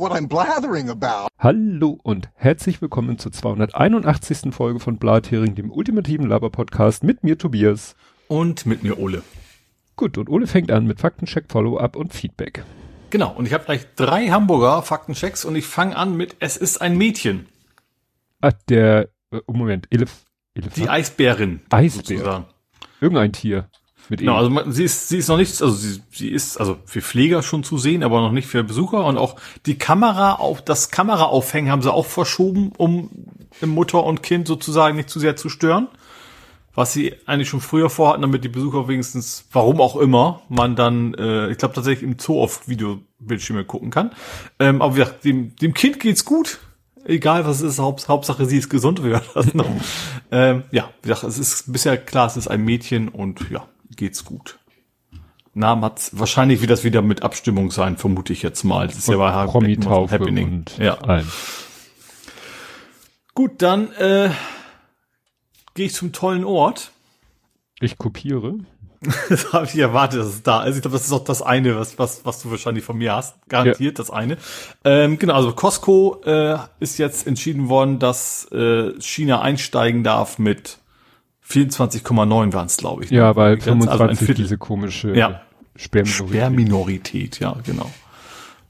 [0.00, 1.28] what I'm blathering about.
[1.38, 4.52] Hallo und herzlich willkommen zur 281.
[4.52, 7.94] Folge von Blathering, dem ultimativen Laber-Podcast mit mir Tobias.
[8.26, 9.22] Und mit mir Ole.
[9.96, 12.64] Gut, und Ole fängt an mit Faktencheck, Follow-up und Feedback.
[13.10, 16.80] Genau, und ich habe gleich drei Hamburger Faktenchecks und ich fange an mit Es ist
[16.80, 17.46] ein Mädchen.
[18.40, 20.76] Ah, der, äh, Moment, Elef, Elefant?
[20.78, 21.60] Die Eisbärin.
[21.68, 21.90] Eisbär.
[21.90, 22.46] sozusagen.
[23.02, 23.68] Irgendein Tier.
[24.10, 26.78] Mit Genau, also man, sie ist, sie ist noch nichts, also sie, sie ist also
[26.84, 30.62] für Pfleger schon zu sehen, aber noch nicht für Besucher und auch die Kamera auf
[30.62, 33.08] das Kameraaufhängen haben sie auch verschoben, um
[33.64, 35.86] Mutter und Kind sozusagen nicht zu sehr zu stören.
[36.74, 41.14] Was sie eigentlich schon früher vorhatten, damit die Besucher wenigstens, warum auch immer, man dann,
[41.14, 44.10] äh, ich glaube tatsächlich im Zoo auf Videobildschirme gucken kann.
[44.58, 46.58] Ähm, aber wie gesagt, dem, dem Kind geht's gut.
[47.04, 49.66] Egal was es ist, Haupt, Hauptsache sie ist gesund, wie war das noch?
[50.32, 54.24] ähm, ja, wie gesagt, es ist bisher klar, es ist ein Mädchen und ja, geht's
[54.24, 54.58] gut.
[55.52, 58.86] Namen hat's wahrscheinlich wird das wieder mit Abstimmung sein, vermute ich jetzt mal.
[58.86, 60.48] Das ist ja bei ein Promi-Taufe Happening.
[60.48, 60.94] und ja.
[60.98, 61.30] allem.
[63.34, 64.30] Gut, dann äh,
[65.74, 66.92] gehe ich zum tollen Ort.
[67.80, 68.58] Ich kopiere.
[69.30, 70.76] Das habe ich erwartet, dass es da ist.
[70.76, 73.36] Ich glaube, das ist auch das eine, was, was, was du wahrscheinlich von mir hast.
[73.48, 74.36] Garantiert das eine.
[74.84, 80.79] Ähm, genau, also Costco äh, ist jetzt entschieden worden, dass äh, China einsteigen darf mit
[81.50, 83.10] 24,9 waren es, glaube ich.
[83.10, 83.18] ne?
[83.18, 84.42] Ja, weil Die Grenze, also ein 25 Viertel.
[84.44, 85.40] diese komische Ja.
[85.76, 86.28] Sperrminorität.
[86.28, 87.90] Sperrminorität, ja, genau.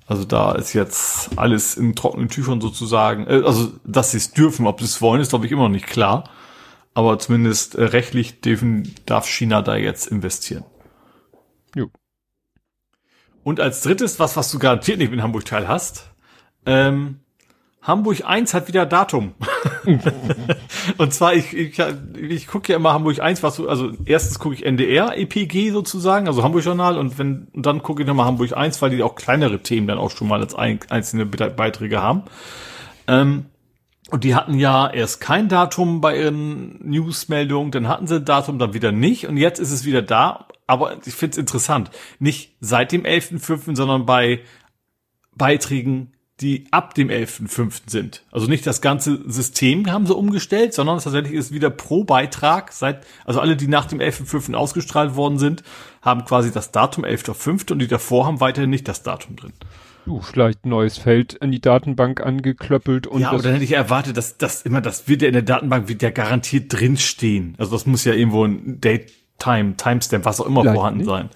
[0.07, 3.27] Also da ist jetzt alles in trockenen Tüchern sozusagen.
[3.27, 5.69] Äh, also, dass sie es dürfen, ob sie es wollen, ist, glaube ich, immer noch
[5.69, 6.25] nicht klar.
[6.95, 10.65] Aber zumindest äh, rechtlich dürfen, darf China da jetzt investieren.
[11.77, 11.91] Jo.
[13.45, 16.11] Und als drittes, was, was du garantiert nicht in Hamburg teil hast,
[16.67, 17.21] ähm,
[17.83, 19.35] Hamburg 1 hat wieder Datum.
[20.99, 21.79] und zwar, ich, ich,
[22.15, 26.27] ich gucke ja immer Hamburg 1, was so, also erstens gucke ich NDR, EPG sozusagen,
[26.27, 29.15] also Hamburg Journal, und wenn, und dann gucke ich nochmal Hamburg 1, weil die auch
[29.15, 32.25] kleinere Themen dann auch schon mal als ein, einzelne Be- Beiträge haben.
[33.07, 33.47] Ähm,
[34.11, 38.59] und die hatten ja erst kein Datum bei ihren Newsmeldungen, dann hatten sie ein Datum,
[38.59, 39.27] dann wieder nicht.
[39.27, 40.47] Und jetzt ist es wieder da.
[40.67, 41.91] Aber ich finde es interessant.
[42.19, 44.41] Nicht seit dem 11.05., sondern bei
[45.35, 47.83] Beiträgen, die ab dem 11.05.
[47.87, 48.23] sind.
[48.31, 53.05] Also nicht das ganze System haben sie umgestellt, sondern tatsächlich ist wieder pro Beitrag seit,
[53.25, 54.55] also alle, die nach dem 11.05.
[54.55, 55.63] ausgestrahlt worden sind,
[56.03, 57.73] haben quasi das Datum 11.05.
[57.73, 59.53] und die davor haben weiterhin nicht das Datum drin.
[60.07, 63.73] Du, vielleicht ein neues Feld in die Datenbank angeklöppelt und ja, aber dann hätte ich
[63.73, 67.55] erwartet, dass das immer, das wird ja in der Datenbank, wird ja garantiert drinstehen.
[67.59, 71.09] Also das muss ja irgendwo ein Date, Time, Timestamp, was auch immer Vielleicht vorhanden nicht.
[71.09, 71.29] sein.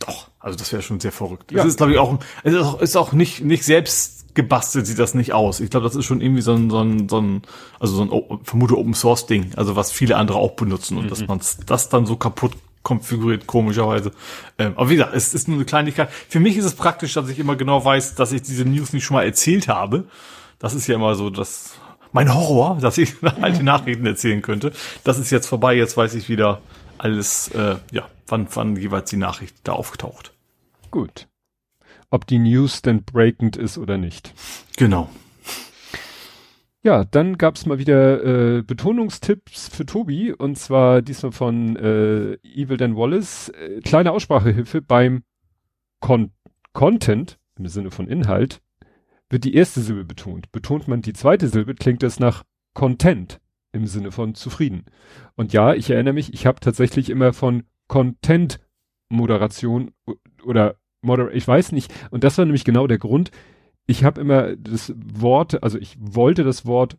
[0.00, 1.52] Doch, also das wäre schon sehr verrückt.
[1.52, 1.58] Ja.
[1.58, 4.98] Das ist, glaube ich, auch, es ist auch, ist auch nicht, nicht selbst gebastelt, sieht
[4.98, 5.60] das nicht aus.
[5.60, 7.42] Ich glaube, das ist schon irgendwie so ein, so ein, so ein
[7.80, 11.10] also so ein, O- vermute Open Source Ding, also was viele andere auch benutzen und
[11.10, 12.52] dass man das dann so kaputt
[12.82, 14.10] konfiguriert, komischerweise.
[14.58, 16.10] Ähm, aber wie gesagt, es ist nur eine Kleinigkeit.
[16.28, 19.04] Für mich ist es praktisch, dass ich immer genau weiß, dass ich diese News nicht
[19.04, 20.04] schon mal erzählt habe.
[20.58, 21.72] Das ist ja immer so, dass
[22.12, 24.72] mein Horror, dass ich alte Nachrichten erzählen könnte.
[25.02, 25.74] Das ist jetzt vorbei.
[25.74, 26.60] Jetzt weiß ich wieder
[26.98, 30.32] alles, äh, ja, wann, wann jeweils die Nachricht da auftaucht.
[30.90, 31.26] gut.
[32.14, 34.34] Ob die News denn breakend ist oder nicht.
[34.76, 35.10] Genau.
[36.84, 42.76] Ja, dann gab's mal wieder äh, Betonungstipps für Tobi und zwar diesmal von äh, Evil
[42.76, 43.48] Dan Wallace.
[43.48, 45.24] Äh, kleine Aussprachehilfe beim
[45.98, 46.30] Con
[46.72, 48.62] Content im Sinne von Inhalt
[49.28, 50.52] wird die erste Silbe betont.
[50.52, 52.44] Betont man die zweite Silbe, klingt es nach
[52.74, 53.40] Content
[53.72, 54.84] im Sinne von zufrieden.
[55.34, 58.60] Und ja, ich erinnere mich, ich habe tatsächlich immer von Content
[59.08, 59.90] Moderation
[60.44, 61.92] oder Moder ich weiß nicht.
[62.10, 63.30] Und das war nämlich genau der Grund,
[63.86, 66.96] ich habe immer das Wort, also ich wollte das Wort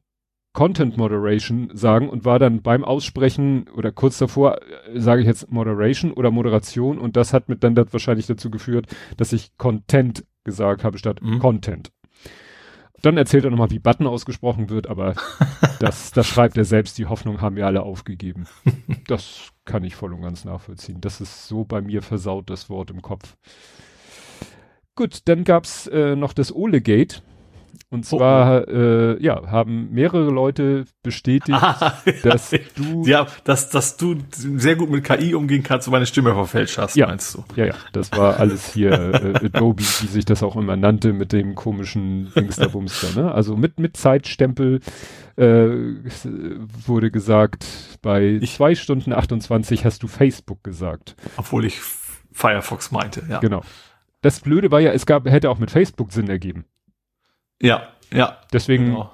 [0.53, 5.51] Content Moderation sagen und war dann beim Aussprechen oder kurz davor äh, sage ich jetzt
[5.51, 10.25] Moderation oder Moderation und das hat mit dann das wahrscheinlich dazu geführt, dass ich Content
[10.45, 11.39] gesagt habe statt Mhm.
[11.39, 11.91] Content.
[13.01, 15.15] Dann erzählt er nochmal, wie Button ausgesprochen wird, aber
[15.79, 16.97] das, das schreibt er selbst.
[16.97, 18.47] Die Hoffnung haben wir alle aufgegeben.
[19.07, 21.01] Das kann ich voll und ganz nachvollziehen.
[21.01, 23.35] Das ist so bei mir versaut, das Wort im Kopf.
[24.95, 27.21] Gut, dann gab's äh, noch das Ole-Gate.
[27.89, 31.94] Und Oh, zwar, Äh, ja, haben mehrere Leute bestätigt, Ah,
[32.24, 36.33] dass du, ja, dass, dass du sehr gut mit KI umgehen kannst und meine Stimme
[36.33, 37.07] verfälscht hast, Ja.
[37.07, 37.44] meinst du?
[37.56, 41.31] ja, ja, das war alles hier äh, Adobe, wie sich das auch immer nannte, mit
[41.31, 43.31] dem komischen Dingsterbumster, ne?
[43.33, 44.80] Also mit, mit Zeitstempel
[45.38, 46.00] äh, äh,
[46.88, 47.65] wurde gesagt,
[48.01, 51.15] bei Ich- zwei Stunden 28 hast du Facebook gesagt.
[51.38, 51.80] Obwohl ich
[52.31, 53.39] Firefox meinte, ja.
[53.39, 53.62] Genau.
[54.25, 56.66] Das Blöde war ja, es gab, hätte auch mit Facebook Sinn ergeben.
[57.62, 58.39] Ja, ja.
[58.51, 59.12] Deswegen Genau.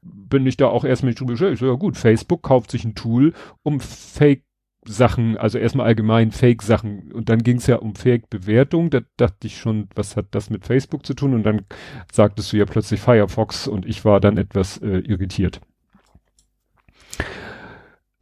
[0.00, 1.34] bin ich da auch erst mit drüber.
[1.34, 4.44] Ich so, ja gut, Facebook kauft sich ein Tool, um Fake
[4.86, 8.88] Sachen, also erstmal allgemein Fake-Sachen und dann ging es ja um Fake-Bewertung.
[8.88, 11.34] Da dachte ich schon, was hat das mit Facebook zu tun?
[11.34, 11.66] Und dann
[12.10, 15.60] sagtest du ja plötzlich Firefox und ich war dann etwas äh, irritiert.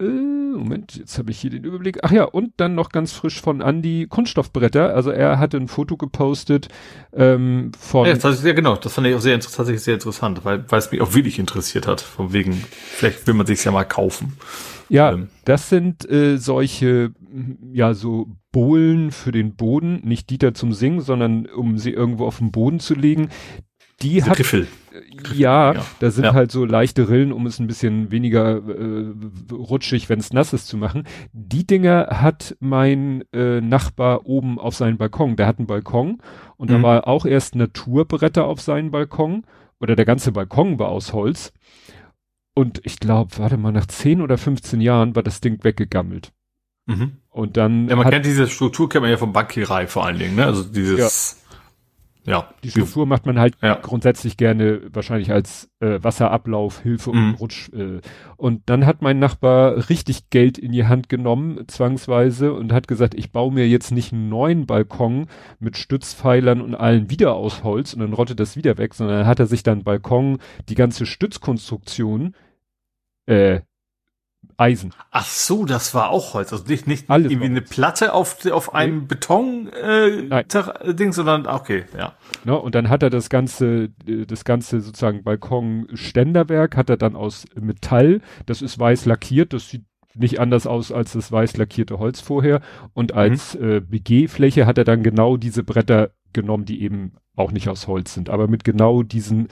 [0.02, 1.98] Äh, Moment, jetzt habe ich hier den Überblick.
[2.02, 4.94] Ach ja, und dann noch ganz frisch von Andy Kunststoffbretter.
[4.94, 6.68] Also er hatte ein Foto gepostet
[7.12, 8.06] ähm, von.
[8.06, 10.78] Ja, das ist, ja genau, das fand ich auch sehr tatsächlich sehr interessant, weil, weil
[10.78, 12.00] es mich auch wirklich interessiert hat.
[12.00, 14.36] Von wegen, vielleicht will man sich ja mal kaufen.
[14.88, 15.28] Ja, ähm.
[15.44, 17.12] das sind äh, solche,
[17.72, 22.38] ja, so Bohlen für den Boden, nicht Dieter zum Singen, sondern um sie irgendwo auf
[22.38, 23.30] den Boden zu legen.
[24.02, 24.66] Die hat, Griffel.
[25.34, 26.34] Ja, ja, da sind ja.
[26.34, 29.14] halt so leichte Rillen, um es ein bisschen weniger äh,
[29.52, 31.04] rutschig, wenn es nass ist, zu machen.
[31.32, 35.36] Die Dinger hat mein äh, Nachbar oben auf seinem Balkon.
[35.36, 36.18] Der hat einen Balkon
[36.56, 36.74] und mhm.
[36.74, 39.44] da war auch erst Naturbretter auf seinem Balkon
[39.80, 41.52] oder der ganze Balkon war aus Holz.
[42.54, 46.32] Und ich glaube, warte mal, nach 10 oder 15 Jahren war das Ding weggegammelt.
[46.86, 47.18] Mhm.
[47.30, 47.88] Und dann.
[47.88, 50.44] Ja, man kennt diese Struktur, kennt man ja vom Bankierei vor allen Dingen, ne?
[50.44, 50.98] Also dieses.
[50.98, 51.41] Ja.
[52.24, 52.48] Ja.
[52.62, 53.74] Die Struktur macht man halt ja.
[53.74, 57.34] grundsätzlich gerne wahrscheinlich als äh, Wasserablauf, Hilfe und mhm.
[57.34, 57.68] Rutsch.
[57.72, 58.00] Äh.
[58.36, 63.14] Und dann hat mein Nachbar richtig Geld in die Hand genommen, zwangsweise, und hat gesagt,
[63.14, 65.26] ich baue mir jetzt nicht einen neuen Balkon
[65.58, 69.40] mit Stützpfeilern und allen wieder aus Holz und dann rottet das wieder weg, sondern hat
[69.40, 70.38] er sich dann Balkon,
[70.68, 72.34] die ganze Stützkonstruktion
[73.26, 73.60] äh,
[74.56, 74.92] Eisen.
[75.10, 76.52] Ach so, das war auch Holz.
[76.52, 79.06] Also nicht, nicht Alles irgendwie eine Platte auf, auf einem nee.
[79.06, 80.44] Beton äh,
[80.94, 82.14] Ding, sondern okay, ja.
[82.44, 87.16] No, und dann hat er das ganze, äh, das ganze sozusagen Balkonständerwerk hat er dann
[87.16, 88.20] aus Metall.
[88.46, 89.52] Das ist weiß lackiert.
[89.52, 89.84] Das sieht
[90.14, 92.60] nicht anders aus als das weiß lackierte Holz vorher.
[92.92, 93.70] Und als mhm.
[93.70, 98.14] äh, BG-Fläche hat er dann genau diese Bretter genommen, die eben auch nicht aus Holz
[98.14, 99.48] sind, aber mit genau diesen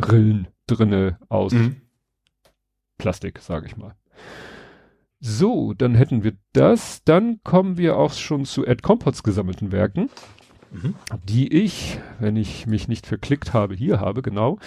[0.00, 1.76] Rillen drinne aus mhm.
[2.98, 3.94] Plastik, sage ich mal.
[5.20, 7.02] So, dann hätten wir das.
[7.04, 10.10] Dann kommen wir auch schon zu Ed Compots gesammelten Werken,
[10.70, 10.94] mhm.
[11.24, 14.58] die ich, wenn ich mich nicht verklickt habe, hier habe, genau.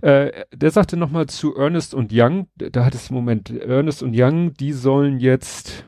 [0.00, 4.54] Äh, der sagte nochmal zu Ernest und Young, da hat es, Moment, Ernest und Young,
[4.54, 5.84] die sollen jetzt.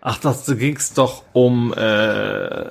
[0.00, 2.70] Ach, das ging's doch um äh,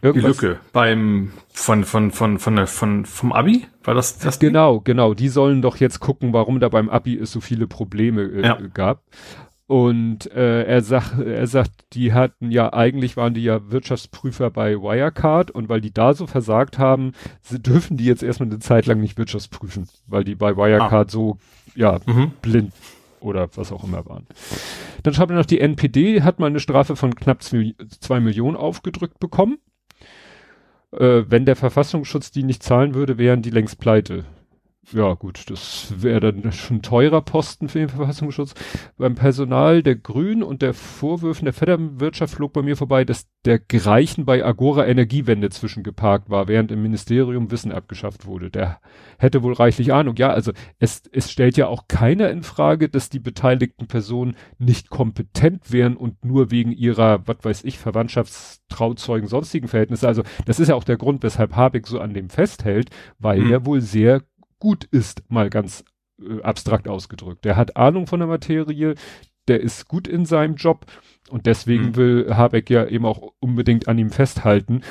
[0.00, 0.38] Irgendwas.
[0.38, 5.14] die Lücke beim von von von von von vom Abi war das das genau genau
[5.14, 8.58] die sollen doch jetzt gucken warum da beim Abi es so viele Probleme äh, ja.
[8.72, 9.02] gab
[9.68, 14.76] und äh, er sagt, er sagt, die hatten ja eigentlich waren die ja Wirtschaftsprüfer bei
[14.76, 17.12] Wirecard und weil die da so versagt haben,
[17.50, 21.10] dürfen die jetzt erstmal eine Zeit lang nicht Wirtschaftsprüfen, weil die bei Wirecard ah.
[21.10, 21.36] so
[21.74, 22.32] ja mhm.
[22.40, 22.72] blind
[23.20, 24.26] oder was auch immer waren.
[25.02, 29.20] Dann schreibt er noch, die NPD hat mal eine Strafe von knapp zwei Millionen aufgedrückt
[29.20, 29.58] bekommen.
[30.92, 34.24] Äh, wenn der Verfassungsschutz die nicht zahlen würde, wären die längst pleite
[34.92, 38.54] ja gut, das wäre dann schon teurer Posten für den Verfassungsschutz.
[38.96, 43.58] Beim Personal der Grünen und der Vorwürfen der Fedderwirtschaft flog bei mir vorbei, dass der
[43.58, 48.50] Greichen bei Agora Energiewende zwischengeparkt war, während im Ministerium Wissen abgeschafft wurde.
[48.50, 48.80] Der
[49.18, 50.16] hätte wohl reichlich Ahnung.
[50.16, 54.90] Ja, also es, es stellt ja auch keiner in Frage, dass die beteiligten Personen nicht
[54.90, 60.08] kompetent wären und nur wegen ihrer, was weiß ich, Verwandtschaftstrauzeugen, sonstigen Verhältnisse.
[60.08, 63.52] Also das ist ja auch der Grund, weshalb Habeck so an dem festhält, weil mhm.
[63.52, 64.22] er wohl sehr
[64.58, 65.84] gut ist, mal ganz
[66.20, 67.44] äh, abstrakt ausgedrückt.
[67.44, 68.94] Der hat Ahnung von der Materie,
[69.46, 70.86] der ist gut in seinem Job
[71.30, 71.96] und deswegen mhm.
[71.96, 74.82] will Habeck ja eben auch unbedingt an ihm festhalten.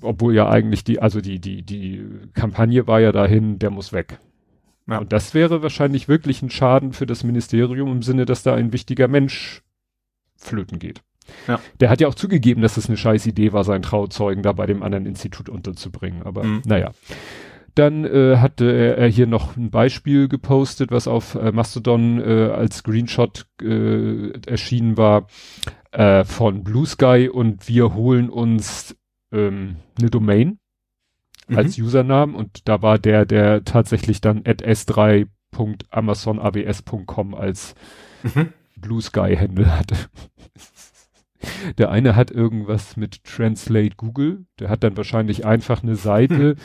[0.00, 4.18] Obwohl ja eigentlich die, also die, die, die Kampagne war ja dahin, der muss weg.
[4.86, 4.98] Ja.
[4.98, 8.72] Und das wäre wahrscheinlich wirklich ein Schaden für das Ministerium im Sinne, dass da ein
[8.72, 9.62] wichtiger Mensch
[10.36, 11.02] flöten geht.
[11.46, 11.60] Ja.
[11.80, 14.64] Der hat ja auch zugegeben, dass es eine scheiß Idee war, seinen Trauzeugen da bei
[14.64, 16.22] dem anderen Institut unterzubringen.
[16.22, 16.62] Aber mhm.
[16.64, 16.92] naja.
[17.78, 22.50] Dann äh, hatte er, er, hier noch ein Beispiel gepostet, was auf äh, Mastodon äh,
[22.52, 25.28] als Screenshot äh, erschienen war
[25.92, 28.96] äh, von Blue Sky und wir holen uns
[29.30, 30.58] ähm, eine Domain
[31.46, 31.56] mhm.
[31.56, 37.76] als Username und da war der, der tatsächlich dann at s3.amazonabs.com als
[38.24, 38.48] mhm.
[38.76, 39.94] Blue Sky Handle hatte.
[41.78, 46.56] Der eine hat irgendwas mit Translate Google, der hat dann wahrscheinlich einfach eine Seite,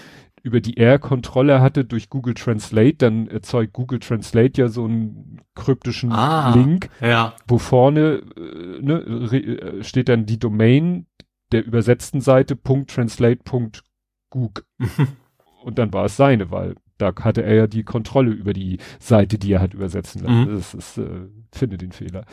[0.44, 5.42] über die er Kontrolle hatte durch Google Translate, dann erzeugt Google Translate ja so einen
[5.56, 7.34] kryptischen ah, Link, ja.
[7.48, 11.08] wo vorne äh, ne, äh, steht dann die Domain
[11.54, 14.66] der übersetzten Seite .translate.goog.
[15.64, 19.38] Und dann war es seine, weil da hatte er ja die Kontrolle über die Seite,
[19.38, 20.52] die er hat übersetzen lassen.
[20.52, 20.56] Mhm.
[20.56, 22.26] Das ist, äh, finde den Fehler.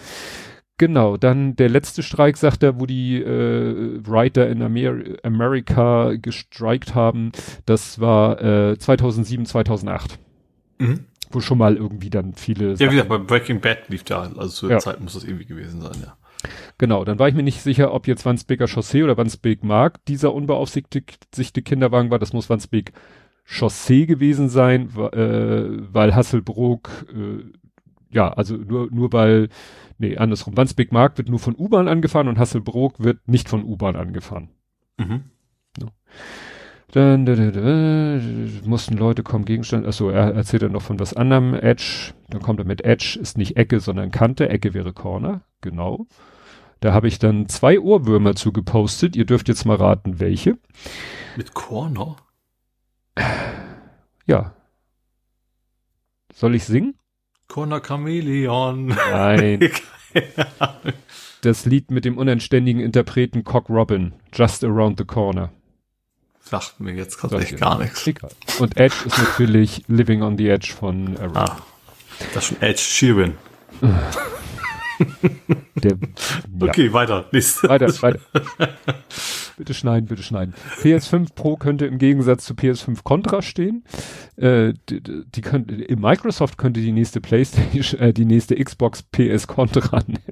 [0.80, 6.94] Genau, dann der letzte Streik, sagt er, wo die äh, Writer in Amer Amerika gestreikt
[6.94, 7.32] haben,
[7.66, 10.18] das war äh, 2007, 2008.
[10.78, 11.00] Mhm.
[11.30, 12.70] wo schon mal irgendwie dann viele.
[12.76, 14.80] Ja, wie gesagt, bei Breaking Bad lief da, also zu der ja.
[14.80, 16.16] Zeit muss das irgendwie gewesen sein, ja.
[16.78, 20.32] Genau, dann war ich mir nicht sicher, ob jetzt Wandsbeker Chaussee oder Wandsbek Mark dieser
[20.32, 22.18] unbeaufsichtigte Kinderwagen war.
[22.18, 22.92] Das muss Wandsbek
[23.44, 27.44] Chaussee gewesen sein, äh, weil Hasselbrook, äh,
[28.08, 29.50] ja, also nur, nur weil,
[30.00, 33.96] nee, andersrum, Wandsbek Mark wird nur von U-Bahn angefahren und Hasselbrook wird nicht von U-Bahn
[33.96, 34.48] angefahren.
[34.98, 35.24] Mhm.
[35.78, 35.86] Ja.
[36.92, 38.20] Dann da, da, da,
[38.64, 42.58] mussten Leute kommen, Gegenstand, achso, er erzählt dann noch von was anderem, Edge, dann kommt
[42.58, 46.06] er mit Edge, ist nicht Ecke, sondern Kante, Ecke wäre Corner, genau.
[46.80, 50.58] Da habe ich dann zwei Ohrwürmer zu gepostet, ihr dürft jetzt mal raten, welche.
[51.36, 52.16] Mit Corner?
[54.26, 54.54] Ja.
[56.32, 56.94] Soll ich singen?
[57.50, 58.86] Corner Chameleon.
[58.86, 59.70] Nein.
[61.42, 65.50] das Lied mit dem unanständigen Interpreten Cock Robin, Just Around the Corner.
[66.40, 68.06] Sagt mir jetzt gerade echt gar nichts.
[68.06, 68.30] Egal.
[68.60, 71.36] Und Edge ist natürlich Living on the Edge von Aaron.
[71.36, 71.56] Ah,
[72.32, 73.34] das ist schon Edge Sheeran.
[75.82, 75.96] Der,
[76.60, 76.92] okay, ja.
[76.92, 77.26] weiter.
[77.32, 77.68] Nächste.
[77.68, 78.20] Weiter, weiter.
[79.56, 80.54] bitte schneiden, bitte schneiden.
[80.82, 83.84] PS5 Pro könnte im Gegensatz zu PS5 Contra stehen.
[84.36, 90.00] Äh, die, die könnte, Microsoft könnte die nächste PlayStation, äh, die nächste Xbox PS Contra
[90.06, 90.29] nennen.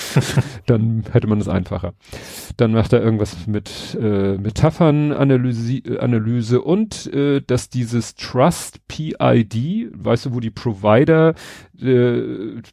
[0.66, 1.94] dann hätte man es einfacher.
[2.56, 10.26] Dann macht er irgendwas mit äh, Metaphernanalyse Analyse und äh, dass dieses Trust PID, weißt
[10.26, 11.34] du, wo die Provider,
[11.80, 12.22] äh,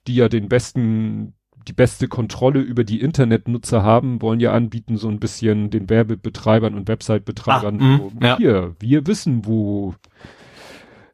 [0.08, 1.34] die ja den besten
[1.68, 6.74] die beste Kontrolle über die Internetnutzer haben, wollen ja anbieten, so ein bisschen den Werbebetreibern
[6.74, 7.80] und Website-Betreibern.
[7.80, 8.38] Ah, mm, ja.
[8.38, 9.94] Hier, wir wissen, wo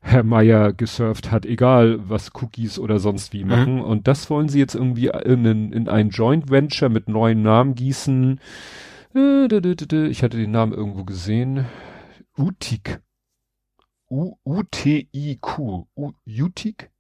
[0.08, 3.78] Herr Meier gesurft hat, egal was Cookies oder sonst wie machen.
[3.78, 3.82] Mhm.
[3.82, 8.40] Und das wollen sie jetzt irgendwie in, in ein Joint Venture mit neuen Namen gießen.
[9.16, 11.66] Ich hatte den Namen irgendwo gesehen.
[12.38, 13.02] Utik.
[14.12, 15.88] U-T-I-Q.
[15.96, 16.92] Utik?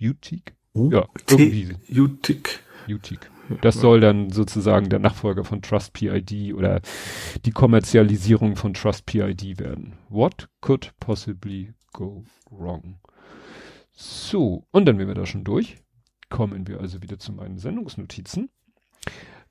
[0.00, 0.56] Utik?
[0.74, 1.76] Ja, irgendwie.
[2.00, 2.64] Utik.
[2.88, 3.30] Utik.
[3.60, 6.80] Das soll dann sozusagen der Nachfolger von Trust PID oder
[7.44, 9.92] die Kommerzialisierung von Trust PID werden.
[10.08, 12.98] What could possibly go wrong.
[13.92, 15.76] So, und dann wären wir da schon durch.
[16.28, 18.48] Kommen wir also wieder zu meinen Sendungsnotizen.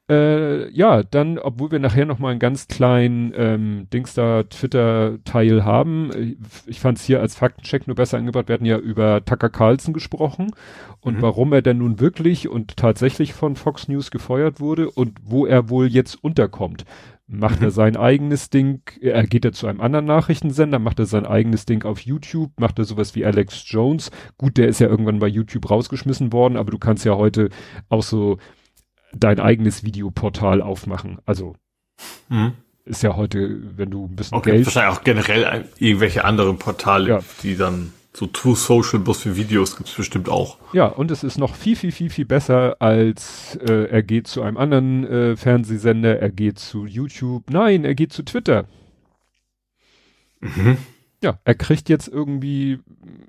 [0.10, 5.64] Äh, ja, dann, obwohl wir nachher noch mal einen ganz kleinen ähm, Dings da Twitter-Teil
[5.64, 9.24] haben, äh, ich fand es hier als Faktencheck nur besser angebracht, wir hatten ja über
[9.24, 10.52] Tucker Carlson gesprochen
[11.00, 11.22] und mhm.
[11.22, 15.70] warum er denn nun wirklich und tatsächlich von Fox News gefeuert wurde und wo er
[15.70, 16.86] wohl jetzt unterkommt
[17.30, 21.28] macht er sein eigenes Ding, er geht er zu einem anderen Nachrichtensender, macht er sein
[21.28, 24.10] eigenes Ding auf YouTube, macht er sowas wie Alex Jones.
[24.38, 27.50] Gut, der ist ja irgendwann bei YouTube rausgeschmissen worden, aber du kannst ja heute
[27.88, 28.40] auch so
[29.14, 31.20] dein eigenes Videoportal aufmachen.
[31.26, 31.56] Also
[32.30, 32.54] mhm.
[32.86, 34.66] ist ja heute, wenn du ein bisschen okay, Geld...
[34.66, 37.20] Wahrscheinlich auch generell irgendwelche anderen Portale, ja.
[37.44, 40.58] die dann so True Social bloß für Videos gibt's bestimmt auch.
[40.74, 44.42] Ja, und es ist noch viel, viel, viel, viel besser als äh, er geht zu
[44.42, 47.50] einem anderen äh, Fernsehsender, er geht zu YouTube.
[47.50, 48.66] Nein, er geht zu Twitter.
[50.42, 50.78] Mhm
[51.22, 52.80] ja, er kriegt jetzt irgendwie,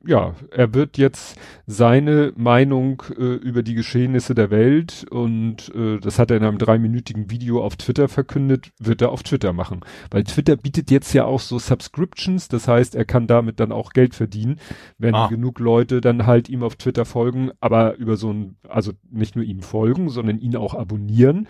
[0.06, 6.20] ja, er wird jetzt seine Meinung äh, über die Geschehnisse der Welt und äh, das
[6.20, 9.80] hat er in einem dreiminütigen Video auf Twitter verkündet, wird er auf Twitter machen.
[10.11, 13.92] Weil Twitter bietet jetzt ja auch so Subscriptions, das heißt, er kann damit dann auch
[13.92, 14.61] Geld verdienen,
[14.99, 15.26] wenn ah.
[15.26, 19.44] genug Leute dann halt ihm auf Twitter folgen, aber über so ein, also nicht nur
[19.44, 21.40] ihm folgen, sondern ihn auch abonnieren.
[21.40, 21.47] Mhm.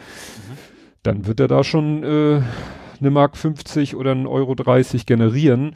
[1.02, 2.42] Dann wird er da schon äh,
[3.00, 5.73] eine Mark 50 oder ein Euro 30 generieren.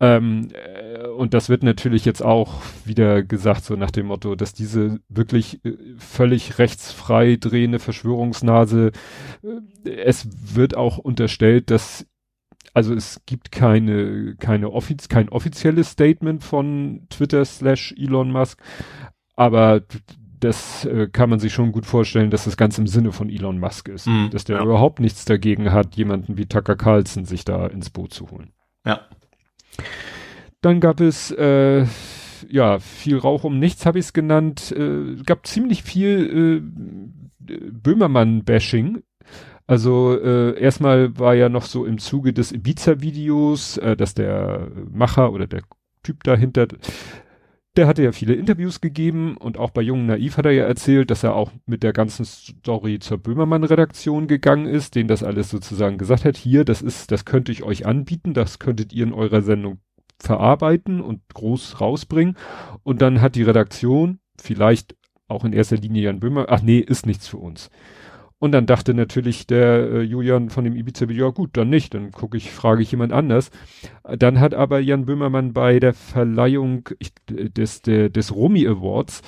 [0.00, 4.52] Ähm, äh, und das wird natürlich jetzt auch wieder gesagt, so nach dem Motto, dass
[4.52, 8.92] diese wirklich äh, völlig rechtsfrei drehende Verschwörungsnase,
[9.42, 12.06] äh, es wird auch unterstellt, dass
[12.74, 18.60] also es gibt keine, keine offiz kein offizielles Statement von Twitter slash Elon Musk,
[19.34, 19.82] aber
[20.38, 23.58] das äh, kann man sich schon gut vorstellen, dass das ganz im Sinne von Elon
[23.58, 24.06] Musk ist.
[24.06, 24.62] Mm, dass der ja.
[24.62, 28.52] überhaupt nichts dagegen hat, jemanden wie Tucker Carlson sich da ins Boot zu holen.
[28.86, 29.00] Ja.
[30.60, 31.84] Dann gab es äh,
[32.48, 34.72] ja viel Rauch um nichts, habe ich es genannt.
[34.76, 36.62] Äh, gab ziemlich viel
[37.50, 39.02] äh, Böhmermann-Bashing.
[39.66, 45.32] Also äh, erstmal war ja noch so im Zuge des Ibiza-Videos, äh, dass der Macher
[45.32, 45.60] oder der
[46.02, 46.68] Typ dahinter,
[47.78, 51.12] der hatte ja viele Interviews gegeben und auch bei Jungen Naiv hat er ja erzählt,
[51.12, 55.96] dass er auch mit der ganzen Story zur Böhmermann-Redaktion gegangen ist, denen das alles sozusagen
[55.96, 59.42] gesagt hat, hier, das ist, das könnte ich euch anbieten, das könntet ihr in eurer
[59.42, 59.78] Sendung
[60.18, 62.36] verarbeiten und groß rausbringen.
[62.82, 64.96] Und dann hat die Redaktion vielleicht
[65.28, 67.70] auch in erster Linie Jan Böhmer, ach nee, ist nichts für uns.
[68.40, 72.12] Und dann dachte natürlich der äh, Julian von dem Ibiza-Video, ja gut, dann nicht, dann
[72.12, 73.50] gucke ich, frage ich jemand anders.
[74.04, 79.22] Dann hat aber Jan Böhmermann bei der Verleihung ich, des, der, des Romy Awards,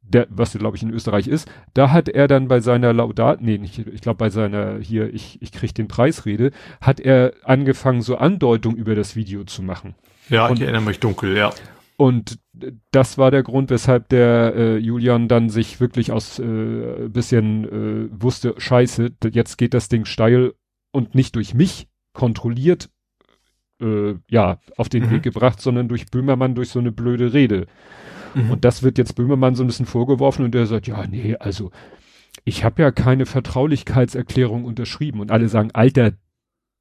[0.00, 3.58] der, was glaube ich in Österreich ist, da hat er dann bei seiner Laudat, nee,
[3.58, 8.16] nicht, ich glaube bei seiner hier, ich, ich krieg den Preisrede, hat er angefangen, so
[8.16, 9.94] Andeutungen über das Video zu machen.
[10.30, 11.52] Ja, und, ich erinnere mich dunkel, ja.
[11.96, 12.38] Und
[12.90, 18.22] das war der Grund, weshalb der äh, Julian dann sich wirklich aus äh, bisschen äh,
[18.22, 20.54] wusste, scheiße, jetzt geht das Ding steil
[20.92, 22.88] und nicht durch mich kontrolliert,
[23.80, 25.10] äh, ja, auf den mhm.
[25.10, 27.66] Weg gebracht, sondern durch Böhmermann durch so eine blöde Rede.
[28.34, 28.50] Mhm.
[28.50, 31.70] Und das wird jetzt Böhmermann so ein bisschen vorgeworfen und der sagt, ja, nee, also
[32.44, 35.20] ich habe ja keine Vertraulichkeitserklärung unterschrieben.
[35.20, 36.12] Und alle sagen, Alter,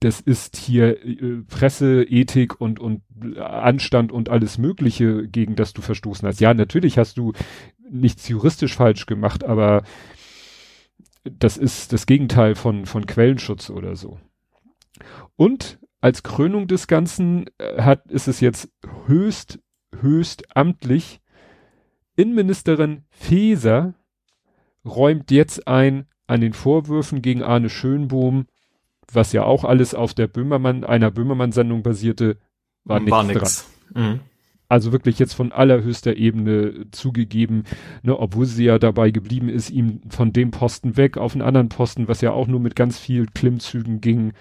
[0.05, 3.01] das ist hier äh, Presseethik und, und
[3.39, 6.39] Anstand und alles Mögliche, gegen das du verstoßen hast.
[6.39, 7.33] Ja, natürlich hast du
[7.89, 9.81] nichts juristisch falsch gemacht, aber
[11.23, 14.19] das ist das Gegenteil von, von Quellenschutz oder so.
[15.37, 18.69] Und als Krönung des Ganzen äh, hat, ist es jetzt
[19.07, 19.57] höchst,
[20.01, 21.19] höchst amtlich.
[22.15, 23.95] Innenministerin Feser
[24.85, 28.45] räumt jetzt ein an den Vorwürfen gegen Arne Schönbohm,
[29.11, 32.37] was ja auch alles auf der Böhmermann, einer Böhmermann-Sendung basierte,
[32.83, 34.03] war, war nichts dran.
[34.03, 34.19] Mhm.
[34.67, 37.65] Also wirklich jetzt von allerhöchster Ebene zugegeben,
[38.01, 41.69] ne, obwohl sie ja dabei geblieben ist, ihm von dem Posten weg auf einen anderen
[41.69, 44.33] Posten, was ja auch nur mit ganz viel Klimmzügen ging.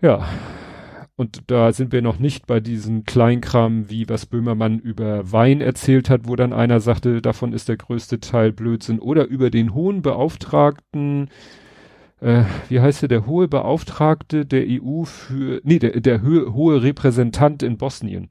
[0.00, 0.26] Ja.
[1.14, 6.08] Und da sind wir noch nicht bei diesen Kleinkram, wie was Böhmermann über Wein erzählt
[6.08, 8.98] hat, wo dann einer sagte, davon ist der größte Teil Blödsinn.
[8.98, 11.28] Oder über den hohen Beauftragten,
[12.20, 16.82] äh, wie heißt der, der hohe Beauftragte der EU für, nee, der, der ho hohe
[16.82, 18.30] Repräsentant in Bosnien.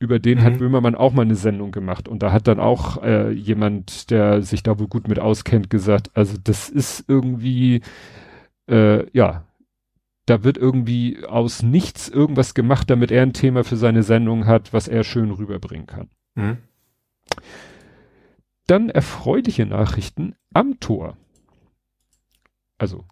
[0.00, 0.42] Über den mhm.
[0.44, 4.42] hat Böhmermann auch mal eine Sendung gemacht und da hat dann auch äh, jemand, der
[4.42, 7.82] sich da wohl gut mit auskennt, gesagt, also das ist irgendwie,
[8.70, 9.44] äh, ja,
[10.26, 14.72] da wird irgendwie aus nichts irgendwas gemacht, damit er ein Thema für seine Sendung hat,
[14.72, 16.10] was er schön rüberbringen kann.
[16.36, 16.58] Mhm.
[18.68, 21.16] Dann erfreuliche Nachrichten am Tor
[22.78, 23.04] also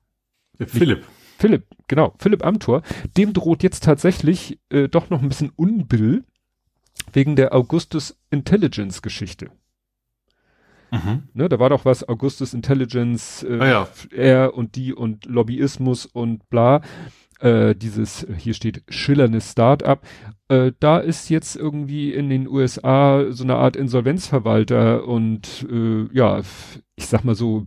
[0.59, 1.05] Philipp.
[1.39, 2.83] Philipp, genau, Philipp Amthor,
[3.17, 6.25] dem droht jetzt tatsächlich äh, doch noch ein bisschen Unbill
[7.13, 9.51] wegen der Augustus Intelligence Geschichte.
[10.91, 11.25] Mhm.
[11.35, 13.89] Ne, da war doch was Augustus Intelligence, äh, ah, ja.
[14.13, 16.81] er und die und Lobbyismus und bla
[17.41, 20.07] äh, dieses, hier steht schillerndes Start-up,
[20.49, 26.41] äh, da ist jetzt irgendwie in den USA so eine Art Insolvenzverwalter und äh, ja,
[26.95, 27.67] ich sag mal so,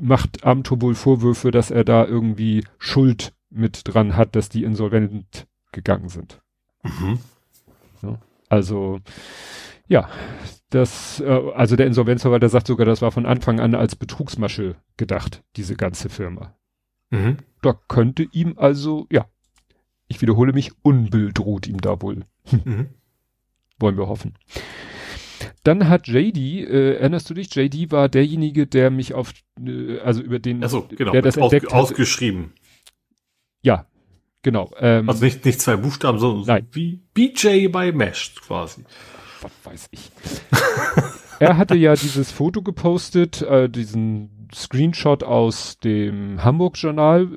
[0.00, 5.46] macht Amto wohl Vorwürfe, dass er da irgendwie Schuld mit dran hat, dass die insolvent
[5.72, 6.40] gegangen sind.
[6.82, 7.18] Mhm.
[8.02, 9.00] Ja, also,
[9.86, 10.08] ja,
[10.70, 15.42] das, äh, also der Insolvenzverwalter sagt sogar, das war von Anfang an als Betrugsmasche gedacht,
[15.56, 16.54] diese ganze Firma.
[17.12, 17.36] Mhm.
[17.60, 19.26] Da könnte ihm also, ja,
[20.08, 22.24] ich wiederhole mich, Unbill droht ihm da wohl.
[22.48, 22.60] Hm.
[22.64, 22.88] Mhm.
[23.78, 24.34] Wollen wir hoffen.
[25.62, 29.32] Dann hat JD, äh, erinnerst du dich, JD war derjenige, der mich auf,
[29.64, 32.52] äh, also über den, so, genau, der das aus, entdeckt ausgeschrieben.
[33.60, 33.86] Ja,
[34.42, 34.72] genau.
[34.78, 36.68] Ähm, also nicht, nicht zwei Buchstaben, sondern nein.
[36.72, 38.84] wie BJ bei Mesh quasi.
[39.40, 40.10] Was weiß ich.
[41.40, 47.28] er hatte ja dieses Foto gepostet, äh, diesen Screenshot aus dem Hamburg-Journal,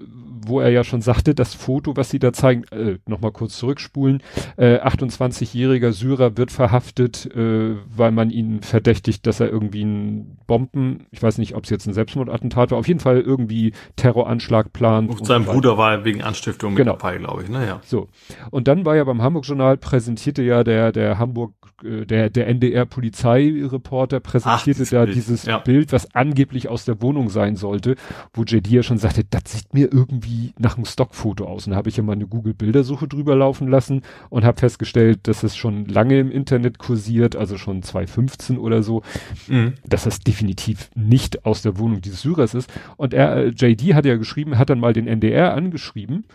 [0.47, 4.21] wo er ja schon sagte, das Foto, was sie da zeigen, äh, nochmal kurz zurückspulen,
[4.57, 11.07] äh, 28-jähriger Syrer wird verhaftet, äh, weil man ihn verdächtigt, dass er irgendwie ein Bomben,
[11.11, 15.09] ich weiß nicht, ob es jetzt ein Selbstmordattentat war, auf jeden Fall irgendwie Terroranschlag plant.
[15.09, 16.93] Und sein Bruder war wegen Anstiftung mit genau.
[16.93, 17.81] dabei, glaube ich, naja.
[17.83, 18.09] So.
[18.51, 24.83] Und dann war ja beim Hamburg-Journal, präsentierte ja der, der Hamburg, der, der NDR-Polizeireporter präsentierte
[24.83, 25.15] Ach, da Bild.
[25.15, 25.57] dieses ja.
[25.57, 27.95] Bild, was angeblich aus der Wohnung sein sollte,
[28.33, 31.67] wo JD ja schon sagte, das sieht mir irgendwie nach einem Stockfoto aus.
[31.67, 35.43] Und da habe ich ja mal eine Google-Bildersuche drüber laufen lassen und habe festgestellt, dass
[35.43, 39.01] es schon lange im Internet kursiert, also schon 2015 oder so,
[39.47, 39.73] mhm.
[39.85, 42.71] dass das definitiv nicht aus der Wohnung dieses Syrers ist.
[42.95, 46.25] Und er, äh, JD hat ja geschrieben, hat dann mal den NDR angeschrieben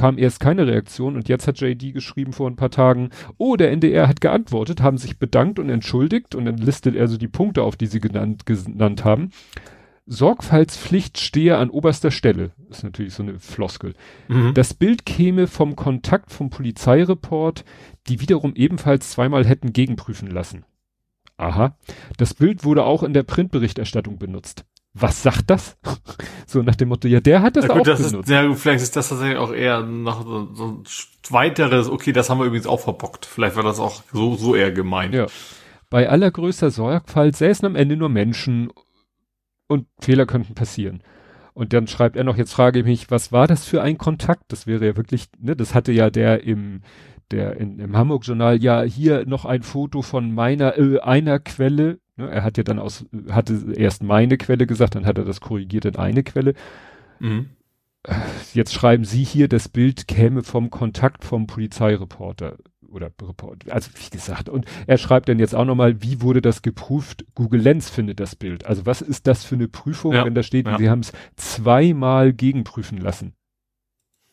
[0.00, 3.70] kam erst keine Reaktion und jetzt hat JD geschrieben vor ein paar Tagen, oh, der
[3.70, 7.62] NDR hat geantwortet, haben sich bedankt und entschuldigt und dann listet er so die Punkte
[7.62, 9.30] auf, die sie genannt, genannt haben.
[10.06, 12.52] Sorgfaltspflicht stehe an oberster Stelle.
[12.70, 13.92] Ist natürlich so eine Floskel.
[14.28, 14.54] Mhm.
[14.54, 17.66] Das Bild käme vom Kontakt vom Polizeireport,
[18.08, 20.64] die wiederum ebenfalls zweimal hätten gegenprüfen lassen.
[21.36, 21.76] Aha.
[22.16, 24.64] Das Bild wurde auch in der Printberichterstattung benutzt.
[24.92, 25.76] Was sagt das?
[26.46, 28.28] so nach dem Motto, ja, der hat das ja, gut, auch das benutzt.
[28.28, 30.84] Ist, ja, vielleicht ist das tatsächlich auch eher noch so, so ein
[31.30, 33.24] weiteres, okay, das haben wir übrigens auch verbockt.
[33.24, 35.14] Vielleicht war das auch so, so eher gemeint.
[35.14, 35.26] Ja.
[35.90, 38.72] Bei allergrößter Sorgfalt säßen am Ende nur Menschen
[39.68, 41.02] und Fehler könnten passieren.
[41.52, 44.44] Und dann schreibt er noch, jetzt frage ich mich, was war das für ein Kontakt?
[44.48, 46.82] Das wäre ja wirklich, ne, das hatte ja der im,
[47.30, 51.98] der in, im Hamburg-Journal, ja, hier noch ein Foto von meiner, äh, einer Quelle.
[52.20, 55.40] Ne, er hat ja dann aus, hatte erst meine Quelle gesagt, dann hat er das
[55.40, 56.54] korrigiert in eine Quelle.
[57.18, 57.50] Mhm.
[58.54, 62.56] Jetzt schreiben Sie hier, das Bild käme vom Kontakt vom Polizeireporter
[62.88, 63.70] oder Report.
[63.70, 67.24] Also wie gesagt, und er schreibt dann jetzt auch nochmal, wie wurde das geprüft?
[67.34, 68.66] Google Lens findet das Bild.
[68.66, 70.78] Also was ist das für eine Prüfung, ja, wenn da steht, ja.
[70.78, 73.34] Sie haben es zweimal gegenprüfen lassen?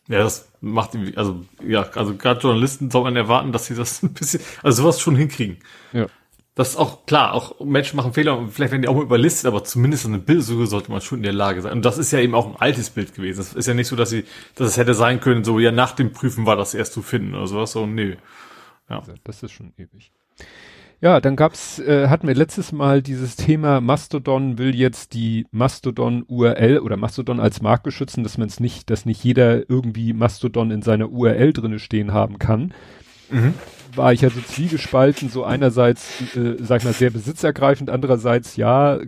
[0.07, 4.01] Ja, das macht irgendwie, also ja, also gerade Journalisten soll man erwarten, dass sie das
[4.03, 5.57] ein bisschen, also sowas schon hinkriegen.
[5.93, 6.07] Ja
[6.57, 9.45] das ist auch klar, auch Menschen machen Fehler und vielleicht werden die auch mal überlistet,
[9.45, 11.71] aber zumindest eine Bildsuche sollte man schon in der Lage sein.
[11.71, 13.37] Und das ist ja eben auch ein altes Bild gewesen.
[13.37, 14.23] Das ist ja nicht so, dass sie,
[14.55, 17.35] dass es hätte sein können, so ja nach dem Prüfen war das erst zu finden
[17.35, 17.73] oder sowas.
[17.73, 18.15] So, nö.
[18.89, 19.03] Ja.
[19.23, 20.11] Das ist schon ewig.
[20.99, 26.25] Ja, dann gab's, äh, hatten wir letztes Mal dieses Thema, Mastodon will jetzt die Mastodon
[26.27, 30.71] URL oder Mastodon als Marke schützen, dass man es nicht, dass nicht jeder irgendwie Mastodon
[30.71, 32.73] in seiner URL drinne stehen haben kann.
[33.29, 33.53] Mhm
[33.97, 38.99] war ich ja so zwiegespalten, so einerseits, äh, sag ich mal, sehr besitzergreifend, andererseits, ja,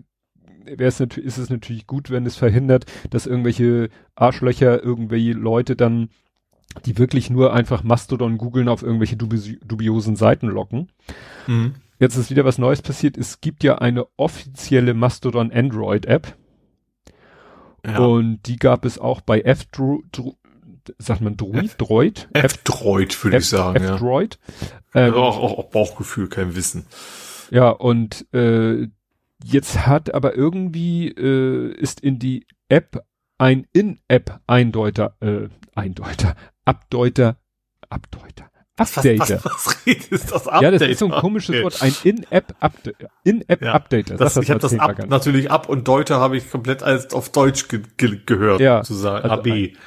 [0.66, 6.10] natürlich, ist es natürlich gut, wenn es verhindert, dass irgendwelche Arschlöcher, irgendwelche Leute dann,
[6.86, 10.92] die wirklich nur einfach Mastodon googeln, auf irgendwelche dubi dubiosen Seiten locken.
[11.48, 11.76] Mhm.
[12.00, 13.18] Jetzt ist wieder was Neues passiert.
[13.18, 16.36] Es gibt ja eine offizielle Mastodon Android App.
[17.86, 17.98] Ja.
[17.98, 20.04] Und die gab es auch bei F-Dro
[20.98, 21.76] sagt man Droid?
[21.78, 22.30] Droid?
[22.34, 23.84] F-Droid, würde ich sagen.
[23.84, 24.40] F-Droid.
[24.94, 25.08] Ja.
[25.08, 26.86] Ähm, auch, auch, auch Bauchgefühl, kein Wissen.
[27.52, 28.88] Ja, und äh,
[29.44, 33.04] jetzt hat aber irgendwie äh, ist in die App
[33.38, 37.38] ein In-App-Eindeuter, äh, Eindeuter, Abdeuter,
[37.90, 38.50] Abdeuter,
[38.80, 39.16] Updater.
[39.20, 40.64] Was, was, was redest das Updater?
[40.64, 41.64] Ja, das ist so ein komisches okay.
[41.64, 43.10] Wort, ein In-App-Updater.
[43.24, 44.16] In-App-Updater.
[44.18, 47.68] Ja, ich habe das Ab natürlich Ab und Deuter habe ich komplett als auf Deutsch
[47.68, 49.30] ge ge gehört, ja, sozusagen.
[49.30, 49.48] Also AB.
[49.48, 49.78] Ein,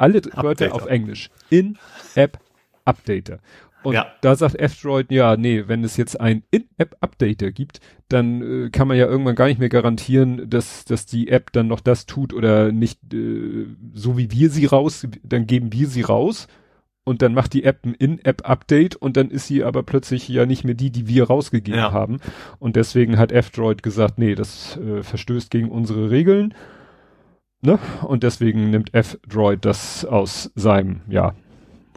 [0.00, 1.30] alle Wörter auf Englisch.
[1.50, 3.38] In-App-Updater.
[3.82, 4.06] Und ja.
[4.20, 8.98] da sagt F-Droid, ja, nee, wenn es jetzt ein In-App-Updater gibt, dann äh, kann man
[8.98, 12.72] ja irgendwann gar nicht mehr garantieren, dass, dass die App dann noch das tut oder
[12.72, 16.46] nicht äh, so wie wir sie raus, dann geben wir sie raus
[17.04, 20.64] und dann macht die App ein In-App-Update und dann ist sie aber plötzlich ja nicht
[20.64, 21.92] mehr die, die wir rausgegeben ja.
[21.92, 22.18] haben.
[22.58, 26.54] Und deswegen hat F-Droid gesagt, nee, das äh, verstößt gegen unsere Regeln
[27.62, 27.78] Ne?
[28.02, 31.34] Und deswegen nimmt F-Droid das aus seinem, ja,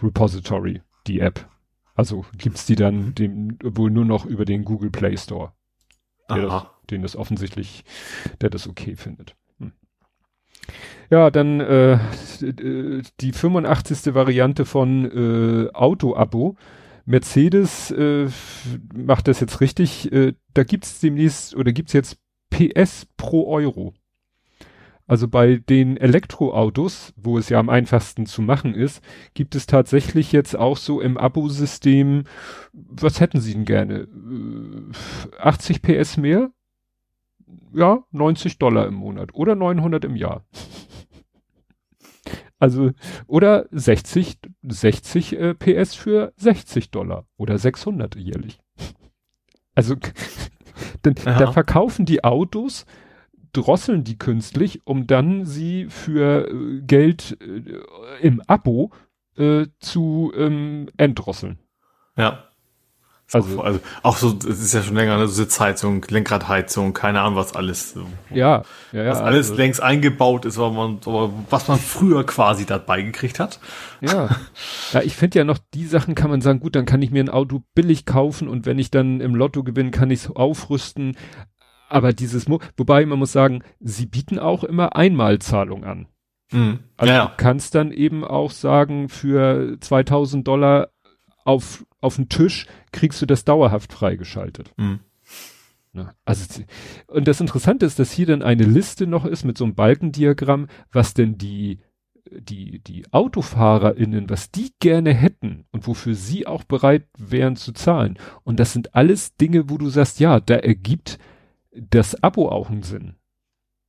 [0.01, 1.47] Repository, die App.
[1.95, 5.53] Also gibt's die dann dem, wohl nur noch über den Google Play Store.
[6.27, 7.83] Das, den das offensichtlich,
[8.41, 9.35] der das okay findet.
[9.59, 9.73] Hm.
[11.09, 11.99] Ja, dann äh,
[13.19, 14.13] die 85.
[14.13, 16.55] Variante von äh, Auto-Abo.
[17.05, 18.29] Mercedes äh,
[18.93, 20.11] macht das jetzt richtig.
[20.11, 22.17] Äh, da gibt's demnächst oder gibt's jetzt
[22.49, 23.93] PS pro Euro.
[25.05, 30.31] Also bei den Elektroautos, wo es ja am einfachsten zu machen ist, gibt es tatsächlich
[30.31, 32.23] jetzt auch so im Abo-System,
[32.71, 34.07] was hätten Sie denn gerne?
[35.39, 36.51] 80 äh, PS mehr?
[37.73, 40.45] Ja, 90 Dollar im Monat oder 900 im Jahr.
[42.59, 42.91] Also,
[43.27, 48.59] oder 60, 60 äh, PS für 60 Dollar oder 600 jährlich.
[49.75, 49.95] Also,
[51.03, 52.85] denn, da verkaufen die Autos
[53.53, 58.91] drosseln die künstlich, um dann sie für äh, Geld äh, im Abo
[59.37, 61.59] äh, zu ähm, entdrosseln.
[62.17, 62.49] Ja.
[63.31, 67.55] Also, also auch so, es ist ja schon länger eine Sitzheizung, Lenkradheizung, keine Ahnung was
[67.55, 67.95] alles.
[68.29, 69.11] Ja, ja, ja.
[69.11, 70.99] Was alles also, längst eingebaut ist, was man,
[71.49, 73.59] was man früher quasi dabei gekriegt hat.
[74.01, 74.29] Ja.
[74.91, 77.23] Ja, ich finde ja noch, die Sachen kann man sagen, gut, dann kann ich mir
[77.23, 81.17] ein Auto billig kaufen und wenn ich dann im Lotto gewinne, kann ich es aufrüsten.
[81.93, 86.07] Aber dieses, Mo wobei man muss sagen, sie bieten auch immer Einmalzahlung an.
[86.51, 86.79] Mhm.
[86.97, 90.89] Also ja, du kannst dann eben auch sagen, für 2000 Dollar
[91.45, 94.73] auf, auf den Tisch kriegst du das dauerhaft freigeschaltet.
[94.77, 95.01] Mhm.
[96.25, 96.63] Also,
[97.05, 100.69] und das Interessante ist, dass hier dann eine Liste noch ist mit so einem Balkendiagramm,
[100.91, 101.77] was denn die,
[102.31, 108.17] die, die AutofahrerInnen, was die gerne hätten und wofür sie auch bereit wären zu zahlen.
[108.43, 111.19] Und das sind alles Dinge, wo du sagst, ja, da ergibt
[111.75, 113.15] das Abo auch einen Sinn.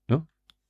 [0.09, 0.27] Ne?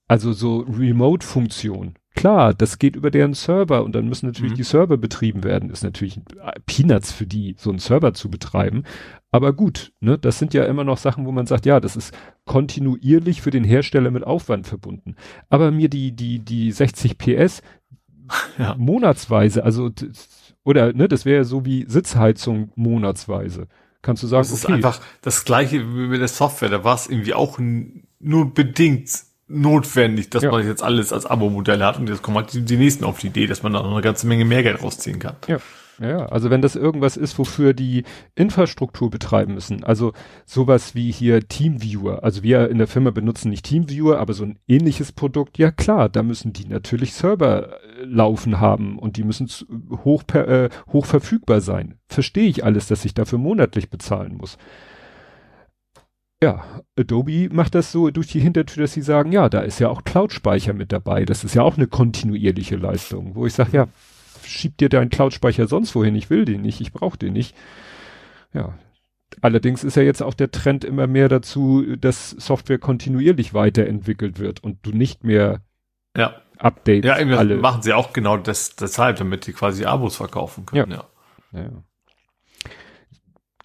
[0.09, 1.94] Also so Remote-Funktion.
[2.14, 4.57] Klar, das geht über deren Server und dann müssen natürlich mhm.
[4.57, 5.70] die Server betrieben werden.
[5.70, 6.20] Ist natürlich
[6.64, 8.85] Peanuts für die, so einen Server zu betreiben.
[9.33, 12.16] Aber gut, ne, das sind ja immer noch Sachen, wo man sagt, ja, das ist
[12.44, 15.16] kontinuierlich für den Hersteller mit Aufwand verbunden.
[15.48, 17.62] Aber mir die, die, die 60 PS
[18.59, 18.77] ja.
[18.79, 19.90] monatsweise, also,
[20.62, 23.66] oder, ne, das wäre ja so wie Sitzheizung monatsweise
[24.05, 26.69] kannst du sagen, das ist einfach das gleiche wie mit der Software.
[26.69, 29.11] Da war es irgendwie auch nur bedingt
[29.49, 30.51] notwendig, dass ja.
[30.51, 33.27] man jetzt alles als Abo-Modell hat und jetzt kommen halt die, die, nächsten auf die
[33.29, 35.37] Idee, dass man da noch eine ganze Menge mehr Geld rausziehen kann.
[35.47, 35.59] Ja.
[36.00, 38.04] Ja, also wenn das irgendwas ist, wofür die
[38.35, 40.12] Infrastruktur betreiben müssen, also
[40.44, 44.59] sowas wie hier Teamviewer, also wir in der Firma benutzen nicht Teamviewer, aber so ein
[44.66, 49.48] ähnliches Produkt, ja klar, da müssen die natürlich Server äh, laufen haben und die müssen
[50.04, 51.94] hoch, äh, hoch verfügbar sein.
[52.09, 54.59] Verstehe ich alles, dass ich dafür monatlich bezahlen muss.
[56.42, 56.64] Ja,
[56.98, 60.04] Adobe macht das so durch die Hintertür, dass sie sagen, ja, da ist ja auch
[60.04, 61.24] Cloud-Speicher mit dabei.
[61.24, 63.88] Das ist ja auch eine kontinuierliche Leistung, wo ich sage, ja,
[64.46, 67.54] schieb dir deinen Cloud-Speicher sonst wohin, ich will den nicht, ich brauche den nicht.
[68.52, 68.78] Ja.
[69.40, 74.62] Allerdings ist ja jetzt auch der Trend immer mehr dazu, dass Software kontinuierlich weiterentwickelt wird
[74.62, 75.61] und du nicht mehr
[76.16, 76.40] ja.
[76.59, 77.57] Updates ja, alle.
[77.57, 80.90] machen sie auch genau das, deshalb, damit die quasi Abos verkaufen können.
[80.92, 81.04] Ja.
[81.52, 81.61] ja.
[81.61, 81.70] ja.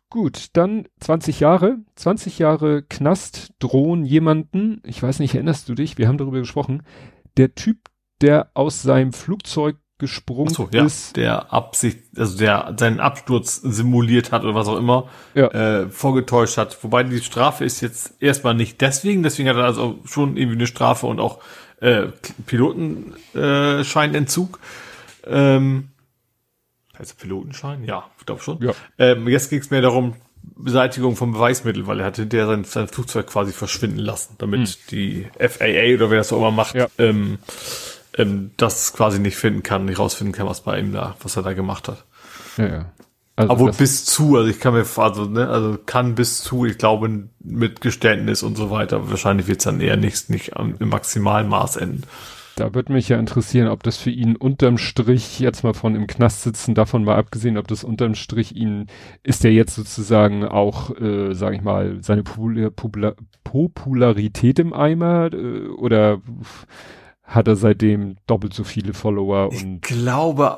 [0.09, 1.77] Gut, dann 20 Jahre.
[1.95, 6.81] 20 Jahre Knast drohen jemanden, ich weiß nicht, erinnerst du dich, wir haben darüber gesprochen,
[7.37, 7.77] der Typ,
[8.21, 11.15] der aus seinem Flugzeug gesprungen so, ja, ist.
[11.17, 15.49] Der Absicht, also der seinen Absturz simuliert hat oder was auch immer, ja.
[15.49, 16.83] äh, vorgetäuscht hat.
[16.83, 20.67] Wobei die Strafe ist jetzt erstmal nicht deswegen, deswegen hat er also schon irgendwie eine
[20.67, 21.39] Strafe und auch
[21.81, 22.07] äh,
[22.45, 24.59] Pilotenscheinentzug.
[25.27, 25.89] Äh, ähm,
[26.97, 27.83] heißt Pilotenschein?
[27.83, 28.62] Ja, ich glaube schon.
[28.62, 28.71] Ja.
[28.97, 32.88] Ähm, jetzt ging es mehr darum, Beseitigung von Beweismitteln, weil er hat hinterher sein, sein
[32.88, 34.75] Flugzeug quasi verschwinden lassen, damit hm.
[34.91, 36.88] die FAA oder wer das auch immer macht, ja.
[36.97, 37.39] ähm,
[38.19, 41.43] ähm, das quasi nicht finden kann, nicht rausfinden kann, was bei ihm da, was er
[41.43, 42.05] da gemacht hat.
[42.58, 42.86] Ja, ja.
[43.36, 46.77] Also Aber bis zu, also ich kann mir, also, ne, also kann bis zu, ich
[46.77, 51.47] glaube, mit Geständnis und so weiter, wahrscheinlich wird es dann eher nicht, nicht im maximalen
[51.47, 52.03] Maß enden.
[52.58, 56.08] Da würde mich ja interessieren, ob das für ihn unterm Strich, jetzt mal von im
[56.08, 58.88] Knast sitzen, davon mal abgesehen, ob das unterm Strich ihn,
[59.23, 63.13] ist er jetzt sozusagen auch, äh, sage ich mal, seine Popula Popula
[63.45, 66.19] Popularität im Eimer äh, oder
[67.29, 69.75] hat er seitdem doppelt so viele Follower und.
[69.75, 70.57] Ich glaube,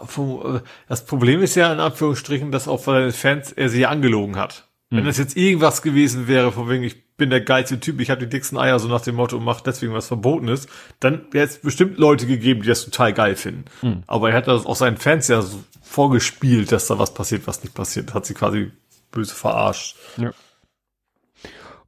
[0.88, 4.70] das Problem ist ja in Anführungsstrichen, dass auch von seinen Fans er sie angelogen hat.
[4.90, 5.00] Hm.
[5.00, 8.22] Wenn das jetzt irgendwas gewesen wäre, von wegen, ich bin der geilste Typ, ich habe
[8.22, 10.68] die dicksten Eier, so nach dem Motto, und macht deswegen was Verbotenes,
[11.00, 13.66] dann wäre es bestimmt Leute gegeben, die das total geil finden.
[13.82, 14.04] Hm.
[14.08, 17.64] Aber er hat das auch seinen Fans ja so vorgespielt, dass da was passiert, was
[17.64, 18.14] nicht passiert.
[18.14, 18.72] Hat sie quasi
[19.12, 19.98] böse verarscht.
[20.18, 20.32] Ja.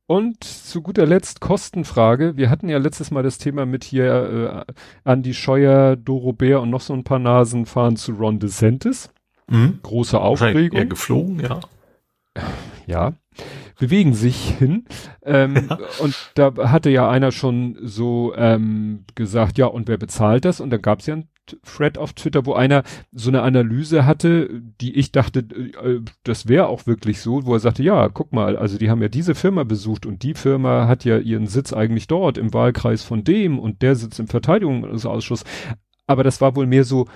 [0.05, 2.35] Und zu guter Letzt Kostenfrage.
[2.35, 4.65] Wir hatten ja letztes Mal das Thema mit hier
[5.05, 9.09] äh, Andy Scheuer, Doro Bär und noch so ein paar Nasen fahren zu Ron DeSantis.
[9.49, 9.79] Mhm.
[9.81, 10.77] Große Aufregung.
[10.77, 11.59] Eher geflogen, ja.
[12.85, 13.13] Ja,
[13.79, 14.85] bewegen sich hin.
[15.23, 15.77] Ähm, ja.
[15.99, 20.59] Und da hatte ja einer schon so ähm, gesagt, ja, und wer bezahlt das?
[20.59, 21.29] Und dann gab es ja ein
[21.63, 24.49] Thread auf Twitter, wo einer so eine Analyse hatte,
[24.82, 28.58] die ich dachte, äh, das wäre auch wirklich so, wo er sagte, ja, guck mal,
[28.58, 32.08] also die haben ja diese Firma besucht und die Firma hat ja ihren Sitz eigentlich
[32.08, 35.43] dort im Wahlkreis von dem und der sitzt im Verteidigungsausschuss.
[36.08, 37.08] Aber das war wohl mehr so,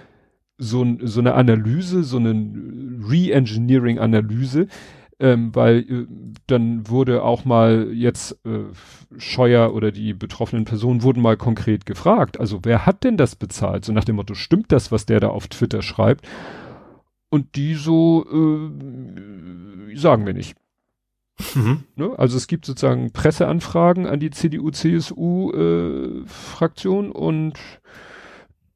[0.58, 2.32] so, so eine Analyse, so eine
[3.10, 4.68] Re-Engineering-Analyse,
[5.20, 6.06] ähm, weil äh,
[6.46, 8.66] dann wurde auch mal jetzt äh,
[9.18, 13.86] Scheuer oder die betroffenen Personen wurden mal konkret gefragt, also wer hat denn das bezahlt?
[13.86, 16.28] So nach dem Motto, stimmt das, was der da auf Twitter schreibt?
[17.30, 18.70] Und die so äh,
[19.98, 20.56] sagen wir nicht.
[21.56, 21.84] Mhm.
[21.96, 22.14] Ne?
[22.18, 27.60] Also es gibt sozusagen Presseanfragen an die CDU-CSU-Fraktion äh, und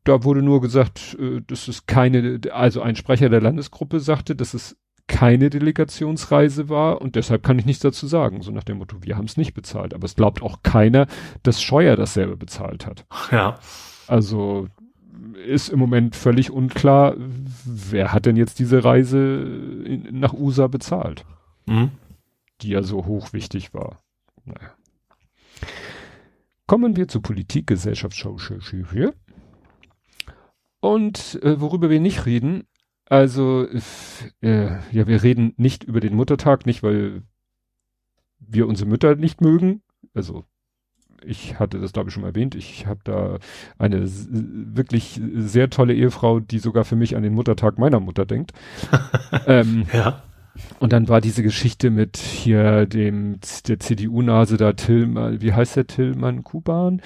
[0.04, 4.54] da wurde nur gesagt, äh, das ist keine, also ein Sprecher der Landesgruppe sagte, das
[4.54, 4.78] ist
[5.12, 8.42] keine Delegationsreise war und deshalb kann ich nichts dazu sagen.
[8.42, 9.94] So nach dem Motto, wir haben es nicht bezahlt.
[9.94, 11.06] Aber es glaubt auch keiner,
[11.44, 13.06] dass Scheuer dasselbe bezahlt hat.
[13.30, 13.60] Ja.
[14.08, 14.70] Also
[15.46, 17.16] ist im Moment völlig unklar,
[17.66, 21.26] wer hat denn jetzt diese Reise in, nach USA bezahlt,
[21.66, 21.92] mhm.
[22.62, 24.00] die ja so hochwichtig war.
[24.46, 24.72] Naja.
[26.68, 28.16] Kommen wir zur Politik, Gesellschaft,
[28.94, 29.14] hier.
[30.80, 32.64] Und äh, worüber wir nicht reden,
[33.12, 33.68] also,
[34.40, 37.24] äh, ja, wir reden nicht über den Muttertag, nicht weil
[38.40, 39.82] wir unsere Mütter nicht mögen.
[40.14, 40.46] Also,
[41.22, 42.56] ich hatte das, glaube ich, schon mal erwähnt.
[42.56, 43.40] Ich habe da
[43.78, 48.54] eine wirklich sehr tolle Ehefrau, die sogar für mich an den Muttertag meiner Mutter denkt.
[49.46, 50.24] ähm, ja.
[50.80, 55.88] Und dann war diese Geschichte mit hier dem der CDU-Nase da Tillmann, wie heißt der
[55.88, 57.02] Tillmann Kuban?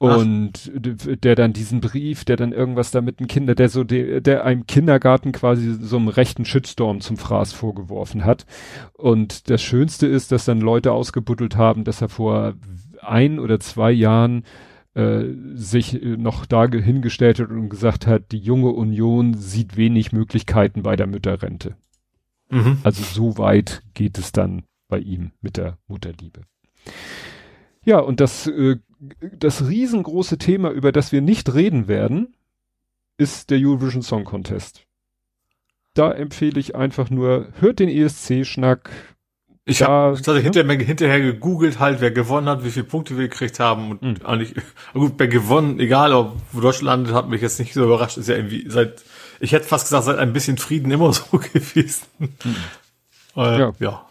[0.00, 1.16] Und Ach.
[1.16, 4.46] der dann diesen Brief, der dann irgendwas da mit dem Kinder, der so, der, der
[4.46, 8.46] einem Kindergarten quasi so einem rechten Shitstorm zum Fraß vorgeworfen hat.
[8.94, 12.54] Und das Schönste ist, dass dann Leute ausgebuddelt haben, dass er vor
[13.02, 14.44] ein oder zwei Jahren
[14.94, 20.82] äh, sich noch da hingestellt hat und gesagt hat, die junge Union sieht wenig Möglichkeiten
[20.82, 21.76] bei der Mütterrente.
[22.48, 22.78] Mhm.
[22.84, 26.40] Also so weit geht es dann bei ihm mit der Mutterliebe.
[27.84, 32.34] Ja, und das, äh, das riesengroße Thema, über das wir nicht reden werden,
[33.16, 34.86] ist der Eurovision Song Contest.
[35.94, 38.90] Da empfehle ich einfach nur, hört den ESC-Schnack.
[39.64, 43.60] Ich habe hab hinterher, hinterher gegoogelt halt, wer gewonnen hat, wie viele Punkte wir gekriegt
[43.60, 44.16] haben und mhm.
[44.24, 44.54] eigentlich,
[44.94, 48.36] gut, wer gewonnen, egal ob Deutschland landet, hat mich jetzt nicht so überrascht, ist ja
[48.36, 49.02] irgendwie seit,
[49.38, 52.06] ich hätte fast gesagt, seit ein bisschen Frieden immer so gewesen.
[52.18, 52.56] Mhm.
[53.36, 53.72] Äh, ja.
[53.78, 54.09] ja.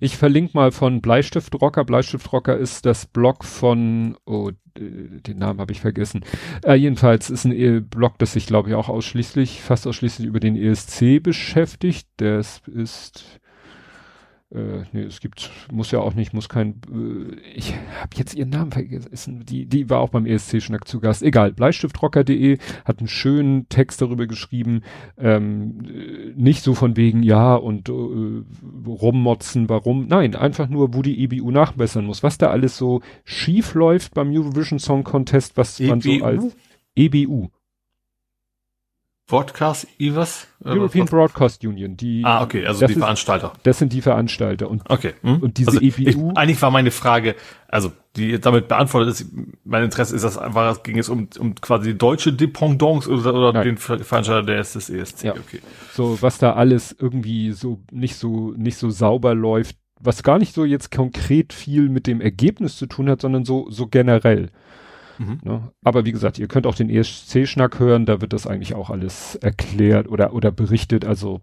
[0.00, 1.84] Ich verlinke mal von Bleistiftrocker.
[1.84, 6.24] Bleistiftrocker ist das Blog von, oh, den Namen habe ich vergessen.
[6.64, 10.40] Äh, jedenfalls ist ein e Blog, das sich, glaube ich, auch ausschließlich, fast ausschließlich über
[10.40, 12.08] den ESC beschäftigt.
[12.18, 13.40] Das ist
[14.54, 18.48] äh, nee, es gibt, muss ja auch nicht, muss kein, äh, ich habe jetzt ihren
[18.48, 21.22] Namen vergessen, die, die war auch beim ESC-Schnack zu Gast.
[21.22, 22.56] Egal, bleistiftrocker.de
[22.86, 24.82] hat einen schönen Text darüber geschrieben,
[25.18, 27.92] ähm, nicht so von wegen, ja, und äh,
[28.86, 33.74] rummotzen, warum, nein, einfach nur, wo die EBU nachbessern muss, was da alles so schief
[33.74, 35.88] läuft beim Eurovision Song Contest, was EBU?
[35.90, 36.56] man so als
[36.96, 37.48] EBU.
[39.28, 40.46] Broadcast, was?
[40.64, 41.10] European was?
[41.10, 42.22] Broadcast Union, die.
[42.24, 43.52] Ah, okay, also die ist, Veranstalter.
[43.62, 45.12] Das sind die Veranstalter und, okay.
[45.20, 45.42] Hm?
[45.42, 46.08] und diese also EBU.
[46.08, 47.34] Ich, eigentlich war meine Frage,
[47.68, 49.26] also die damit beantwortet ist,
[49.64, 53.76] mein Interesse ist das einfach, ging es um, um quasi deutsche Dependance oder, oder den
[53.76, 55.32] Veranstalter der ist ESC, ja.
[55.32, 55.60] okay.
[55.92, 60.54] So, was da alles irgendwie so nicht so, nicht so sauber läuft, was gar nicht
[60.54, 64.50] so jetzt konkret viel mit dem Ergebnis zu tun hat, sondern so, so generell.
[65.18, 65.40] Mhm.
[65.42, 65.72] Ne?
[65.82, 69.34] Aber wie gesagt, ihr könnt auch den ESC-Schnack hören, da wird das eigentlich auch alles
[69.36, 71.04] erklärt oder, oder berichtet.
[71.04, 71.40] Also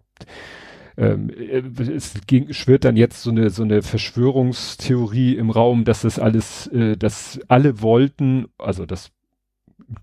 [0.96, 6.18] ähm, es ging, schwirrt dann jetzt so eine, so eine Verschwörungstheorie im Raum, dass das
[6.18, 9.10] alles, äh, dass alle wollten, also dass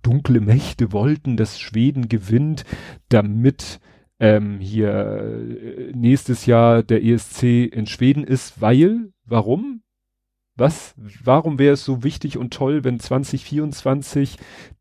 [0.02, 2.64] dunkle Mächte wollten, dass Schweden gewinnt,
[3.10, 3.80] damit
[4.20, 9.83] ähm, hier äh, nächstes Jahr der ESC in Schweden ist, weil, warum?
[10.56, 14.38] Was, warum wäre es so wichtig und toll, wenn 2024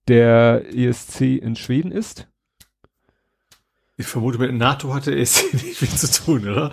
[0.06, 2.28] der ESC in Schweden ist?
[3.96, 6.72] Ich vermute, mit NATO hatte ESC nicht viel zu tun, oder?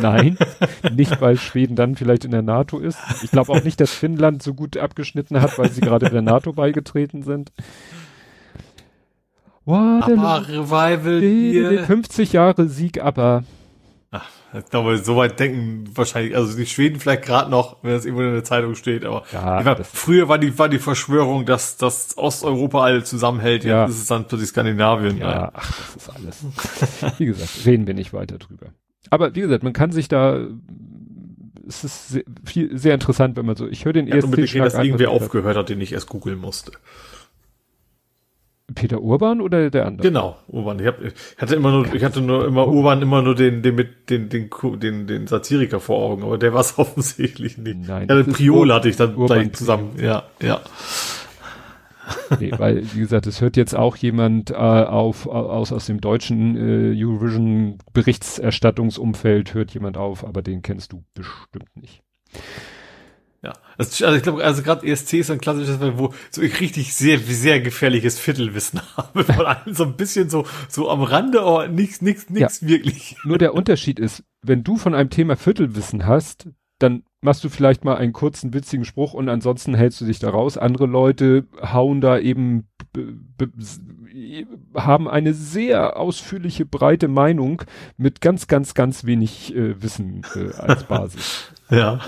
[0.00, 0.36] Nein,
[0.92, 2.98] nicht weil Schweden dann vielleicht in der NATO ist.
[3.22, 6.52] Ich glaube auch nicht, dass Finnland so gut abgeschnitten hat, weil sie gerade der NATO
[6.52, 7.50] beigetreten sind.
[9.64, 13.42] What aber Revival 50 Jahre Sieg, aber
[14.12, 18.04] Ach, ich glaube, so weit denken wahrscheinlich, also die Schweden vielleicht gerade noch, wenn das
[18.04, 21.76] irgendwo in der Zeitung steht, aber ja, war, früher war die, war die Verschwörung, dass,
[21.76, 23.82] dass Osteuropa alle zusammenhält, ja.
[23.82, 25.18] jetzt ist es dann plötzlich Skandinavien.
[25.18, 27.18] Ja, ja, ach, das ist alles.
[27.18, 28.66] wie gesagt, reden wir nicht weiter drüber.
[29.10, 30.46] Aber wie gesagt, man kann sich da,
[31.68, 34.58] es ist sehr, viel, sehr interessant, wenn man so, ich höre den ja, ersten Reden,
[34.58, 36.72] dass irgendwer aufgehört hat, den ich erst googeln musste.
[38.74, 40.08] Peter Urban oder der andere?
[40.08, 40.80] Genau, Urban.
[40.80, 43.74] Ich, hab, ich hatte immer nur, ich hatte nur immer Urban immer nur den, den
[43.76, 44.50] mit den, den,
[44.80, 47.86] den, den Satiriker vor Augen, aber der war es offensichtlich nicht.
[47.86, 48.08] Nein.
[48.08, 49.92] Ja, Priol hatte ich dann Urban zusammen.
[50.00, 50.60] Ja, ja.
[52.40, 56.56] nee, weil, wie gesagt, es hört jetzt auch jemand äh, auf, aus, aus dem deutschen
[56.56, 62.02] äh, Eurovision Berichterstattungsumfeld hört jemand auf, aber den kennst du bestimmt nicht.
[63.46, 66.92] Ja, also, also ich glaube, also gerade ESC ist ein klassisches, wo so ich richtig
[66.94, 69.22] sehr, sehr gefährliches Viertelwissen habe.
[69.22, 72.68] Von allem so ein bisschen so, so am Rande, aber nichts, nichts, nichts ja.
[72.68, 73.16] wirklich.
[73.22, 76.48] Nur der Unterschied ist, wenn du von einem Thema Viertelwissen hast,
[76.80, 80.30] dann machst du vielleicht mal einen kurzen, witzigen Spruch und ansonsten hältst du dich da
[80.30, 80.58] raus.
[80.58, 82.66] Andere Leute hauen da eben,
[84.74, 87.62] haben eine sehr ausführliche, breite Meinung
[87.96, 91.52] mit ganz, ganz, ganz wenig äh, Wissen äh, als Basis.
[91.70, 92.00] Ja.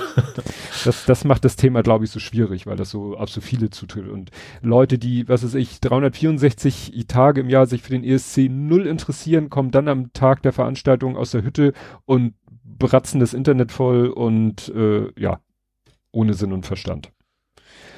[0.84, 3.70] Das, das macht das Thema, glaube ich, so schwierig, weil das so auf so viele
[3.70, 4.08] zutritt.
[4.08, 4.30] Und
[4.62, 9.50] Leute, die, was weiß ich, 364 Tage im Jahr sich für den ESC null interessieren,
[9.50, 11.72] kommen dann am Tag der Veranstaltung aus der Hütte
[12.04, 15.40] und bratzen das Internet voll und äh, ja,
[16.12, 17.10] ohne Sinn und Verstand.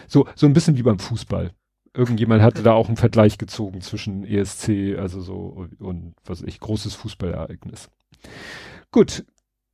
[0.09, 1.53] So, so ein bisschen wie beim Fußball.
[1.93, 6.61] Irgendjemand hatte da auch einen Vergleich gezogen zwischen ESC, also so und was weiß ich,
[6.61, 7.91] großes Fußballereignis.
[8.91, 9.25] Gut,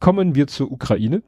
[0.01, 1.23] kommen wir zur Ukraine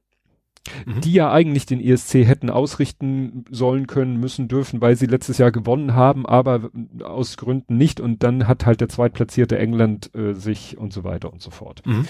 [0.87, 1.01] mhm.
[1.01, 5.53] die ja eigentlich den ESC hätten ausrichten sollen können, müssen, dürfen, weil sie letztes Jahr
[5.53, 6.71] gewonnen haben, aber
[7.03, 8.01] aus Gründen nicht.
[8.01, 11.83] Und dann hat halt der zweitplatzierte England äh, sich und so weiter und so fort.
[11.87, 12.07] Mhm.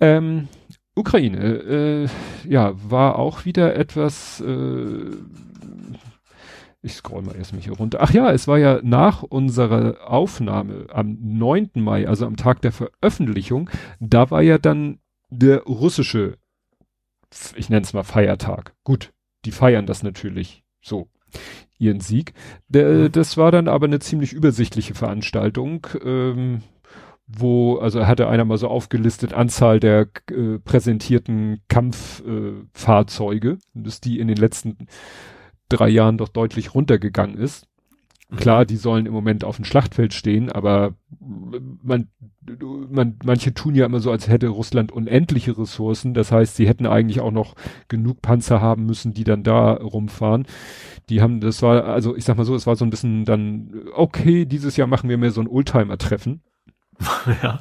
[0.00, 0.48] Ähm,
[0.94, 2.08] Ukraine, äh,
[2.48, 5.10] ja, war auch wieder etwas, äh,
[6.80, 7.98] ich scroll mal erst mal hier runter.
[8.00, 11.70] Ach ja, es war ja nach unserer Aufnahme am 9.
[11.74, 13.68] Mai, also am Tag der Veröffentlichung,
[14.00, 14.98] da war ja dann
[15.28, 16.38] der russische
[17.56, 18.74] ich nenne es mal Feiertag.
[18.84, 19.12] Gut,
[19.44, 21.08] die feiern das natürlich so,
[21.78, 22.32] ihren Sieg.
[22.68, 23.08] Der.
[23.08, 25.86] Das war dann aber eine ziemlich übersichtliche Veranstaltung.
[26.04, 26.62] Ähm,
[27.26, 34.20] wo, also hatte einer mal so aufgelistet, Anzahl der äh, präsentierten Kampffahrzeuge, äh, dass die
[34.20, 34.86] in den letzten
[35.68, 37.66] drei Jahren doch deutlich runtergegangen ist.
[38.34, 42.08] Klar, die sollen im Moment auf dem Schlachtfeld stehen, aber man,
[42.90, 46.12] man, manche tun ja immer so, als hätte Russland unendliche Ressourcen.
[46.12, 47.54] Das heißt, sie hätten eigentlich auch noch
[47.86, 50.46] genug Panzer haben müssen, die dann da rumfahren.
[51.08, 53.70] Die haben, das war, also ich sag mal so, es war so ein bisschen dann,
[53.94, 56.42] okay, dieses Jahr machen wir mehr so ein Oldtimer-Treffen.
[57.42, 57.60] ja.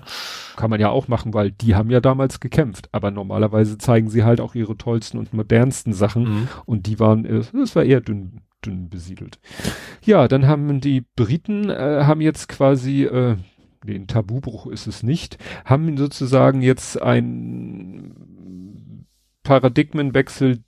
[0.56, 2.90] Kann man ja auch machen, weil die haben ja damals gekämpft.
[2.92, 6.24] Aber normalerweise zeigen sie halt auch ihre tollsten und modernsten Sachen.
[6.24, 6.48] Mhm.
[6.66, 9.40] Und die waren, äh, das war eher dünn, dünn besiedelt.
[10.04, 13.38] Ja, dann haben die Briten, äh, haben jetzt quasi, äh,
[13.86, 19.06] nee, ein Tabubruch ist es nicht, haben sozusagen jetzt ein
[19.44, 20.64] Paradigmenwechsel,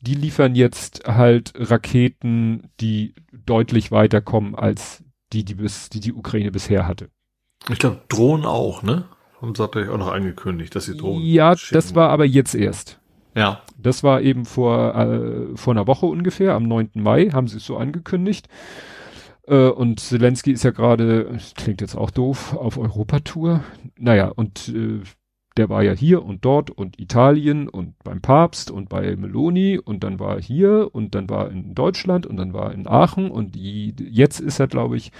[0.00, 6.50] die liefern jetzt halt Raketen, die deutlich weiterkommen als die, die bis, die die Ukraine
[6.50, 7.08] bisher hatte.
[7.70, 9.04] Ich glaube, Drohnen auch, ne?
[9.40, 11.24] Haben sie auch noch angekündigt, dass sie Drohnen.
[11.24, 11.74] Ja, schicken.
[11.74, 13.00] das war aber jetzt erst.
[13.34, 13.62] Ja.
[13.78, 16.90] Das war eben vor, äh, vor einer Woche ungefähr, am 9.
[16.94, 18.48] Mai, haben sie es so angekündigt.
[19.46, 23.64] Äh, und Zelensky ist ja gerade, klingt jetzt auch doof, auf Europatour.
[23.98, 25.00] Naja, und äh,
[25.56, 30.02] der war ja hier und dort und Italien und beim Papst und bei Meloni und
[30.02, 32.86] dann war er hier und dann war er in Deutschland und dann war er in
[32.86, 35.12] Aachen und die, jetzt ist er, glaube ich,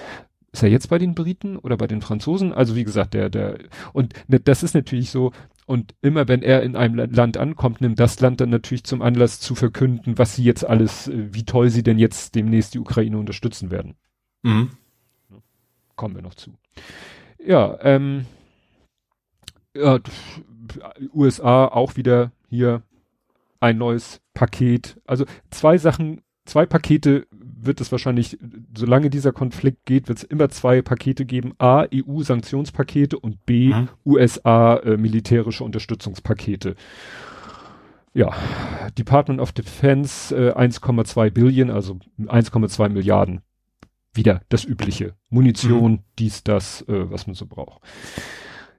[0.53, 2.53] ist er jetzt bei den Briten oder bei den Franzosen?
[2.53, 3.59] Also wie gesagt, der, der,
[3.93, 5.33] und ne, das ist natürlich so,
[5.73, 9.41] und immer wenn er in einem Land ankommt, nimmt das Land dann natürlich zum Anlass
[9.41, 13.17] zu verkünden, was sie jetzt alles, äh, wie toll sie denn jetzt demnächst die Ukraine
[13.17, 13.95] unterstützen werden.
[14.43, 14.73] Mhm.
[15.97, 16.53] Kommen wir noch zu.
[17.43, 18.27] Ja, ähm,
[19.75, 19.99] ja,
[21.15, 22.83] USA auch wieder hier
[23.59, 25.01] ein neues Paket.
[25.07, 27.27] Also zwei Sachen, zwei Pakete
[27.65, 28.39] wird es wahrscheinlich,
[28.77, 31.53] solange dieser Konflikt geht, wird es immer zwei Pakete geben.
[31.59, 33.89] A, EU-Sanktionspakete und B, mhm.
[34.05, 36.75] USA äh, militärische Unterstützungspakete.
[38.15, 38.35] Ja,
[38.99, 43.41] Department of Defense äh, 1,2 Billion, also 1,2 Milliarden.
[44.15, 45.15] Wieder das Übliche.
[45.31, 45.99] Munition, mhm.
[46.19, 47.81] dies, das, äh, was man so braucht.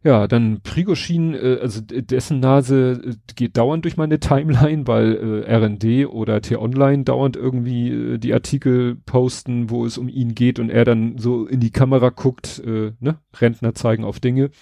[0.04, 5.56] Ja, dann Prigoschin, äh, also dessen Nase äh, geht dauernd durch meine Timeline, weil äh,
[5.56, 10.70] RND oder T-Online dauernd irgendwie äh, die Artikel posten, wo es um ihn geht und
[10.70, 13.20] er dann so in die Kamera guckt, äh, ne?
[13.39, 14.51] Rentner zeigen auf Dinge.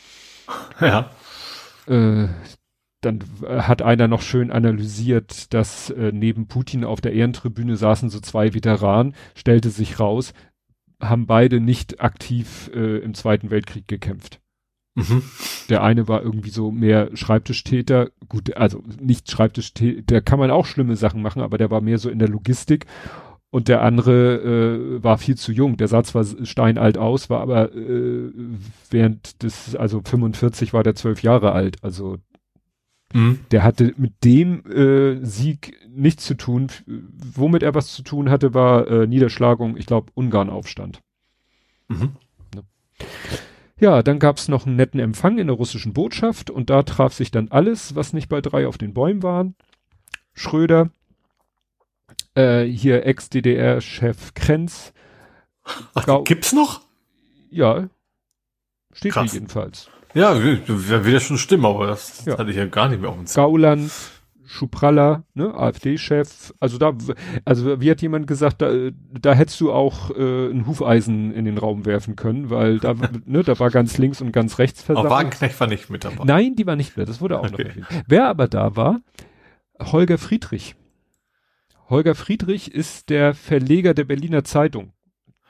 [0.82, 1.12] Ja.
[1.88, 2.28] Äh,
[3.00, 8.20] dann hat einer noch schön analysiert, dass äh, neben Putin auf der Ehrentribüne saßen so
[8.20, 10.34] zwei Veteranen, stellte sich raus,
[11.02, 14.41] haben beide nicht aktiv äh, im Zweiten Weltkrieg gekämpft.
[14.96, 15.24] Mhm.
[15.70, 18.10] Der eine war irgendwie so mehr Schreibtischtäter.
[18.28, 21.98] Gut, also nicht Schreibtischtäter, der kann man auch schlimme Sachen machen, aber der war mehr
[21.98, 22.86] so in der Logistik.
[23.52, 25.76] Und der andere äh, war viel zu jung.
[25.76, 28.32] Der sah zwar steinalt aus, war aber äh,
[28.90, 31.84] während des, also 45 war der zwölf Jahre alt.
[31.84, 32.18] Also
[33.14, 33.40] mhm.
[33.52, 36.68] der hatte mit dem äh, Sieg nichts zu tun.
[36.88, 41.02] Womit er was zu tun hatte, war äh, Niederschlagung, ich glaube, Ungarn-Aufstand.
[41.90, 42.14] Mhm.
[42.56, 42.64] Ne?
[43.82, 47.32] Ja, dann gab's noch einen netten Empfang in der russischen Botschaft und da traf sich
[47.32, 49.56] dann alles, was nicht bei drei auf den Bäumen waren.
[50.34, 50.92] Schröder,
[52.36, 54.94] äh, hier Ex-DDR-Chef Krenz.
[55.96, 56.82] Ach, gibt's noch?
[57.50, 57.90] Ja,
[58.94, 59.90] steht hier jedenfalls.
[60.14, 62.38] Ja, wird ja schon stimmen, aber das ja.
[62.38, 63.46] hatte ich ja gar nicht mehr auf dem Zettel.
[63.46, 63.92] Gauland,
[64.52, 66.92] Schupralla, ne, AfD-Chef, also da,
[67.46, 68.70] also wie hat jemand gesagt, da,
[69.18, 72.94] da hättest du auch äh, ein Hufeisen in den Raum werfen können, weil da,
[73.26, 75.10] ne, da war ganz links und ganz rechts versammelt.
[75.10, 76.26] Aber Wagenknecht war nicht mit dabei.
[76.26, 77.52] Nein, die war nicht mehr, das wurde auch okay.
[77.52, 77.88] noch erwähnt.
[78.08, 79.00] Wer aber da war,
[79.80, 80.76] Holger Friedrich.
[81.90, 84.92] Holger Friedrich ist der Verleger der Berliner Zeitung.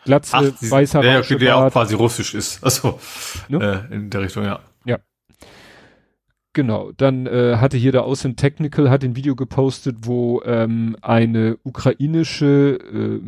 [0.05, 2.63] Glatze, Ach, weißer der, der auch quasi russisch ist.
[2.63, 2.99] Also
[3.49, 3.87] ne?
[3.89, 4.59] äh, in der Richtung, ja.
[6.53, 11.57] Genau, dann äh, hatte hier der Außen Technical hat ein Video gepostet, wo ähm, eine
[11.63, 13.21] ukrainische äh,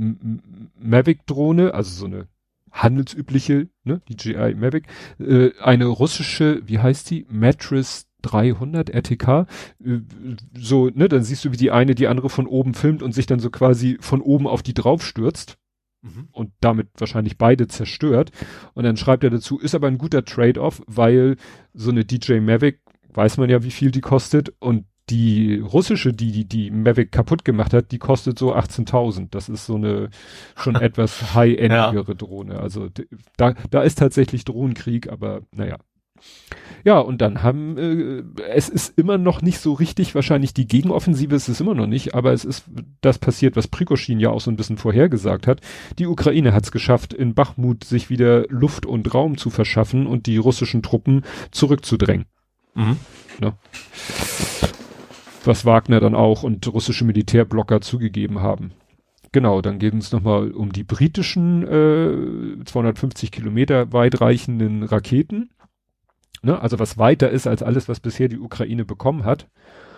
[0.82, 2.28] Mavic-Drohne, also so eine
[2.74, 4.88] handelsübliche, ne, DJI Mavic,
[5.20, 9.48] äh, eine russische, wie heißt die, Mattress 300 RTK,
[9.86, 10.00] äh,
[10.54, 13.26] so, ne, dann siehst du, wie die eine die andere von oben filmt und sich
[13.26, 15.58] dann so quasi von oben auf die draufstürzt
[16.02, 16.28] mhm.
[16.32, 18.32] und damit wahrscheinlich beide zerstört.
[18.74, 21.38] Und dann schreibt er dazu, ist aber ein guter Trade-off, weil
[21.74, 22.83] so eine DJ Mavic
[23.16, 27.44] weiß man ja, wie viel die kostet und die russische, die, die die Mavic kaputt
[27.44, 29.28] gemacht hat, die kostet so 18.000.
[29.32, 30.10] Das ist so eine
[30.56, 32.14] schon etwas high-endigere ja.
[32.14, 32.60] Drohne.
[32.60, 32.90] Also
[33.38, 35.78] da, da ist tatsächlich Drohnenkrieg, aber naja.
[36.86, 41.36] Ja, und dann haben, äh, es ist immer noch nicht so richtig, wahrscheinlich die Gegenoffensive
[41.36, 42.66] ist es immer noch nicht, aber es ist
[43.02, 45.62] das passiert, was Prikoschin ja auch so ein bisschen vorhergesagt hat.
[46.00, 50.26] Die Ukraine hat es geschafft, in Bachmut sich wieder Luft und Raum zu verschaffen und
[50.26, 52.26] die russischen Truppen zurückzudrängen.
[52.76, 52.98] Mhm.
[53.40, 53.54] Ne?
[55.46, 58.72] Was Wagner dann auch und russische Militärblocker zugegeben haben.
[59.32, 65.50] Genau, dann geht es nochmal um die britischen äh, 250 Kilometer weitreichenden Raketen.
[66.44, 66.62] Ne?
[66.62, 69.50] Also was weiter ist als alles, was bisher die Ukraine bekommen hat.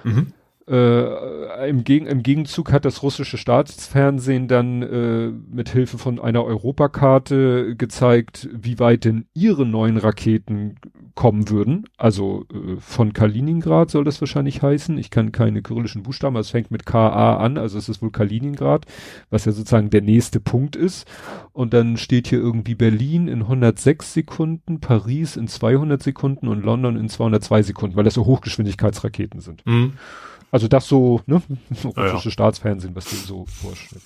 [0.03, 0.31] Mhm.
[0.67, 6.43] Äh, im, Geg Im Gegenzug hat das russische Staatsfernsehen dann äh, mit Hilfe von einer
[6.43, 10.77] Europakarte gezeigt, wie weit denn ihre neuen Raketen
[11.13, 11.85] kommen würden.
[11.97, 14.97] Also äh, von Kaliningrad soll das wahrscheinlich heißen.
[14.97, 18.87] Ich kann keine kyrillischen Buchstaben, es fängt mit KA an, also es ist wohl Kaliningrad,
[19.29, 21.07] was ja sozusagen der nächste Punkt ist.
[21.53, 26.97] Und dann steht hier irgendwie Berlin in 106 Sekunden, Paris in 200 Sekunden und London
[26.97, 29.63] in 202 Sekunden, weil das so Hochgeschwindigkeitsraketen sind.
[29.65, 29.93] Mhm.
[30.51, 31.41] Also das so, ne,
[31.83, 32.31] russische ja.
[32.31, 34.03] Staatsfernsehen, was die so vorstellt.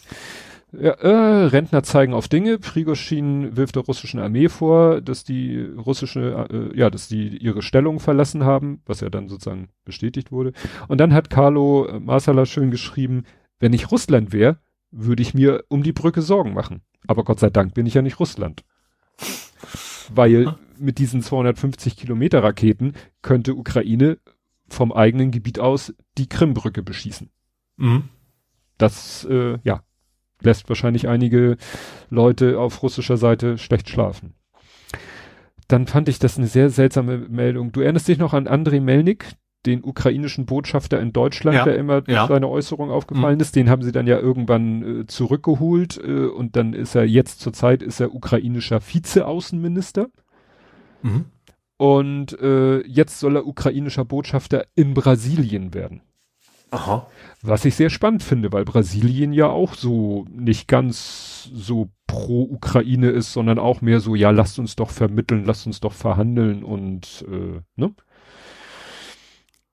[0.72, 2.60] Ja, äh, Rentner zeigen auf Dinge.
[2.60, 8.00] Prigoschin wirft der russischen Armee vor, dass die russische, äh, ja, dass die ihre Stellung
[8.00, 10.54] verlassen haben, was ja dann sozusagen bestätigt wurde.
[10.88, 13.24] Und dann hat Carlo äh, Marsala schön geschrieben,
[13.60, 14.60] wenn ich Russland wäre,
[14.92, 16.82] würde ich mir um die Brücke Sorgen machen.
[17.08, 18.64] Aber Gott sei Dank bin ich ja nicht Russland.
[20.14, 24.18] Weil mit diesen 250 Kilometer Raketen könnte Ukraine
[24.74, 27.30] vom eigenen Gebiet aus die Krimbrücke beschießen.
[27.78, 28.04] Mhm.
[28.78, 29.82] Das, äh, ja,
[30.42, 31.58] lässt wahrscheinlich einige
[32.10, 34.36] Leute auf russischer Seite schlecht schlafen.
[35.68, 37.72] Dann fand ich das eine sehr seltsame Meldung.
[37.72, 39.26] Du erinnerst dich noch an Andrei Melnik,
[39.66, 42.28] den ukrainischen Botschafter in Deutschland, ja, der immer ja.
[42.28, 43.42] seine Äußerung aufgefallen mhm.
[43.42, 43.56] ist.
[43.56, 47.84] Den haben sie dann ja irgendwann äh, zurückgeholt äh, und dann ist er jetzt zurzeit
[47.84, 50.08] ist er ukrainischer Vizeaußenminister.
[51.02, 51.26] Mhm.
[51.80, 56.02] Und äh, jetzt soll er ukrainischer Botschafter in Brasilien werden.
[56.72, 57.08] Aha.
[57.42, 63.12] Was ich sehr spannend finde, weil Brasilien ja auch so nicht ganz so pro Ukraine
[63.12, 67.24] ist, sondern auch mehr so, ja, lasst uns doch vermitteln, lasst uns doch verhandeln und
[67.32, 67.94] äh, ne?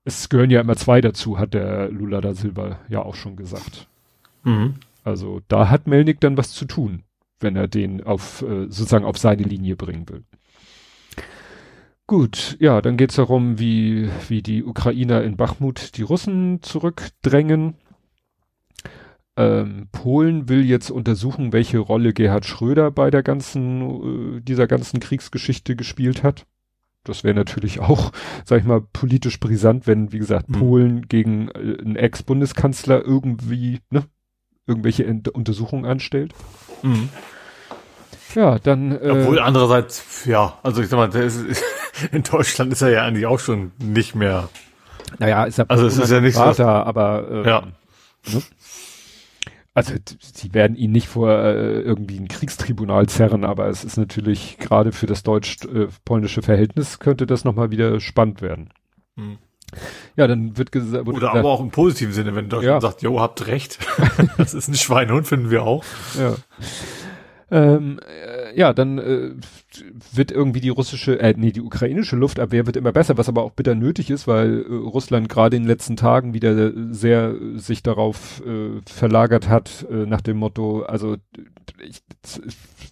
[0.04, 3.88] Es gehören ja immer zwei dazu, hat der Lula da Silva ja auch schon gesagt.
[4.44, 4.74] Mhm.
[5.02, 7.02] Also da hat Melnik dann was zu tun,
[7.40, 10.22] wenn er den auf äh, sozusagen auf seine Linie bringen will.
[12.06, 17.74] Gut, ja, dann geht's darum, wie, wie die Ukrainer in Bachmut die Russen zurückdrängen.
[19.36, 25.00] Ähm, Polen will jetzt untersuchen, welche Rolle Gerhard Schröder bei der ganzen, äh, dieser ganzen
[25.00, 26.46] Kriegsgeschichte gespielt hat.
[27.02, 28.12] Das wäre natürlich auch,
[28.44, 30.54] sag ich mal, politisch brisant, wenn, wie gesagt, mhm.
[30.54, 34.04] Polen gegen äh, einen Ex-Bundeskanzler irgendwie, ne,
[34.66, 36.32] irgendwelche Ent Untersuchungen anstellt.
[36.82, 37.08] Mhm.
[38.34, 38.92] Ja, dann.
[38.92, 41.44] Äh, Obwohl andererseits, ja, also ich sag mal, der ist,
[42.12, 44.48] in Deutschland ist er ja eigentlich auch schon nicht mehr.
[45.18, 47.62] Naja, ist er also es ist ja nicht Vater, so, aber äh, ja.
[48.32, 48.42] Ne?
[49.74, 54.56] Also sie werden ihn nicht vor äh, irgendwie ein Kriegstribunal zerren, aber es ist natürlich
[54.58, 58.70] gerade für das deutsch-polnische Verhältnis könnte das nochmal wieder spannend werden.
[59.16, 59.36] Hm.
[60.16, 61.06] Ja, dann wird gesagt.
[61.06, 62.88] Oder aber auch im positiven Sinne, wenn Deutschland ja.
[62.88, 63.78] sagt, jo, habt recht.
[64.38, 65.84] das ist ein Schweinhund, finden wir auch.
[66.18, 66.36] Ja.
[67.56, 69.30] Ähm, äh, ja, dann äh,
[70.12, 73.52] wird irgendwie die russische, äh, nee, die ukrainische Luftabwehr wird immer besser, was aber auch
[73.52, 78.42] bitter nötig ist, weil äh, Russland gerade in den letzten Tagen wieder sehr sich darauf
[78.44, 81.16] äh, verlagert hat, äh, nach dem Motto, also
[81.82, 82.02] ich,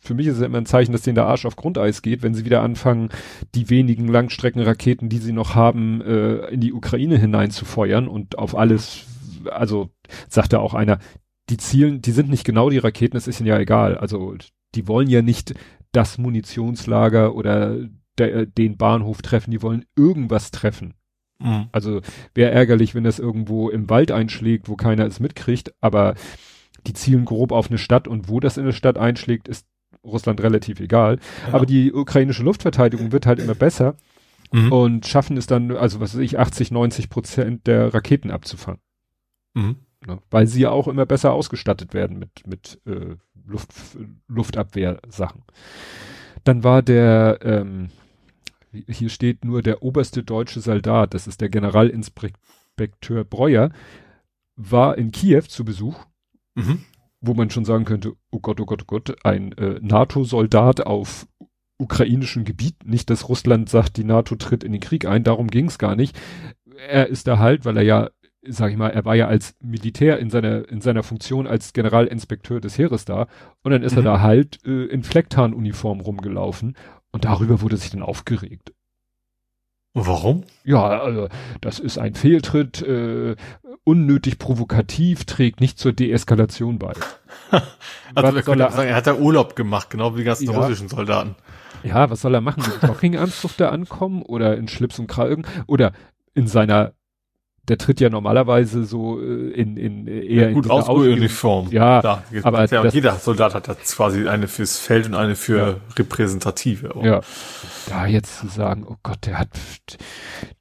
[0.02, 2.32] für mich ist es immer ein Zeichen, dass denen der Arsch auf Grundeis geht, wenn
[2.32, 3.10] sie wieder anfangen,
[3.54, 9.04] die wenigen Langstreckenraketen, die sie noch haben, äh, in die Ukraine hineinzufeuern und auf alles,
[9.50, 9.90] also
[10.30, 11.00] sagte auch einer,
[11.50, 13.96] die zielen, die sind nicht genau die Raketen, es ist ihnen ja egal.
[13.98, 14.34] Also
[14.74, 15.54] die wollen ja nicht
[15.92, 17.78] das Munitionslager oder
[18.18, 20.94] der, den Bahnhof treffen, die wollen irgendwas treffen.
[21.38, 21.68] Mhm.
[21.72, 22.00] Also
[22.34, 26.14] wäre ärgerlich, wenn das irgendwo im Wald einschlägt, wo keiner es mitkriegt, aber
[26.86, 29.66] die zielen grob auf eine Stadt und wo das in der Stadt einschlägt, ist
[30.04, 31.18] Russland relativ egal.
[31.46, 31.54] Ja.
[31.54, 33.96] Aber die ukrainische Luftverteidigung wird halt immer besser
[34.52, 34.72] mhm.
[34.72, 38.80] und schaffen es dann, also was weiß ich, 80, 90 Prozent der Raketen abzufangen.
[39.54, 39.76] Mhm.
[40.06, 40.18] Ne?
[40.30, 43.70] Weil sie ja auch immer besser ausgestattet werden mit, mit äh, Luft,
[44.28, 45.42] Luftabwehrsachen.
[46.44, 47.90] Dann war der, ähm,
[48.70, 53.70] hier steht nur der oberste deutsche Soldat, das ist der Generalinspekteur Breuer,
[54.56, 56.04] war in Kiew zu Besuch,
[56.54, 56.84] mhm.
[57.20, 61.26] wo man schon sagen könnte, oh Gott, oh Gott, oh Gott, ein äh, NATO-Soldat auf
[61.78, 65.66] ukrainischem Gebiet, nicht, dass Russland sagt, die NATO tritt in den Krieg ein, darum ging
[65.66, 66.16] es gar nicht.
[66.88, 68.10] Er ist da halt, weil er ja
[68.48, 72.60] sag ich mal, er war ja als Militär in seiner, in seiner Funktion als Generalinspekteur
[72.60, 73.26] des Heeres da
[73.62, 73.98] und dann ist mhm.
[73.98, 76.76] er da halt äh, in Flecktarnuniform rumgelaufen
[77.12, 78.72] und darüber wurde sich dann aufgeregt.
[79.94, 80.42] Warum?
[80.64, 81.28] Ja, also
[81.60, 83.36] das ist ein Fehltritt, äh,
[83.84, 86.92] unnötig provokativ, trägt nicht zur Deeskalation bei.
[88.14, 90.58] also soll er, sagen, er hat da Urlaub gemacht, genau wie die ganzen ja.
[90.58, 91.36] russischen Soldaten.
[91.84, 92.64] Ja, was soll er machen?
[92.66, 95.92] Mit Jogginganzug da ankommen oder in Schlips und Kragen oder
[96.34, 96.94] in seiner
[97.68, 101.68] der tritt ja normalerweise so äh, in, in äh, eher ja, gut in Uniform.
[101.70, 105.56] Ja, da, aber ja, jeder Soldat hat jetzt quasi eine fürs Feld und eine für
[105.56, 105.76] ja.
[105.96, 106.94] repräsentative.
[107.02, 107.20] Ja.
[107.88, 109.48] Da jetzt zu sagen, oh Gott, der hat,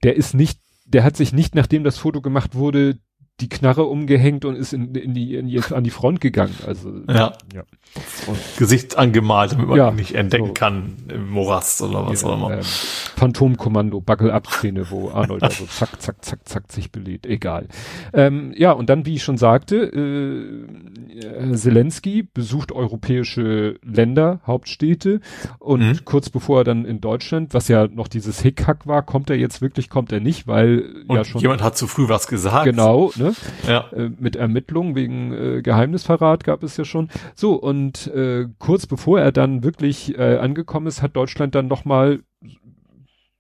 [0.03, 2.97] der ist nicht, der hat sich nicht, nachdem das Foto gemacht wurde,
[3.43, 6.55] die Knarre umgehängt und ist in, in die, in die, an die Front gegangen.
[6.65, 7.33] Also ja.
[7.53, 7.63] ja.
[8.25, 10.53] Und Gesicht angemalt, damit man ja, nicht entdecken so.
[10.53, 12.51] kann im Morast oder was ja, auch immer.
[12.53, 17.25] Ähm, Phantomkommando, Buckle-Up-Szene, wo Arnold also zack, zack, zack, zack sich belegt.
[17.25, 17.67] Egal.
[18.13, 25.19] Ähm, ja, und dann, wie ich schon sagte, äh, Zelensky besucht europäische Länder, Hauptstädte
[25.59, 26.05] und mhm.
[26.05, 29.61] kurz bevor er dann in Deutschland, was ja noch dieses Hickhack war, kommt er jetzt
[29.61, 31.41] wirklich, kommt er nicht, weil und ja schon.
[31.41, 32.65] Jemand hat zu früh was gesagt.
[32.65, 33.32] Genau, ne?
[33.67, 33.89] Ja.
[33.91, 37.09] Äh, mit Ermittlungen wegen äh, Geheimnisverrat gab es ja schon.
[37.35, 42.21] So, und äh, kurz bevor er dann wirklich äh, angekommen ist, hat Deutschland dann nochmal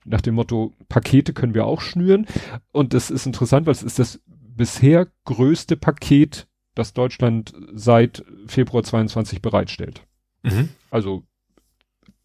[0.05, 2.27] nach dem Motto, Pakete können wir auch schnüren.
[2.71, 8.83] Und das ist interessant, weil es ist das bisher größte Paket, das Deutschland seit Februar
[8.83, 10.05] 22 bereitstellt.
[10.43, 10.69] Mhm.
[10.89, 11.23] Also,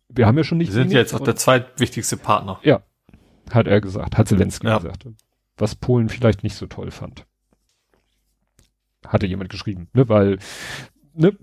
[0.08, 0.68] wir haben ja schon nicht.
[0.68, 2.58] Wir sind jetzt auch der zweitwichtigste Partner.
[2.62, 2.82] Ja,
[3.50, 4.78] hat er gesagt, hat Zelensky ja.
[4.78, 5.06] gesagt.
[5.56, 7.27] Was Polen vielleicht nicht so toll fand
[9.06, 10.38] hatte jemand geschrieben, ne, weil
[11.14, 11.36] ne,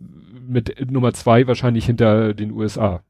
[0.48, 3.04] mit Nummer zwei wahrscheinlich hinter den USA.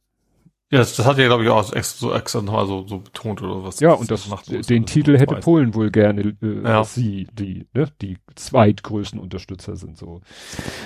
[0.72, 3.40] Ja, das, das hat er, glaube ich, auch extra, so extra nochmal so, so betont
[3.44, 3.80] oder was.
[3.82, 6.62] Ja, und das, macht den so, Titel hätte Polen wohl gerne, äh, ja.
[6.62, 10.22] dass sie die, ne, die zweitgrößten Unterstützer sind, so.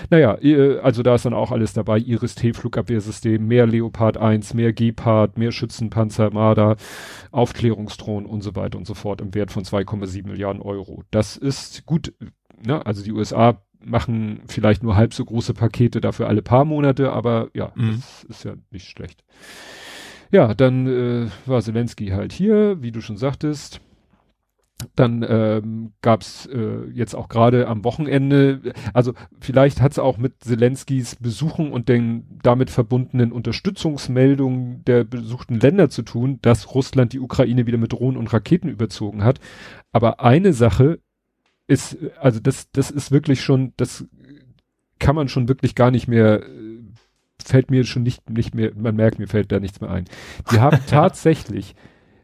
[0.10, 0.38] Naja,
[0.84, 6.30] also da ist dann auch alles dabei, Iris-T-Flugabwehrsystem, mehr Leopard 1, mehr Gepard, mehr Schützenpanzer,
[6.32, 6.76] Marder,
[7.32, 11.04] Aufklärungsdrohnen und so weiter und so fort im Wert von 2,7 Milliarden Euro.
[11.10, 12.14] Das ist gut,
[12.64, 17.12] ne, also die USA machen vielleicht nur halb so große Pakete dafür alle paar Monate,
[17.12, 17.96] aber ja, mhm.
[17.96, 19.24] das ist ja nicht schlecht.
[20.32, 23.82] Ja, dann äh, war Zelensky halt hier, wie du schon sagtest.
[24.96, 28.62] Dann ähm, gab es äh, jetzt auch gerade am Wochenende,
[28.94, 35.60] also vielleicht hat es auch mit Zelenskys Besuchen und den damit verbundenen Unterstützungsmeldungen der besuchten
[35.60, 39.42] Länder zu tun, dass Russland die Ukraine wieder mit Drohnen und Raketen überzogen hat.
[39.92, 41.00] Aber eine Sache
[41.70, 44.06] ist, also das, das ist wirklich schon, das
[44.98, 46.44] kann man schon wirklich gar nicht mehr,
[47.42, 50.06] fällt mir schon nicht, nicht mehr, man merkt, mir fällt da nichts mehr ein.
[50.52, 51.76] Die haben tatsächlich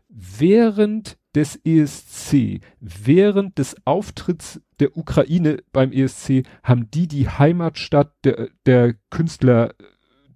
[0.10, 8.50] während des ESC, während des Auftritts der Ukraine beim ESC, haben die die Heimatstadt der,
[8.66, 9.76] der Künstler,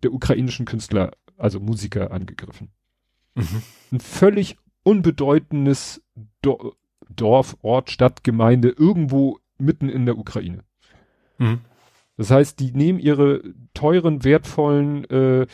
[0.04, 2.70] der ukrainischen Künstler, also Musiker angegriffen.
[3.36, 3.64] Mhm.
[3.92, 6.04] Ein völlig unbedeutendes
[6.42, 6.76] Do
[7.10, 10.64] Dorf, Ort, Stadt, Gemeinde irgendwo mitten in der Ukraine.
[11.38, 11.60] Mhm.
[12.18, 13.42] Das heißt, die nehmen ihre
[13.74, 15.48] teuren, wertvollen, äh,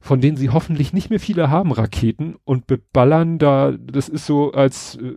[0.00, 4.52] von denen sie hoffentlich nicht mehr viele haben, Raketen und beballern da, das ist so
[4.52, 5.16] als, äh,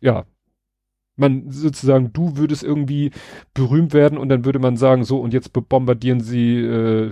[0.00, 0.24] ja,
[1.16, 3.10] man sozusagen, du würdest irgendwie
[3.54, 7.10] berühmt werden und dann würde man sagen, so und jetzt bombardieren sie äh,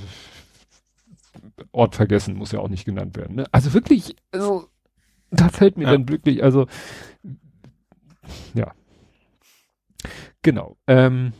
[1.72, 3.36] Ort vergessen, muss ja auch nicht genannt werden.
[3.36, 3.46] Ne?
[3.52, 4.68] Also wirklich, also
[5.30, 5.92] da fällt mir ja.
[5.92, 6.66] dann wirklich, also
[8.54, 8.72] ja.
[10.42, 10.76] Genau.
[10.86, 11.32] Ähm,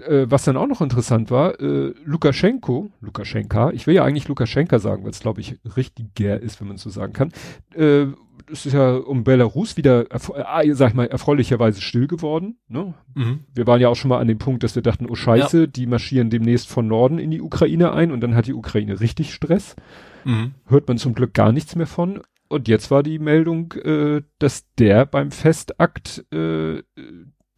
[0.00, 4.78] äh, was dann auch noch interessant war, äh, Lukaschenko, Lukaschenka, ich will ja eigentlich Lukaschenka
[4.78, 7.32] sagen, weil es glaube ich richtiger ist, wenn man so sagen kann.
[7.74, 8.06] Äh,
[8.50, 12.58] es ist ja um Belarus wieder, äh, sag ich mal, erfreulicherweise still geworden.
[12.68, 12.94] Ne?
[13.14, 13.40] Mhm.
[13.54, 15.66] Wir waren ja auch schon mal an dem Punkt, dass wir dachten, oh Scheiße, ja.
[15.66, 19.32] die marschieren demnächst von Norden in die Ukraine ein und dann hat die Ukraine richtig
[19.32, 19.76] Stress.
[20.24, 20.52] Mhm.
[20.66, 22.20] Hört man zum Glück gar nichts mehr von.
[22.52, 26.82] Und jetzt war die Meldung, äh, dass der beim Festakt, äh,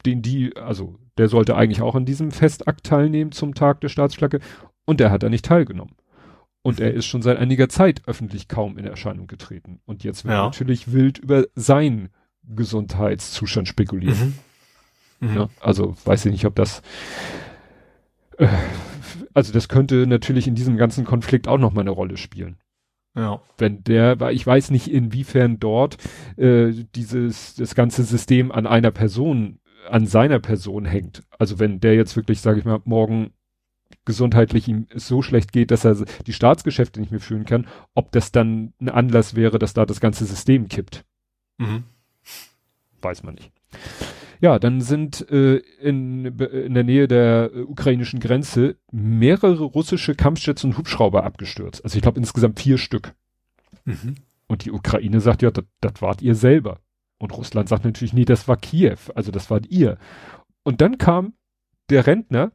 [0.06, 4.38] den die, also der sollte eigentlich auch an diesem Festakt teilnehmen zum Tag der Staatsflagge
[4.84, 5.96] und der hat da nicht teilgenommen.
[6.62, 9.80] Und er ist schon seit einiger Zeit öffentlich kaum in Erscheinung getreten.
[9.84, 10.44] Und jetzt wird ja.
[10.44, 12.10] natürlich wild über seinen
[12.44, 14.16] Gesundheitszustand spekuliert.
[14.16, 15.28] Mhm.
[15.28, 15.36] Mhm.
[15.36, 16.82] Ja, also weiß ich nicht, ob das
[18.38, 18.46] äh,
[19.34, 22.58] also das könnte natürlich in diesem ganzen Konflikt auch noch mal eine Rolle spielen.
[23.16, 23.40] Ja.
[23.58, 25.98] Wenn der, weil ich weiß nicht, inwiefern dort
[26.36, 31.22] äh, dieses das ganze System an einer Person, an seiner Person hängt.
[31.38, 33.32] Also wenn der jetzt wirklich, sage ich mal, morgen
[34.04, 35.96] gesundheitlich ihm so schlecht geht, dass er
[36.26, 40.00] die Staatsgeschäfte nicht mehr führen kann, ob das dann ein Anlass wäre, dass da das
[40.00, 41.04] ganze System kippt.
[41.58, 41.84] Mhm.
[43.00, 43.52] Weiß man nicht.
[44.44, 50.64] Ja, dann sind äh, in, in der Nähe der äh, ukrainischen Grenze mehrere russische Kampfjets
[50.64, 51.82] und Hubschrauber abgestürzt.
[51.82, 53.14] Also ich glaube insgesamt vier Stück.
[53.86, 54.16] Mhm.
[54.46, 56.80] Und die Ukraine sagt, ja, das wart ihr selber.
[57.16, 59.96] Und Russland sagt natürlich, nee, das war Kiew, also das wart ihr.
[60.62, 61.32] Und dann kam
[61.88, 62.52] der Rentner,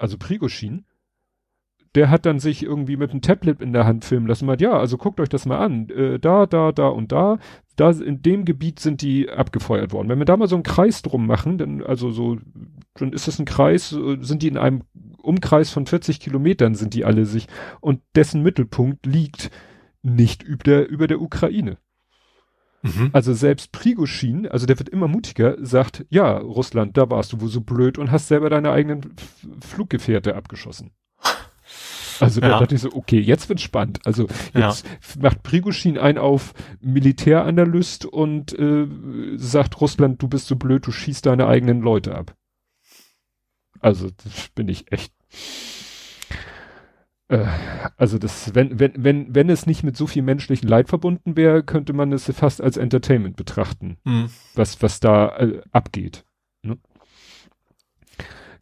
[0.00, 0.84] also Prigoschin,
[1.94, 4.72] der hat dann sich irgendwie mit einem Tablet in der Hand filmen lassen, meint, ja,
[4.78, 7.38] also guckt euch das mal an, äh, da, da, da und da,
[7.76, 10.08] da in dem Gebiet sind die abgefeuert worden.
[10.08, 12.38] Wenn wir da mal so einen Kreis drum machen, dann, also so,
[12.94, 14.82] dann ist das ein Kreis, äh, sind die in einem
[15.22, 17.46] Umkreis von 40 Kilometern sind die alle sich
[17.80, 19.50] und dessen Mittelpunkt liegt
[20.02, 21.76] nicht über der, über der Ukraine.
[22.82, 23.10] Mhm.
[23.12, 27.48] Also selbst Prigoschin, also der wird immer mutiger, sagt, ja, Russland, da warst du wohl
[27.48, 29.14] so blöd und hast selber deine eigenen
[29.60, 30.92] Fluggefährte abgeschossen.
[32.20, 32.48] Also ja.
[32.48, 34.00] da dachte ich so, okay, jetzt wird spannend.
[34.04, 35.22] Also jetzt ja.
[35.22, 38.86] macht Prigoschin ein auf Militäranalyst und äh,
[39.36, 42.34] sagt Russland, du bist so blöd, du schießt deine eigenen Leute ab.
[43.80, 45.12] Also das bin ich echt.
[47.28, 47.46] Äh,
[47.96, 51.62] also das, wenn, wenn, wenn, wenn es nicht mit so viel menschlichen Leid verbunden wäre,
[51.62, 54.30] könnte man es fast als Entertainment betrachten, mhm.
[54.54, 56.24] was, was da äh, abgeht.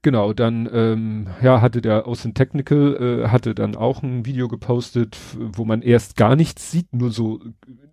[0.03, 5.17] Genau, dann ähm, ja hatte der Austin Technical äh, hatte dann auch ein Video gepostet,
[5.37, 7.41] wo man erst gar nichts sieht, nur so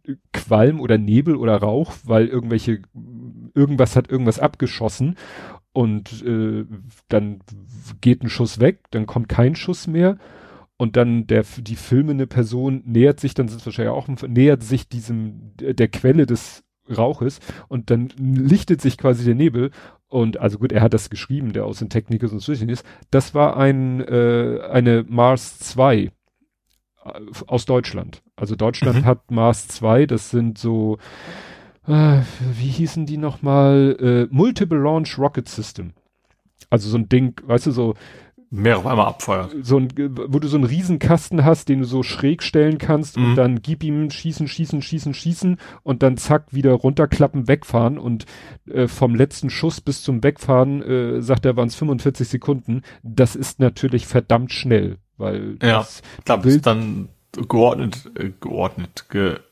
[0.05, 2.81] äh, Qualm oder Nebel oder Rauch, weil irgendwelche
[3.55, 5.15] irgendwas hat irgendwas abgeschossen
[5.73, 6.65] und äh,
[7.09, 7.39] dann
[8.01, 10.17] geht ein Schuss weg, dann kommt kein Schuss mehr
[10.77, 14.87] und dann der die filmende Person nähert sich, dann sind es wahrscheinlich auch nähert sich
[14.89, 19.71] diesem der Quelle des Rauches und dann lichtet sich quasi der Nebel
[20.07, 22.85] und also gut, er hat das geschrieben, der aus den Technikers und Zwischen ist.
[23.11, 26.11] Das war ein äh, eine Mars 2 äh,
[27.47, 28.21] aus Deutschland.
[28.35, 29.05] Also Deutschland mhm.
[29.05, 30.97] hat Mars 2, das sind so
[31.87, 32.21] äh,
[32.53, 33.97] wie hießen die nochmal?
[33.99, 35.93] Äh, Multiple Launch Rocket System.
[36.69, 37.95] Also so ein Ding, weißt du, so
[38.55, 39.55] mehr auf einmal abfeuert.
[39.61, 43.25] So ein, wo du so einen Riesenkasten hast, den du so schräg stellen kannst mhm.
[43.25, 48.25] und dann gib ihm schießen, schießen, schießen, schießen und dann zack wieder runterklappen, wegfahren und
[48.69, 52.81] äh, vom letzten Schuss bis zum Wegfahren, äh, sagt er, waren es 45 Sekunden.
[53.03, 59.43] Das ist natürlich verdammt schnell, weil ja, das da bist dann geordnet, äh, geordnet, geortet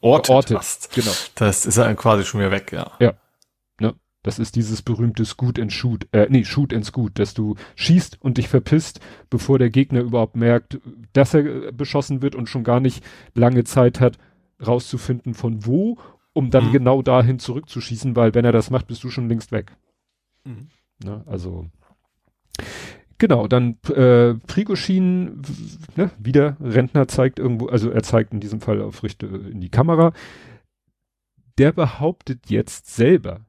[0.00, 0.92] geortet, hast.
[0.94, 1.12] Genau.
[1.34, 2.90] Das ist ja quasi schon wieder weg, ja.
[2.98, 3.12] Ja.
[4.22, 8.20] Das ist dieses berühmte Scoot and Shoot, äh, nee, Shoot and Scoot, dass du schießt
[8.20, 9.00] und dich verpisst,
[9.30, 10.78] bevor der Gegner überhaupt merkt,
[11.14, 13.02] dass er äh, beschossen wird und schon gar nicht
[13.34, 14.18] lange Zeit hat,
[14.64, 15.96] rauszufinden von wo,
[16.34, 16.72] um dann mhm.
[16.72, 19.72] genau dahin zurückzuschießen, weil wenn er das macht, bist du schon längst weg.
[20.44, 20.68] Mhm.
[21.02, 21.66] Ne, also
[23.20, 25.42] Genau, dann äh, Prigoschin,
[25.94, 29.68] ne, wieder Rentner zeigt irgendwo, also er zeigt in diesem Fall auf Richte in die
[29.68, 30.14] Kamera.
[31.58, 33.40] Der behauptet jetzt selber,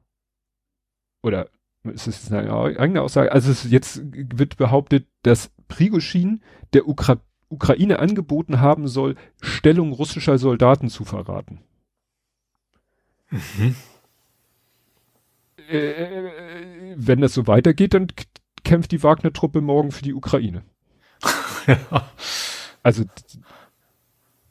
[1.22, 1.48] oder
[1.84, 3.32] ist es eine eigene Aussage?
[3.32, 6.42] Also es jetzt wird behauptet, dass Prigoschin
[6.72, 11.60] der Ukra Ukraine angeboten haben soll, Stellung russischer Soldaten zu verraten.
[13.30, 13.74] Mhm.
[15.68, 18.08] Äh, wenn das so weitergeht, dann
[18.64, 20.62] kämpft die Wagner-Truppe morgen für die Ukraine.
[21.66, 22.10] ja.
[22.82, 23.04] Also.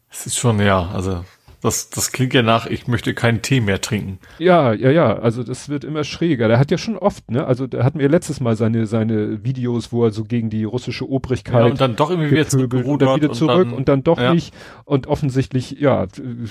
[0.09, 1.25] Es ist schon, ja, also
[1.61, 4.19] das, das klingt ja nach, ich möchte keinen Tee mehr trinken.
[4.39, 5.19] Ja, ja, ja.
[5.19, 6.47] Also das wird immer schräger.
[6.47, 7.45] Der hat ja schon oft, ne?
[7.45, 11.07] Also da hatten wir letztes Mal seine, seine Videos, wo er so gegen die russische
[11.07, 11.65] Obrigkeit.
[11.65, 14.03] Ja, und dann doch irgendwie wieder zurück und dann wieder zurück und dann, und dann
[14.03, 14.33] doch ja.
[14.33, 14.53] nicht.
[14.85, 16.07] Und offensichtlich, ja,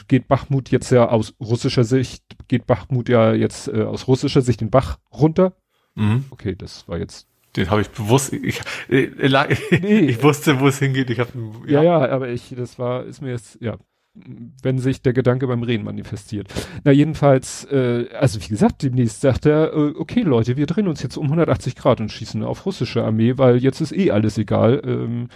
[0.08, 4.60] geht Bachmut jetzt ja aus russischer Sicht, geht Bachmut ja jetzt äh, aus russischer Sicht
[4.60, 5.54] den Bach runter.
[5.96, 6.24] Mhm.
[6.30, 9.10] Okay, das war jetzt den habe ich bewusst, ich, ich,
[9.80, 9.98] nee.
[9.98, 11.10] ich wusste, wo es hingeht.
[11.10, 11.34] Ich hab,
[11.66, 11.82] ja.
[11.82, 13.76] ja, ja, aber ich, das war, ist mir jetzt, ja,
[14.14, 16.52] wenn sich der Gedanke beim Reden manifestiert.
[16.84, 21.02] Na jedenfalls, äh, also wie gesagt, demnächst sagt er, äh, okay Leute, wir drehen uns
[21.02, 24.82] jetzt um 180 Grad und schießen auf russische Armee, weil jetzt ist eh alles egal.
[24.84, 25.28] Ähm,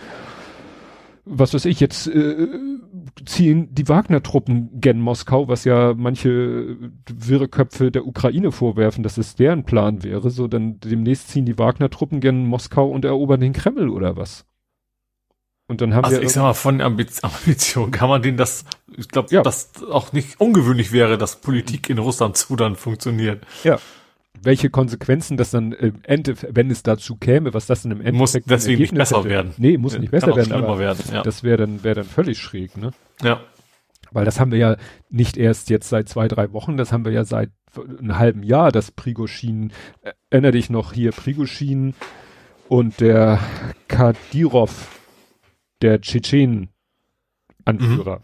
[1.27, 2.49] was weiß ich, jetzt äh,
[3.25, 6.77] ziehen die Wagner-Truppen gen Moskau, was ja manche
[7.09, 11.59] wirre Köpfe der Ukraine vorwerfen, dass es deren Plan wäre, so dann demnächst ziehen die
[11.59, 14.45] Wagner-Truppen gen Moskau und erobern den Kreml oder was?
[15.67, 16.25] Und dann haben also wir.
[16.25, 18.65] ich sag mal, von Ambition kann man denen das,
[18.97, 19.43] ich glaube, ja.
[19.43, 23.47] dass auch nicht ungewöhnlich wäre, dass Politik in Russland zu dann funktioniert.
[23.63, 23.79] Ja.
[24.43, 28.47] Welche Konsequenzen das dann im Endeffekt, wenn es dazu käme, was das dann im Endeffekt
[28.47, 29.29] muss deswegen nicht besser hätte.
[29.31, 29.55] werden.
[29.57, 31.23] Nee, muss nicht besser werden, aber werden, ja.
[31.23, 32.91] das wäre dann, wäre dann völlig schräg, ne?
[33.23, 33.41] Ja.
[34.11, 34.77] Weil das haben wir ja
[35.09, 38.71] nicht erst jetzt seit zwei, drei Wochen, das haben wir ja seit einem halben Jahr,
[38.71, 41.95] das Prigoschin, äh, erinnere dich noch hier, Prigoschin
[42.69, 43.41] und der
[43.89, 45.01] Kadirov,
[45.85, 48.23] der Tschetschenen-Anführer, mhm.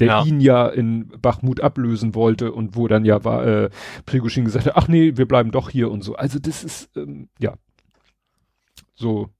[0.00, 0.24] der ja.
[0.24, 3.70] ihn ja in Bachmut ablösen wollte und wo dann ja war, äh,
[4.04, 6.16] Prigoschin gesagt hat, ach nee, wir bleiben doch hier und so.
[6.16, 7.54] Also das ist, ähm, ja,
[8.96, 9.30] so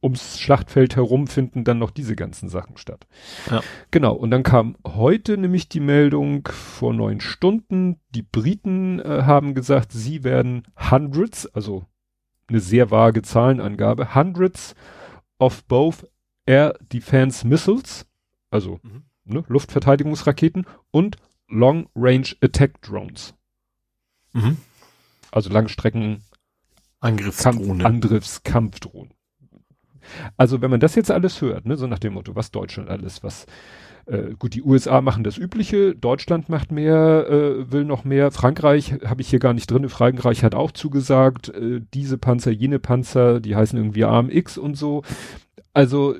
[0.00, 3.08] ums Schlachtfeld herum finden dann noch diese ganzen Sachen statt.
[3.50, 3.62] Ja.
[3.90, 9.54] Genau, und dann kam heute nämlich die Meldung vor neun Stunden, die Briten äh, haben
[9.54, 11.84] gesagt, sie werden hundreds, also
[12.46, 14.76] eine sehr vage Zahlenangabe, hundreds
[15.40, 16.06] of both
[16.48, 18.06] Air Defense Missiles,
[18.50, 19.02] also Mhm.
[19.24, 21.16] ne, Luftverteidigungsraketen und
[21.48, 23.34] Long Range Attack Drones,
[24.32, 24.56] Mhm.
[25.30, 26.24] also Langstrecken Kampf,
[27.00, 27.84] Angriffsdrohne.
[27.84, 29.12] Angriffskampfdrohnen.
[30.36, 33.22] Also wenn man das jetzt alles hört, ne, so nach dem Motto, was Deutschland alles,
[33.22, 33.46] was
[34.06, 38.94] äh, gut, die USA machen das Übliche, Deutschland macht mehr, äh, will noch mehr, Frankreich
[39.04, 43.38] habe ich hier gar nicht drin, Frankreich hat auch zugesagt, äh, diese Panzer, jene Panzer,
[43.40, 45.02] die heißen irgendwie AMX und so.
[45.74, 46.14] Also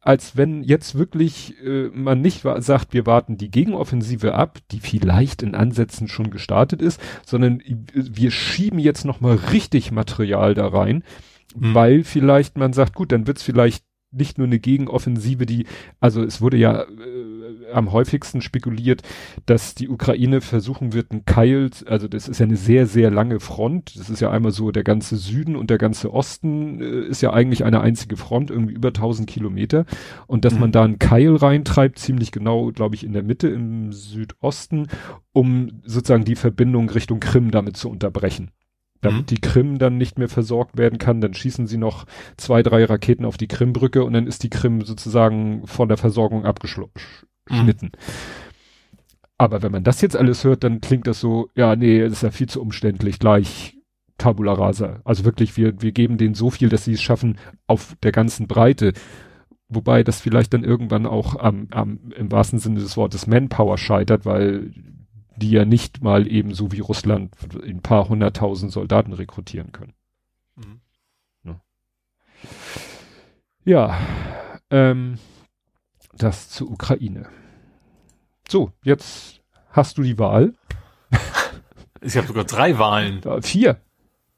[0.00, 5.42] als wenn jetzt wirklich äh, man nicht sagt, wir warten die Gegenoffensive ab, die vielleicht
[5.42, 7.62] in Ansätzen schon gestartet ist, sondern
[7.94, 11.04] wir schieben jetzt noch mal richtig Material da rein,
[11.54, 11.74] Mhm.
[11.74, 15.66] weil vielleicht man sagt, gut, dann wird's vielleicht nicht nur eine Gegenoffensive, die,
[16.00, 16.86] also es wurde ja äh,
[17.72, 19.02] am häufigsten spekuliert,
[19.46, 23.40] dass die Ukraine versuchen wird, ein Keil, also das ist ja eine sehr, sehr lange
[23.40, 23.98] Front.
[23.98, 27.32] Das ist ja einmal so, der ganze Süden und der ganze Osten äh, ist ja
[27.32, 29.84] eigentlich eine einzige Front, irgendwie über 1000 Kilometer.
[30.26, 30.60] Und dass Mhm.
[30.60, 34.88] man da einen Keil reintreibt, ziemlich genau, glaube ich, in der Mitte im Südosten,
[35.32, 38.50] um sozusagen die Verbindung Richtung Krim damit zu unterbrechen
[39.00, 39.26] damit Mhm.
[39.34, 41.20] die Krim dann nicht mehr versorgt werden kann.
[41.20, 42.04] Dann schießen sie noch
[42.36, 46.44] zwei, drei Raketen auf die Krimbrücke und dann ist die Krim sozusagen von der Versorgung
[47.44, 47.92] abgeschnitten.
[49.38, 52.22] Aber wenn man das jetzt alles hört, dann klingt das so, ja, nee, das ist
[52.22, 53.76] ja viel zu umständlich, gleich
[54.18, 55.00] Tabula rasa.
[55.04, 58.46] Also wirklich, wir, wir geben denen so viel, dass sie es schaffen auf der ganzen
[58.46, 58.92] Breite.
[59.68, 64.24] Wobei das vielleicht dann irgendwann auch am, am, im wahrsten Sinne des Wortes Manpower scheitert,
[64.26, 64.70] weil
[65.36, 67.34] die ja nicht mal eben so wie Russland
[67.64, 69.94] ein paar hunderttausend Soldaten rekrutieren können.
[70.56, 70.80] Mhm.
[73.64, 73.96] Ja,
[74.70, 75.18] ähm,
[76.16, 77.28] das zur Ukraine.
[78.48, 79.40] So, jetzt
[79.70, 80.54] hast du die Wahl.
[82.04, 83.20] Ich habe sogar drei Wahlen.
[83.42, 83.80] Vier.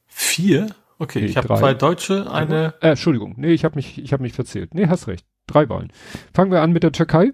[0.07, 0.67] Vier?
[0.99, 2.75] Okay, Nee, ich habe zwei Deutsche, eine.
[2.83, 4.75] Äh, Entschuldigung, nee, ich habe mich, ich habe mich verzählt.
[4.75, 5.25] Nee, hast recht.
[5.47, 5.91] Drei Wahlen.
[6.35, 7.33] Fangen wir an mit der Türkei.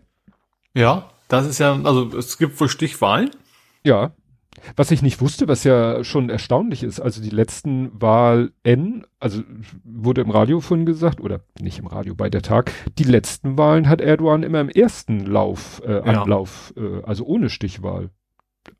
[0.72, 3.30] Ja, das ist ja, also es gibt wohl Stichwahlen.
[3.84, 4.12] Ja.
[4.76, 9.42] Was ich nicht wusste, was ja schon erstaunlich ist, also die letzten Wahl N, also
[9.84, 13.88] wurde im Radio vorhin gesagt, oder nicht im Radio, bei der Tag, die letzten Wahlen
[13.88, 16.00] hat Erdogan immer im ersten Lauf, äh, Ja.
[16.22, 18.10] Anlauf, äh, also ohne Stichwahl.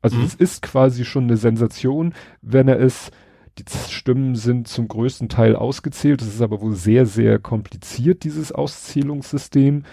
[0.01, 0.23] Also Mhm.
[0.25, 3.09] es ist quasi schon eine Sensation, wenn er es,
[3.57, 8.51] die Stimmen sind zum größten Teil ausgezählt, es ist aber wohl sehr, sehr kompliziert, dieses
[8.51, 9.83] Auszählungssystem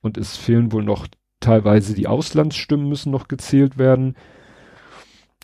[0.00, 1.06] und es fehlen wohl noch
[1.40, 4.16] teilweise die Auslandsstimmen müssen noch gezählt werden.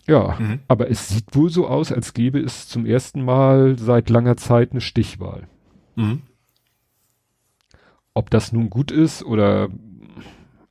[0.06, 0.60] Ja, Mhm.
[0.68, 4.72] aber es sieht wohl so aus, als gäbe es zum ersten Mal seit langer Zeit
[4.72, 5.46] eine Stichwahl.
[5.94, 6.22] Mhm.
[8.14, 9.68] Ob das nun gut ist oder,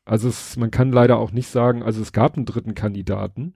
[0.06, 3.56] also es, man kann leider auch nicht sagen, also es gab einen dritten Kandidaten,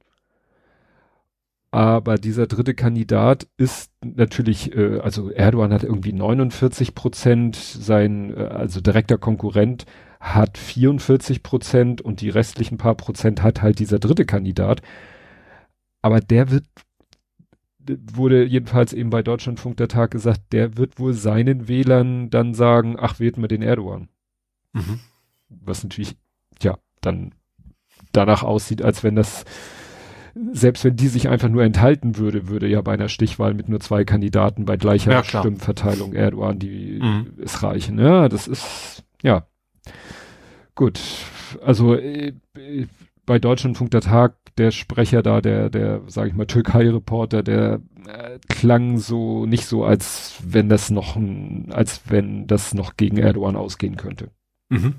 [1.72, 8.44] aber dieser dritte Kandidat ist natürlich, äh, also Erdogan hat irgendwie 49 Prozent, sein, äh,
[8.46, 9.86] also direkter Konkurrent
[10.22, 14.82] hat 44 Prozent und die restlichen paar Prozent hat halt dieser dritte Kandidat.
[16.06, 16.66] Aber der wird,
[18.14, 22.96] wurde jedenfalls eben bei Deutschlandfunk der Tag gesagt, der wird wohl seinen Wählern dann sagen,
[23.00, 24.10] ach, wählt mal den Erdogan.
[24.74, 25.00] Mhm.
[25.50, 26.16] Was natürlich,
[26.62, 27.34] ja, dann
[28.12, 29.46] danach aussieht, als wenn das,
[30.52, 33.80] selbst wenn die sich einfach nur enthalten würde, würde ja bei einer Stichwahl mit nur
[33.80, 35.42] zwei Kandidaten bei gleicher Ja, klar.
[35.42, 37.34] Stimmverteilung Erdogan, die Mhm.
[37.44, 37.98] es reichen.
[37.98, 39.48] Ja, das ist, ja.
[40.76, 41.00] Gut.
[41.64, 42.86] Also, äh, äh,
[43.26, 48.40] bei Deutschlandfunk der Tag, der Sprecher da, der, der, sag ich mal, Türkei-Reporter, der äh,
[48.48, 53.56] klang so, nicht so, als wenn das noch, ein, als wenn das noch gegen Erdogan
[53.56, 54.30] ausgehen könnte.
[54.70, 54.96] Mhm.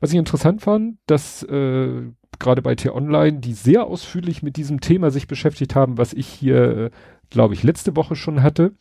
[0.00, 2.02] Was ich interessant fand, dass äh,
[2.38, 6.76] gerade bei T-Online, die sehr ausführlich mit diesem Thema sich beschäftigt haben, was ich hier,
[6.76, 6.90] äh,
[7.30, 8.72] glaube ich, letzte Woche schon hatte,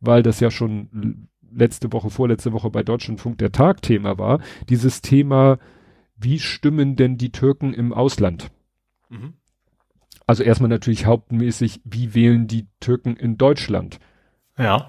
[0.00, 5.00] weil das ja schon letzte Woche, vorletzte Woche bei Deutschlandfunk der Tag Thema war, dieses
[5.00, 5.58] Thema,
[6.16, 8.50] wie stimmen denn die Türken im Ausland?
[9.08, 9.34] Mhm.
[10.26, 13.98] Also erstmal natürlich hauptmäßig, wie wählen die Türken in Deutschland?
[14.58, 14.86] Ja.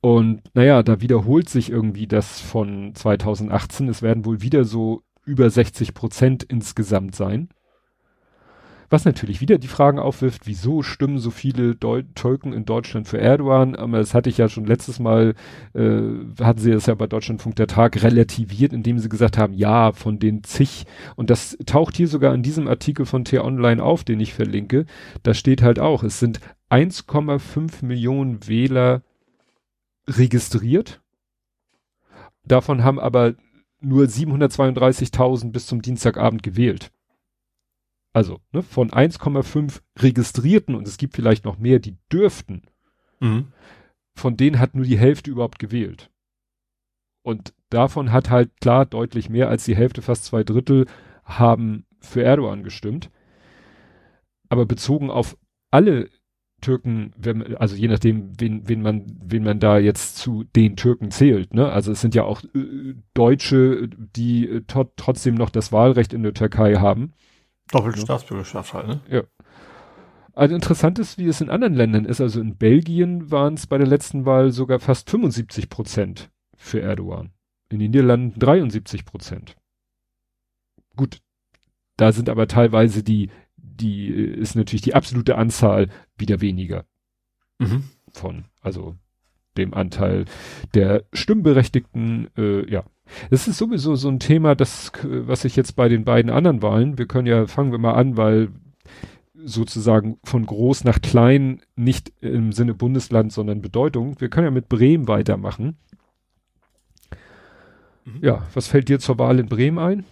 [0.00, 3.88] Und naja, da wiederholt sich irgendwie das von 2018.
[3.88, 7.48] Es werden wohl wieder so über 60 Prozent insgesamt sein.
[8.88, 13.18] Was natürlich wieder die Fragen aufwirft, wieso stimmen so viele Deu Türken in Deutschland für
[13.18, 13.74] Erdogan?
[13.74, 15.34] Aber das hatte ich ja schon letztes Mal,
[15.74, 16.00] äh,
[16.40, 20.18] hatten sie das ja bei Deutschlandfunk der Tag relativiert, indem sie gesagt haben, ja, von
[20.18, 24.34] den zig, und das taucht hier sogar in diesem Artikel von T-Online auf, den ich
[24.34, 24.86] verlinke,
[25.22, 29.02] da steht halt auch, es sind 1,5 Millionen Wähler
[30.08, 31.00] registriert
[32.46, 33.34] Davon haben aber
[33.80, 36.92] nur 732.000 bis zum Dienstagabend gewählt.
[38.16, 42.62] Also ne, von 1,5 registrierten, und es gibt vielleicht noch mehr, die dürften,
[43.20, 43.48] mhm.
[44.14, 46.10] von denen hat nur die Hälfte überhaupt gewählt.
[47.20, 50.86] Und davon hat halt klar deutlich mehr als die Hälfte, fast zwei Drittel,
[51.24, 53.10] haben für Erdogan gestimmt.
[54.48, 55.36] Aber bezogen auf
[55.70, 56.08] alle
[56.62, 61.10] Türken, wenn, also je nachdem, wen, wen man, wen man da jetzt zu den Türken
[61.10, 61.70] zählt, ne?
[61.70, 64.62] Also es sind ja auch äh, Deutsche, die äh,
[64.96, 67.12] trotzdem noch das Wahlrecht in der Türkei haben.
[67.70, 69.00] Doppelte Staatsbürgerschaft halt, ne?
[69.08, 69.22] Ja.
[70.32, 72.20] Also interessant ist, wie es in anderen Ländern ist.
[72.20, 77.32] Also in Belgien waren es bei der letzten Wahl sogar fast 75 Prozent für Erdogan.
[77.70, 79.56] In den Niederlanden 73 Prozent.
[80.94, 81.20] Gut,
[81.96, 86.84] da sind aber teilweise die, die ist natürlich die absolute Anzahl wieder weniger
[87.58, 87.84] mhm.
[88.12, 88.96] von, also
[89.56, 90.26] dem Anteil
[90.74, 92.84] der Stimmberechtigten, äh, ja.
[93.30, 96.98] Es ist sowieso so ein Thema, das, was ich jetzt bei den beiden anderen Wahlen,
[96.98, 98.48] wir können ja, fangen wir mal an, weil
[99.44, 104.20] sozusagen von groß nach klein, nicht im Sinne Bundesland, sondern Bedeutung.
[104.20, 105.76] Wir können ja mit Bremen weitermachen.
[108.04, 108.18] Mhm.
[108.22, 110.04] Ja, was fällt dir zur Wahl in Bremen ein?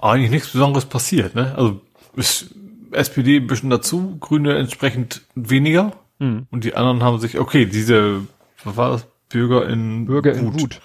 [0.00, 1.54] Eigentlich nichts Besonderes passiert, ne?
[1.56, 1.80] Also
[2.16, 2.54] ist
[2.92, 5.92] SPD ein bisschen dazu, Grüne entsprechend weniger.
[6.18, 6.46] Mhm.
[6.50, 8.22] Und die anderen haben sich, okay, diese,
[8.62, 9.06] was war das?
[9.28, 10.60] Bürger in Bürger in Wut.
[10.60, 10.80] Wut,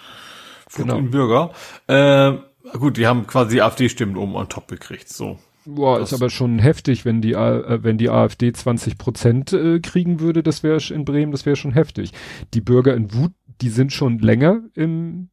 [0.75, 0.97] genau.
[0.97, 1.51] in Bürger.
[1.87, 2.33] Äh,
[2.77, 5.39] gut, die haben quasi AfD-Stimmen oben on top gekriegt, so.
[5.65, 9.79] Boah, das ist aber schon heftig, wenn die, äh, wenn die AfD 20 Prozent äh,
[9.79, 12.11] kriegen würde, das wäre in Bremen, das wäre schon heftig.
[12.53, 13.31] Die Bürger in Wut,
[13.61, 15.29] die sind schon länger im,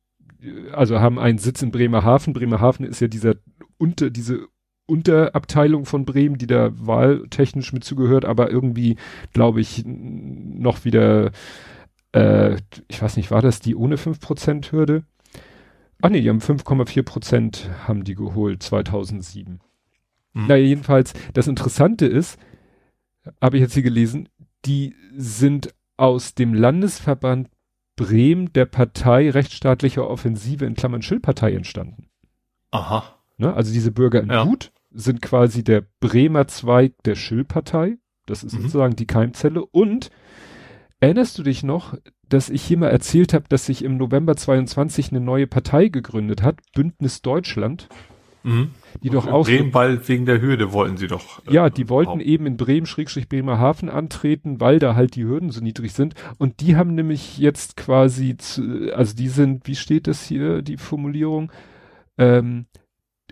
[0.72, 2.32] also haben einen Sitz in Bremerhaven.
[2.32, 3.36] Bremerhaven ist ja dieser
[3.78, 4.46] unter, diese
[4.86, 8.96] Unterabteilung von Bremen, die da wahltechnisch mit zugehört, aber irgendwie,
[9.32, 11.32] glaube ich, noch wieder,
[12.16, 12.56] äh,
[12.88, 15.04] ich weiß nicht, war das die ohne 5% Hürde?
[16.02, 19.60] Ach nee, die haben 5,4 Prozent haben die geholt 2007.
[20.32, 20.46] Mhm.
[20.46, 22.38] Naja, jedenfalls, das Interessante ist,
[23.40, 24.28] habe ich jetzt hier gelesen,
[24.64, 27.48] die sind aus dem Landesverband
[27.96, 32.08] Bremen der Partei rechtsstaatlicher Offensive in Klammern Schildpartei entstanden.
[32.70, 33.04] Aha.
[33.38, 33.54] Ne?
[33.54, 34.46] Also diese Bürger in ja.
[34.46, 37.96] Wut sind quasi der Bremer Zweig der Schill-Partei.
[38.26, 38.62] Das ist mhm.
[38.62, 39.64] sozusagen die Keimzelle.
[39.64, 40.10] Und
[41.01, 41.97] erinnerst du dich noch,
[42.28, 46.42] dass ich hier mal erzählt habe, dass sich im November 22 eine neue Partei gegründet
[46.42, 47.88] hat, Bündnis Deutschland?
[48.47, 48.70] Mhm.
[49.03, 49.44] Die doch auch.
[49.44, 51.44] Bremen, weil wegen der Hürde wollten sie doch.
[51.47, 55.51] Äh, ja, die wollten eben in Bremen, Schrägstrich Bremerhaven antreten, weil da halt die Hürden
[55.51, 56.14] so niedrig sind.
[56.38, 60.76] Und die haben nämlich jetzt quasi, zu, also die sind, wie steht das hier, die
[60.76, 61.51] Formulierung?
[62.18, 62.66] Ähm,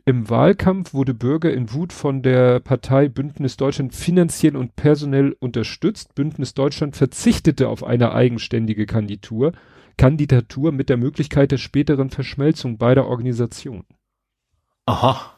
[0.07, 6.15] im Wahlkampf wurde Bürger in Wut von der Partei Bündnis Deutschland finanziell und personell unterstützt.
[6.15, 9.53] Bündnis Deutschland verzichtete auf eine eigenständige Kandidatur,
[9.97, 13.87] Kandidatur mit der Möglichkeit der späteren Verschmelzung beider Organisationen.
[14.85, 15.33] Aha.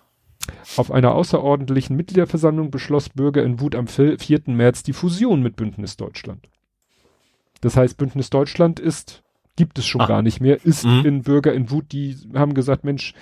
[0.76, 4.18] Auf einer außerordentlichen Mitgliederversammlung beschloss Bürger in Wut am 4.
[4.46, 6.48] März die Fusion mit Bündnis Deutschland.
[7.60, 9.22] Das heißt, Bündnis Deutschland ist,
[9.54, 10.08] gibt es schon Ach.
[10.08, 11.04] gar nicht mehr, ist mhm.
[11.04, 13.14] in Bürger in Wut, die haben gesagt, Mensch,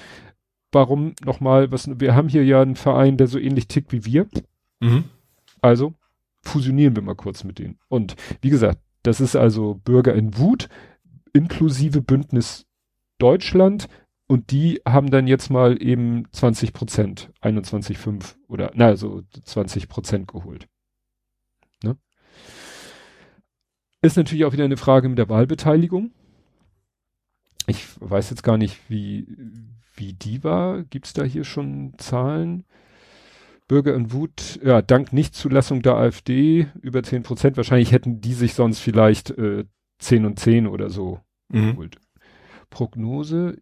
[0.75, 4.27] warum nochmal, was, wir haben hier ja einen Verein, der so ähnlich tickt wie wir.
[4.81, 5.05] Mhm.
[5.61, 5.95] Also
[6.43, 7.79] fusionieren wir mal kurz mit denen.
[7.89, 10.69] Und wie gesagt, das ist also Bürger in Wut,
[11.33, 12.67] inklusive Bündnis
[13.19, 13.89] Deutschland.
[14.27, 20.29] Und die haben dann jetzt mal eben 20 Prozent, 21,5 oder, na, so 20 Prozent
[20.29, 20.67] geholt.
[21.83, 21.97] Ne?
[24.01, 26.11] Ist natürlich auch wieder eine Frage mit der Wahlbeteiligung.
[27.67, 29.27] Ich weiß jetzt gar nicht, wie,
[29.95, 30.85] wie die war.
[30.85, 32.65] Gibt's da hier schon Zahlen?
[33.67, 37.57] Bürger in Wut, ja, dank Nichtzulassung der AfD über 10 Prozent.
[37.57, 39.65] Wahrscheinlich hätten die sich sonst vielleicht äh,
[39.99, 41.71] 10 und 10 oder so mhm.
[41.73, 41.97] geholt.
[42.69, 43.57] Prognose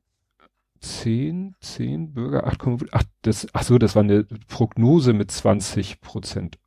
[0.81, 6.59] 10, 10 Bürger, 8,5, ach, das, ach so, das war eine Prognose mit 20 Prozent.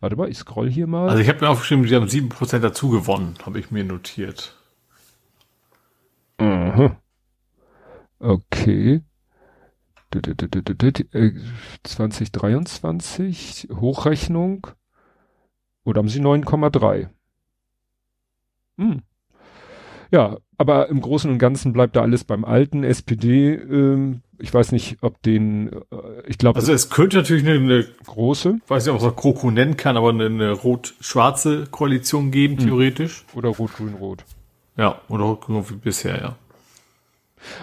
[0.00, 1.10] Warte mal, ich scroll hier mal.
[1.10, 4.56] Also ich habe mir aufgeschrieben, die haben 7 Prozent dazu gewonnen, habe ich mir notiert.
[6.38, 6.96] Aha.
[8.22, 9.02] Okay.
[11.82, 14.68] 2023 äh, Hochrechnung.
[15.84, 17.08] Oder haben sie 9,3?
[18.78, 19.02] Hm.
[20.12, 23.54] Ja, aber im Großen und Ganzen bleibt da alles beim alten SPD.
[23.54, 25.80] Ähm, ich weiß nicht, ob den, äh,
[26.26, 26.60] ich glaube.
[26.60, 30.10] Also es könnte natürlich eine, eine große, weiß nicht, ob man Kroko nennen kann, aber
[30.10, 32.66] eine, eine rot-schwarze Koalition geben, hm.
[32.66, 33.24] theoretisch.
[33.34, 34.24] Oder rot-grün-rot.
[34.76, 36.36] Ja, oder rot-grün wie bisher, ja.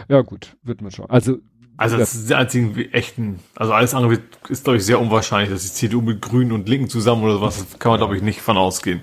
[0.08, 1.10] Ja, gut, wird man schon.
[1.10, 1.38] Also,
[1.78, 4.20] also das ist der einzige echten, also alles andere
[4.50, 7.66] ist, glaube ich, sehr unwahrscheinlich, dass die CDU mit Grünen und Linken zusammen oder sowas,
[7.80, 9.02] kann man, glaube ich, nicht von ausgehen.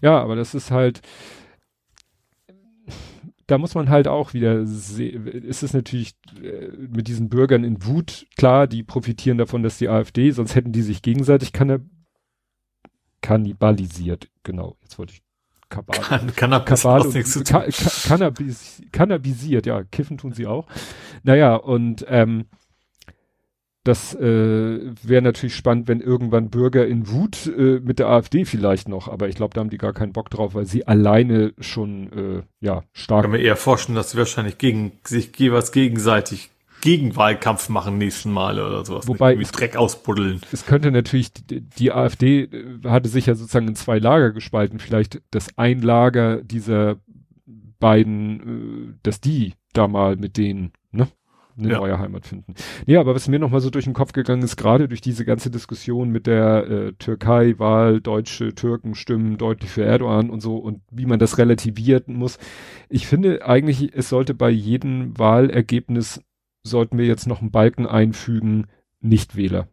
[0.00, 1.02] Ja, aber das ist halt,
[3.46, 7.84] da muss man halt auch wieder sehen, ist es natürlich äh, mit diesen Bürgern in
[7.84, 11.82] Wut, klar, die profitieren davon, dass die AfD, sonst hätten die sich gegenseitig kannib
[13.20, 15.22] kannibalisiert, genau, jetzt wollte ich
[15.68, 15.98] Kabal.
[16.00, 17.64] Kann, Cannabis Kabal und, Ka
[18.06, 20.66] Cannabis, Cannabisiert, ja, kiffen tun sie auch.
[21.22, 22.46] Naja, und ähm,
[23.84, 28.88] das äh, wäre natürlich spannend, wenn irgendwann Bürger in Wut äh, mit der AfD vielleicht
[28.88, 32.12] noch, aber ich glaube, da haben die gar keinen Bock drauf, weil sie alleine schon
[32.12, 33.24] äh, ja stark.
[33.24, 36.50] Ich kann mir eher vorstellen, dass sie wahrscheinlich gegen sich jeweils gegenseitig
[36.80, 39.08] Gegenwahlkampf machen nächsten Male oder sowas.
[39.08, 40.40] Wobei es, Dreck ausbuddeln.
[40.52, 42.48] Es könnte natürlich die, die, AfD
[42.84, 44.78] hatte sich ja sozusagen in zwei Lager gespalten.
[44.78, 46.96] Vielleicht das ein Lager dieser
[47.78, 51.08] beiden, äh, dass die da mal mit denen ne
[51.58, 51.78] eine ja.
[51.78, 52.54] neue Heimat finden.
[52.86, 55.50] Ja, aber was mir nochmal so durch den Kopf gegangen ist, gerade durch diese ganze
[55.50, 61.06] Diskussion mit der äh, Türkei-Wahl, deutsche Türken stimmen deutlich für Erdogan und so und wie
[61.06, 62.38] man das relativieren muss.
[62.88, 66.20] Ich finde eigentlich, es sollte bei jedem Wahlergebnis,
[66.68, 68.68] sollten wir jetzt noch einen Balken einfügen,
[69.00, 69.68] Nichtwähler.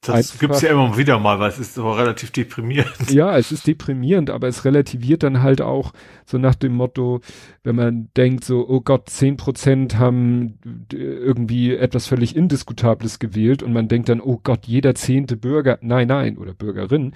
[0.00, 3.10] Das gibt es ja immer wieder mal, weil es ist aber relativ deprimierend.
[3.10, 5.92] Ja, es ist deprimierend, aber es relativiert dann halt auch
[6.24, 7.20] so nach dem Motto,
[7.64, 10.58] wenn man denkt so, oh Gott, zehn Prozent haben
[10.92, 16.08] irgendwie etwas völlig Indiskutables gewählt und man denkt dann, oh Gott, jeder zehnte Bürger, nein,
[16.08, 17.12] nein, oder Bürgerin,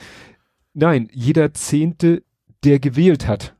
[0.74, 2.24] nein, jeder zehnte,
[2.64, 3.56] der gewählt hat,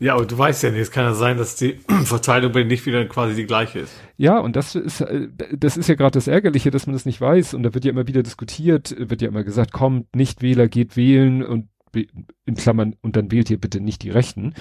[0.00, 1.74] ja, aber du weißt ja nicht, es kann ja sein, dass die
[2.04, 3.92] Verteilung bei nicht wieder quasi die gleiche ist.
[4.16, 7.20] Ja, und das ist, äh, das ist ja gerade das Ärgerliche, dass man das nicht
[7.20, 7.52] weiß.
[7.52, 11.42] Und da wird ja immer wieder diskutiert, wird ja immer gesagt, kommt, Nichtwähler geht wählen
[11.44, 14.54] und in Klammern, und dann wählt ihr bitte nicht die Rechten.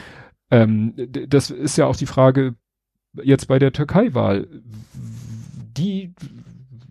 [0.51, 0.93] Ähm,
[1.27, 2.55] das ist ja auch die Frage
[3.23, 4.47] jetzt bei der Türkei-Wahl.
[5.77, 6.13] Die,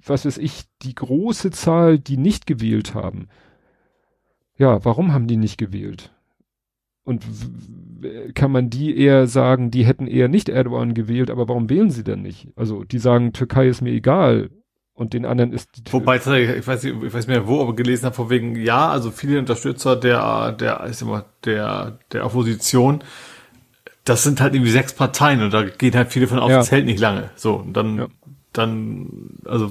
[0.05, 3.29] was weiß ich, die große Zahl, die nicht gewählt haben.
[4.57, 6.13] Ja, warum haben die nicht gewählt?
[7.09, 7.25] Und
[8.35, 12.05] kann man die eher sagen, die hätten eher nicht Erdogan gewählt, aber warum wählen sie
[12.05, 12.49] denn nicht?
[12.55, 14.51] Also die sagen, Türkei ist mir egal
[14.93, 15.71] und den anderen ist.
[15.91, 18.91] Wobei, ich weiß nicht, ich weiß nicht mehr wo, aber gelesen habe, von wegen, ja,
[18.91, 23.03] also viele Unterstützer der, der, ist immer, der, der Opposition,
[24.05, 26.59] das sind halt irgendwie sechs Parteien und da gehen halt viele von aus, ja.
[26.59, 27.31] das hält nicht lange.
[27.37, 28.09] So, und dann, ja.
[28.53, 29.71] dann, also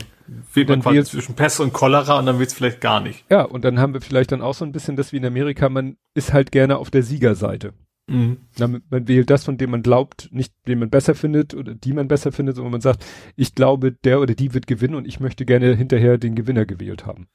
[0.54, 3.26] wählt man quasi zwischen Pest und Cholera und dann wird's vielleicht gar nicht.
[3.30, 5.70] Ja, und dann haben wir vielleicht dann auch so ein bisschen das wie in Amerika,
[5.70, 7.74] man ist halt gerne auf der Siegerseite.
[8.10, 8.38] Mhm.
[8.58, 12.08] man wählt das, von dem man glaubt, nicht den man besser findet oder die man
[12.08, 13.06] besser findet, sondern man sagt,
[13.36, 17.06] ich glaube, der oder die wird gewinnen und ich möchte gerne hinterher den Gewinner gewählt
[17.06, 17.28] haben.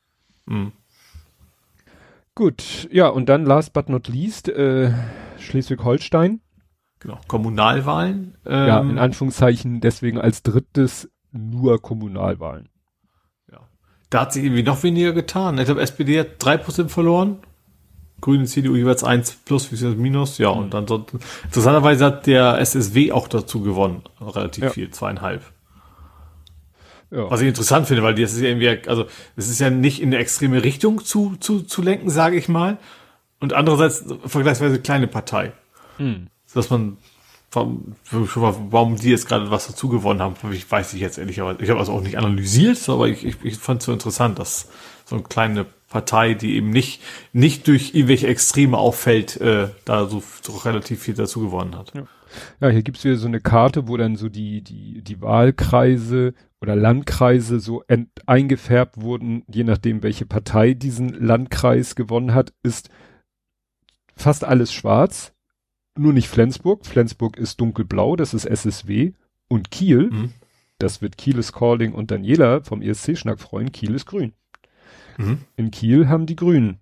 [0.47, 0.72] Mhm.
[2.34, 4.93] Gut, ja, und dann last but not least, äh,
[5.38, 6.40] Schleswig-Holstein.
[7.01, 8.36] Genau, Kommunalwahlen.
[8.47, 12.68] Ähm, ja, in Anführungszeichen deswegen als drittes nur Kommunalwahlen.
[14.12, 15.56] Da hat sich irgendwie noch weniger getan.
[15.56, 17.38] Ich glaube, SPD hat drei Prozent verloren.
[18.20, 20.36] Grüne CDU jeweils eins plus, wie ist das minus?
[20.36, 21.06] Ja, und dann so,
[21.44, 24.02] interessanterweise hat der SSW auch dazu gewonnen.
[24.20, 24.70] Relativ ja.
[24.70, 25.42] viel, zweieinhalb.
[27.10, 27.30] Ja.
[27.30, 29.06] Was ich interessant finde, weil das ist ja irgendwie, also,
[29.36, 32.76] es ist ja nicht in eine extreme Richtung zu, zu, zu lenken, sage ich mal.
[33.40, 35.52] Und andererseits vergleichsweise kleine Partei.
[35.96, 36.26] Hm.
[36.52, 36.98] Dass man
[37.53, 41.61] warum, warum die jetzt gerade was dazu gewonnen haben, ich weiß ich jetzt ehrlich, aber
[41.61, 44.68] ich habe also auch nicht analysiert, aber ich, ich, ich fand es so interessant, dass
[45.05, 50.22] so eine kleine Partei, die eben nicht nicht durch irgendwelche Extreme auffällt, äh, da so,
[50.40, 51.92] so relativ viel dazu gewonnen hat.
[51.94, 52.07] Ja.
[52.61, 56.32] ja, hier gibt's wieder so eine Karte, wo dann so die die die Wahlkreise
[56.62, 62.88] oder Landkreise so ent, eingefärbt wurden, je nachdem welche Partei diesen Landkreis gewonnen hat, ist
[64.16, 65.32] fast alles schwarz
[65.97, 66.86] nur nicht Flensburg.
[66.86, 69.12] Flensburg ist dunkelblau, das ist SSW.
[69.49, 70.32] Und Kiel, mhm.
[70.78, 74.32] das wird Kiel ist Calling und Daniela vom ESC-Schnack freuen, Kiel ist grün.
[75.18, 75.38] Mhm.
[75.57, 76.81] In Kiel haben die Grünen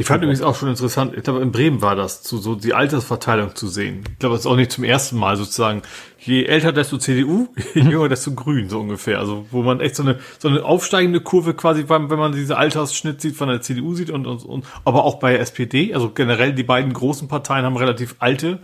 [0.00, 2.72] ich fand übrigens auch schon interessant, ich glaube in Bremen war das, zu so die
[2.72, 4.04] Altersverteilung zu sehen.
[4.12, 5.82] Ich glaube, das ist auch nicht zum ersten Mal sozusagen.
[6.20, 9.18] Je älter, desto CDU, je jünger, desto Grün, so ungefähr.
[9.18, 13.20] Also wo man echt so eine so eine aufsteigende Kurve quasi, wenn man diese Altersschnitt
[13.20, 16.62] sieht von der CDU sieht und, und, und aber auch bei SPD, also generell die
[16.62, 18.60] beiden großen Parteien haben relativ alte,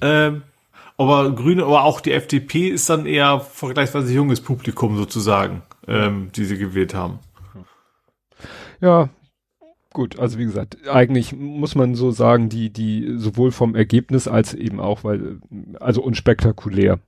[0.00, 0.40] ähm,
[0.96, 6.46] aber Grüne, aber auch die FDP ist dann eher vergleichsweise junges Publikum sozusagen, ähm, die
[6.46, 7.18] sie gewählt haben.
[8.80, 9.10] Ja,
[9.92, 14.54] gut, also wie gesagt, eigentlich muss man so sagen, die, die sowohl vom Ergebnis als
[14.54, 15.40] eben auch, weil,
[15.80, 16.98] also unspektakulär.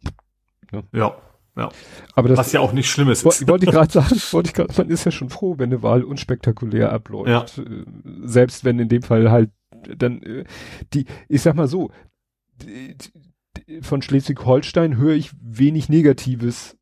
[0.72, 0.84] Ne?
[0.92, 1.16] Ja.
[1.56, 1.68] Ja.
[2.14, 3.24] Aber das, Was ja auch nicht schlimm ist.
[3.24, 6.02] Wollte ich gerade sagen, wollte ich gerade, man ist ja schon froh, wenn eine Wahl
[6.02, 7.58] unspektakulär abläuft.
[7.58, 7.62] Ja.
[7.62, 7.84] Äh,
[8.24, 9.50] selbst wenn in dem Fall halt
[9.96, 10.44] dann äh,
[10.92, 11.90] die, ich sag mal so,
[12.62, 12.96] die,
[13.68, 16.76] die, von Schleswig-Holstein höre ich wenig Negatives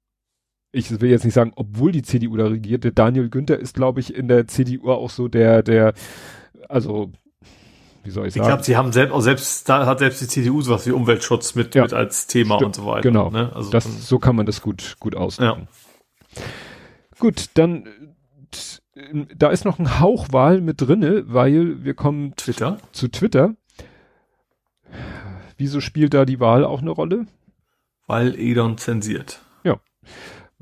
[0.72, 4.00] ich will jetzt nicht sagen, obwohl die CDU da regiert, der Daniel Günther ist, glaube
[4.00, 5.92] ich, in der CDU auch so der, der,
[6.68, 7.12] also
[8.04, 8.48] wie soll ich Ich sagen?
[8.48, 11.74] glaube, sie haben selbst, auch selbst, da hat selbst die CDU sowas wie Umweltschutz mit,
[11.74, 11.82] Ja.
[11.82, 13.02] mit als Thema Stimmt, und so weiter.
[13.02, 13.30] Genau.
[13.30, 13.52] Ne?
[13.54, 15.68] Also das, so kann man das gut, gut ausdrücken.
[17.18, 17.86] Gut, dann,
[19.36, 22.78] da ist noch ein Hauch Wahl mit drinne, weil wir kommen Twitter.
[22.92, 23.54] zu Twitter.
[25.56, 27.26] Wieso spielt da die Wahl auch eine Rolle?
[28.06, 29.42] Weil Elon zensiert.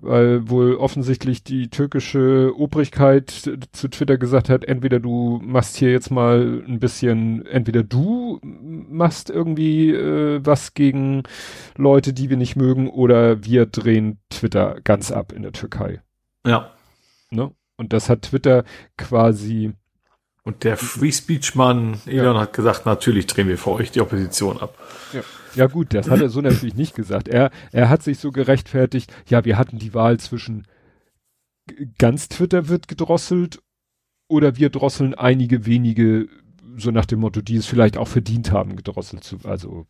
[0.02, 6.10] Weil wohl offensichtlich die türkische Obrigkeit zu Twitter gesagt hat, entweder du machst hier jetzt
[6.10, 11.24] mal ein bisschen, entweder du machst irgendwie äh, was gegen
[11.76, 16.00] Leute, die wir nicht mögen, oder wir drehen Twitter ganz ab in der Türkei.
[16.46, 16.70] Ja.
[17.30, 17.52] Ne?
[17.76, 18.64] Und das hat Twitter
[18.96, 19.72] quasi,
[20.44, 24.60] Und der Free Speech Mann Elon hat gesagt, natürlich drehen wir für euch die Opposition
[24.60, 24.76] ab.
[25.12, 25.20] ja
[25.66, 27.28] gut, das hat er so natürlich nicht gesagt.
[27.28, 30.66] Er, er hat sich so gerechtfertigt, ja, wir hatten die Wahl zwischen
[31.98, 33.62] ganz Twitter wird gedrosselt
[34.28, 36.28] oder wir drosseln einige wenige,
[36.76, 39.86] so nach dem Motto, die es vielleicht auch verdient haben, gedrosselt zu, also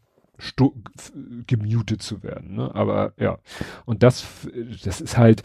[1.47, 2.55] gemutet zu werden.
[2.55, 2.75] Ne?
[2.75, 3.39] Aber ja,
[3.85, 4.27] und das,
[4.83, 5.43] das ist halt,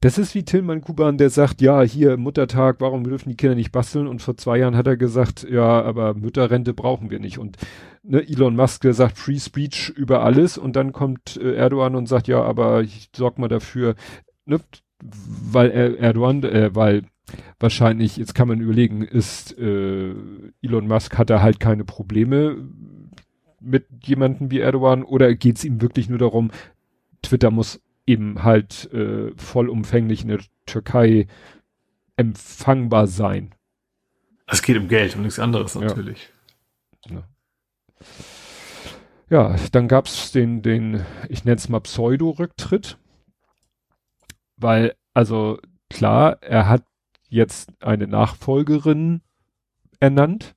[0.00, 3.72] das ist wie Tilman Kuban, der sagt, ja, hier Muttertag, warum dürfen die Kinder nicht
[3.72, 4.06] basteln?
[4.06, 7.38] Und vor zwei Jahren hat er gesagt, ja, aber Mütterrente brauchen wir nicht.
[7.38, 7.56] Und
[8.02, 12.28] ne, Elon Musk, sagt Free Speech über alles und dann kommt äh, Erdogan und sagt,
[12.28, 13.94] ja, aber ich sorg mal dafür,
[14.44, 14.60] ne,
[15.00, 17.04] weil er, Erdogan, äh, weil
[17.58, 20.14] wahrscheinlich, jetzt kann man überlegen, ist äh,
[20.62, 22.56] Elon Musk, hat er halt keine Probleme
[23.60, 26.50] mit jemandem wie Erdogan oder geht es ihm wirklich nur darum,
[27.22, 31.26] Twitter muss eben halt äh, vollumfänglich in der Türkei
[32.16, 33.54] empfangbar sein.
[34.46, 35.80] Es geht um Geld und nichts anderes Ja.
[35.80, 36.28] natürlich.
[39.30, 42.98] Ja, dann gab's den, den, ich nenne es mal Pseudo-Rücktritt,
[44.56, 45.58] weil, also
[45.88, 46.84] klar, er hat
[47.28, 49.22] jetzt eine Nachfolgerin
[49.98, 50.54] ernannt,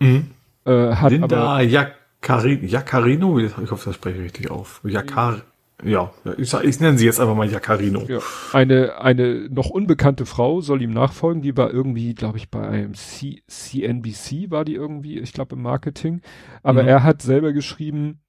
[0.00, 0.30] Mhm.
[0.66, 4.80] äh, Linda aber, Jacari- Jaccarino, ich hoffe, das spreche ich richtig auf.
[4.84, 5.42] Jacar,
[5.82, 8.02] ja, ich, ich nenne sie jetzt einfach mal Jaccarino.
[8.08, 8.18] ja,
[8.52, 12.94] eine, eine noch unbekannte Frau soll ihm nachfolgen, die war irgendwie, glaube ich, bei einem
[12.94, 16.20] C CNBC war die irgendwie, ich glaube im Marketing,
[16.62, 16.88] aber Mhm.
[16.88, 18.20] er hat selber geschrieben,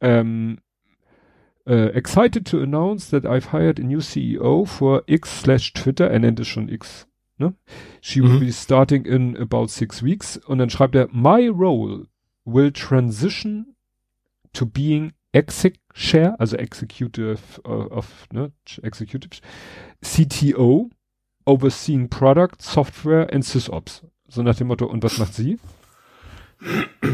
[0.00, 0.58] ähm,
[1.66, 6.10] äh, excited to announce that I've hired a new CEO for X slash Twitter.
[6.10, 7.06] Er nennt es schon X.
[7.36, 7.54] Ne?
[8.00, 8.40] She will Mhm.
[8.40, 10.36] be starting in about six weeks.
[10.38, 12.06] Und dann schreibt er, my role
[12.44, 13.74] will transition
[14.54, 18.52] to being exec chair, also executive uh, of, ne,
[18.82, 19.40] executive
[20.02, 20.90] CTO,
[21.46, 24.02] overseeing product, software and sysops.
[24.28, 25.58] So nach dem Motto, und was macht sie?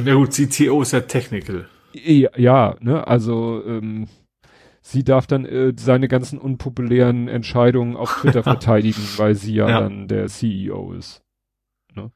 [0.05, 1.67] Ja gut, CTO ist ja Technical.
[1.93, 4.09] Ja, ja ne, also ähm,
[4.83, 9.81] sie darf dann äh, seine ganzen unpopulären Entscheidungen auf Twitter verteidigen, weil sie ja, Ja.
[9.81, 11.24] dann der CEO ist.
[11.97, 12.11] Ne?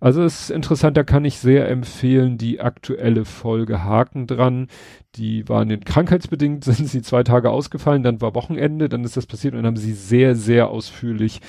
[0.00, 4.68] Also es ist interessant, da kann ich sehr empfehlen, die aktuelle Folge Haken dran.
[5.16, 9.26] Die waren in krankheitsbedingt, sind sie zwei Tage ausgefallen, dann war Wochenende, dann ist das
[9.26, 11.40] passiert und dann haben sie sehr, sehr ausführlich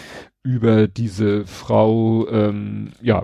[0.41, 3.23] über diese Frau ähm, ja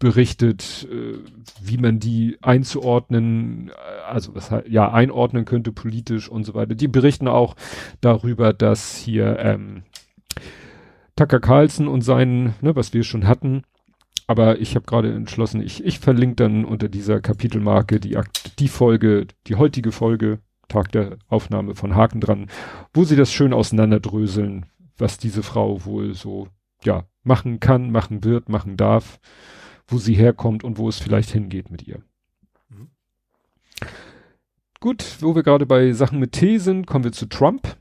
[0.00, 1.18] berichtet, äh,
[1.62, 6.74] wie man die einzuordnen, äh, also was ja einordnen könnte politisch und so weiter.
[6.74, 7.54] Die berichten auch
[8.00, 9.84] darüber, dass hier ähm,
[11.22, 13.62] Tucker Carlson und seinen, ne, was wir schon hatten,
[14.26, 18.18] aber ich habe gerade entschlossen, ich, ich verlinke dann unter dieser Kapitelmarke die,
[18.58, 22.50] die Folge, die heutige Folge, Tag der Aufnahme von Haken dran,
[22.92, 24.66] wo sie das schön auseinanderdröseln,
[24.98, 26.48] was diese Frau wohl so,
[26.82, 29.20] ja, machen kann, machen wird, machen darf,
[29.86, 32.02] wo sie herkommt und wo es vielleicht hingeht mit ihr.
[32.68, 32.88] Mhm.
[34.80, 37.76] Gut, wo wir gerade bei Sachen mit T sind, kommen wir zu Trump.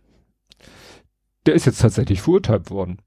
[1.48, 3.00] Der ist jetzt tatsächlich verurteilt worden.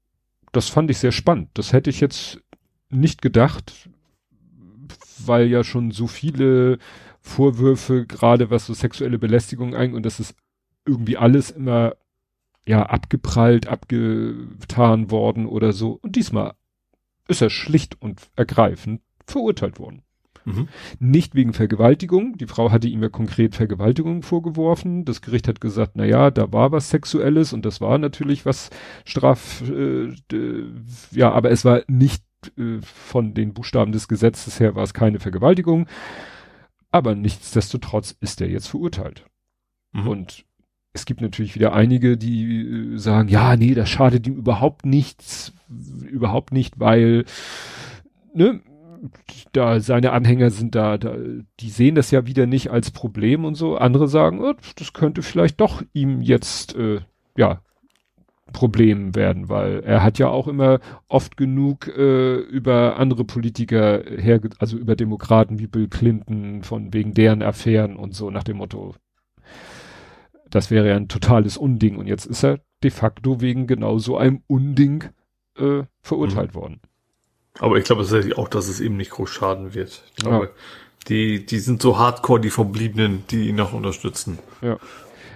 [0.55, 1.49] Das fand ich sehr spannend.
[1.55, 2.41] Das hätte ich jetzt
[2.89, 3.89] nicht gedacht,
[5.25, 6.77] weil ja schon so viele
[7.19, 10.33] Vorwürfe, gerade was so sexuelle Belästigung angeht, und das ist
[10.85, 11.95] irgendwie alles immer
[12.65, 15.99] ja abgeprallt, abgetan worden oder so.
[16.01, 16.53] Und diesmal
[17.27, 20.03] ist er schlicht und ergreifend verurteilt worden.
[20.45, 20.67] Mhm.
[20.99, 22.37] Nicht wegen Vergewaltigung.
[22.37, 25.03] Die Frau hatte ihm ja konkret Vergewaltigung vorgeworfen.
[25.03, 28.69] Das Gericht hat gesagt, na ja, da war was Sexuelles und das war natürlich was
[29.05, 30.09] straf, äh,
[31.11, 32.23] ja, aber es war nicht
[32.57, 35.87] äh, von den Buchstaben des Gesetzes her war es keine Vergewaltigung.
[36.91, 39.25] Aber nichtsdestotrotz ist er jetzt verurteilt.
[39.91, 40.07] Mhm.
[40.07, 40.45] Und
[40.93, 45.53] es gibt natürlich wieder einige, die äh, sagen, ja, nee, das schadet ihm überhaupt nichts,
[46.07, 47.25] überhaupt nicht, weil,
[48.33, 48.61] ne,
[49.53, 51.15] da seine Anhänger sind da, da,
[51.59, 53.77] die sehen das ja wieder nicht als Problem und so.
[53.77, 57.01] Andere sagen, oh, das könnte vielleicht doch ihm jetzt, äh,
[57.37, 57.61] ja,
[58.53, 64.39] Problem werden, weil er hat ja auch immer oft genug äh, über andere Politiker her,
[64.59, 68.95] also über Demokraten wie Bill Clinton von wegen deren Affären und so nach dem Motto,
[70.49, 74.17] das wäre ja ein totales Unding und jetzt ist er de facto wegen genau so
[74.17, 75.05] einem Unding
[75.57, 76.59] äh, verurteilt mhm.
[76.59, 76.81] worden.
[77.59, 80.03] Aber ich glaube tatsächlich auch, dass es ihm nicht groß schaden wird.
[80.09, 80.51] Ich glaube, ja.
[81.07, 84.39] die, die sind so hardcore, die Verbliebenen, die ihn noch unterstützen.
[84.61, 84.77] Ja.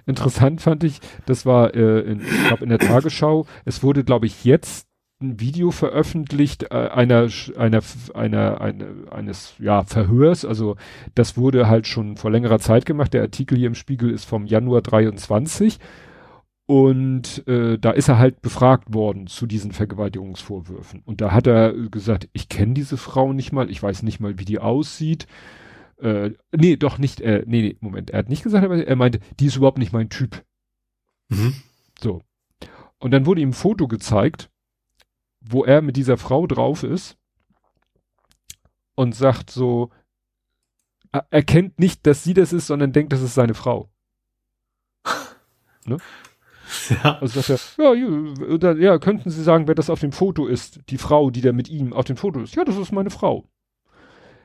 [0.06, 4.26] Interessant fand ich, das war äh, in, ich glaub, in der Tagesschau, es wurde, glaube
[4.26, 4.88] ich, jetzt
[5.22, 7.28] ein Video veröffentlicht äh, einer
[7.58, 7.82] einer
[8.14, 10.78] einer eine, eines ja Verhörs also
[11.14, 14.46] das wurde halt schon vor längerer Zeit gemacht der Artikel hier im Spiegel ist vom
[14.46, 15.78] Januar 23
[16.70, 21.74] und äh, da ist er halt befragt worden zu diesen Vergewaltigungsvorwürfen und da hat er
[21.74, 25.26] gesagt ich kenne diese Frau nicht mal ich weiß nicht mal wie die aussieht
[25.98, 29.20] äh, nee, doch nicht, äh, nee, nee, Moment, er hat nicht gesagt, aber er meinte,
[29.40, 30.46] die ist überhaupt nicht mein Typ.
[31.30, 31.56] Mhm.
[32.00, 32.22] So.
[33.00, 34.52] Und dann wurde ihm ein Foto gezeigt,
[35.41, 37.18] wo er mit dieser Frau drauf ist
[38.96, 39.90] und sagt so,
[41.12, 43.90] er erkennt nicht, dass sie das ist, sondern denkt, das ist seine Frau.
[45.86, 45.98] ne?
[47.04, 47.20] Ja.
[47.20, 50.80] Also sagt er, ja, ja, ja, könnten Sie sagen, wer das auf dem Foto ist?
[50.90, 52.56] Die Frau, die da mit ihm auf dem Foto ist.
[52.56, 53.46] Ja, das ist meine Frau.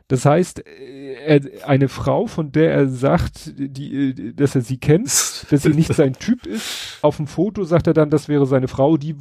[0.09, 4.79] Das heißt, äh, er, eine Frau, von der er sagt, die, äh, dass er sie
[4.79, 5.07] kennt,
[5.51, 8.69] dass sie nicht sein Typ ist, auf dem Foto sagt er dann, das wäre seine
[8.69, 9.17] Frau, die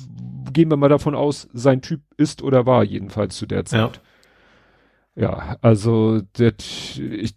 [0.51, 4.01] gehen wir mal davon aus, sein Typ ist oder war jedenfalls zu der Zeit.
[5.15, 6.53] Ja, ja also das,
[6.97, 7.35] ich,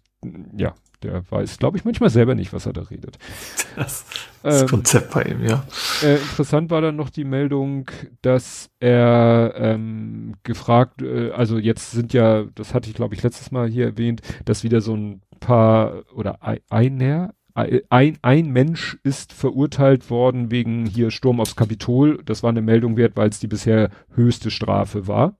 [0.57, 3.17] ja, der weiß, glaube ich, manchmal selber nicht, was er da redet.
[3.75, 4.05] Das,
[4.41, 5.63] das ähm, Konzept bei ihm, ja.
[6.01, 7.91] Äh, interessant war dann noch die Meldung,
[8.23, 13.51] dass er ähm, gefragt, äh, also jetzt sind ja, das hatte ich, glaube ich, letztes
[13.51, 20.09] Mal hier erwähnt, dass wieder so ein paar oder einer, ein, ein Mensch ist verurteilt
[20.09, 22.19] worden wegen hier Sturm aufs Kapitol.
[22.25, 25.37] Das war eine Meldung wert, weil es die bisher höchste Strafe war.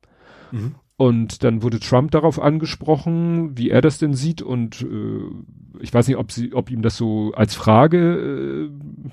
[0.52, 0.76] Mhm.
[0.98, 4.42] Und dann wurde Trump darauf angesprochen, wie er das denn sieht.
[4.42, 9.10] Und äh, ich weiß nicht, ob sie, ob ihm das so als Frage äh,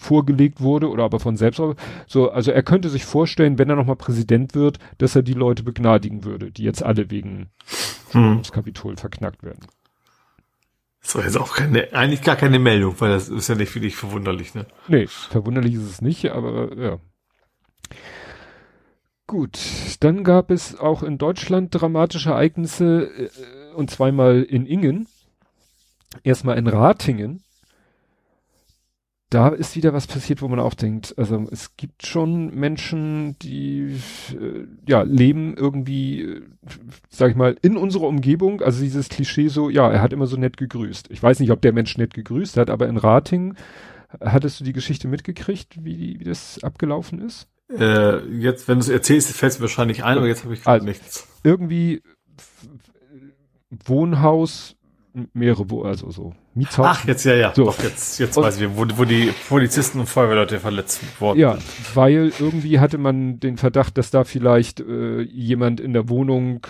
[0.00, 1.62] vorgelegt wurde oder aber von selbst.
[2.06, 5.62] So, also er könnte sich vorstellen, wenn er nochmal Präsident wird, dass er die Leute
[5.62, 7.50] begnadigen würde, die jetzt alle wegen
[8.10, 8.38] hm.
[8.38, 9.66] das Kapitol verknackt werden.
[11.02, 13.80] Das war jetzt auch keine, eigentlich gar keine Meldung, weil das ist ja nicht für
[13.80, 14.66] dich verwunderlich, ne?
[14.88, 16.98] Nee, verwunderlich ist es nicht, aber ja.
[19.30, 19.60] Gut,
[20.00, 23.28] dann gab es auch in Deutschland dramatische Ereignisse äh,
[23.76, 25.06] und zweimal in Ingen.
[26.24, 27.44] Erstmal in Ratingen.
[29.28, 34.00] Da ist wieder was passiert, wo man auch denkt, also es gibt schon Menschen, die
[34.32, 36.42] äh, ja leben irgendwie, äh,
[37.08, 38.62] sag ich mal, in unserer Umgebung.
[38.62, 41.08] Also dieses Klischee so, ja, er hat immer so nett gegrüßt.
[41.08, 43.56] Ich weiß nicht, ob der Mensch nett gegrüßt hat, aber in Ratingen
[44.20, 47.46] hattest du die Geschichte mitgekriegt, wie, wie das abgelaufen ist?
[47.78, 50.74] Äh, jetzt, wenn du es erzählst, fällt es wahrscheinlich ein, aber jetzt habe ich gerade
[50.74, 51.28] also, nichts.
[51.44, 52.02] Irgendwie
[53.84, 54.76] Wohnhaus,
[55.32, 56.86] mehrere, Wo also so Mietshaus.
[56.90, 57.64] Ach, jetzt, ja, ja, so.
[57.64, 61.38] doch, jetzt, jetzt und, weiß ich, wo, wo die Polizisten und Feuerwehrleute verletzt wurden.
[61.38, 61.58] Ja,
[61.94, 66.66] weil irgendwie hatte man den Verdacht, dass da vielleicht äh, jemand in der Wohnung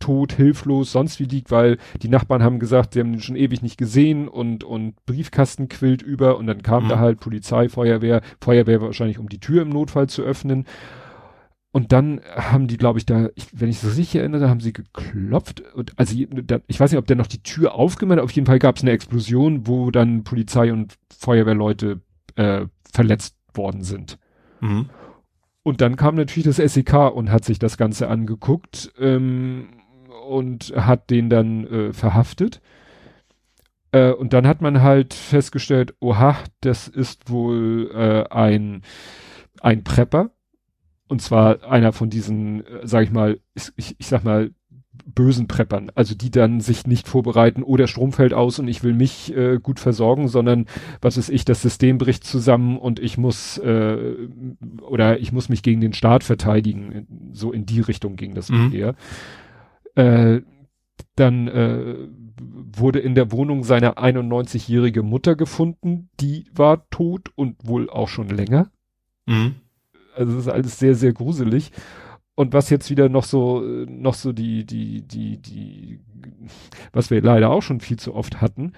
[0.00, 3.62] tot, hilflos, sonst wie liegt, weil die Nachbarn haben gesagt, sie haben ihn schon ewig
[3.62, 6.88] nicht gesehen und, und Briefkasten quillt über und dann kam mhm.
[6.88, 10.64] da halt Polizei, Feuerwehr, Feuerwehr wahrscheinlich, um die Tür im Notfall zu öffnen.
[11.72, 14.72] Und dann haben die, glaube ich, da, ich, wenn ich es richtig erinnere, haben sie
[14.72, 15.62] geklopft.
[15.74, 16.16] Und also
[16.66, 18.24] ich weiß nicht, ob der noch die Tür aufgemacht hat.
[18.24, 22.00] Auf jeden Fall gab es eine Explosion, wo dann Polizei und Feuerwehrleute
[22.34, 24.18] äh, verletzt worden sind.
[24.60, 24.88] Mhm.
[25.62, 28.92] Und dann kam natürlich das SEK und hat sich das Ganze angeguckt.
[28.98, 29.68] Ähm,
[30.30, 32.60] und hat den dann äh, verhaftet.
[33.92, 38.82] Äh, und dann hat man halt festgestellt, oha, das ist wohl äh, ein,
[39.60, 40.30] ein Prepper.
[41.08, 43.40] Und zwar einer von diesen, äh, sag ich mal,
[43.76, 44.52] ich, ich sag mal,
[45.04, 48.82] bösen Preppern, also die dann sich nicht vorbereiten, oder oh, Strom fällt aus und ich
[48.82, 50.66] will mich äh, gut versorgen, sondern
[51.00, 54.14] was ist ich, das System bricht zusammen und ich muss äh,
[54.82, 57.06] oder ich muss mich gegen den Staat verteidigen.
[57.32, 58.72] So in die Richtung ging das mhm.
[58.72, 58.94] eher.
[60.00, 60.42] Äh,
[61.16, 62.08] dann äh,
[62.40, 68.28] wurde in der Wohnung seine 91-jährige Mutter gefunden, die war tot und wohl auch schon
[68.28, 68.70] länger.
[69.26, 69.56] Mhm.
[70.14, 71.72] Also das ist alles sehr, sehr gruselig.
[72.34, 76.00] Und was jetzt wieder noch so, noch so die, die, die, die,
[76.92, 78.72] was wir leider auch schon viel zu oft hatten,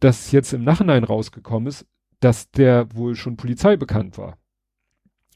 [0.00, 1.86] dass jetzt im Nachhinein rausgekommen ist,
[2.20, 4.36] dass der wohl schon Polizei bekannt war.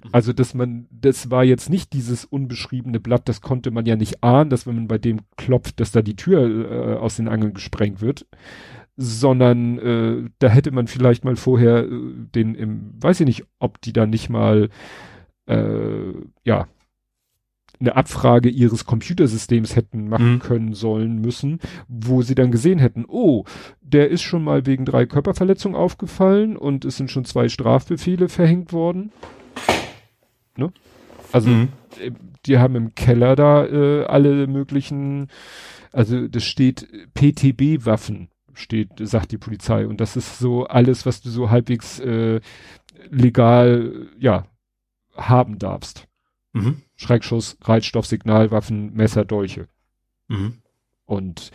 [0.04, 0.08] Mhm.
[0.12, 4.22] Also, dass man, das war jetzt nicht dieses unbeschriebene Blatt, das konnte man ja nicht
[4.22, 7.54] ahnen, dass wenn man bei dem klopft, dass da die Tür äh, aus den Angeln
[7.54, 8.26] gesprengt wird,
[8.96, 11.90] sondern äh, da hätte man vielleicht mal vorher äh,
[12.34, 14.68] den im, weiß ich nicht, ob die da nicht mal
[15.46, 16.12] äh,
[16.44, 16.66] ja
[17.80, 20.38] eine Abfrage ihres Computersystems hätten machen mhm.
[20.40, 23.44] können sollen müssen, wo sie dann gesehen hätten, oh,
[23.80, 28.72] der ist schon mal wegen drei Körperverletzungen aufgefallen und es sind schon zwei Strafbefehle verhängt
[28.72, 29.12] worden.
[30.56, 30.72] Ne?
[31.32, 31.68] Also mhm.
[31.98, 32.12] Äh,
[32.46, 35.28] die haben im Keller da äh, alle möglichen,
[35.92, 38.28] also das steht PTB-Waffen
[38.60, 39.86] steht, sagt die Polizei.
[39.86, 42.40] Und das ist so alles, was du so halbwegs äh,
[43.10, 44.46] legal, ja,
[45.16, 46.06] haben darfst.
[46.52, 46.82] Mhm.
[46.96, 49.68] Schreckschuss, Reitstoff, Signalwaffen, Messer, Dolche.
[50.28, 50.54] Mhm.
[51.04, 51.50] Und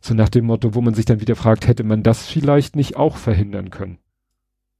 [0.00, 2.96] so nach dem Motto, wo man sich dann wieder fragt, hätte man das vielleicht nicht
[2.96, 3.98] auch verhindern können?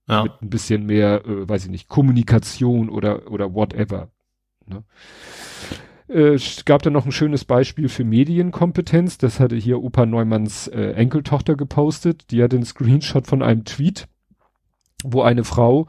[0.09, 0.23] Ja.
[0.23, 4.11] Mit ein bisschen mehr, äh, weiß ich nicht, Kommunikation oder, oder whatever.
[4.67, 4.85] Ne?
[6.09, 9.19] Äh, gab da noch ein schönes Beispiel für Medienkompetenz.
[9.19, 12.31] Das hatte hier Opa Neumanns äh, Enkeltochter gepostet.
[12.31, 14.07] Die hat einen Screenshot von einem Tweet,
[15.03, 15.89] wo eine Frau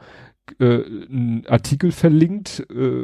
[0.58, 3.02] äh, einen Artikel verlinkt, äh,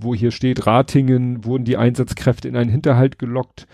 [0.00, 3.66] wo hier steht, Ratingen wurden die Einsatzkräfte in einen Hinterhalt gelockt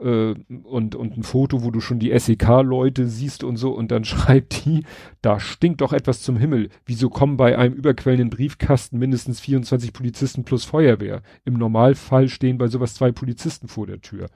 [0.00, 4.04] äh, und, und ein Foto, wo du schon die SEK-Leute siehst und so und dann
[4.06, 4.84] schreibt die,
[5.22, 6.70] da stinkt doch etwas zum Himmel.
[6.86, 11.22] Wieso kommen bei einem überquellenden Briefkasten mindestens 24 Polizisten plus Feuerwehr?
[11.44, 14.28] Im Normalfall stehen bei sowas zwei Polizisten vor der Tür.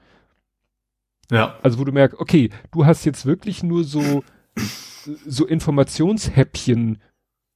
[1.31, 1.55] Ja.
[1.63, 4.23] Also wo du merkst, okay, du hast jetzt wirklich nur so,
[5.05, 6.99] so Informationshäppchen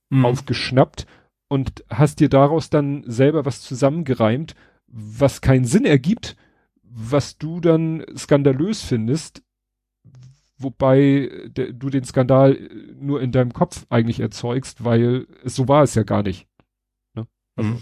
[0.09, 0.25] mhm.
[0.25, 1.05] aufgeschnappt
[1.47, 4.55] und hast dir daraus dann selber was zusammengereimt,
[4.87, 6.35] was keinen Sinn ergibt,
[6.89, 9.43] was du dann skandalös findest,
[10.57, 12.57] wobei de, du den Skandal
[12.99, 16.47] nur in deinem Kopf eigentlich erzeugst, weil so war es ja gar nicht.
[17.13, 17.27] Ne?
[17.55, 17.81] Also, mhm.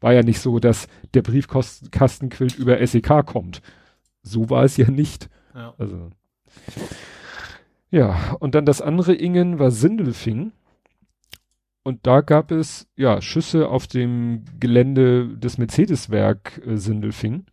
[0.00, 3.62] War ja nicht so, dass der Briefkastenquilt über SEK kommt.
[4.22, 5.28] So war es ja nicht.
[5.54, 5.74] Ja.
[5.76, 6.10] Also.
[7.90, 10.52] Ja, und dann das andere Ingen war Sindelfing.
[11.82, 17.46] Und da gab es ja Schüsse auf dem Gelände des Mercedes-Werk äh, Sindelfing.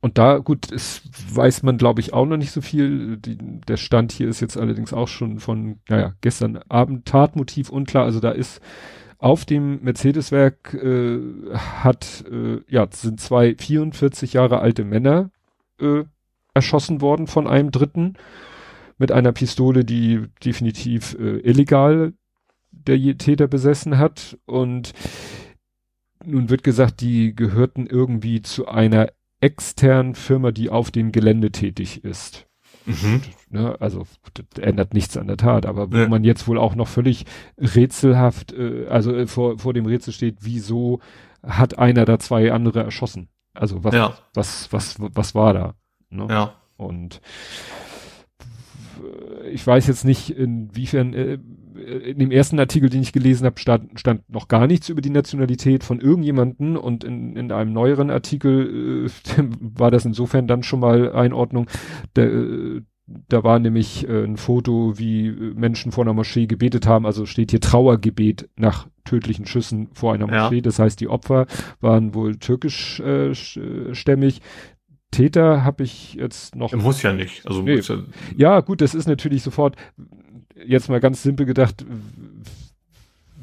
[0.00, 1.02] Und da, gut, es
[1.32, 3.16] weiß man, glaube ich, auch noch nicht so viel.
[3.16, 8.04] Die, der Stand hier ist jetzt allerdings auch schon von, naja, gestern Abend Tatmotiv unklar.
[8.04, 8.60] Also da ist
[9.18, 11.18] auf dem Mercedes-Werk äh,
[11.54, 15.30] hat, äh, ja, sind zwei 44 Jahre alte Männer
[15.80, 16.04] äh,
[16.52, 18.14] erschossen worden von einem Dritten
[18.98, 22.12] mit einer Pistole, die definitiv äh, illegal
[22.70, 24.92] der Täter besessen hat und
[26.24, 29.08] nun wird gesagt, die gehörten irgendwie zu einer
[29.44, 32.46] externen Firma, die auf dem Gelände tätig ist.
[32.86, 33.20] Mhm.
[33.50, 34.06] Ne, also
[34.58, 36.08] ändert nichts an der Tat, aber wo ja.
[36.08, 37.26] man jetzt wohl auch noch völlig
[37.58, 41.00] rätselhaft, äh, also äh, vor, vor dem Rätsel steht, wieso
[41.42, 43.28] hat einer da zwei andere erschossen?
[43.52, 44.14] Also was, ja.
[44.32, 45.74] was, was, was war da?
[46.08, 46.26] Ne?
[46.30, 46.54] Ja.
[46.76, 47.20] Und
[49.50, 51.38] ich weiß jetzt nicht, inwiefern, äh,
[51.84, 55.10] in dem ersten Artikel, den ich gelesen habe, stand, stand noch gar nichts über die
[55.10, 60.80] Nationalität von irgendjemanden und in, in einem neueren Artikel äh, war das insofern dann schon
[60.80, 61.68] mal Einordnung.
[62.16, 67.04] Der, äh, da war nämlich äh, ein Foto, wie Menschen vor einer Moschee gebetet haben.
[67.04, 70.56] Also steht hier Trauergebet nach tödlichen Schüssen vor einer Moschee.
[70.56, 70.62] Ja.
[70.62, 71.46] Das heißt, die Opfer
[71.80, 74.38] waren wohl türkischstämmig.
[74.38, 74.40] Äh,
[75.10, 76.72] Täter habe ich jetzt noch.
[76.72, 77.46] Muss ja nicht.
[77.46, 77.76] Also nee.
[77.76, 77.98] ja,
[78.36, 79.76] ja, gut, das ist natürlich sofort
[80.66, 81.84] jetzt mal ganz simpel gedacht.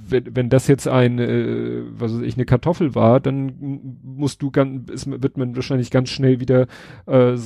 [0.07, 4.51] Wenn, wenn das jetzt ein, äh, was weiß ich, eine Kartoffel war, dann musst du
[4.51, 6.67] ganz, ist, wird man wahrscheinlich ganz schnell wieder
[7.05, 7.37] äh,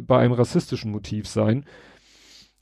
[0.00, 1.64] bei einem rassistischen Motiv sein.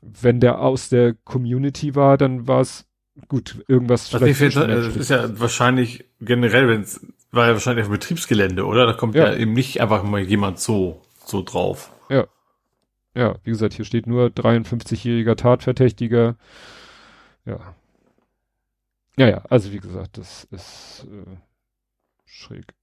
[0.01, 2.87] Wenn der aus der Community war, dann war es
[3.29, 4.37] gut, irgendwas vielleicht.
[4.37, 7.01] Finde, das ist ja wahrscheinlich generell, wenn es
[7.31, 8.87] war ja wahrscheinlich auf Betriebsgelände, oder?
[8.87, 9.33] Da kommt ja.
[9.33, 11.93] ja eben nicht einfach mal jemand so so drauf.
[12.11, 12.27] Ja.
[13.15, 16.37] Ja, wie gesagt, hier steht nur 53-jähriger Tatverdächtiger.
[17.45, 17.75] Ja.
[19.19, 21.37] Ja, ja, also wie gesagt, das ist äh,
[22.25, 22.75] schräg.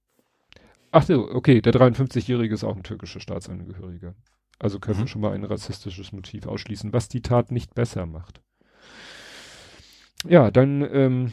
[0.91, 4.13] Ach so, okay, der 53-jährige ist auch ein türkischer Staatsangehöriger.
[4.59, 5.03] Also können mhm.
[5.03, 8.41] wir schon mal ein rassistisches Motiv ausschließen, was die Tat nicht besser macht.
[10.27, 11.31] Ja, dann ähm,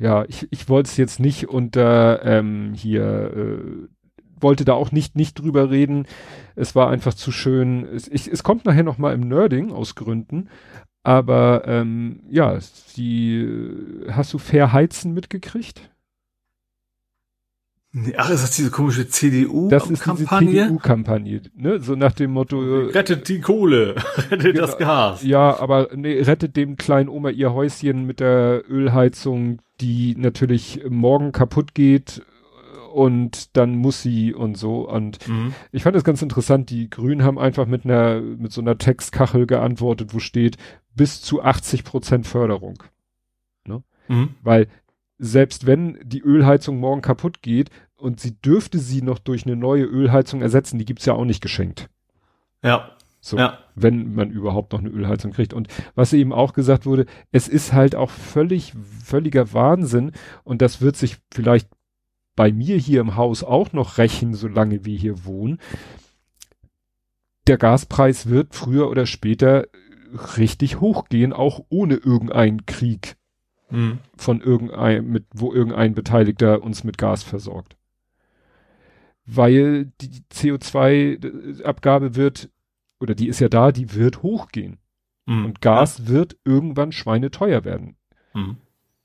[0.00, 3.88] ja, ich, ich wollte es jetzt nicht unter ähm, hier, äh,
[4.42, 6.06] wollte da auch nicht, nicht drüber reden.
[6.56, 7.84] Es war einfach zu schön.
[7.84, 10.48] Es, ich, es kommt nachher noch mal im Nerding aus Gründen.
[11.02, 12.58] Aber ähm, ja,
[12.96, 13.48] die
[14.10, 15.90] hast du Fair Heizen mitgekriegt?
[18.16, 19.70] Ach, ist das diese komische CDU-Kampagne?
[19.70, 20.50] Das ist Kampagne?
[20.50, 21.80] diese CDU-Kampagne, ne?
[21.80, 22.62] So nach dem Motto.
[22.62, 23.96] Äh, rettet die Kohle,
[24.30, 24.90] rettet das genau.
[24.90, 25.24] Gas.
[25.24, 31.32] Ja, aber nee, rettet dem kleinen Oma ihr Häuschen mit der Ölheizung, die natürlich morgen
[31.32, 32.22] kaputt geht
[32.90, 34.88] und dann muss sie und so.
[34.88, 35.54] Und mhm.
[35.72, 36.70] ich fand das ganz interessant.
[36.70, 40.56] Die Grünen haben einfach mit einer, mit so einer Textkachel geantwortet, wo steht
[40.94, 42.82] bis zu 80 Prozent Förderung.
[43.64, 43.82] Ne?
[44.08, 44.34] Mhm.
[44.42, 44.68] Weil
[45.18, 49.84] selbst wenn die Ölheizung morgen kaputt geht und sie dürfte sie noch durch eine neue
[49.84, 51.88] Ölheizung ersetzen, die gibt's ja auch nicht geschenkt.
[52.62, 52.90] Ja.
[53.22, 53.58] So, ja.
[53.74, 55.52] wenn man überhaupt noch eine Ölheizung kriegt.
[55.52, 58.72] Und was eben auch gesagt wurde, es ist halt auch völlig,
[59.04, 60.12] völliger Wahnsinn
[60.42, 61.68] und das wird sich vielleicht
[62.36, 65.58] bei mir hier im Haus auch noch rächen, solange wir hier wohnen.
[67.46, 69.66] Der Gaspreis wird früher oder später
[70.36, 73.16] richtig hochgehen, auch ohne irgendeinen Krieg
[73.70, 73.98] mhm.
[74.16, 77.76] von irgendein, mit, wo irgendein Beteiligter uns mit Gas versorgt.
[79.24, 82.50] Weil die CO2-Abgabe wird,
[83.00, 84.78] oder die ist ja da, die wird hochgehen.
[85.26, 85.44] Mhm.
[85.46, 86.08] Und Gas ja.
[86.08, 87.96] wird irgendwann schweineteuer werden.
[88.34, 88.56] Mhm.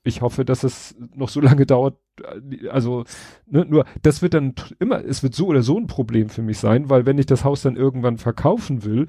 [0.06, 1.98] Ich hoffe, dass es noch so lange dauert,
[2.70, 3.04] also
[3.46, 6.58] ne, nur das wird dann immer, es wird so oder so ein Problem für mich
[6.58, 9.08] sein, weil wenn ich das Haus dann irgendwann verkaufen will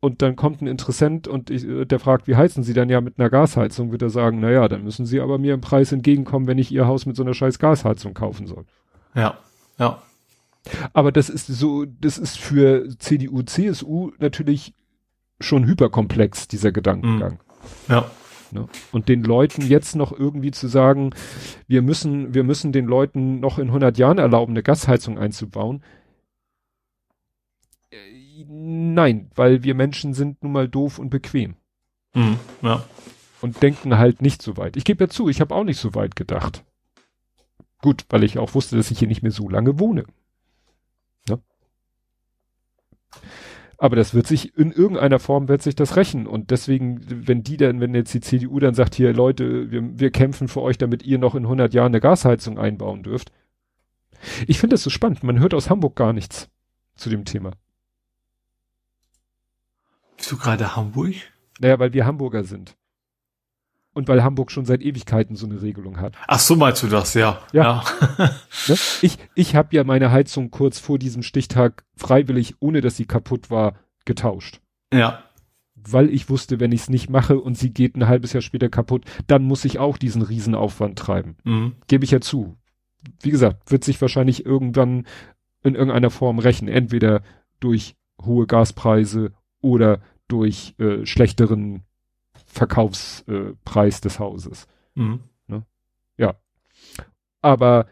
[0.00, 3.18] und dann kommt ein Interessent und ich, der fragt, wie heizen Sie dann ja mit
[3.18, 6.58] einer Gasheizung, wird er sagen, naja, dann müssen Sie aber mir im Preis entgegenkommen, wenn
[6.58, 8.64] ich Ihr Haus mit so einer scheiß Gasheizung kaufen soll.
[9.16, 9.36] Ja,
[9.78, 10.00] ja.
[10.92, 14.74] Aber das ist so, das ist für CDU, CSU natürlich
[15.40, 17.40] schon hyperkomplex, dieser Gedankengang.
[17.88, 17.94] Mhm.
[17.94, 18.10] Ja.
[18.52, 18.66] Ne?
[18.92, 21.10] Und den Leuten jetzt noch irgendwie zu sagen,
[21.68, 25.82] wir müssen, wir müssen den Leuten noch in 100 Jahren erlauben, eine Gasheizung einzubauen,
[28.46, 31.56] Nein, weil wir Menschen sind nun mal doof und bequem.
[32.14, 32.84] Mhm, ja.
[33.40, 34.76] Und denken halt nicht so weit.
[34.76, 36.64] Ich gebe ja zu, ich habe auch nicht so weit gedacht.
[37.78, 40.04] Gut, weil ich auch wusste, dass ich hier nicht mehr so lange wohne.
[41.28, 41.38] Ja?
[43.82, 46.26] Aber das wird sich, in irgendeiner Form wird sich das rächen.
[46.26, 50.10] Und deswegen, wenn die dann, wenn jetzt die CDU dann sagt, hier Leute, wir, wir
[50.10, 53.32] kämpfen für euch, damit ihr noch in 100 Jahren eine Gasheizung einbauen dürft.
[54.46, 55.22] Ich finde das so spannend.
[55.22, 56.50] Man hört aus Hamburg gar nichts
[56.94, 57.52] zu dem Thema.
[60.18, 61.14] Bist du gerade Hamburg?
[61.58, 62.76] Naja, weil wir Hamburger sind.
[63.92, 66.14] Und weil Hamburg schon seit Ewigkeiten so eine Regelung hat.
[66.28, 67.40] Ach so meinst du das, ja.
[67.52, 67.82] Ja.
[68.18, 68.30] ja.
[68.68, 68.76] ne?
[69.02, 73.50] Ich, ich habe ja meine Heizung kurz vor diesem Stichtag freiwillig, ohne dass sie kaputt
[73.50, 74.60] war, getauscht.
[74.92, 75.24] Ja.
[75.74, 78.68] Weil ich wusste, wenn ich es nicht mache und sie geht ein halbes Jahr später
[78.68, 81.36] kaputt, dann muss ich auch diesen Riesenaufwand treiben.
[81.44, 81.74] Mhm.
[81.88, 82.56] Gebe ich ja zu.
[83.22, 85.06] Wie gesagt, wird sich wahrscheinlich irgendwann
[85.62, 86.68] in irgendeiner Form rächen.
[86.68, 87.22] Entweder
[87.58, 91.82] durch hohe Gaspreise oder durch äh, schlechteren
[92.50, 94.66] Verkaufspreis äh, des Hauses.
[94.94, 95.20] Mhm.
[95.46, 95.64] Ne?
[96.16, 96.34] Ja.
[97.40, 97.86] Aber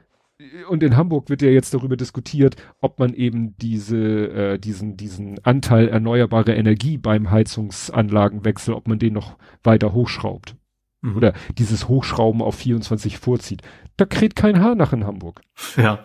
[0.68, 5.44] und in Hamburg wird ja jetzt darüber diskutiert, ob man eben diese, äh, diesen, diesen
[5.44, 10.55] Anteil erneuerbare Energie beim Heizungsanlagenwechsel, ob man den noch weiter hochschraubt.
[11.01, 11.16] Mhm.
[11.16, 13.62] Oder dieses Hochschrauben auf 24 vorzieht.
[13.97, 15.43] Da kräht kein Haar nach in Hamburg.
[15.76, 16.02] Ja.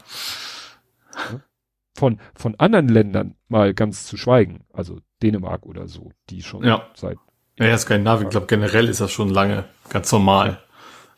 [1.96, 4.62] Von, von anderen Ländern mal ganz zu schweigen.
[4.74, 6.90] Also Dänemark oder so, die schon ja.
[6.96, 7.20] seit.
[7.60, 10.60] Ja, Skandinavien, ich glaube generell ist das schon lange ganz normal.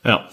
[0.03, 0.27] Ja.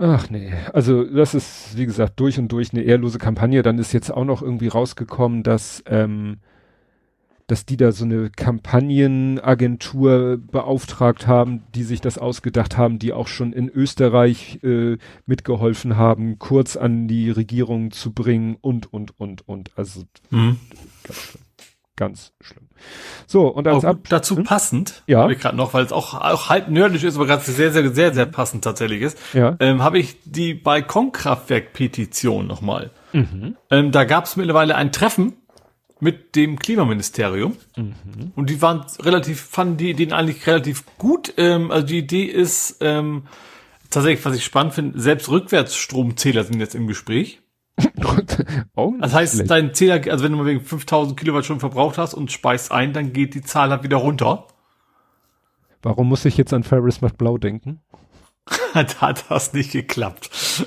[0.00, 3.62] Ach nee, also das ist, wie gesagt, durch und durch eine ehrlose Kampagne.
[3.62, 6.36] Dann ist jetzt auch noch irgendwie rausgekommen, dass, ähm,
[7.48, 13.26] dass die da so eine Kampagnenagentur beauftragt haben, die sich das ausgedacht haben, die auch
[13.26, 19.48] schon in Österreich äh, mitgeholfen haben, kurz an die Regierung zu bringen und, und, und,
[19.48, 19.76] und.
[19.76, 20.60] Also mhm.
[21.02, 21.47] ganz schlimm.
[21.98, 22.68] Ganz schlimm.
[23.26, 24.44] So, und als ab dazu hm?
[24.44, 25.18] passend, ja.
[25.18, 27.90] habe ich gerade noch, weil es auch, auch halb nerdisch ist, aber gerade sehr, sehr,
[27.92, 29.56] sehr, sehr passend tatsächlich ist, ja.
[29.58, 32.90] ähm, habe ich die Balkonkraftwerk-Petition nochmal.
[33.12, 33.56] Mhm.
[33.70, 35.34] Ähm, da gab es mittlerweile ein Treffen
[35.98, 38.32] mit dem Klimaministerium mhm.
[38.36, 41.34] und die waren relativ, fanden die Ideen eigentlich relativ gut.
[41.36, 43.24] Ähm, also die Idee ist ähm,
[43.90, 47.40] tatsächlich, was ich spannend finde, selbst Rückwärtsstromzähler sind jetzt im Gespräch
[49.00, 49.50] das heißt, schlecht.
[49.50, 53.12] dein Zähler, also wenn du mal wegen 5000 Kilowattstunden verbraucht hast und speist ein, dann
[53.12, 54.46] geht die Zahl halt wieder runter.
[55.82, 57.80] Warum muss ich jetzt an Ferris macht blau denken?
[58.74, 60.30] da hat das nicht geklappt.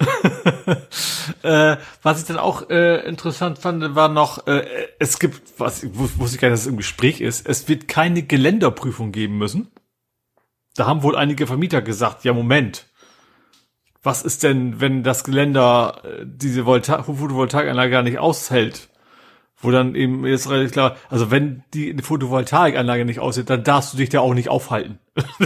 [1.43, 4.65] äh, was ich dann auch äh, interessant fand, war noch, äh,
[4.99, 8.23] es gibt, was wusste ich gar nicht, dass es im Gespräch ist, es wird keine
[8.23, 9.71] Geländerprüfung geben müssen.
[10.75, 12.87] Da haben wohl einige Vermieter gesagt, ja Moment,
[14.03, 18.89] was ist denn, wenn das Geländer äh, diese Volta Photovoltaikanlage gar nicht aushält?
[19.63, 23.97] Wo dann eben jetzt relativ klar, also wenn die Photovoltaikanlage nicht aushält, dann darfst du
[23.97, 24.97] dich da auch nicht aufhalten.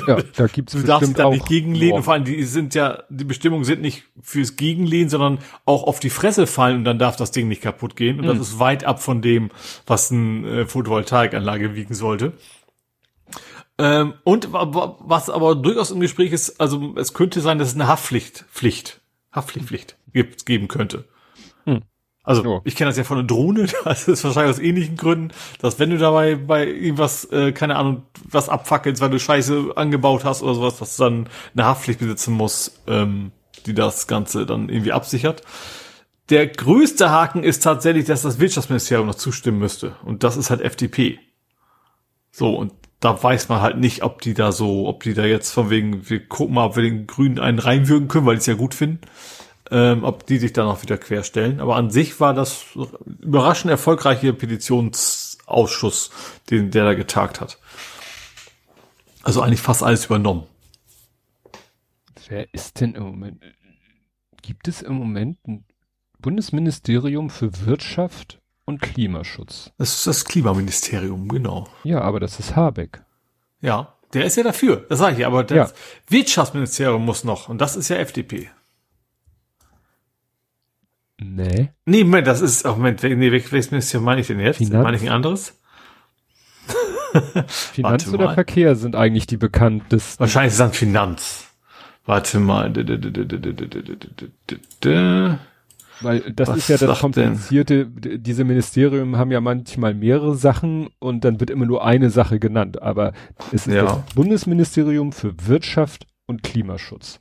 [0.07, 1.98] Ja, da gibt's Du darfst dich da nicht gegenlehnen.
[1.98, 5.99] Und vor allem, die sind ja, die Bestimmungen sind nicht fürs Gegenlehnen, sondern auch auf
[5.99, 8.19] die Fresse fallen und dann darf das Ding nicht kaputt gehen.
[8.22, 8.30] Und mhm.
[8.30, 9.52] das ist weit ab von dem,
[9.86, 12.32] was eine äh, Photovoltaikanlage wiegen sollte.
[13.78, 17.88] Ähm, und was aber durchaus im Gespräch ist, also es könnte sein, dass es eine
[17.88, 19.02] Haftpflicht, Pflicht,
[19.34, 21.06] Haftpflicht geben könnte.
[21.66, 21.82] Hm.
[22.24, 22.62] Also oh.
[22.64, 25.90] ich kenne das ja von einer Drohne, das ist wahrscheinlich aus ähnlichen Gründen, dass wenn
[25.90, 30.56] du dabei bei irgendwas, äh, keine Ahnung, was abfackelst, weil du Scheiße angebaut hast oder
[30.56, 33.32] sowas, dass du dann eine Haftpflicht besitzen musst, ähm,
[33.66, 35.42] die das Ganze dann irgendwie absichert.
[36.30, 39.96] Der größte Haken ist tatsächlich, dass das Wirtschaftsministerium noch zustimmen müsste.
[40.04, 41.20] Und das ist halt FDP.
[42.32, 42.74] So, und
[43.06, 46.10] da weiß man halt nicht, ob die da so, ob die da jetzt von wegen,
[46.10, 48.73] wir gucken mal, ob wir den Grünen einen reinwürgen können, weil die es ja gut
[48.73, 49.02] finden,
[49.69, 51.60] ähm, ob die sich da noch wieder querstellen.
[51.60, 52.65] Aber an sich war das
[53.22, 56.10] überraschend erfolgreiche Petitionsausschuss,
[56.49, 57.60] den der da getagt hat.
[59.22, 60.48] Also eigentlich fast alles übernommen.
[62.27, 63.44] Wer ist denn im Moment?
[64.41, 65.64] Gibt es im Moment ein
[66.18, 69.72] Bundesministerium für Wirtschaft und Klimaschutz.
[69.78, 71.68] Das ist das Klimaministerium, genau.
[71.84, 73.02] Ja, aber das ist Habeck.
[73.62, 74.86] Ja, der ist ja dafür.
[74.90, 75.78] Das sage ich, aber das ja.
[76.10, 78.50] Wirtschaftsministerium muss noch und das ist ja FDP.
[81.18, 81.72] Nee.
[81.86, 84.58] Nee, Moment, das ist, oh Moment, nee, welches Ministerium meine ich denn jetzt?
[84.58, 84.84] Finanz?
[84.84, 85.60] Meine ich ein anderes?
[87.48, 90.20] Finanz oder Verkehr sind eigentlich die bekanntesten.
[90.20, 91.46] Wahrscheinlich ist es dann Finanz.
[92.06, 92.72] Warte mal.
[96.02, 97.88] Weil das Was ist ja das Komplizierte.
[97.88, 98.24] Denn?
[98.24, 102.82] Diese Ministerien haben ja manchmal mehrere Sachen und dann wird immer nur eine Sache genannt.
[102.82, 103.14] Aber
[103.52, 103.84] es ist ja.
[103.84, 107.20] das Bundesministerium für Wirtschaft und Klimaschutz.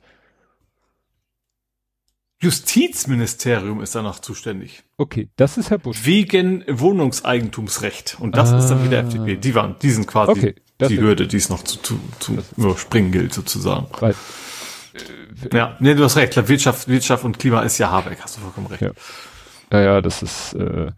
[2.41, 4.83] Justizministerium ist da noch zuständig.
[4.97, 6.05] Okay, das ist Herr Busch.
[6.05, 8.17] Wegen Wohnungseigentumsrecht.
[8.19, 8.59] Und das ah.
[8.59, 9.37] ist dann wieder FDP.
[9.37, 13.11] Die waren, die sind quasi okay, die Hürde, die es noch zu, zu, zu überspringen
[13.11, 13.87] gilt, sozusagen.
[13.99, 14.15] Weil
[15.53, 16.35] ja, nee, du hast recht.
[16.47, 18.81] Wirtschaft, Wirtschaft und Klima ist ja Habeck, hast du vollkommen recht.
[18.81, 18.91] Ja,
[19.71, 20.91] ja, ja das ist äh,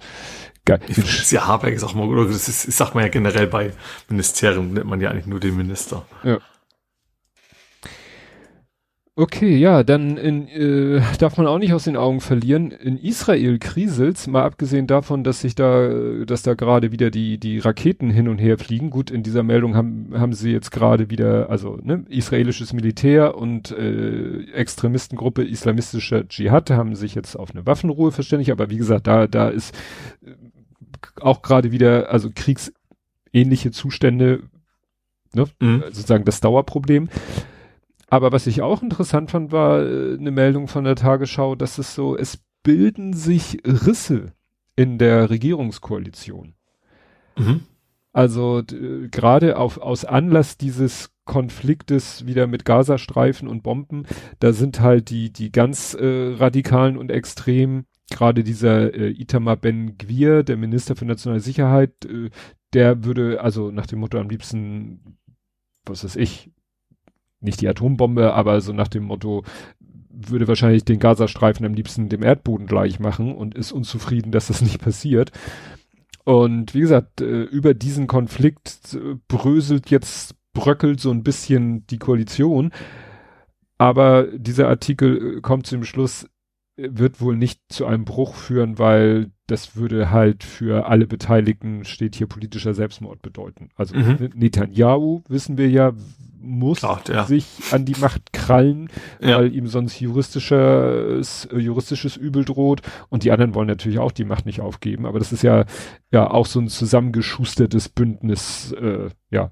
[0.65, 0.80] geil.
[0.88, 3.09] Ich finde, ist ja Habeck ist auch mal, oder das ist, ich sag mal ja
[3.09, 3.73] generell bei
[4.09, 6.05] Ministerium nennt man ja eigentlich nur den Minister.
[6.23, 6.38] Ja.
[9.19, 12.69] Okay, ja, dann in, äh, darf man auch nicht aus den Augen verlieren.
[12.69, 15.89] In Israel kriselt's, mal abgesehen davon, dass sich da,
[16.23, 18.91] dass da gerade wieder die die Raketen hin und her fliegen.
[18.91, 23.72] Gut, in dieser Meldung haben haben sie jetzt gerade wieder, also ne, israelisches Militär und
[23.72, 28.52] äh, Extremistengruppe islamistischer Dschihad haben sich jetzt auf eine Waffenruhe verständigt.
[28.52, 29.73] Aber wie gesagt, da da ist
[30.23, 30.34] äh,
[31.22, 34.44] auch gerade wieder, also kriegsähnliche Zustände,
[35.34, 35.85] ne, mhm.
[35.88, 37.10] sozusagen das Dauerproblem.
[38.10, 41.94] Aber was ich auch interessant fand, war äh, eine Meldung von der Tagesschau, dass es
[41.94, 44.34] so, es bilden sich Risse
[44.76, 46.54] in der Regierungskoalition.
[47.38, 47.62] Mhm.
[48.14, 48.64] Also
[49.12, 54.08] gerade auf aus Anlass dieses Konfliktes wieder mit Gazastreifen und Bomben,
[54.40, 59.98] da sind halt die die ganz äh, radikalen und extremen, gerade dieser äh, Itamar Ben
[59.98, 62.30] Gwir, der Minister für nationale Sicherheit, äh,
[62.74, 65.18] der würde also nach dem Motto am liebsten,
[65.86, 66.50] was weiß ich,
[67.39, 69.43] nicht die Atombombe, aber so nach dem Motto,
[70.09, 74.61] würde wahrscheinlich den Gazastreifen am liebsten dem Erdboden gleich machen und ist unzufrieden, dass das
[74.61, 75.31] nicht passiert.
[76.23, 81.99] Und wie gesagt, äh, über diesen Konflikt äh, bröselt jetzt, bröckelt so ein bisschen die
[81.99, 82.72] Koalition.
[83.77, 86.27] Aber dieser Artikel äh, kommt zum Schluss,
[86.76, 92.15] wird wohl nicht zu einem Bruch führen, weil das würde halt für alle Beteiligten steht
[92.15, 93.69] hier politischer Selbstmord bedeuten.
[93.76, 94.30] Also mhm.
[94.35, 95.93] Netanyahu, wissen wir ja,
[96.39, 97.26] muss Klar, ja.
[97.26, 98.89] sich an die Macht krallen,
[99.22, 99.38] ja.
[99.38, 102.81] weil ihm sonst juristisches, äh, juristisches Übel droht.
[103.09, 105.05] Und die anderen wollen natürlich auch die Macht nicht aufgeben.
[105.05, 105.65] Aber das ist ja,
[106.11, 109.51] ja auch so ein zusammengeschustertes Bündnis, äh, ja,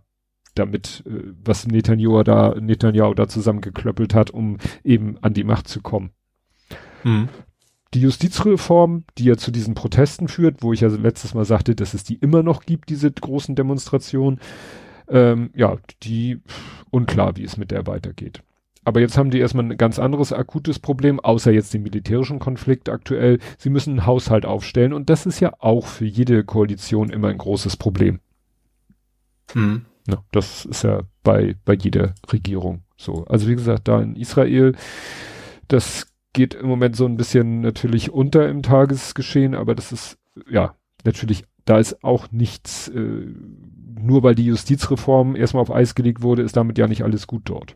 [0.55, 5.81] damit, äh, was Netanyahu da, Netanyahu da zusammengeklöppelt hat, um eben an die Macht zu
[5.81, 6.11] kommen.
[7.03, 7.29] Hm.
[7.93, 11.93] Die Justizreform, die ja zu diesen Protesten führt, wo ich ja letztes Mal sagte, dass
[11.93, 14.39] es die immer noch gibt, diese großen Demonstrationen,
[15.09, 16.41] ähm, ja, die
[16.91, 18.41] unklar, wie es mit der weitergeht.
[18.83, 22.87] Aber jetzt haben die erstmal ein ganz anderes akutes Problem, außer jetzt den militärischen Konflikt
[22.87, 23.39] aktuell.
[23.57, 27.39] Sie müssen einen Haushalt aufstellen und das ist ja auch für jede Koalition immer ein
[27.39, 28.19] großes Problem.
[29.53, 29.85] Hm.
[30.07, 33.25] Ja, das ist ja bei, bei jeder Regierung so.
[33.25, 34.75] Also wie gesagt, da in Israel,
[35.67, 40.17] das geht im Moment so ein bisschen natürlich unter im Tagesgeschehen, aber das ist,
[40.49, 43.27] ja, natürlich, da ist auch nichts, äh,
[43.99, 47.43] nur weil die Justizreform erstmal auf Eis gelegt wurde, ist damit ja nicht alles gut
[47.45, 47.75] dort.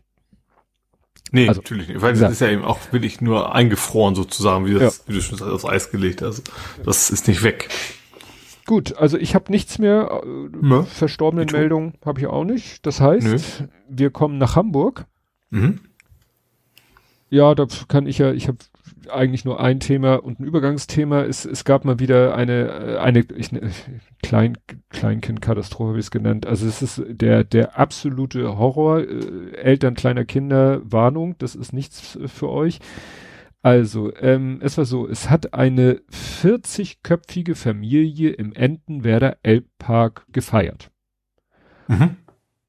[1.32, 2.00] Nee, also, natürlich nicht.
[2.00, 5.04] Weil das ist ja eben auch wirklich nur eingefroren sozusagen, wie, das, ja.
[5.08, 6.50] wie du schon sagst, auf Eis gelegt hast.
[6.84, 7.68] Das ist nicht weg.
[8.66, 10.22] Gut, also ich habe nichts mehr.
[10.24, 12.84] Äh, Verstorbenen Meldungen habe ich auch nicht.
[12.86, 13.68] Das heißt, Nö.
[13.88, 15.06] wir kommen nach Hamburg.
[15.50, 15.80] Mhm.
[17.30, 18.58] Ja, da kann ich ja, ich habe
[19.08, 21.22] eigentlich nur ein Thema und ein Übergangsthema.
[21.22, 23.70] Es, es gab mal wieder eine, äh, eine ich, ne,
[24.22, 24.58] Klein,
[24.90, 26.46] Kleinkind-Katastrophe, wie es genannt.
[26.46, 29.00] Also es ist der, der absolute Horror.
[29.00, 32.80] Äh, Eltern kleiner Kinder, Warnung, das ist nichts für euch.
[33.62, 40.90] Also, ähm, es war so, es hat eine 40-köpfige Familie im Entenwerder Elbpark gefeiert.
[41.88, 42.16] Mhm.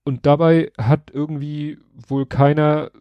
[0.03, 2.91] Und dabei hat irgendwie wohl keiner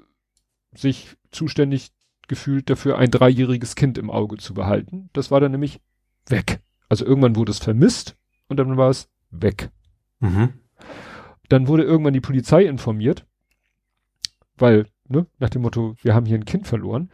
[0.72, 1.90] sich zuständig
[2.30, 5.10] gefühlt dafür, ein dreijähriges Kind im Auge zu behalten.
[5.12, 5.80] Das war dann nämlich
[6.28, 6.60] weg.
[6.88, 8.16] Also irgendwann wurde es vermisst
[8.48, 9.70] und dann war es weg.
[10.20, 10.54] Mhm.
[11.48, 13.26] Dann wurde irgendwann die Polizei informiert,
[14.56, 17.10] weil, ne, nach dem Motto, wir haben hier ein Kind verloren.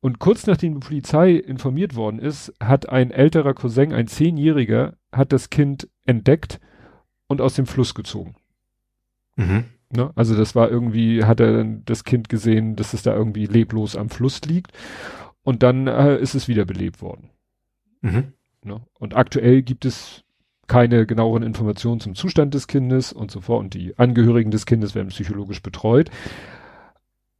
[0.00, 5.32] Und kurz nachdem die Polizei informiert worden ist, hat ein älterer Cousin, ein Zehnjähriger, hat
[5.32, 6.58] das Kind entdeckt
[7.26, 8.34] und aus dem Fluss gezogen.
[9.36, 9.64] Mhm.
[9.90, 10.10] Ne?
[10.14, 13.96] Also das war irgendwie, hat er dann das Kind gesehen, dass es da irgendwie leblos
[13.96, 14.72] am Fluss liegt.
[15.42, 17.30] Und dann äh, ist es wiederbelebt worden.
[18.00, 18.32] Mhm.
[18.62, 18.80] Ne?
[18.98, 20.24] Und aktuell gibt es
[20.66, 23.60] keine genaueren Informationen zum Zustand des Kindes und so fort.
[23.60, 26.10] Und die Angehörigen des Kindes werden psychologisch betreut.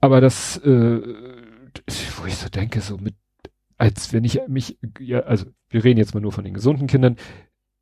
[0.01, 3.15] Aber das, äh, wo ich so denke, so mit,
[3.79, 7.17] als wenn ich mich, ja, also wir reden jetzt mal nur von den gesunden Kindern,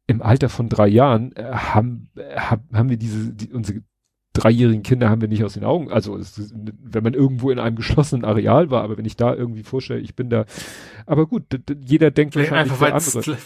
[0.06, 3.82] im Alter von drei Jahren äh, haben, äh, haben wir diese, die, unsere
[4.32, 5.92] dreijährigen Kinder haben wir nicht aus den Augen.
[5.92, 9.62] Also es, wenn man irgendwo in einem geschlossenen Areal war, aber wenn ich da irgendwie
[9.62, 10.46] vorstelle, ich bin da.
[11.06, 11.44] Aber gut,
[11.84, 12.80] jeder denkt wahrscheinlich einfach,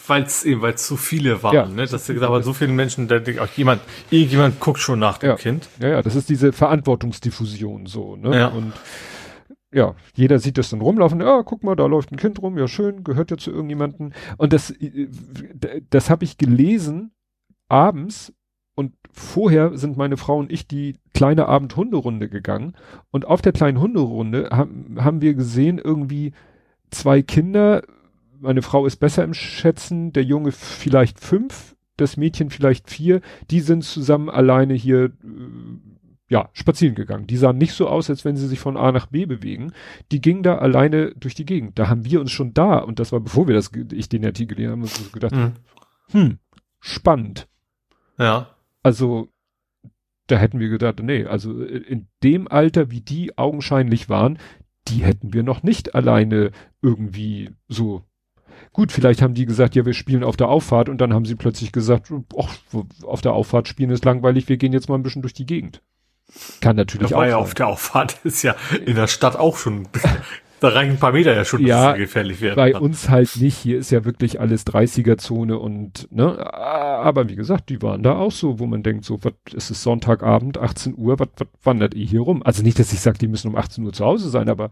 [0.08, 1.86] weil es eben, weil es so viele waren, ja, ne?
[1.86, 3.80] Dass da waren so viele Menschen, da denkt auch jemand,
[4.10, 5.68] irgendjemand guckt schon nach dem ja, Kind.
[5.80, 8.36] Ja, ja, das ist diese Verantwortungsdiffusion so, ne?
[8.36, 8.46] Ja.
[8.48, 8.72] Und
[9.72, 12.68] ja, jeder sieht das dann rumlaufen, ja, guck mal, da läuft ein Kind rum, ja
[12.68, 14.14] schön, gehört ja zu irgendjemanden.
[14.36, 15.08] Und das, äh,
[15.90, 17.10] das habe ich gelesen
[17.68, 18.32] abends
[18.77, 22.74] und vorher sind meine Frau und ich die kleine Abendhunderunde gegangen.
[23.11, 26.32] Und auf der kleinen Hunderunde haben, haben wir gesehen, irgendwie
[26.90, 27.82] zwei Kinder.
[28.39, 33.23] Meine Frau ist besser im Schätzen, der Junge vielleicht fünf, das Mädchen vielleicht vier.
[33.51, 35.11] Die sind zusammen alleine hier, äh,
[36.28, 37.27] ja, spazieren gegangen.
[37.27, 39.73] Die sahen nicht so aus, als wenn sie sich von A nach B bewegen.
[40.12, 41.78] Die gingen da alleine durch die Gegend.
[41.78, 44.55] Da haben wir uns schon da, und das war bevor wir das, ich den Artikel
[44.57, 45.53] gelesen haben, uns gedacht, mhm.
[46.11, 46.39] hm,
[46.78, 47.48] spannend.
[48.19, 48.51] Ja.
[48.86, 49.30] Also,
[50.28, 54.38] da hätten wir gedacht, nee, also in dem Alter, wie die augenscheinlich waren,
[54.86, 56.52] die hätten wir noch nicht alleine
[56.82, 58.04] irgendwie so.
[58.72, 61.34] Gut, vielleicht haben die gesagt, ja, wir spielen auf der Auffahrt und dann haben sie
[61.34, 62.56] plötzlich gesagt, ach,
[63.02, 65.82] auf der Auffahrt spielen ist langweilig, wir gehen jetzt mal ein bisschen durch die Gegend.
[66.60, 67.24] Kann natürlich auch.
[67.24, 68.54] Ja, auf der Auffahrt ist ja
[68.84, 69.88] in der Stadt auch schon
[70.66, 72.56] da reichen ein paar Meter ja schon, ja, dass gefährlich werden.
[72.56, 73.56] Bei uns halt nicht.
[73.56, 78.32] Hier ist ja wirklich alles 30er-Zone und, ne, aber wie gesagt, die waren da auch
[78.32, 81.28] so, wo man denkt, so, was ist es Sonntagabend, 18 Uhr, was
[81.62, 82.43] wandert ihr hier rum?
[82.44, 84.70] Also nicht, dass ich sage, die müssen um 18 Uhr zu Hause sein, aber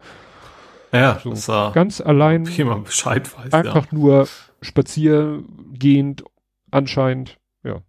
[0.92, 2.44] ja, so das, uh, ganz allein.
[2.56, 3.52] Jemand Bescheid weiß.
[3.52, 3.98] Einfach ja.
[3.98, 4.28] nur
[4.60, 6.24] spaziergehend,
[6.70, 7.80] anscheinend, ja.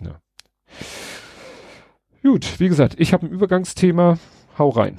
[0.00, 0.20] ja.
[2.22, 4.18] Gut, wie gesagt, ich habe ein Übergangsthema.
[4.58, 4.98] Hau rein.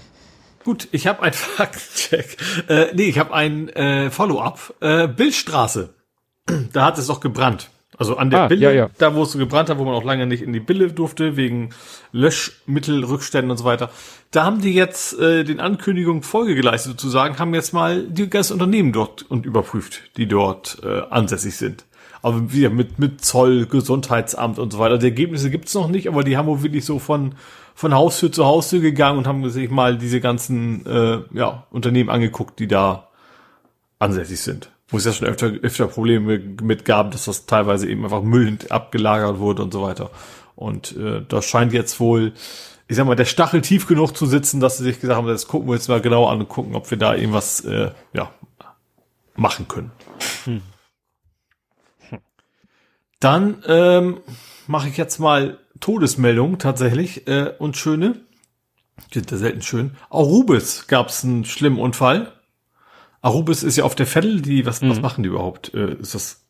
[0.63, 2.37] Gut, ich habe ein Faktcheck.
[2.67, 4.73] Äh, nee, ich habe ein äh, Follow-up.
[4.79, 5.93] Äh, Billstraße.
[6.73, 7.69] da hat es doch gebrannt.
[7.97, 8.89] Also an der ah, Bille, ja, ja.
[8.97, 11.37] da wo es so gebrannt hat, wo man auch lange nicht in die Bille durfte,
[11.37, 11.69] wegen
[12.11, 13.91] Löschmittelrückständen und so weiter.
[14.31, 18.53] Da haben die jetzt äh, den Ankündigungen Folge geleistet sozusagen, haben jetzt mal die ganzen
[18.53, 21.85] Unternehmen dort und überprüft, die dort äh, ansässig sind.
[22.23, 24.97] Aber wieder mit, mit Zoll, Gesundheitsamt und so weiter.
[24.97, 27.35] Die Ergebnisse gibt's noch nicht, aber die haben wohl wirklich so von
[27.75, 32.59] von Haustür zu Haustür gegangen und haben sich mal diese ganzen äh, ja, Unternehmen angeguckt,
[32.59, 33.09] die da
[33.99, 34.69] ansässig sind.
[34.87, 38.57] Wo es ja schon öfter, öfter Probleme mit gab, dass das teilweise eben einfach Müll
[38.69, 40.11] abgelagert wurde und so weiter.
[40.55, 42.33] Und äh, das scheint jetzt wohl,
[42.87, 45.47] ich sag mal, der Stachel tief genug zu sitzen, dass sie sich gesagt haben, das
[45.47, 48.29] gucken wir jetzt mal genau an und gucken, ob wir da irgendwas äh, ja,
[49.35, 49.91] machen können.
[50.45, 50.61] Hm.
[53.19, 54.17] Dann ähm,
[54.67, 58.21] mache ich jetzt mal Todesmeldung tatsächlich äh, und schöne.
[59.11, 59.97] Sind ja selten schön.
[60.09, 62.31] Arubis gab es einen schlimmen Unfall.
[63.21, 64.91] Arubis ist ja auf der Vettel, die, was, mhm.
[64.91, 65.73] was machen die überhaupt?
[65.73, 66.47] Äh, ist das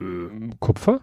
[0.00, 0.04] äh,
[0.60, 1.00] Kupfer?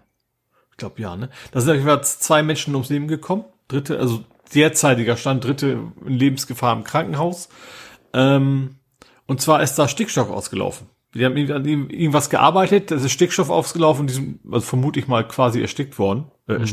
[0.70, 1.28] Ich glaube ja, ne?
[1.52, 3.44] Da sind jeweils zwei Menschen ums Leben gekommen.
[3.68, 4.24] Dritte, also
[4.54, 7.50] derzeitiger Stand, dritte in Lebensgefahr im Krankenhaus.
[8.14, 8.76] Ähm,
[9.26, 10.86] und zwar ist da Stickstoff ausgelaufen.
[11.12, 15.06] Die haben an irgendwas gearbeitet, es ist Stickstoff ausgelaufen und die sind, also vermute ich
[15.06, 16.66] mal, quasi erstickt worden, äh, mhm.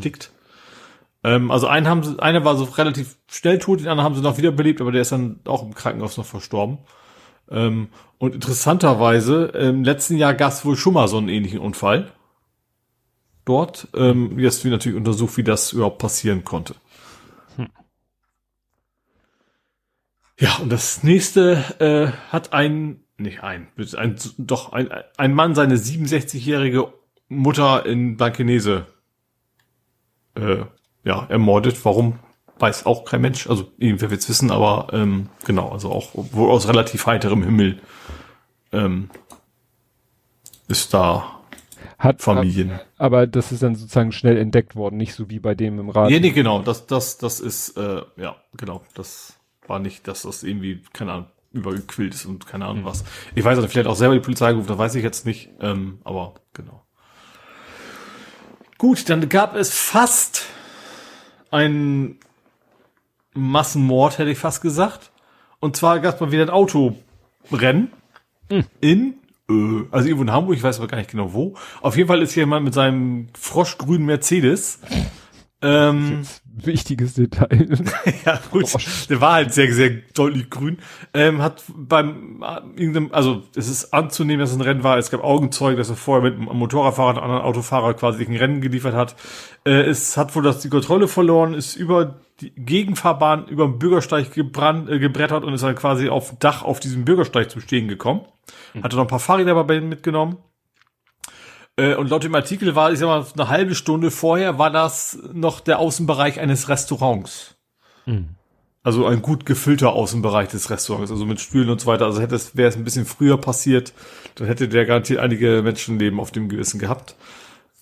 [1.25, 4.21] Ähm, also einen haben sie, einer war so relativ schnell tot, den anderen haben sie
[4.21, 6.77] noch wiederbelebt, aber der ist dann auch im Krankenhaus noch verstorben.
[7.49, 7.89] Ähm,
[8.19, 12.11] und interessanterweise, im letzten Jahr gab es wohl schon mal so einen ähnlichen Unfall.
[13.43, 13.87] Dort.
[13.95, 16.75] Ähm, jetzt wird natürlich untersucht, wie das überhaupt passieren konnte.
[17.55, 17.69] Hm.
[20.39, 25.77] Ja, und das nächste äh, hat ein, nicht ein, ein doch ein, ein Mann seine
[25.77, 26.93] 67-jährige
[27.29, 28.85] Mutter in Blankenese
[30.35, 30.65] äh,
[31.05, 31.85] ja, ermordet.
[31.85, 32.19] Warum?
[32.59, 36.67] weiß auch kein Mensch, also irgendwer wird's wissen, aber ähm, genau, also auch wohl aus
[36.67, 37.79] relativ heiterem Himmel
[38.71, 39.09] ähm,
[40.67, 41.41] ist da
[41.99, 42.79] Hat Familien.
[42.97, 46.17] Aber das ist dann sozusagen schnell entdeckt worden, nicht so wie bei dem im Radio.
[46.17, 49.33] Nee, nee, genau, das, das, das ist, äh, ja, genau, das
[49.67, 53.05] war nicht, dass das irgendwie, keine Ahnung, übergequillt ist und keine Ahnung was.
[53.33, 55.99] Ich weiß nicht, vielleicht auch selber die Polizei gerufen, das weiß ich jetzt nicht, ähm,
[56.03, 56.83] aber genau.
[58.77, 60.47] Gut, dann gab es fast
[61.51, 62.19] einen
[63.33, 65.11] Massenmord, hätte ich fast gesagt.
[65.59, 67.91] Und zwar gab es mal wieder ein Autorennen
[68.81, 69.15] in,
[69.49, 71.55] äh, also irgendwo in Hamburg, ich weiß aber gar nicht genau wo.
[71.81, 74.79] Auf jeden Fall ist hier jemand mit seinem froschgrünen Mercedes.
[75.65, 76.21] Ähm,
[76.57, 77.67] Wichtiges Detail.
[78.25, 78.67] ja, gut.
[79.09, 80.77] Der war halt sehr, sehr deutlich grün.
[81.13, 82.43] Ähm, hat beim
[82.75, 84.97] irgendeinem, also es ist anzunehmen, dass es ein Rennen war.
[84.97, 88.35] Es gab Augenzeugen, dass er vorher mit einem Motorradfahrer und einem anderen Autofahrer quasi ein
[88.35, 89.15] Rennen geliefert hat.
[89.65, 94.33] Äh, es hat wohl das die Kontrolle verloren, ist über die Gegenfahrbahn über den Bürgersteig
[94.33, 97.87] gebrannt, äh, gebrettert und ist dann quasi auf dem Dach auf diesem Bürgersteig zum Stehen
[97.87, 98.21] gekommen.
[98.83, 100.37] Hatte noch ein paar Fahrräder bei mitgenommen.
[101.77, 105.17] Äh, Und laut dem Artikel war, ich sag mal, eine halbe Stunde vorher war das
[105.33, 107.55] noch der Außenbereich eines Restaurants.
[108.83, 112.05] Also ein gut gefüllter Außenbereich des Restaurants, also mit Stühlen und so weiter.
[112.05, 113.93] Also hätte es, wäre es ein bisschen früher passiert,
[114.35, 117.15] dann hätte der garantiert einige Menschenleben auf dem Gewissen gehabt.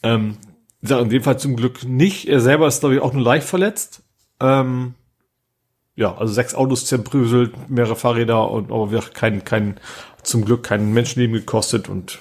[0.02, 0.38] Ähm,
[0.82, 2.28] in dem Fall zum Glück nicht.
[2.28, 4.02] Er selber ist, glaube ich, auch nur leicht verletzt.
[4.40, 4.96] Ähm,
[5.96, 9.80] ja, also sechs Autos zerbröselt, mehrere Fahrräder und aber wir kein, kein,
[10.24, 12.20] zum Glück kein Menschenleben gekostet und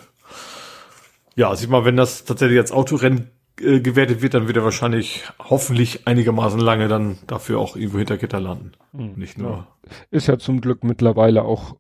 [1.36, 3.30] ja, sieht mal, wenn das tatsächlich als Autorennen
[3.60, 8.16] äh, gewertet wird, dann wird er wahrscheinlich hoffentlich einigermaßen lange dann dafür auch irgendwo hinter
[8.18, 8.72] Gitter landen.
[8.92, 9.66] Nicht nur.
[10.10, 11.76] Ist ja zum Glück mittlerweile auch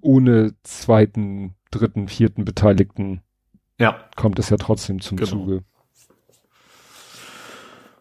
[0.00, 3.22] ohne zweiten, dritten, vierten Beteiligten
[3.80, 4.04] Ja.
[4.14, 5.30] kommt es ja trotzdem zum Genau.
[5.30, 5.64] Zuge.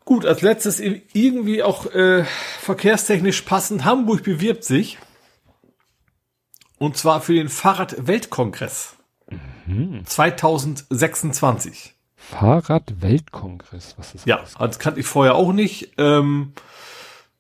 [0.06, 2.26] Gut, als letztes irgendwie auch äh,
[2.60, 3.86] verkehrstechnisch passend.
[3.86, 4.98] Hamburg bewirbt sich.
[6.78, 8.98] Und zwar für den Fahrrad-Weltkongress.
[10.06, 11.94] 2026.
[12.16, 14.54] Fahrrad-Weltkongress, was ist Ja, das?
[14.56, 15.92] das kannte ich vorher auch nicht.
[15.98, 16.54] Ähm,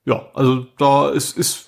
[0.06, 1.68] ja, also da ist, ist,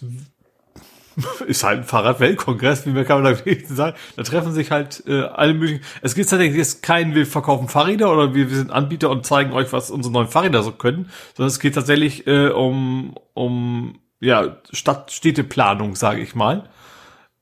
[1.48, 3.96] ist halt ein Fahrrad-Weltkongress, wie mehr kann man da wenigstens sagen.
[4.18, 5.84] Da treffen sich halt äh, alle möglichen.
[6.02, 9.54] Es gibt tatsächlich jetzt keinen, wir verkaufen Fahrräder oder wir, wir sind Anbieter und zeigen
[9.54, 14.58] euch, was unsere neuen Fahrräder so können, sondern es geht tatsächlich äh, um, um ja,
[14.72, 16.70] Stadt, Städteplanung, sage ich mal.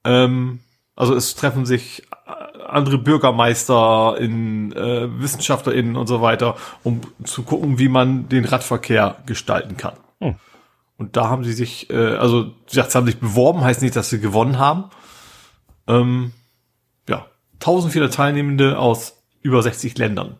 [0.04, 0.60] Ähm,
[0.96, 2.04] also es treffen sich
[2.74, 9.18] andere Bürgermeister in äh, WissenschaftlerInnen und so weiter, um zu gucken, wie man den Radverkehr
[9.26, 9.96] gestalten kann.
[10.20, 10.36] Hm.
[10.98, 14.20] Und da haben sie sich, äh, also sie haben sich beworben, heißt nicht, dass sie
[14.20, 14.86] gewonnen haben.
[15.88, 16.34] Ähm,
[17.10, 17.26] ja,
[17.56, 20.38] 1400 Teilnehmende aus über 60 Ländern.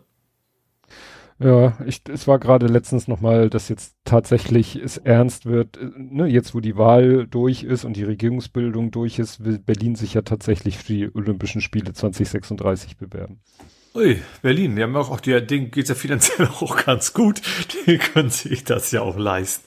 [1.40, 6.26] Ja, ich, es war gerade letztens nochmal, dass jetzt tatsächlich es ernst wird, äh, ne,
[6.26, 10.22] jetzt wo die Wahl durch ist und die Regierungsbildung durch ist, will Berlin sich ja
[10.22, 13.40] tatsächlich für die Olympischen Spiele 2036 bewerben.
[13.96, 17.42] Ui, Berlin, die haben ja auch, die, denen geht's ja finanziell auch ganz gut.
[17.86, 19.66] Die können sich das ja auch leisten.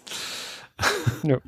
[1.24, 1.38] Ja.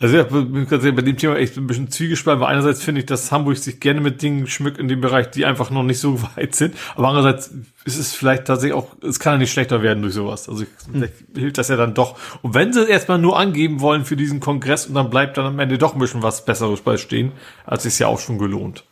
[0.00, 3.00] Also ja, bin ganz ehrlich, bei dem Thema echt ein bisschen zwiegespalten, weil einerseits finde
[3.00, 5.98] ich, dass Hamburg sich gerne mit Dingen schmückt in dem Bereich, die einfach noch nicht
[5.98, 7.52] so weit sind, aber andererseits
[7.84, 10.48] ist es vielleicht tatsächlich auch, es kann ja nicht schlechter werden durch sowas.
[10.48, 12.16] Also vielleicht hilft das ja dann doch.
[12.42, 15.46] Und wenn sie es erstmal nur angeben wollen für diesen Kongress und dann bleibt dann
[15.46, 17.32] am Ende doch ein bisschen was Besseres bei stehen,
[17.66, 18.84] hat sich ja auch schon gelohnt.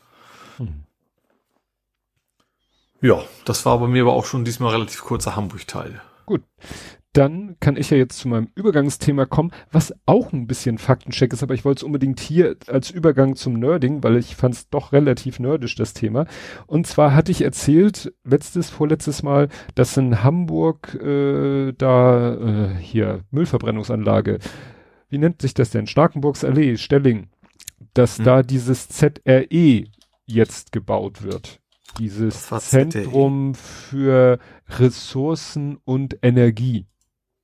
[3.00, 6.00] Ja, das war bei mir aber auch schon diesmal relativ kurzer Hamburg-Teil.
[6.24, 6.42] Gut.
[7.16, 11.42] Dann kann ich ja jetzt zu meinem Übergangsthema kommen, was auch ein bisschen Faktencheck ist,
[11.42, 14.92] aber ich wollte es unbedingt hier als Übergang zum Nerding, weil ich fand es doch
[14.92, 16.26] relativ nerdisch, das Thema.
[16.66, 23.24] Und zwar hatte ich erzählt, letztes, vorletztes Mal, dass in Hamburg äh, da äh, hier
[23.30, 24.38] Müllverbrennungsanlage,
[25.08, 25.86] wie nennt sich das denn?
[25.86, 27.28] Starkenburgs Allee, Stelling,
[27.94, 28.24] dass Hm.
[28.26, 29.84] da dieses ZRE
[30.26, 31.60] jetzt gebaut wird.
[31.98, 32.60] Dieses ZRE?
[32.60, 34.38] Zentrum für
[34.68, 36.84] Ressourcen und Energie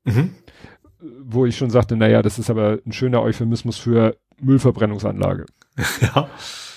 [0.05, 0.31] Mhm.
[1.24, 5.47] wo ich schon sagte, naja, das ist aber ein schöner Euphemismus für Müllverbrennungsanlage.
[6.01, 6.29] Ja.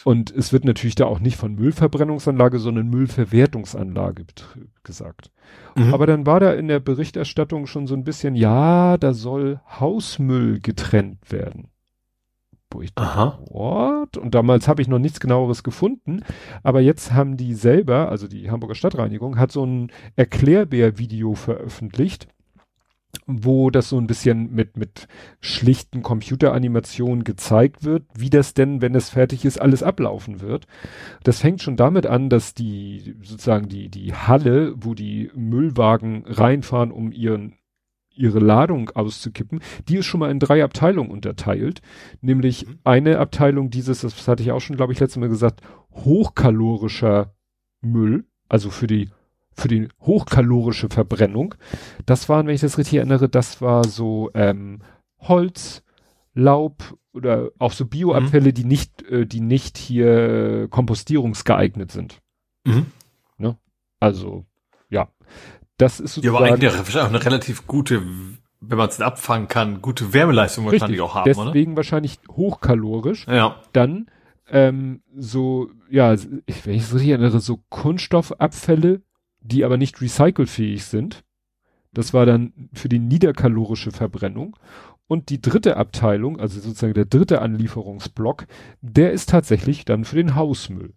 [0.06, 4.26] Und es wird natürlich da auch nicht von Müllverbrennungsanlage, sondern Müllverwertungsanlage
[4.84, 5.31] gesagt.
[5.76, 5.93] Mhm.
[5.93, 10.60] Aber dann war da in der Berichterstattung schon so ein bisschen, ja, da soll Hausmüll
[10.60, 11.69] getrennt werden.
[12.69, 13.39] Wo ich dachte, Aha.
[13.49, 14.18] what?
[14.18, 16.22] Und damals habe ich noch nichts genaueres gefunden.
[16.61, 22.27] Aber jetzt haben die selber, also die Hamburger Stadtreinigung, hat so ein Erklärbär-Video veröffentlicht,
[23.25, 25.07] wo das so ein bisschen mit, mit
[25.39, 30.67] schlichten Computeranimationen gezeigt wird, wie das denn, wenn es fertig ist, alles ablaufen wird.
[31.23, 36.91] Das fängt schon damit an, dass die, sozusagen die, die Halle, wo die Müllwagen reinfahren,
[36.91, 37.53] um ihren,
[38.15, 41.81] ihre Ladung auszukippen, die ist schon mal in drei Abteilungen unterteilt.
[42.21, 42.79] Nämlich mhm.
[42.83, 45.61] eine Abteilung dieses, das hatte ich auch schon, glaube ich, letztes Mal gesagt,
[45.91, 47.33] hochkalorischer
[47.81, 49.09] Müll, also für die
[49.56, 51.56] für die hochkalorische Verbrennung.
[52.06, 54.82] Das waren, wenn ich das richtig erinnere, das war so ähm,
[55.19, 55.84] Holz,
[56.34, 58.53] Laub oder auch so Bioabfälle, mhm.
[58.53, 62.19] die nicht, äh, die nicht hier kompostierungsgeeignet sind.
[62.65, 62.88] Mhm.
[63.38, 63.57] Ne?
[63.99, 64.45] Also,
[64.90, 65.07] ja.
[65.77, 66.44] Das ist sozusagen.
[66.44, 68.02] Ja, aber eigentlich auch eine relativ gute,
[68.61, 71.77] wenn man es abfangen kann, gute Wärmeleistung richtig, wahrscheinlich auch haben, Deswegen oder?
[71.77, 73.27] wahrscheinlich hochkalorisch.
[73.27, 73.61] Ja.
[73.73, 74.10] Dann,
[74.49, 76.44] ähm, so, ja, wenn
[76.76, 79.02] ich es richtig erinnere, so Kunststoffabfälle,
[79.45, 81.23] die aber nicht recycelfähig sind.
[81.93, 84.57] Das war dann für die niederkalorische Verbrennung.
[85.07, 88.47] Und die dritte Abteilung, also sozusagen der dritte Anlieferungsblock,
[88.81, 90.93] der ist tatsächlich dann für den Hausmüll.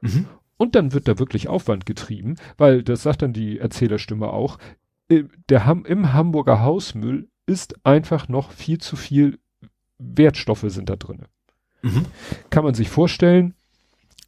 [0.00, 0.26] Mhm.
[0.56, 4.58] Und dann wird da wirklich Aufwand getrieben, weil das sagt dann die Erzählerstimme auch,
[5.08, 9.38] äh, der Ham im Hamburger Hausmüll ist einfach noch viel zu viel
[9.98, 11.26] Wertstoffe sind da drinne.
[11.82, 12.06] Mhm.
[12.48, 13.54] Kann man sich vorstellen,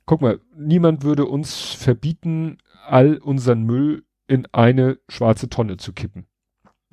[0.05, 6.27] guck mal, niemand würde uns verbieten, all unseren Müll in eine schwarze Tonne zu kippen.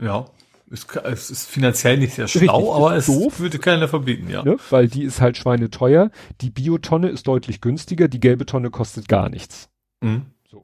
[0.02, 0.26] Ja.
[0.72, 4.44] Es, es ist finanziell nicht sehr schlau, Richtig, aber es doof, würde keiner verbieten, ja.
[4.44, 4.58] Ne?
[4.70, 6.12] Weil die ist halt schweineteuer.
[6.42, 9.70] Die Biotonne ist deutlich günstiger, die gelbe Tonne kostet gar nichts.
[10.02, 10.28] Mhm.
[10.48, 10.64] So.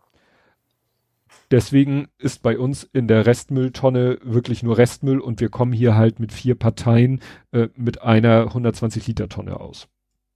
[1.49, 6.19] Deswegen ist bei uns in der Restmülltonne wirklich nur Restmüll und wir kommen hier halt
[6.19, 7.19] mit vier Parteien
[7.51, 9.87] äh, mit einer 120 Liter Tonne aus.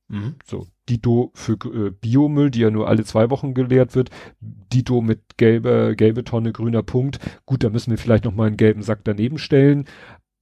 [0.10, 0.36] Mhm.
[0.44, 4.10] So, Dito für äh, Biomüll, die ja nur alle zwei Wochen geleert wird.
[4.41, 7.19] Dito mit gelber, gelbe Tonne, grüner Punkt.
[7.45, 9.86] Gut, da müssen wir vielleicht noch mal einen gelben Sack daneben stellen.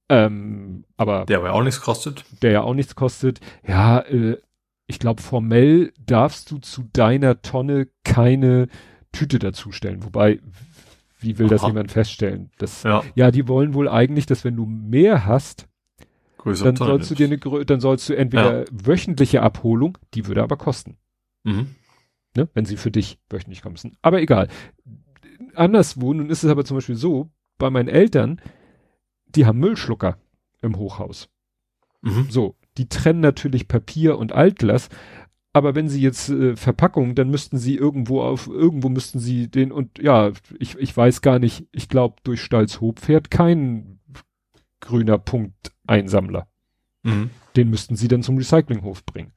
[0.08, 2.24] Ähm, aber der aber auch nichts kostet.
[2.42, 3.40] Der ja auch nichts kostet.
[3.66, 4.38] Ja, äh,
[4.86, 8.68] ich glaube, formell darfst du zu deiner Tonne keine
[9.12, 10.02] Tüte dazustellen.
[10.02, 10.40] Wobei,
[11.20, 11.54] wie will Aha.
[11.54, 12.50] das jemand feststellen?
[12.56, 13.02] Das, ja.
[13.14, 15.67] ja, die wollen wohl eigentlich, dass wenn du mehr hast,
[16.38, 18.64] Größere dann sollst du dir eine, dann sollst du entweder ja.
[18.70, 20.96] wöchentliche Abholung, die würde aber kosten.
[21.44, 21.74] Mhm.
[22.36, 23.96] Ne, wenn sie für dich wöchentlich kommen müssen.
[24.02, 24.48] Aber egal.
[25.54, 28.40] Anderswo, nun ist es aber zum Beispiel so, bei meinen Eltern,
[29.26, 30.18] die haben Müllschlucker
[30.62, 31.28] im Hochhaus.
[32.02, 32.26] Mhm.
[32.30, 34.88] So, die trennen natürlich Papier und Altglas,
[35.52, 39.72] aber wenn sie jetzt äh, Verpackung, dann müssten sie irgendwo auf, irgendwo müssten sie den
[39.72, 43.98] und ja, ich, ich weiß gar nicht, ich glaube durch Stalzhoop fährt kein
[44.80, 46.46] grüner Punkt Einsammler.
[47.02, 47.30] Mhm.
[47.56, 49.32] Den müssten sie dann zum Recyclinghof bringen.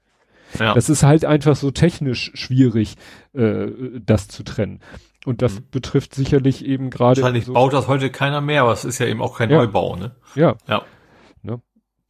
[0.60, 0.73] Ja.
[0.73, 2.95] Das ist halt einfach so technisch schwierig,
[3.34, 3.68] äh,
[4.03, 4.80] das zu trennen.
[5.26, 5.65] Und das mhm.
[5.72, 7.22] betrifft sicherlich eben gerade.
[7.22, 9.57] Wahrscheinlich so baut das heute keiner mehr, aber es ist ja eben auch kein ja.
[9.57, 10.15] Neubau, ne?
[10.36, 10.57] Ja.
[10.68, 10.84] Ja.
[11.44, 11.61] Ne?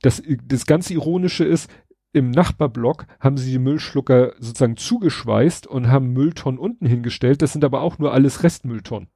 [0.02, 1.70] Das, das ganz Ironische ist,
[2.14, 7.42] im Nachbarblock haben sie die Müllschlucker sozusagen zugeschweißt und haben Mülltonnen unten hingestellt.
[7.42, 9.10] Das sind aber auch nur alles Restmülltonnen.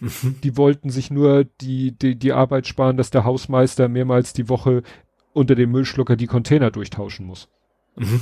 [0.00, 0.36] Mhm.
[0.42, 4.82] Die wollten sich nur die, die, die Arbeit sparen, dass der Hausmeister mehrmals die Woche
[5.32, 7.48] unter dem Müllschlucker die Container durchtauschen muss.
[7.96, 8.20] Mhm.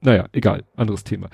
[0.00, 1.28] Naja, egal, anderes Thema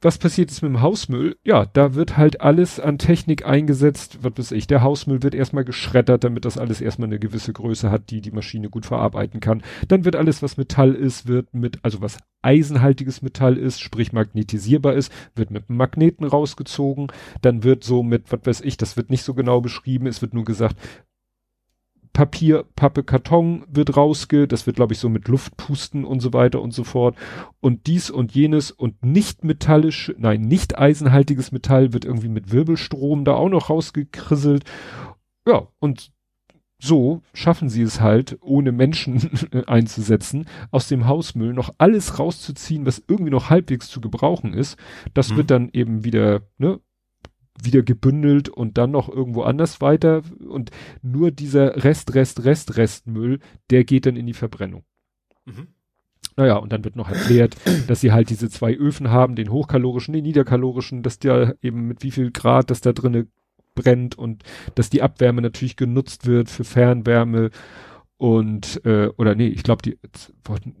[0.00, 1.36] was passiert ist mit dem Hausmüll?
[1.42, 4.68] Ja, da wird halt alles an Technik eingesetzt, was weiß ich.
[4.68, 8.30] Der Hausmüll wird erstmal geschreddert, damit das alles erstmal eine gewisse Größe hat, die die
[8.30, 9.62] Maschine gut verarbeiten kann.
[9.88, 14.94] Dann wird alles, was Metall ist, wird mit, also was eisenhaltiges Metall ist, sprich magnetisierbar
[14.94, 17.08] ist, wird mit Magneten rausgezogen.
[17.42, 20.32] Dann wird so mit, was weiß ich, das wird nicht so genau beschrieben, es wird
[20.32, 20.76] nur gesagt,
[22.12, 26.62] Papier, Pappe, Karton wird rausge, das wird glaube ich so mit Luftpusten und so weiter
[26.62, 27.16] und so fort.
[27.60, 33.24] Und dies und jenes und nicht metallisch, nein, nicht eisenhaltiges Metall wird irgendwie mit Wirbelstrom
[33.24, 34.64] da auch noch rausgekrisselt.
[35.46, 36.10] Ja, und
[36.80, 39.30] so schaffen sie es halt, ohne Menschen
[39.66, 44.76] einzusetzen, aus dem Hausmüll noch alles rauszuziehen, was irgendwie noch halbwegs zu gebrauchen ist.
[45.14, 45.36] Das mhm.
[45.36, 46.80] wird dann eben wieder, ne,
[47.62, 50.70] wieder gebündelt und dann noch irgendwo anders weiter und
[51.02, 53.40] nur dieser Rest, Rest, Rest, Restmüll,
[53.70, 54.84] der geht dann in die Verbrennung.
[55.44, 55.68] Mhm.
[56.36, 57.56] Naja, und dann wird noch erklärt,
[57.88, 62.04] dass sie halt diese zwei Öfen haben, den hochkalorischen, den niederkalorischen, dass der eben mit
[62.04, 63.26] wie viel Grad das da drinne
[63.74, 64.44] brennt und
[64.74, 67.50] dass die Abwärme natürlich genutzt wird für Fernwärme
[68.18, 69.96] und äh, oder nee, ich glaube die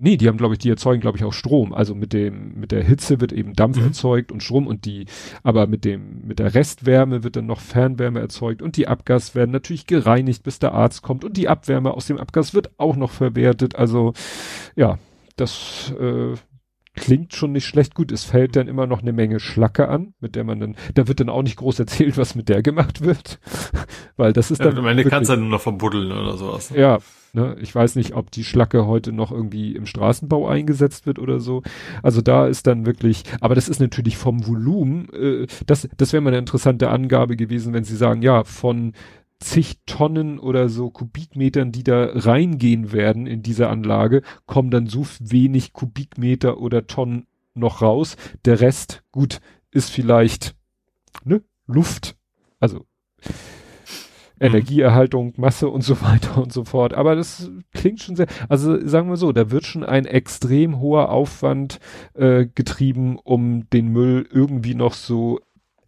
[0.00, 1.72] nee, die haben glaube ich, die erzeugen glaube ich auch Strom.
[1.72, 3.84] Also mit dem mit der Hitze wird eben Dampf mhm.
[3.84, 5.06] erzeugt und Strom und die
[5.44, 9.52] aber mit dem mit der Restwärme wird dann noch Fernwärme erzeugt und die Abgas werden
[9.52, 13.12] natürlich gereinigt, bis der Arzt kommt und die Abwärme aus dem Abgas wird auch noch
[13.12, 13.76] verwertet.
[13.76, 14.14] Also
[14.74, 14.98] ja,
[15.36, 16.34] das äh,
[16.98, 17.94] klingt schon nicht schlecht.
[17.94, 21.08] Gut, es fällt dann immer noch eine Menge Schlacke an, mit der man dann, da
[21.08, 23.38] wird dann auch nicht groß erzählt, was mit der gemacht wird.
[24.16, 24.78] Weil das ist ja, dann.
[24.78, 26.70] Am Ende kannst du dann nur noch verbuddeln oder sowas.
[26.74, 26.98] Ja,
[27.32, 31.40] ne, ich weiß nicht, ob die Schlacke heute noch irgendwie im Straßenbau eingesetzt wird oder
[31.40, 31.62] so.
[32.02, 36.20] Also da ist dann wirklich, aber das ist natürlich vom Volumen, äh, das, das wäre
[36.20, 38.92] mal eine interessante Angabe gewesen, wenn sie sagen, ja, von
[39.40, 45.06] zig Tonnen oder so Kubikmetern, die da reingehen werden in diese Anlage, kommen dann so
[45.20, 48.16] wenig Kubikmeter oder Tonnen noch raus.
[48.44, 49.40] Der Rest, gut,
[49.70, 50.56] ist vielleicht
[51.24, 52.16] ne, Luft,
[52.58, 52.86] also
[54.40, 56.94] Energieerhaltung, Masse und so weiter und so fort.
[56.94, 61.10] Aber das klingt schon sehr, also sagen wir so, da wird schon ein extrem hoher
[61.10, 61.80] Aufwand
[62.14, 65.40] äh, getrieben, um den Müll irgendwie noch so,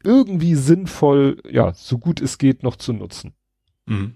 [0.02, 3.34] irgendwie sinnvoll, ja, so gut es geht, noch zu nutzen.
[3.90, 4.14] Mhm.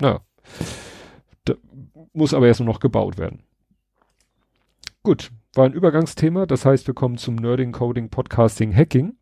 [0.00, 0.20] Ja.
[1.44, 1.54] Da
[2.12, 3.42] muss aber erst noch gebaut werden.
[5.02, 9.16] Gut, war ein Übergangsthema, das heißt, wir kommen zum Nerding, Coding, Podcasting, Hacking.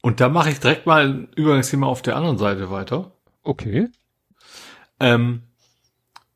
[0.00, 3.12] Und da mache ich direkt mal ein Übergangsthema auf der anderen Seite weiter.
[3.42, 3.88] Okay.
[5.00, 5.42] Ähm,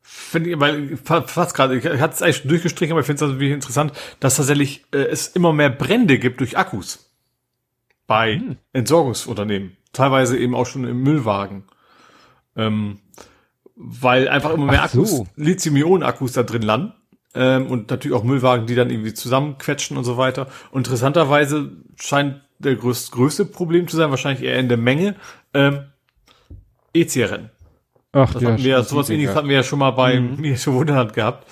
[0.01, 3.35] finde ich, weil fast gerade, ich hatte es eigentlich durchgestrichen, aber ich finde es also
[3.35, 7.09] wirklich interessant, dass tatsächlich äh, es immer mehr Brände gibt durch Akkus
[8.07, 8.57] bei hm.
[8.73, 11.63] Entsorgungsunternehmen, teilweise eben auch schon im Müllwagen.
[12.57, 12.99] Ähm,
[13.75, 15.27] weil einfach immer mehr Akkus, so.
[15.35, 16.93] Lithium-Ionen-Akkus da drin landen.
[17.35, 20.47] Ähm, und natürlich auch Müllwagen, die dann irgendwie zusammenquetschen und so weiter.
[20.71, 25.15] Und interessanterweise scheint der größte, größte Problem zu sein, wahrscheinlich eher in der Menge,
[25.53, 25.85] ähm,
[26.93, 27.51] E-Zigaretten.
[28.11, 30.35] Ach, das ja, hatten wir ja, sowas ähnliches hatten wir ja schon mal bei mhm.
[30.41, 31.47] Minische Wunderland gehabt.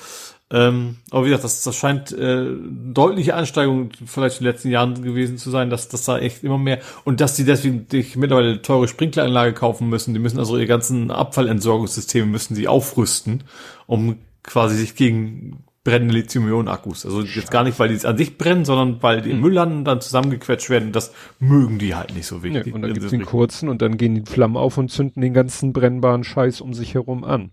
[0.55, 2.45] Ähm, aber wie gesagt, das, das scheint äh,
[2.93, 6.57] deutliche Ansteigerung vielleicht in den letzten Jahren gewesen zu sein, dass das da echt immer
[6.57, 10.13] mehr und dass die deswegen sich mittlerweile teure Sprinkleranlage kaufen müssen.
[10.13, 13.43] Die müssen also ihre ganzen Abfallentsorgungssysteme müssen sie aufrüsten,
[13.85, 17.05] um quasi sich gegen brennende Lithium-Ionen-Akkus.
[17.05, 19.41] Also jetzt gar nicht, weil die an sich brennen, sondern weil die im hm.
[19.41, 20.93] Müll landen, dann zusammengequetscht werden.
[20.93, 22.67] Das mögen die halt nicht so wichtig.
[22.67, 25.33] Ja, und dann gibt's den kurzen und dann gehen die Flammen auf und zünden den
[25.33, 27.51] ganzen brennbaren Scheiß um sich herum an.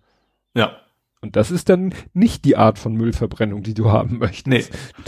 [0.54, 0.76] Ja.
[1.22, 4.46] Und das ist dann nicht die Art von Müllverbrennung, die du haben möchtest.
[4.46, 4.64] Nee.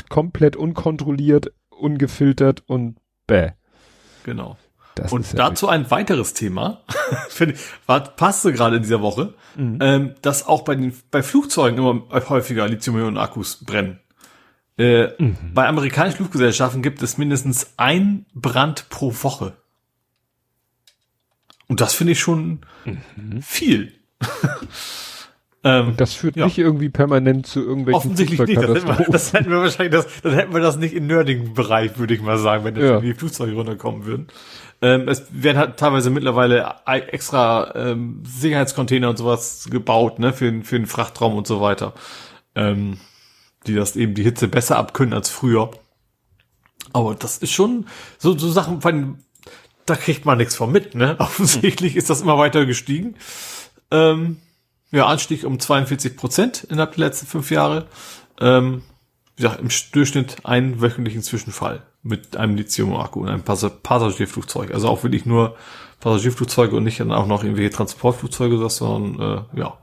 [0.08, 2.96] Komplett unkontrolliert, ungefiltert und
[3.26, 3.50] bäh.
[4.22, 4.56] Genau.
[4.94, 6.82] Das und dazu ein weiteres Thema,
[7.28, 7.60] finde ich,
[8.16, 9.78] passte gerade in dieser Woche, mhm.
[9.80, 13.98] ähm, dass auch bei den bei Flugzeugen immer häufiger Lithium-Ionen-Akkus brennen.
[14.78, 15.36] Äh, mhm.
[15.52, 19.56] Bei amerikanischen Fluggesellschaften gibt es mindestens ein Brand pro Woche.
[21.66, 23.42] Und das finde ich schon mhm.
[23.42, 23.94] viel.
[25.64, 26.44] Ähm, das führt ja.
[26.44, 28.62] nicht irgendwie permanent zu irgendwelchen Offensichtlich nicht.
[28.62, 31.98] Das hätten, wir, das hätten wir wahrscheinlich, das, dann hätten wir das nicht im Nerding-Bereich,
[31.98, 33.00] würde ich mal sagen, wenn ja.
[33.00, 34.28] die Flugzeuge runterkommen würden.
[34.82, 40.76] Ähm, es werden halt teilweise mittlerweile extra ähm, Sicherheitscontainer und sowas gebaut, ne, für, für
[40.76, 41.94] den Frachtraum und so weiter.
[42.54, 42.98] Ähm,
[43.66, 45.70] die das eben die Hitze besser abkönnen als früher.
[46.92, 47.86] Aber das ist schon
[48.18, 49.18] so, so Sachen, von,
[49.86, 51.16] da kriegt man nichts von mit, ne?
[51.18, 53.16] Offensichtlich ist das immer weiter gestiegen.
[53.90, 54.36] Ähm,
[54.94, 57.86] ja, Anstieg um 42 Prozent innerhalb der letzten fünf Jahre.
[58.40, 58.82] Ähm,
[59.36, 64.72] wie gesagt, im Durchschnitt einen wöchentlichen Zwischenfall mit einem Lithium-Akku und einem Pass Passagierflugzeug.
[64.72, 65.56] Also auch wirklich nur
[65.98, 69.78] Passagierflugzeuge und nicht dann auch noch irgendwelche Transportflugzeuge, sondern äh, ja.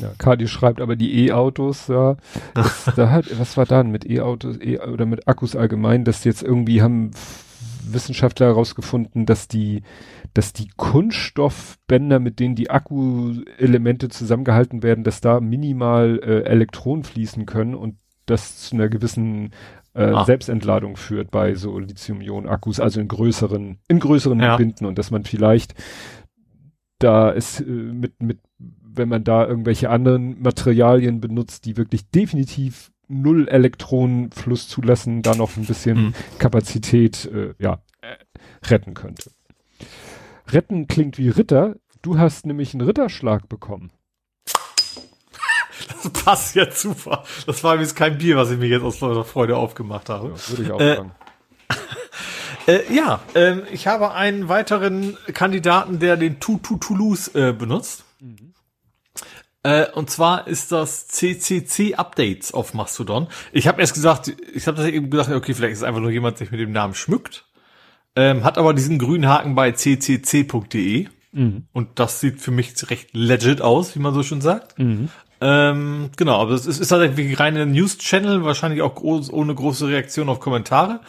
[0.00, 2.16] Ja, Kadi schreibt aber die E-Autos, ja.
[2.96, 6.82] Da hat, was war dann mit E-Autos e oder mit Akkus allgemein, dass jetzt irgendwie
[6.82, 7.12] haben
[7.84, 9.82] Wissenschaftler herausgefunden, dass die
[10.34, 17.46] dass die Kunststoffbänder, mit denen die Akkuelemente zusammengehalten werden, dass da minimal äh, Elektronen fließen
[17.46, 17.96] können und
[18.26, 19.52] das zu einer gewissen
[19.94, 20.24] äh, ah.
[20.24, 24.56] Selbstentladung führt bei so Lithium-Ionen-Akkus, also in größeren, in größeren ja.
[24.56, 25.74] Binden und dass man vielleicht
[26.98, 32.90] da ist äh, mit, mit, wenn man da irgendwelche anderen Materialien benutzt, die wirklich definitiv
[33.08, 36.14] null Elektronenfluss zulassen, da noch ein bisschen mhm.
[36.38, 38.16] Kapazität äh, ja, äh,
[38.66, 39.30] retten könnte.
[40.48, 41.76] Retten klingt wie Ritter.
[42.02, 43.90] Du hast nämlich einen Ritterschlag bekommen.
[46.02, 47.24] Das passt ja super.
[47.46, 50.28] Das war übrigens kein Bier, was ich mir jetzt aus lauter Freude aufgemacht habe.
[50.28, 51.12] Ja, würde ich auch äh, sagen.
[52.68, 58.04] Äh, ja, äh, ich habe einen weiteren Kandidaten, der den Tutu Toulouse äh, benutzt.
[58.20, 58.47] Mhm.
[59.68, 63.26] Äh, und zwar ist das CCC Updates auf Mastodon.
[63.52, 66.40] Ich habe erst gesagt, ich habe das eben gesagt, okay, vielleicht ist einfach nur jemand,
[66.40, 67.44] der sich mit dem Namen schmückt.
[68.16, 71.08] Ähm, hat aber diesen grünen Haken bei ccc.de.
[71.32, 71.66] Mhm.
[71.74, 74.78] Und das sieht für mich recht legit aus, wie man so schon sagt.
[74.78, 75.10] Mhm.
[75.42, 79.86] Ähm, genau, aber es ist, ist halt irgendwie reine News-Channel, wahrscheinlich auch groß, ohne große
[79.86, 81.00] Reaktion auf Kommentare.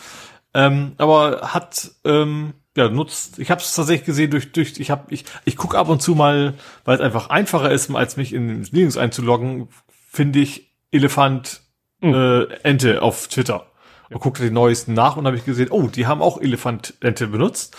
[0.53, 3.39] Ähm, aber hat ähm, ja nutzt.
[3.39, 4.79] Ich habe es tatsächlich gesehen durch durch.
[4.79, 6.55] Ich habe ich ich gucke ab und zu mal,
[6.85, 9.69] weil es einfach einfacher ist, als mich in Linux einzuloggen.
[10.11, 11.61] Finde ich Elefant
[12.01, 12.13] mhm.
[12.13, 13.67] äh, Ente auf Twitter
[14.09, 17.77] und guckte die neuesten nach und habe ich gesehen, oh, die haben auch Elefantente benutzt.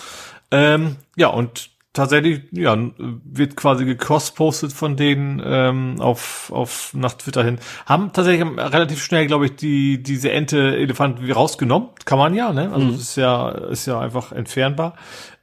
[0.50, 7.44] Ähm, ja, und tatsächlich, ja, wird quasi gecross-postet von denen ähm, auf, auf nach Twitter
[7.44, 7.58] hin.
[7.86, 11.90] Haben tatsächlich relativ schnell, glaube ich, die diese Ente Elefant rausgenommen.
[12.04, 12.72] Kann man ja, ne?
[12.72, 12.94] Also mhm.
[12.94, 14.94] ist ja ist ja einfach entfernbar.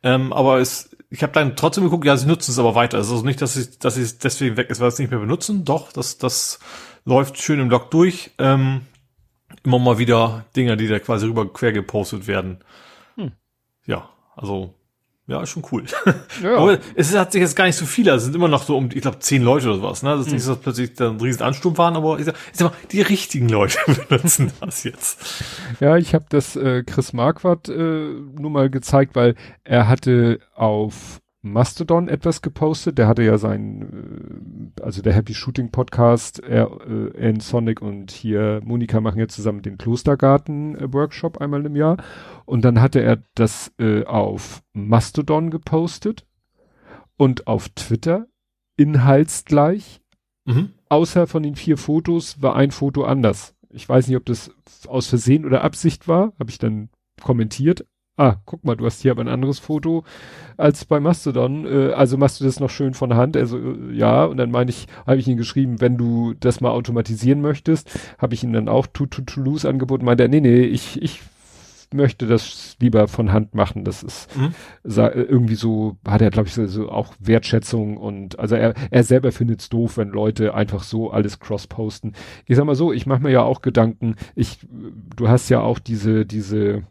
[0.03, 2.98] Ähm, aber es ich habe dann trotzdem geguckt, ja, sie nutzen es aber weiter.
[2.98, 5.64] Also nicht, dass ich, dass ich deswegen weg ist, weil sie es nicht mehr benutzen.
[5.64, 6.60] Doch, das, das
[7.06, 8.32] läuft schön im Log durch.
[8.40, 8.82] Ähm,
[9.64, 12.60] immer mal wieder Dinger, die da quasi rüber quer gepostet werden.
[13.15, 13.32] Hm.
[13.86, 14.74] Ja, also
[15.28, 15.84] ja, ist schon cool.
[16.41, 16.58] Ja.
[16.58, 18.90] Aber es hat sich jetzt gar nicht so viele, es sind immer noch so um,
[18.94, 20.04] ich glaube, zehn Leute oder sowas.
[20.04, 20.12] Ne?
[20.12, 22.60] Das ist nicht so, dass plötzlich da ein riesen Ansturm waren, aber ich sag, ich
[22.60, 23.80] sag mal, die richtigen Leute
[24.10, 25.44] benutzen das jetzt.
[25.80, 31.22] Ja, ich habe das äh, Chris Marquardt äh, nur mal gezeigt, weil er hatte auf
[31.52, 32.98] Mastodon etwas gepostet.
[32.98, 38.11] Der hatte ja sein, äh, also der Happy Shooting Podcast, er, äh, Ann Sonic und
[38.11, 41.98] hier Monika machen jetzt zusammen den Klostergarten äh, Workshop einmal im Jahr.
[42.45, 46.26] Und dann hatte er das äh, auf Mastodon gepostet
[47.18, 48.28] und auf Twitter
[48.78, 50.02] inhaltsgleich.
[50.45, 50.72] Mhm.
[50.90, 53.56] Außer von den vier Fotos war ein Foto anders.
[53.69, 54.52] Ich weiß nicht, ob das
[54.88, 56.90] aus Versehen oder Absicht war, habe ich dann
[57.22, 57.86] kommentiert,
[58.18, 60.03] ah, guck mal, du hast hier aber ein anderes Foto
[60.57, 61.65] als bei Mastodon.
[61.65, 63.38] Äh, also machst du das noch schön von Hand.
[63.38, 66.72] Also äh, ja, und dann meine ich, habe ich ihn geschrieben, wenn du das mal
[66.72, 70.03] automatisieren möchtest, habe ich ihm dann auch to to Toulouse angeboten.
[70.03, 71.22] Meinte er, nee, nee, ich, ich
[71.94, 73.84] möchte das lieber von Hand machen.
[73.84, 74.53] Das ist mhm.
[74.84, 79.31] irgendwie so, hat er, glaube ich, so, so, auch Wertschätzung und also er, er selber
[79.31, 82.14] findet es doof, wenn Leute einfach so alles cross-posten.
[82.45, 84.60] Ich sag mal so, ich mache mir ja auch Gedanken, ich,
[85.15, 86.84] du hast ja auch diese, diese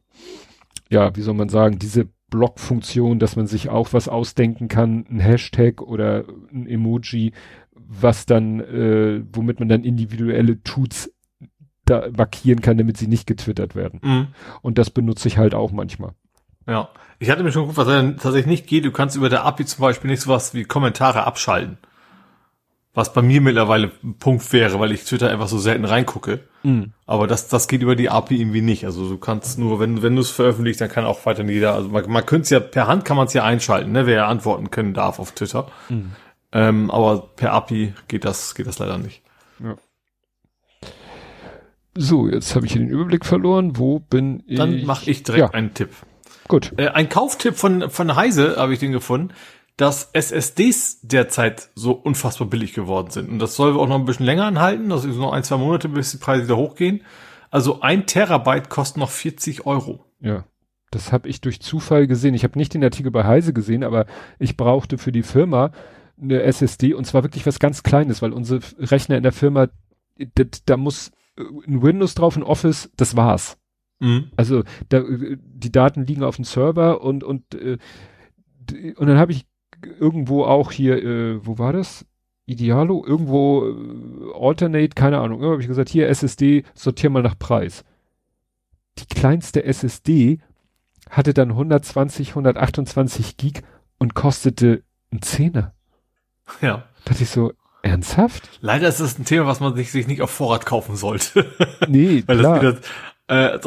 [0.90, 5.20] ja, wie soll man sagen, diese Blockfunktion, dass man sich auch was ausdenken kann, ein
[5.20, 7.32] Hashtag oder ein Emoji,
[7.72, 11.12] was dann, äh, womit man dann individuelle Tuts
[11.84, 14.00] da markieren kann, damit sie nicht getwittert werden.
[14.02, 14.26] Mhm.
[14.60, 16.12] Und das benutze ich halt auch manchmal.
[16.66, 16.88] Ja.
[17.18, 18.84] Ich hatte mir schon geguckt, was tatsächlich nicht geht.
[18.84, 21.78] Du kannst über der API zum Beispiel nicht sowas wie Kommentare abschalten.
[22.96, 26.40] Was bei mir mittlerweile ein Punkt wäre, weil ich Twitter einfach so selten reingucke.
[26.62, 26.94] Mhm.
[27.04, 28.86] Aber das, das geht über die API irgendwie nicht.
[28.86, 31.90] Also du kannst nur, wenn, wenn du es veröffentlichst, dann kann auch weiter jeder, also
[31.90, 34.28] man, man könnte es ja, per Hand kann man es ja einschalten, ne, wer ja
[34.28, 35.70] antworten können darf auf Twitter.
[35.90, 36.12] Mhm.
[36.52, 39.20] Ähm, aber per API geht das, geht das leider nicht.
[39.62, 39.76] Ja.
[41.98, 43.76] So, jetzt habe ich hier den Überblick verloren.
[43.76, 44.56] Wo bin ich?
[44.56, 45.50] Dann mache ich direkt ja.
[45.50, 45.90] einen Tipp.
[46.48, 46.72] Gut.
[46.78, 49.34] Äh, ein Kauftipp von, von Heise habe ich den gefunden
[49.76, 53.28] dass SSDs derzeit so unfassbar billig geworden sind.
[53.28, 54.88] Und das soll auch noch ein bisschen länger anhalten.
[54.88, 57.02] Das ist noch ein, zwei Monate, bis die Preise wieder hochgehen.
[57.50, 60.04] Also ein Terabyte kostet noch 40 Euro.
[60.20, 60.44] Ja.
[60.90, 62.34] Das habe ich durch Zufall gesehen.
[62.34, 64.06] Ich habe nicht den Artikel bei Heise gesehen, aber
[64.38, 65.72] ich brauchte für die Firma
[66.18, 69.68] eine SSD und zwar wirklich was ganz Kleines, weil unsere Rechner in der Firma,
[70.64, 73.58] da, muss ein Windows drauf, ein Office, das war's.
[73.98, 74.30] Mhm.
[74.36, 77.78] Also da, die Daten liegen auf dem Server und und äh,
[78.96, 79.46] und dann habe ich
[80.00, 82.04] irgendwo auch hier, äh, wo war das?
[82.46, 85.40] Idealo, irgendwo äh, Alternate, keine Ahnung.
[85.40, 87.84] Irgendwo habe ich gesagt, hier SSD, sortier mal nach Preis.
[88.98, 90.38] Die kleinste SSD
[91.10, 93.62] hatte dann 120, 128 Gig
[93.98, 94.82] und kostete
[95.12, 95.74] ein Zehner.
[96.60, 96.84] Ja.
[97.04, 97.52] Da dachte ich so,
[97.82, 98.48] ernsthaft?
[98.60, 101.46] Leider ist das ein Thema, was man sich, sich nicht auf Vorrat kaufen sollte.
[101.88, 102.60] Nee, Weil klar.
[102.60, 102.80] das wieder
[103.28, 103.58] äh,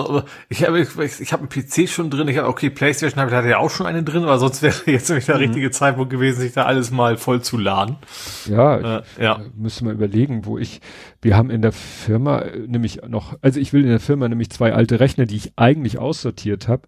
[0.47, 2.29] ich habe ich, ich hab einen PC schon drin.
[2.29, 4.75] Ich habe okay, PlayStation habe ich hatte ja auch schon einen drin, aber sonst wäre
[4.85, 5.41] jetzt nämlich der mhm.
[5.41, 7.97] richtige Zeitpunkt gewesen, sich da alles mal voll zu laden.
[8.45, 9.41] Ja, äh, ja.
[9.57, 10.79] Müssen wir überlegen, wo ich.
[11.21, 14.49] Wir haben in der Firma äh, nämlich noch, also ich will in der Firma nämlich
[14.49, 16.83] zwei alte Rechner, die ich eigentlich aussortiert habe,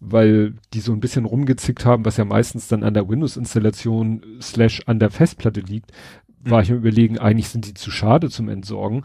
[0.00, 4.82] weil die so ein bisschen rumgezickt haben, was ja meistens dann an der Windows-Installation slash
[4.86, 5.92] an der Festplatte liegt.
[6.40, 6.62] War mhm.
[6.64, 9.04] ich mir überlegen, eigentlich sind die zu schade zum Entsorgen.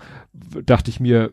[0.66, 1.32] Dachte ich mir,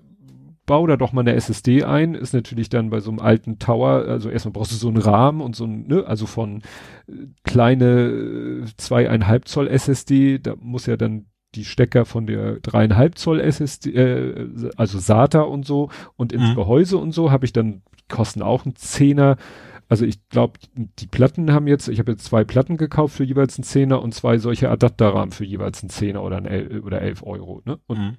[0.71, 4.05] bau da doch mal eine SSD ein, ist natürlich dann bei so einem alten Tower,
[4.07, 6.63] also erstmal brauchst du so einen Rahmen und so ein, ne, also von
[7.09, 11.27] äh, kleine äh, zweieinhalb Zoll SSD, da muss ja dann
[11.57, 16.55] die Stecker von der dreieinhalb Zoll SSD, äh, also SATA und so und ins mhm.
[16.55, 19.39] Gehäuse und so habe ich dann, kosten auch einen Zehner.
[19.89, 20.61] Also ich glaube,
[21.01, 24.15] die Platten haben jetzt, ich habe jetzt zwei Platten gekauft für jeweils einen Zehner und
[24.15, 27.61] zwei solche Adapterrahmen für jeweils einen Zehner oder, ein El oder elf Euro.
[27.65, 27.81] Ne?
[27.89, 28.17] Und mhm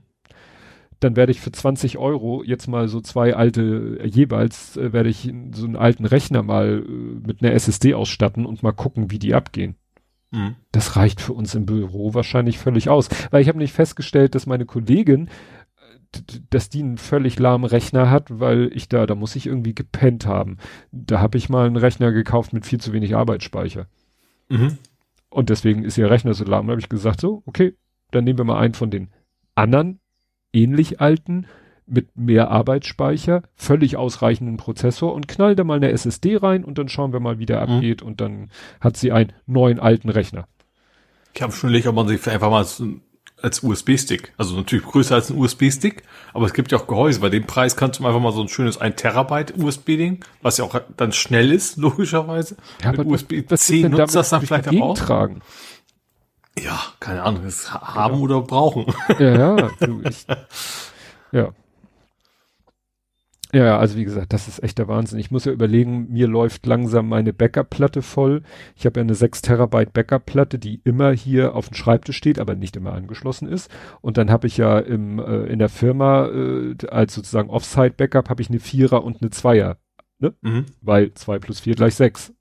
[1.01, 5.09] dann werde ich für 20 Euro jetzt mal so zwei alte, äh, jeweils äh, werde
[5.09, 9.19] ich so einen alten Rechner mal äh, mit einer SSD ausstatten und mal gucken, wie
[9.19, 9.75] die abgehen.
[10.29, 10.55] Mhm.
[10.71, 14.45] Das reicht für uns im Büro wahrscheinlich völlig aus, weil ich habe nicht festgestellt, dass
[14.45, 15.29] meine Kollegin,
[16.51, 20.27] dass die einen völlig lahmen Rechner hat, weil ich da, da muss ich irgendwie gepennt
[20.27, 20.57] haben.
[20.91, 23.87] Da habe ich mal einen Rechner gekauft mit viel zu wenig Arbeitsspeicher.
[24.49, 24.77] Mhm.
[25.29, 26.67] Und deswegen ist ihr Rechner so lahm.
[26.67, 27.75] Da habe ich gesagt, so, okay,
[28.11, 29.09] dann nehmen wir mal einen von den
[29.55, 30.00] anderen
[30.53, 31.45] ähnlich alten
[31.85, 36.87] mit mehr Arbeitsspeicher, völlig ausreichenden Prozessor und knall da mal eine SSD rein und dann
[36.87, 37.73] schauen wir mal, wie der mhm.
[37.73, 38.49] abgeht und dann
[38.79, 40.47] hat sie einen neuen alten Rechner.
[41.33, 42.65] Ich habe schon überlegt, ob man sich einfach mal
[43.41, 44.33] als USB-Stick.
[44.37, 46.03] Also natürlich größer als ein USB-Stick,
[46.33, 47.19] aber es gibt ja auch Gehäuse.
[47.19, 50.65] Bei dem Preis kannst du einfach mal so ein schönes 1 Terabyte USB-Ding, was ja
[50.65, 52.57] auch dann schnell ist, logischerweise.
[52.83, 54.97] Ja, aber USB-C nutzt das dann vielleicht auch.
[54.97, 55.41] Tragen.
[56.59, 58.21] Ja, keine Ahnung, das haben ja.
[58.21, 58.85] oder brauchen.
[59.19, 60.25] Ja, ja, du, ich,
[61.31, 61.53] ja.
[63.53, 65.19] Ja, also wie gesagt, das ist echt der Wahnsinn.
[65.19, 68.43] Ich muss ja überlegen, mir läuft langsam meine Backup-Platte voll.
[68.77, 72.55] Ich habe ja eine 6 Terabyte Backup-Platte, die immer hier auf dem Schreibtisch steht, aber
[72.55, 73.69] nicht immer angeschlossen ist.
[73.99, 78.41] Und dann habe ich ja im, äh, in der Firma äh, als sozusagen Offsite-Backup habe
[78.41, 79.77] ich eine Vierer und eine Zweier.
[80.19, 80.33] Ne?
[80.41, 80.67] Mhm.
[80.81, 82.33] Weil zwei plus vier gleich sechs.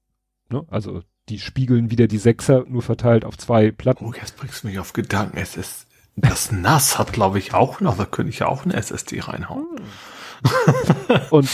[0.48, 0.64] Ne?
[0.68, 4.04] Also die spiegeln wieder die Sechser nur verteilt auf zwei Platten.
[4.06, 5.36] Oh, jetzt bringst du mich auf Gedanken.
[5.36, 5.86] Es ist,
[6.16, 9.66] das NAS hat, glaube ich, auch noch, da könnte ich ja auch eine SSD reinhauen.
[11.30, 11.48] Und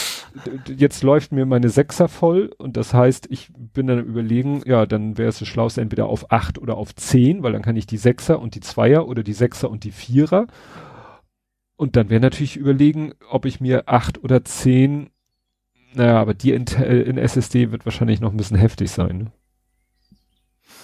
[0.67, 5.17] jetzt läuft mir meine Sechser voll und das heißt, ich bin dann überlegen, ja, dann
[5.17, 7.97] wäre es das Schlauste entweder auf acht oder auf zehn, weil dann kann ich die
[7.97, 10.47] Sechser und die Zweier oder die Sechser und die Vierer.
[11.75, 15.09] Und dann wäre natürlich überlegen, ob ich mir acht oder zehn,
[15.93, 19.17] naja, aber die in, in SSD wird wahrscheinlich noch ein bisschen heftig sein.
[19.17, 19.31] Ne?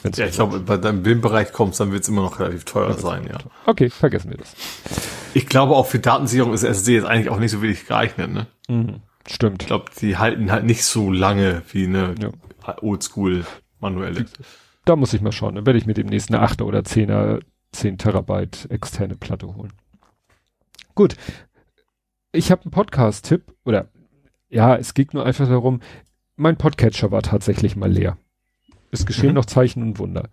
[0.04, 3.28] Ja, ich glaube, bei deinem Bildbereich kommst, dann wird es immer noch relativ teuer sein,
[3.28, 3.38] ja.
[3.66, 4.56] Okay, vergessen wir das.
[5.34, 8.48] Ich glaube, auch für Datensicherung ist SSD jetzt eigentlich auch nicht so wenig geeignet, ne?
[8.68, 9.02] Mhm.
[9.28, 9.64] Stimmt.
[9.64, 12.30] Ich glaube, die halten halt nicht so lange wie eine ja.
[12.82, 13.46] Oldschool
[13.80, 14.26] manuelle.
[14.86, 15.56] Da muss ich mal schauen.
[15.56, 19.72] Dann werde ich mir demnächst eine 8er oder 10er, 10 Terabyte externe Platte holen.
[20.94, 21.16] Gut.
[22.34, 23.88] Ich habe einen Podcast-Tipp oder
[24.50, 25.82] ja, es geht nur einfach darum,
[26.36, 28.18] mein Podcatcher war tatsächlich mal leer.
[28.94, 29.36] Es geschehen mhm.
[29.36, 30.30] noch Zeichen und Wunder.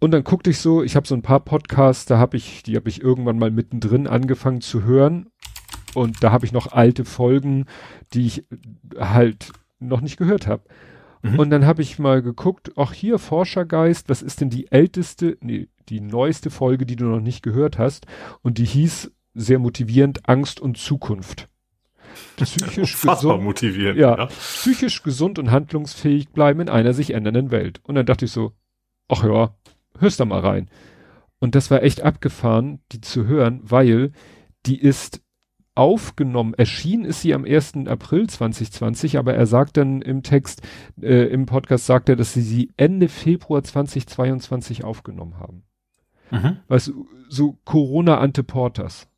[0.00, 2.76] Und dann guckte ich so, ich habe so ein paar Podcasts, da habe ich, die
[2.76, 5.30] habe ich irgendwann mal mittendrin angefangen zu hören.
[5.94, 7.64] Und da habe ich noch alte Folgen,
[8.12, 8.44] die ich
[8.98, 10.64] halt noch nicht gehört habe.
[11.22, 11.38] Mhm.
[11.38, 15.68] Und dann habe ich mal geguckt, ach hier, Forschergeist, was ist denn die älteste, nee,
[15.88, 18.06] die neueste Folge, die du noch nicht gehört hast?
[18.42, 21.48] Und die hieß sehr motivierend Angst und Zukunft
[22.36, 27.80] psychisch gesund, motivierend, ja, ja, psychisch gesund und handlungsfähig bleiben in einer sich ändernden Welt.
[27.82, 28.52] Und dann dachte ich so,
[29.08, 29.54] ach ja,
[29.98, 30.70] hörst da mal rein.
[31.38, 34.12] Und das war echt abgefahren, die zu hören, weil
[34.64, 35.20] die ist
[35.74, 37.86] aufgenommen, erschienen ist sie am 1.
[37.86, 40.62] April 2020, aber er sagt dann im Text,
[41.00, 45.64] äh, im Podcast sagt er, dass sie sie Ende Februar 2022 aufgenommen haben.
[46.30, 46.56] Mhm.
[46.68, 49.08] Weißt du, so Corona-Anteporters.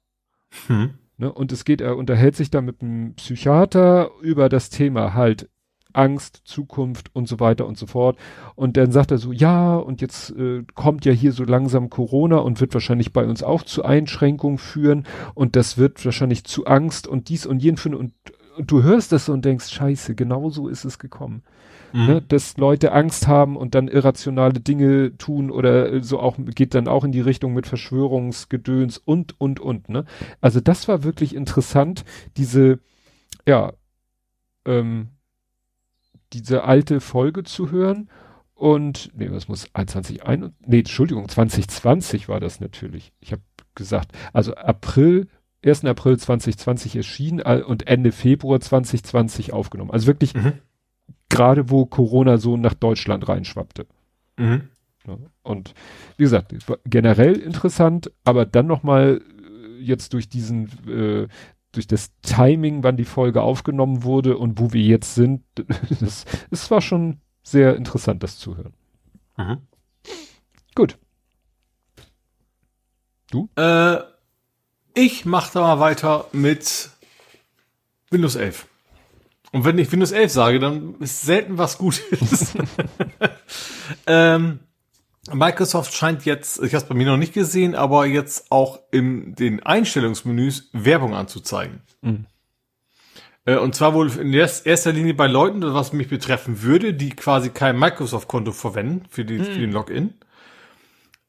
[0.68, 0.97] Mhm.
[1.18, 1.32] Ne?
[1.32, 5.50] Und es geht, er unterhält sich da mit einem Psychiater über das Thema halt
[5.92, 8.16] Angst, Zukunft und so weiter und so fort.
[8.54, 12.38] Und dann sagt er so, ja, und jetzt äh, kommt ja hier so langsam Corona
[12.38, 15.04] und wird wahrscheinlich bei uns auch zu Einschränkungen führen
[15.34, 18.12] und das wird wahrscheinlich zu Angst und dies und jen führen und,
[18.56, 21.42] und du hörst das und denkst, scheiße, genau so ist es gekommen.
[21.92, 22.06] Mhm.
[22.06, 26.88] Ne, dass Leute Angst haben und dann irrationale Dinge tun oder so auch, geht dann
[26.88, 30.04] auch in die Richtung mit Verschwörungsgedöns und, und, und, ne?
[30.40, 32.04] Also das war wirklich interessant,
[32.36, 32.80] diese,
[33.46, 33.72] ja,
[34.66, 35.08] ähm,
[36.32, 38.10] diese alte Folge zu hören
[38.54, 43.12] und, nee, was muss, 2021, nee, Entschuldigung, 2020 war das natürlich.
[43.20, 43.42] Ich habe
[43.74, 45.28] gesagt, also April,
[45.64, 45.86] 1.
[45.86, 49.90] April 2020 erschienen und Ende Februar 2020 aufgenommen.
[49.90, 50.52] Also wirklich mhm
[51.28, 53.86] gerade wo Corona so nach Deutschland reinschwappte.
[54.36, 54.68] Mhm.
[55.42, 55.74] Und
[56.16, 61.28] wie gesagt, generell interessant, aber dann nochmal äh, jetzt durch diesen, äh,
[61.72, 65.42] durch das Timing, wann die Folge aufgenommen wurde und wo wir jetzt sind,
[66.00, 68.74] das, es war schon sehr interessant, das zu hören.
[69.36, 69.58] Mhm.
[70.74, 70.98] Gut.
[73.30, 73.48] Du?
[73.56, 73.98] Äh,
[74.94, 76.90] ich mache da mal weiter mit
[78.10, 78.67] Windows 11.
[79.52, 82.54] Und wenn ich Windows 11 sage, dann ist selten was Gutes.
[84.06, 84.60] ähm,
[85.32, 89.34] Microsoft scheint jetzt, ich habe es bei mir noch nicht gesehen, aber jetzt auch in
[89.34, 91.82] den Einstellungsmenüs Werbung anzuzeigen.
[92.02, 92.26] Mhm.
[93.44, 97.50] Äh, und zwar wohl in erster Linie bei Leuten, was mich betreffen würde, die quasi
[97.50, 99.44] kein Microsoft-Konto verwenden für, die, mhm.
[99.44, 100.14] für den Login.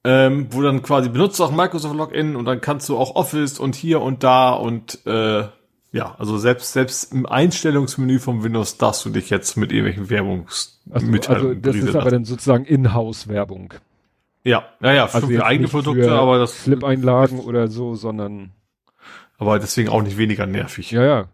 [0.06, 3.76] Ähm, wo dann quasi benutzt auch Microsoft Login und dann kannst du auch Office und
[3.76, 5.44] hier und da und äh,
[5.92, 11.28] ja, also selbst, selbst im Einstellungsmenü vom Windows darfst du dich jetzt mit irgendwelchen Werbungsmitteilungen
[11.30, 13.74] Also, also das ist aber dann sozusagen Inhouse-Werbung.
[14.44, 16.54] Ja, ja, ja, für, also für eigene Produkte, für aber das.
[16.54, 18.52] Flip-Einlagen oder so, sondern.
[19.38, 20.92] Aber deswegen auch nicht weniger nervig.
[20.92, 21.30] Ja, ja.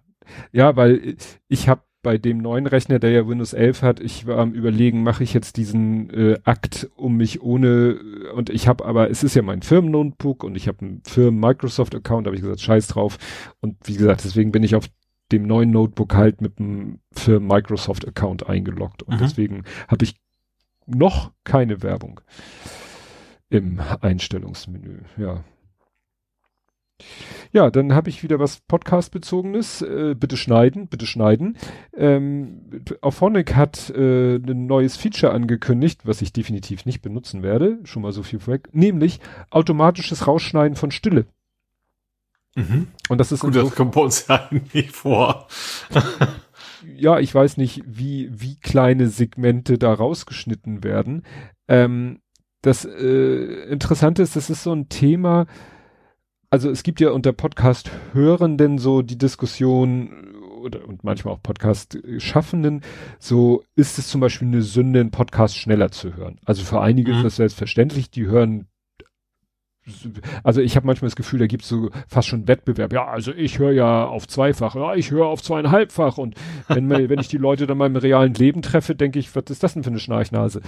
[0.52, 1.18] Ja, weil
[1.48, 5.02] ich habe bei dem neuen Rechner, der ja Windows 11 hat, ich war am überlegen,
[5.02, 8.00] mache ich jetzt diesen äh, Akt um mich ohne
[8.36, 12.36] und ich habe aber, es ist ja mein Firmen-Notebook und ich habe einen Firmen-Microsoft-Account, habe
[12.36, 13.18] ich gesagt, scheiß drauf
[13.60, 14.86] und wie gesagt, deswegen bin ich auf
[15.32, 19.20] dem neuen Notebook halt mit dem Firmen-Microsoft-Account eingeloggt und mhm.
[19.20, 20.14] deswegen habe ich
[20.86, 22.22] noch keine Werbung.
[23.50, 25.44] im Einstellungsmenü, ja.
[27.52, 29.82] Ja, dann habe ich wieder was Podcast-bezogenes.
[29.82, 31.58] Äh, bitte schneiden, bitte schneiden.
[31.96, 37.80] Ähm, Auphonic hat äh, ein neues Feature angekündigt, was ich definitiv nicht benutzen werde.
[37.84, 38.70] Schon mal so viel vorweg.
[38.74, 39.20] Nämlich
[39.50, 41.26] automatisches Rausschneiden von Stille.
[42.56, 42.88] Mhm.
[43.10, 45.48] Und das ist gut, das kommt bei uns ja nicht vor.
[46.96, 51.24] ja, ich weiß nicht, wie wie kleine Segmente da rausgeschnitten werden.
[51.68, 52.22] Ähm,
[52.62, 55.46] das äh, Interessante ist, das ist so ein Thema
[56.56, 62.80] also es gibt ja unter Podcast-Hörenden so die Diskussion oder und manchmal auch Podcast-Schaffenden,
[63.20, 66.40] so ist es zum Beispiel eine Sünde, einen Podcast schneller zu hören.
[66.46, 67.18] Also für einige mhm.
[67.18, 68.68] ist das selbstverständlich, die hören
[70.44, 72.92] also ich habe manchmal das Gefühl, da gibt es so fast schon Wettbewerb.
[72.92, 76.18] Ja, also ich höre ja auf zweifach, ja, ich höre auf zweieinhalbfach.
[76.18, 76.36] Und
[76.68, 79.62] wenn, wenn ich die Leute dann mal im realen Leben treffe, denke ich, was ist
[79.62, 80.62] das denn für eine Schnarchnase?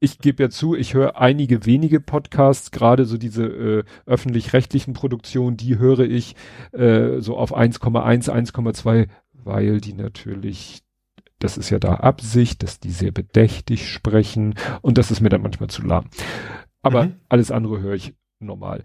[0.00, 5.56] Ich gebe ja zu, ich höre einige wenige Podcasts, gerade so diese äh, öffentlich-rechtlichen Produktionen,
[5.56, 6.36] die höre ich
[6.72, 10.82] äh, so auf 1,1, 1,2, weil die natürlich,
[11.38, 15.42] das ist ja da Absicht, dass die sehr bedächtig sprechen und das ist mir dann
[15.42, 16.06] manchmal zu lahm.
[16.82, 17.14] Aber mhm.
[17.28, 18.82] alles andere höre ich normal.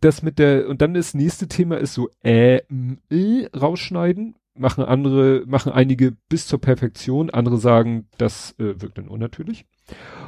[0.00, 2.62] Das mit der, und dann das nächste Thema ist so äh,
[3.10, 9.08] äh rausschneiden, machen andere, machen einige bis zur Perfektion, andere sagen, das äh, wirkt dann
[9.08, 9.64] unnatürlich.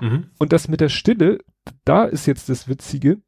[0.00, 0.30] Mhm.
[0.38, 1.38] Und das mit der Stille,
[1.84, 3.20] da ist jetzt das Witzige,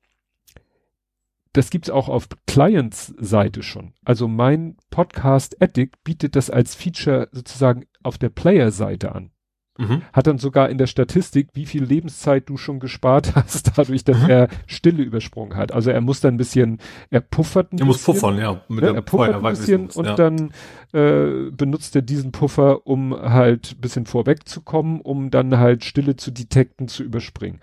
[1.52, 3.94] das gibt's auch auf Clients-Seite schon.
[4.04, 9.30] Also mein Podcast Addict bietet das als Feature sozusagen auf der Player-Seite an.
[9.78, 10.02] Mhm.
[10.12, 14.22] Hat dann sogar in der Statistik, wie viel Lebenszeit du schon gespart hast, dadurch, dass
[14.22, 14.30] mhm.
[14.30, 15.72] er Stille übersprungen hat.
[15.72, 16.78] Also er muss dann ein bisschen,
[17.10, 18.10] er puffert ein er bisschen.
[18.10, 18.60] Er muss puffern, ja.
[18.68, 20.14] Mit ja, er puffert ein bisschen und ja.
[20.14, 20.50] dann
[20.92, 26.30] äh, benutzt er diesen Puffer, um halt ein bisschen vorwegzukommen, um dann halt Stille zu
[26.30, 27.60] detekten, zu überspringen.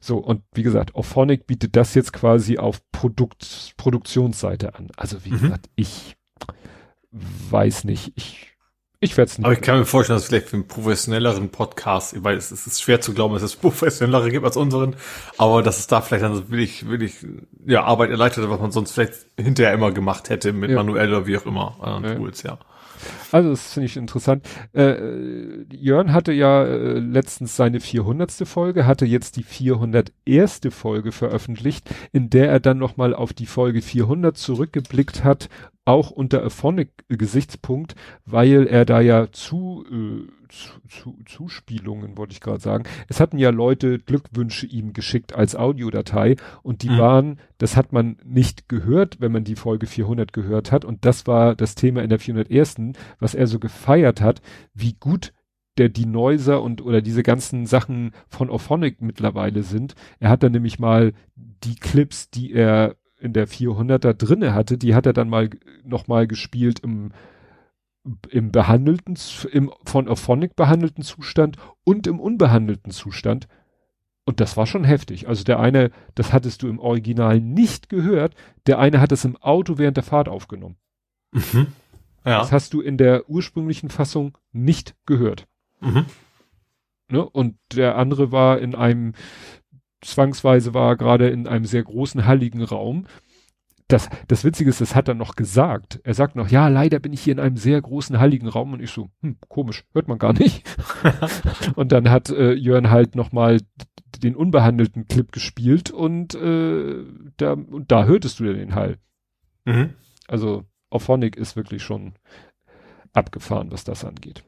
[0.00, 4.88] So, und wie gesagt, Auphonic bietet das jetzt quasi auf Produkt, Produktionsseite an.
[4.96, 5.40] Also wie mhm.
[5.40, 6.16] gesagt, ich
[7.10, 8.53] weiß nicht, ich
[9.04, 9.44] ich werde es nicht.
[9.44, 12.82] Aber ich kann mir vorstellen, dass vielleicht für einen professionelleren Podcast, weil es, es ist
[12.82, 14.96] schwer zu glauben, dass es professionellere gibt als unseren,
[15.38, 17.14] aber dass es da vielleicht dann wirklich, wirklich,
[17.66, 20.76] ja, Arbeit erleichtert, was man sonst vielleicht hinterher immer gemacht hätte mit ja.
[20.76, 22.14] manuell oder wie auch immer, anderen ja.
[22.14, 22.58] Tools, ja.
[23.32, 24.46] Also das finde ich interessant.
[24.72, 24.96] Äh,
[25.72, 28.46] Jörn hatte ja äh, letztens seine 400.
[28.46, 30.60] Folge, hatte jetzt die 401.
[30.70, 35.48] Folge veröffentlicht, in der er dann nochmal auf die Folge 400 zurückgeblickt hat,
[35.84, 37.94] auch unter Aphonic-Gesichtspunkt,
[38.24, 42.84] weil er da ja zu, äh, zu, zu Zuspielungen, wollte ich gerade sagen.
[43.08, 46.98] Es hatten ja Leute Glückwünsche ihm geschickt als Audiodatei und die mhm.
[46.98, 51.26] waren, das hat man nicht gehört, wenn man die Folge 400 gehört hat und das
[51.26, 52.76] war das Thema in der 401.,
[53.18, 54.40] was er so gefeiert hat,
[54.72, 55.32] wie gut
[55.76, 59.94] der die Noiser und oder diese ganzen Sachen von Ophonic mittlerweile sind.
[60.20, 62.94] Er hat dann nämlich mal die Clips, die er
[63.24, 65.50] in der 400er drinne hatte, die hat er dann mal
[65.82, 67.10] noch mal gespielt im
[68.28, 69.16] im behandelten,
[69.50, 73.48] im von Aphonic behandelten Zustand und im unbehandelten Zustand.
[74.26, 75.26] Und das war schon heftig.
[75.26, 78.34] Also der eine, das hattest du im Original nicht gehört,
[78.66, 80.76] der eine hat es im Auto während der Fahrt aufgenommen.
[81.32, 81.68] Mhm.
[82.26, 82.40] Ja.
[82.40, 85.46] Das hast du in der ursprünglichen Fassung nicht gehört.
[85.80, 86.06] Mhm.
[87.10, 87.28] Ne?
[87.28, 89.12] Und der andere war in einem
[90.04, 93.06] zwangsweise war gerade in einem sehr großen, halligen Raum.
[93.88, 96.00] Das, das Witzige ist, das hat er noch gesagt.
[96.04, 98.72] Er sagt noch, ja, leider bin ich hier in einem sehr großen, halligen Raum.
[98.72, 100.64] Und ich so, hm, komisch, hört man gar nicht.
[101.74, 103.60] und dann hat äh, Jörn halt nochmal
[104.22, 107.04] den unbehandelten Clip gespielt und, äh,
[107.36, 108.98] da, und da hörtest du den Hall.
[109.64, 109.94] Mhm.
[110.28, 112.14] Also Auphonic ist wirklich schon
[113.12, 114.44] abgefahren, was das angeht.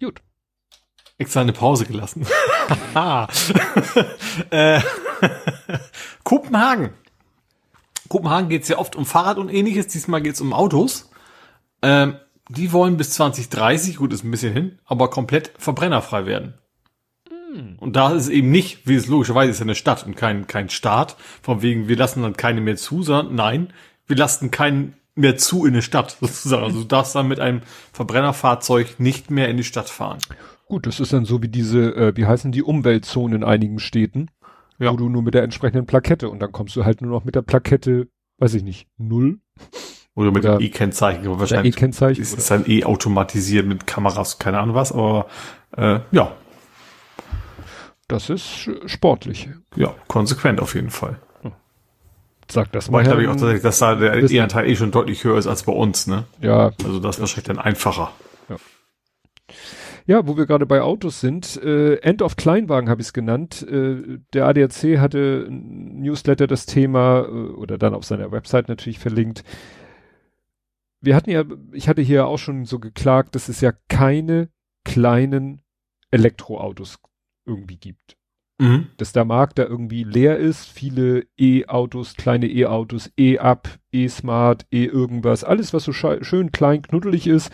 [0.00, 0.20] Gut
[1.22, 2.26] extra eine Pause gelassen.
[4.50, 4.80] äh,
[6.24, 6.90] Kopenhagen.
[8.08, 9.88] Kopenhagen geht es ja oft um Fahrrad und ähnliches.
[9.88, 11.10] Diesmal geht es um Autos.
[11.82, 12.16] Ähm,
[12.48, 16.54] die wollen bis 2030, gut, ist ein bisschen hin, aber komplett verbrennerfrei werden.
[17.28, 17.76] Hm.
[17.78, 20.46] Und da ist es eben nicht, wie es logischerweise ist ja eine Stadt und kein,
[20.46, 23.72] kein Staat, von wegen, wir lassen dann keine mehr zu, sondern nein,
[24.06, 26.64] wir lassen keinen mehr zu in eine Stadt, sozusagen.
[26.64, 27.62] Also du darfst dann mit einem
[27.92, 30.18] Verbrennerfahrzeug nicht mehr in die Stadt fahren.
[30.72, 34.30] Gut, das ist dann so wie diese, äh, wie heißen die Umweltzonen in einigen Städten,
[34.78, 34.90] ja.
[34.90, 37.34] wo du nur mit der entsprechenden Plakette und dann kommst du halt nur noch mit
[37.34, 38.08] der Plakette,
[38.38, 39.38] weiß ich nicht, null.
[40.14, 44.60] Oder mit dem E-Kennzeichen, aber wahrscheinlich E-Kennzeichen ist es dann eh automatisiert mit Kameras, keine
[44.60, 45.26] Ahnung was, aber
[45.76, 46.32] äh, ja.
[48.08, 49.50] Das ist sportlich.
[49.76, 51.18] Ja, konsequent auf jeden Fall.
[52.50, 53.02] Sag das mal.
[53.02, 55.64] Ich glaube ich auch tatsächlich, dass da der E-Anteil eh schon deutlich höher ist als
[55.64, 56.24] bei uns, ne?
[56.40, 56.70] Ja.
[56.82, 58.10] Also das ist wahrscheinlich dann einfacher.
[58.48, 58.56] Ja.
[60.06, 63.66] Ja, wo wir gerade bei Autos sind, äh, End of Kleinwagen habe ich es genannt.
[63.68, 68.98] Äh, der ADAC hatte ein Newsletter das Thema äh, oder dann auf seiner Website natürlich
[68.98, 69.44] verlinkt.
[71.00, 74.48] Wir hatten ja, ich hatte hier auch schon so geklagt, dass es ja keine
[74.84, 75.62] kleinen
[76.10, 76.98] Elektroautos
[77.44, 78.16] irgendwie gibt.
[78.58, 78.88] Mhm.
[78.96, 85.72] Dass der Markt da irgendwie leer ist, viele E-Autos, kleine E-Autos, E-Up, E-Smart, E-Irgendwas, alles
[85.74, 87.50] was so schön klein knuddelig ist,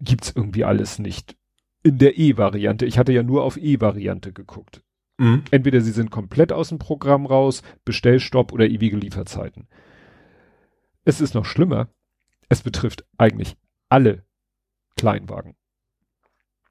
[0.00, 1.36] gibt's irgendwie alles nicht.
[1.82, 2.86] In der E-Variante.
[2.86, 4.82] Ich hatte ja nur auf E-Variante geguckt.
[5.18, 5.42] Mhm.
[5.50, 9.68] Entweder sie sind komplett aus dem Programm raus, Bestellstopp oder ewige Lieferzeiten.
[11.04, 11.88] Es ist noch schlimmer.
[12.48, 13.56] Es betrifft eigentlich
[13.88, 14.24] alle
[14.96, 15.54] Kleinwagen.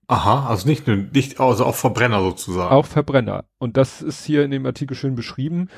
[0.07, 2.73] Aha, also nicht nur, nicht, also auch Verbrenner sozusagen.
[2.73, 3.45] Auch Verbrenner.
[3.57, 5.69] Und das ist hier in dem Artikel schön beschrieben,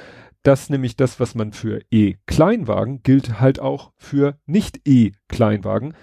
[0.44, 5.96] dass nämlich das, was man für E-Kleinwagen gilt halt auch für Nicht-E-Kleinwagen.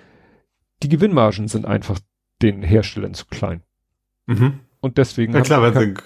[0.83, 1.99] Die Gewinnmargen sind einfach
[2.43, 3.63] den Herstellern zu klein.
[4.27, 4.61] Mhm.
[4.81, 5.33] Und deswegen.
[5.35, 5.97] Ja klar, wenn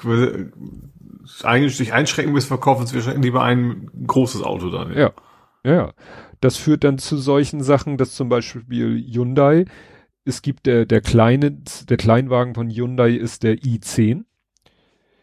[1.24, 4.92] sie eigentlich sich einschränken müssen, verkaufen sie wahrscheinlich lieber ein großes Auto dann.
[4.92, 4.98] Ja.
[4.98, 5.12] ja.
[5.62, 5.92] Ja.
[6.40, 9.66] Das führt dann zu solchen Sachen, dass zum Beispiel Hyundai
[10.24, 11.51] es gibt der, der kleine,
[11.88, 14.24] der Kleinwagen von Hyundai ist der i10.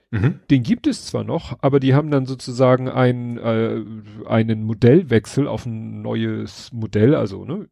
[0.10, 0.40] Mhm.
[0.50, 3.84] Den gibt es zwar noch, aber die haben dann sozusagen ein, äh,
[4.28, 7.68] einen Modellwechsel auf ein neues Modell, also ne,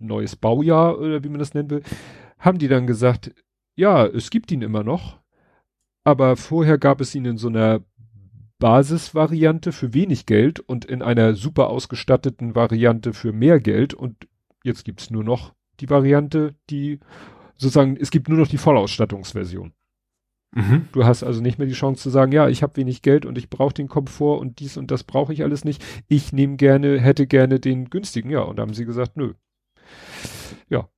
[0.00, 1.82] neues Baujahr oder wie man das nennen will,
[2.38, 3.32] haben die dann gesagt,
[3.76, 5.18] ja, es gibt ihn immer noch,
[6.04, 7.80] aber vorher gab es ihn in so einer
[8.58, 14.28] Basisvariante für wenig Geld und in einer super ausgestatteten Variante für mehr Geld und
[14.62, 17.00] jetzt gibt's nur noch die Variante, die
[17.56, 19.72] sozusagen, es gibt nur noch die Vollausstattungsversion.
[20.52, 20.88] Mhm.
[20.92, 23.38] Du hast also nicht mehr die Chance zu sagen, ja, ich habe wenig Geld und
[23.38, 25.84] ich brauche den Komfort und dies und das brauche ich alles nicht.
[26.08, 28.40] Ich nehme gerne, hätte gerne den günstigen, ja.
[28.42, 29.34] Und da haben sie gesagt, nö.
[30.68, 30.88] Ja.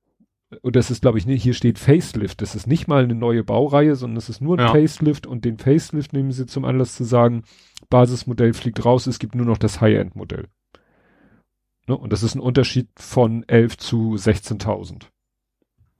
[0.61, 2.41] Und das ist, glaube ich, nicht, hier steht Facelift.
[2.41, 4.71] Das ist nicht mal eine neue Baureihe, sondern es ist nur ein ja.
[4.71, 7.43] Facelift und den Facelift nehmen sie zum Anlass zu sagen,
[7.89, 10.47] Basismodell fliegt raus, es gibt nur noch das High-End-Modell.
[11.87, 11.97] Ne?
[11.97, 15.03] Und das ist ein Unterschied von 11 zu 16.000.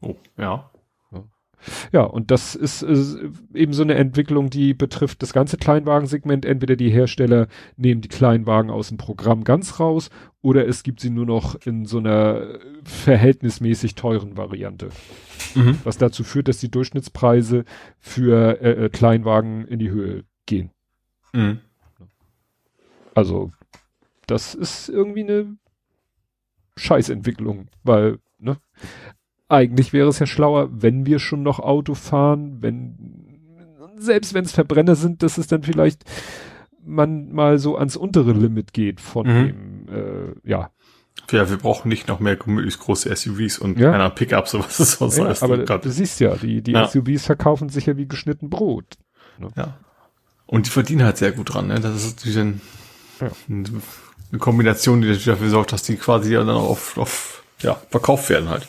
[0.01, 0.69] Oh, ja.
[1.91, 3.17] Ja, und das ist, ist
[3.53, 6.45] eben so eine Entwicklung, die betrifft das ganze Kleinwagensegment.
[6.45, 7.47] Entweder die Hersteller
[7.77, 10.09] nehmen die Kleinwagen aus dem Programm ganz raus
[10.41, 14.89] oder es gibt sie nur noch in so einer verhältnismäßig teuren Variante.
[15.55, 15.79] Mhm.
[15.83, 17.63] Was dazu führt, dass die Durchschnittspreise
[17.99, 20.71] für äh, äh Kleinwagen in die Höhe gehen.
[21.31, 21.59] Mhm.
[23.15, 23.51] Also,
[24.27, 25.57] das ist irgendwie eine
[26.75, 28.57] Scheißentwicklung, weil, ne?
[29.53, 32.95] Eigentlich wäre es ja schlauer, wenn wir schon noch Auto fahren, wenn,
[33.97, 36.03] selbst wenn es Verbrenner sind, dass es dann vielleicht
[36.85, 39.47] man mal so ans untere Limit geht von mhm.
[39.47, 40.71] dem, äh, ja.
[41.29, 43.91] Ja, wir brauchen nicht noch mehr möglichst große SUVs und ja.
[43.91, 45.43] keiner Pickup, sowas ist sonst ja, alles.
[45.43, 46.87] Aber du siehst ja, die, die ja.
[46.87, 48.97] SUVs verkaufen sich ja wie geschnitten Brot.
[49.37, 49.49] Ne?
[49.55, 49.77] Ja.
[50.47, 51.79] Und die verdienen halt sehr gut dran, ne?
[51.79, 57.43] Das ist natürlich ja eine Kombination, die dafür sorgt, dass die quasi dann auf, auf
[57.61, 58.67] ja, verkauft werden halt.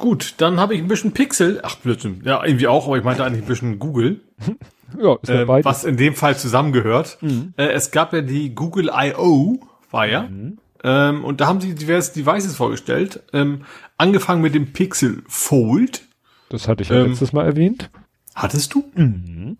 [0.00, 1.60] Gut, dann habe ich ein bisschen Pixel.
[1.62, 2.22] Ach, Blödsinn.
[2.24, 4.22] Ja, irgendwie auch, aber ich meinte eigentlich ein bisschen Google.
[4.98, 7.18] ja, ist ja äh, was in dem Fall zusammengehört.
[7.20, 7.52] Mhm.
[7.58, 9.60] Äh, es gab ja die Google I.O.,
[9.90, 10.22] war ja.
[10.22, 10.58] Mhm.
[10.82, 13.22] Ähm, und da haben sie diverse Devices vorgestellt.
[13.34, 13.66] Ähm,
[13.98, 16.02] angefangen mit dem Pixel Fold.
[16.48, 17.90] Das hatte ich ja ähm, letztes Mal erwähnt.
[18.34, 18.90] Hattest du?
[18.94, 19.58] Mhm.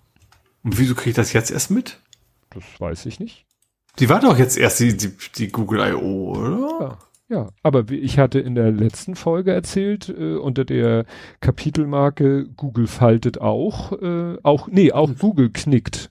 [0.62, 2.01] Und wieso kriege ich das jetzt erst mit?
[2.49, 3.45] Das weiß ich nicht.
[3.99, 6.79] Die war doch jetzt erst die, die, die Google I.O., oder?
[6.81, 6.99] Ja.
[7.31, 11.05] Ja, aber wie ich hatte in der letzten Folge erzählt, äh, unter der
[11.40, 16.11] Kapitelmarke Google faltet auch, äh, auch, nee, auch Google knickt.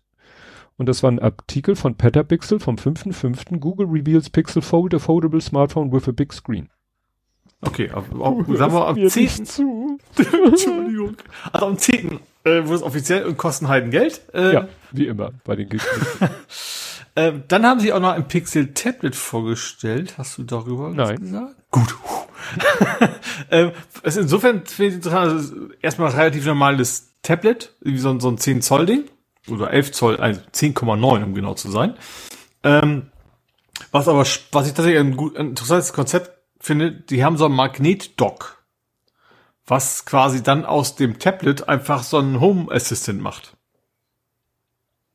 [0.77, 3.59] Und das war ein Artikel von Petapixel vom 5.5.
[3.59, 6.69] Google reveals Pixel Fold, a foldable smartphone with a big screen.
[7.59, 9.45] Okay, aber, aber sagen wir am 10.
[9.45, 9.99] Zu.
[10.45, 11.17] Entschuldigung.
[11.51, 12.19] Also am 10.
[12.45, 14.21] Äh, wurde es offiziell und kosten ein Geld.
[14.33, 16.29] Äh, ja, wie immer bei den Gegnern.
[17.15, 20.17] ähm, dann haben sie auch noch ein Pixel Tablet vorgestellt.
[20.17, 21.19] Hast du darüber Nein.
[21.19, 21.55] gesagt?
[21.71, 21.95] Gut.
[23.51, 23.71] ähm,
[24.03, 28.19] es ist insofern finde ich interessant, also erstmal ein relativ normales Tablet, wie so, ein,
[28.19, 29.05] so ein 10 Zoll Ding.
[29.49, 31.95] Oder 11 Zoll, also 10,9 um genau zu sein.
[32.63, 33.07] Ähm,
[33.91, 37.51] was aber, was ich tatsächlich ein, gut, ein interessantes Konzept finde, die haben so ein
[37.51, 38.59] Magnet-Dock
[39.69, 43.55] was quasi dann aus dem Tablet einfach so ein Home Assistant macht.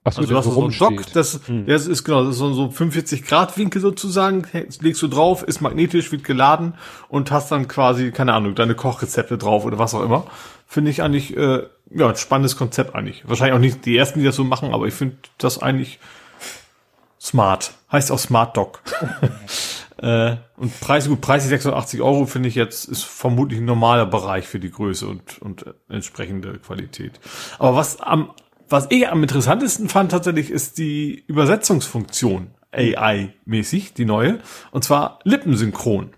[0.06, 1.66] Ach so, also du hast so einen Dock, das, hm.
[1.66, 4.46] das ist genau, das ist so, so 45 Grad Winkel sozusagen,
[4.80, 6.74] legst du drauf, ist magnetisch, wird geladen
[7.08, 10.26] und hast dann quasi, keine Ahnung, deine Kochrezepte drauf oder was auch immer.
[10.66, 13.26] Finde ich eigentlich, äh, ja, ein spannendes Konzept eigentlich.
[13.26, 15.98] Wahrscheinlich auch nicht die ersten, die das so machen, aber ich finde das eigentlich
[17.18, 17.72] smart.
[17.90, 18.82] Heißt auch Smart Dock.
[19.96, 24.46] Äh, und Preis, gut, Preis 86 Euro finde ich jetzt, ist vermutlich ein normaler Bereich
[24.46, 27.20] für die Größe und, und entsprechende Qualität.
[27.58, 28.30] Aber was am,
[28.74, 34.40] was ich am interessantesten fand tatsächlich, ist die Übersetzungsfunktion AI-mäßig, die neue.
[34.72, 36.10] Und zwar lippensynchron.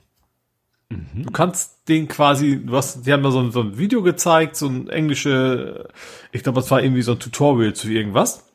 [0.89, 1.25] Mhm.
[1.25, 4.57] Du kannst den quasi, du hast, die haben da so ein, so ein Video gezeigt,
[4.57, 5.89] so ein englische,
[6.33, 8.47] ich glaube, das war irgendwie so ein Tutorial zu irgendwas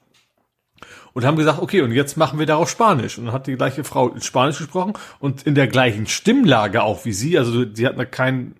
[1.14, 3.18] und haben gesagt, okay, und jetzt machen wir darauf Spanisch.
[3.18, 7.06] Und dann hat die gleiche Frau in Spanisch gesprochen und in der gleichen Stimmlage auch
[7.06, 7.38] wie sie.
[7.38, 8.56] Also sie hat da kein,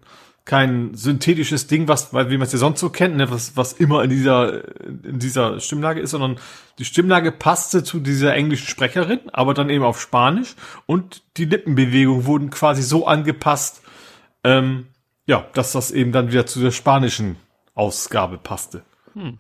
[0.46, 4.04] kein synthetisches Ding, was, wie man es ja sonst so kennt, ne, was, was immer
[4.04, 6.38] in dieser, in dieser Stimmlage ist, sondern
[6.80, 10.56] die Stimmlage passte zu dieser englischen Sprecherin, aber dann eben auf Spanisch
[10.88, 13.82] und die Lippenbewegungen wurden quasi so angepasst,
[14.44, 14.88] ähm,
[15.28, 17.38] ja, dass das eben dann wieder zu der spanischen
[17.76, 18.82] Ausgabe passte.
[19.14, 19.38] Hm.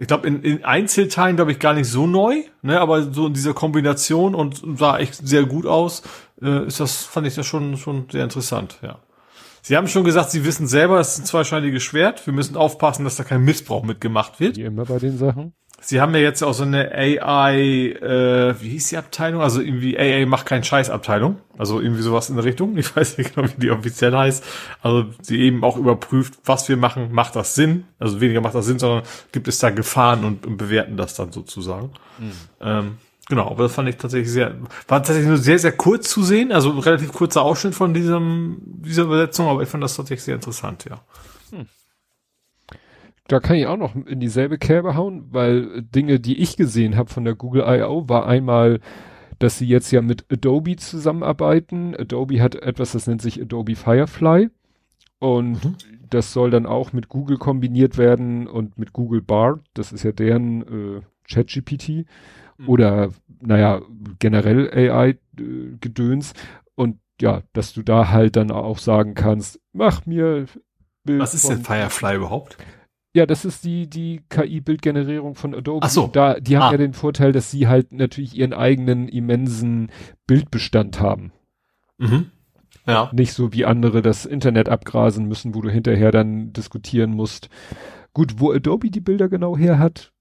[0.00, 3.34] Ich glaube, in, in Einzelteilen, glaube ich, gar nicht so neu, ne, aber so in
[3.34, 6.04] dieser Kombination und sah echt sehr gut aus,
[6.40, 9.00] äh, ist das, fand ich das schon, schon sehr interessant, ja.
[9.62, 12.24] Sie haben schon gesagt, Sie wissen selber, es ist ein zweischneidiges Schwert.
[12.26, 14.56] Wir müssen aufpassen, dass da kein Missbrauch mitgemacht wird.
[14.56, 15.52] Wie immer bei den Sachen.
[15.80, 19.42] Sie haben ja jetzt auch so eine AI, äh, wie hieß die Abteilung?
[19.42, 21.38] Also irgendwie AA macht keinen Scheiß Abteilung.
[21.56, 22.76] Also irgendwie sowas in der Richtung.
[22.76, 24.44] Ich weiß nicht genau, wie die offiziell heißt.
[24.82, 27.84] Also sie eben auch überprüft, was wir machen, macht das Sinn?
[28.00, 31.30] Also weniger macht das Sinn, sondern gibt es da Gefahren und, und bewerten das dann
[31.30, 31.92] sozusagen.
[32.18, 32.32] Mhm.
[32.60, 32.98] Ähm,
[33.28, 34.54] genau, aber das fand ich tatsächlich sehr,
[34.86, 36.52] war tatsächlich nur sehr, sehr kurz zu sehen.
[36.52, 40.86] Also relativ kurzer Ausschnitt von diesem, dieser Übersetzung, aber ich fand das tatsächlich sehr interessant,
[40.88, 41.00] ja.
[41.50, 41.66] Hm
[43.28, 47.10] da kann ich auch noch in dieselbe Kerbe hauen, weil Dinge, die ich gesehen habe
[47.10, 48.80] von der Google I.O., war einmal,
[49.38, 51.94] dass sie jetzt ja mit Adobe zusammenarbeiten.
[51.94, 54.48] Adobe hat etwas, das nennt sich Adobe Firefly.
[55.20, 55.76] Und mhm.
[56.08, 59.60] das soll dann auch mit Google kombiniert werden und mit Google Bard.
[59.74, 61.00] Das ist ja deren äh,
[61.30, 62.06] ChatGPT.
[62.58, 62.68] Mhm.
[62.68, 63.10] Oder,
[63.40, 63.82] naja,
[64.18, 66.32] generell AI-Gedöns.
[66.32, 66.36] Äh,
[66.74, 70.46] und ja, dass du da halt dann auch sagen kannst, mach mir
[71.04, 72.58] Bild Was ist denn Firefly überhaupt?
[73.14, 75.84] Ja, das ist die, die KI-Bildgenerierung von Adobe.
[75.86, 76.08] Ach so.
[76.08, 76.72] Da, die haben ah.
[76.72, 79.90] ja den Vorteil, dass sie halt natürlich ihren eigenen immensen
[80.26, 81.32] Bildbestand haben.
[81.96, 82.30] Mhm.
[82.86, 83.10] Ja.
[83.12, 87.48] Nicht so wie andere das Internet abgrasen müssen, wo du hinterher dann diskutieren musst.
[88.12, 90.12] Gut, wo Adobe die Bilder genau her hat,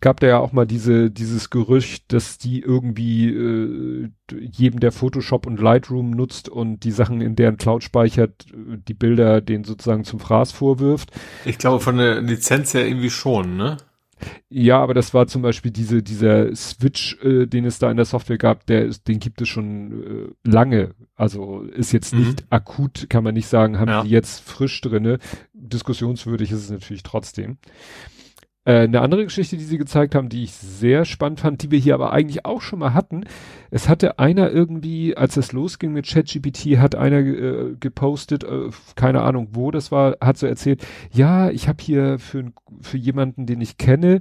[0.00, 5.46] Gab da ja auch mal diese, dieses Gerücht, dass die irgendwie äh, jedem, der Photoshop
[5.46, 10.20] und Lightroom nutzt und die Sachen in deren Cloud speichert, die Bilder den sozusagen zum
[10.20, 11.10] Fraß vorwirft.
[11.44, 13.76] Ich glaube, von der Lizenz her irgendwie schon, ne?
[14.48, 18.06] Ja, aber das war zum Beispiel diese, dieser Switch, äh, den es da in der
[18.06, 20.94] Software gab, der ist, den gibt es schon äh, lange.
[21.16, 22.20] Also ist jetzt mhm.
[22.20, 24.02] nicht akut, kann man nicht sagen, haben ja.
[24.02, 25.18] die jetzt frisch drinne.
[25.52, 27.58] Diskussionswürdig ist es natürlich trotzdem.
[28.64, 31.78] Äh, eine andere Geschichte, die sie gezeigt haben, die ich sehr spannend fand, die wir
[31.78, 33.24] hier aber eigentlich auch schon mal hatten.
[33.70, 39.22] Es hatte einer irgendwie, als es losging mit ChatGPT, hat einer äh, gepostet, äh, keine
[39.22, 43.60] Ahnung wo das war, hat so erzählt, ja, ich habe hier für, für jemanden, den
[43.60, 44.20] ich kenne,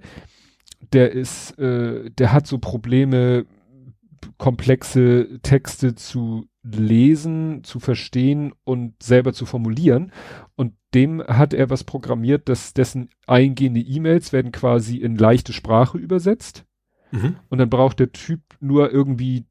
[0.92, 3.46] der ist, äh, der hat so Probleme,
[4.38, 10.12] komplexe Texte zu lesen, zu verstehen und selber zu formulieren.
[10.56, 15.98] Und dem hat er was programmiert, dass dessen eingehende E-Mails werden quasi in leichte Sprache
[15.98, 16.66] übersetzt.
[17.12, 17.38] Mhm.
[17.50, 19.46] Und dann braucht der Typ nur irgendwie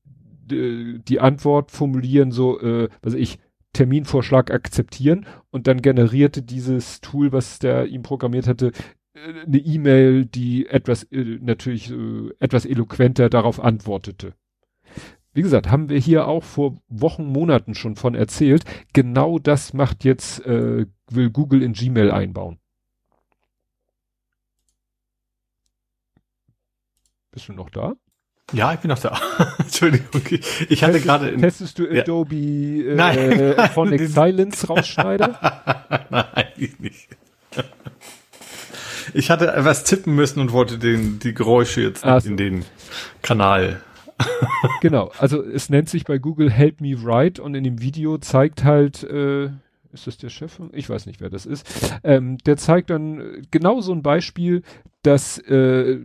[0.50, 3.38] äh, die Antwort formulieren, so, äh, was ich,
[3.72, 5.26] Terminvorschlag akzeptieren.
[5.50, 8.72] Und dann generierte dieses Tool, was der ihm programmiert hatte,
[9.14, 14.34] äh, eine E-Mail, die etwas, äh, natürlich äh, etwas eloquenter darauf antwortete
[15.32, 18.64] wie gesagt, haben wir hier auch vor Wochen, Monaten schon von erzählt.
[18.92, 22.58] Genau das macht jetzt, äh, will Google in Gmail einbauen.
[27.30, 27.94] Bist du noch da?
[28.52, 29.16] Ja, ich bin noch da.
[29.58, 30.22] Entschuldigung.
[30.68, 31.36] Ich hatte gerade.
[31.36, 32.92] Testest du Adobe ja.
[32.92, 35.38] äh, nein, äh, Phonic Silence Rausschneider?
[36.10, 37.08] nein, nicht.
[39.14, 42.64] Ich hatte etwas tippen müssen und wollte den, die Geräusche jetzt Ach in den
[43.22, 43.80] Kanal
[44.80, 48.64] genau, also es nennt sich bei Google Help Me Write und in dem Video zeigt
[48.64, 49.50] halt, äh,
[49.92, 50.60] ist das der Chef?
[50.72, 51.98] Ich weiß nicht, wer das ist.
[52.04, 54.62] Ähm, der zeigt dann genau so ein Beispiel,
[55.02, 56.04] dass äh,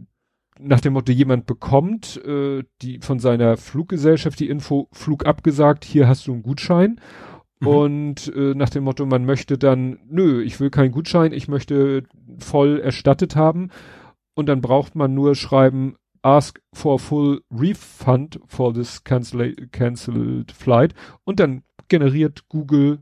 [0.60, 6.08] nach dem Motto, jemand bekommt äh, die von seiner Fluggesellschaft die Info, Flug abgesagt, hier
[6.08, 7.00] hast du einen Gutschein.
[7.60, 7.68] Mhm.
[7.68, 12.04] Und äh, nach dem Motto, man möchte dann, nö, ich will keinen Gutschein, ich möchte
[12.40, 13.70] voll erstattet haben.
[14.34, 15.96] Und dann braucht man nur schreiben,
[16.26, 20.94] ask for full refund for this cancelled flight.
[21.24, 23.00] Und dann generiert Google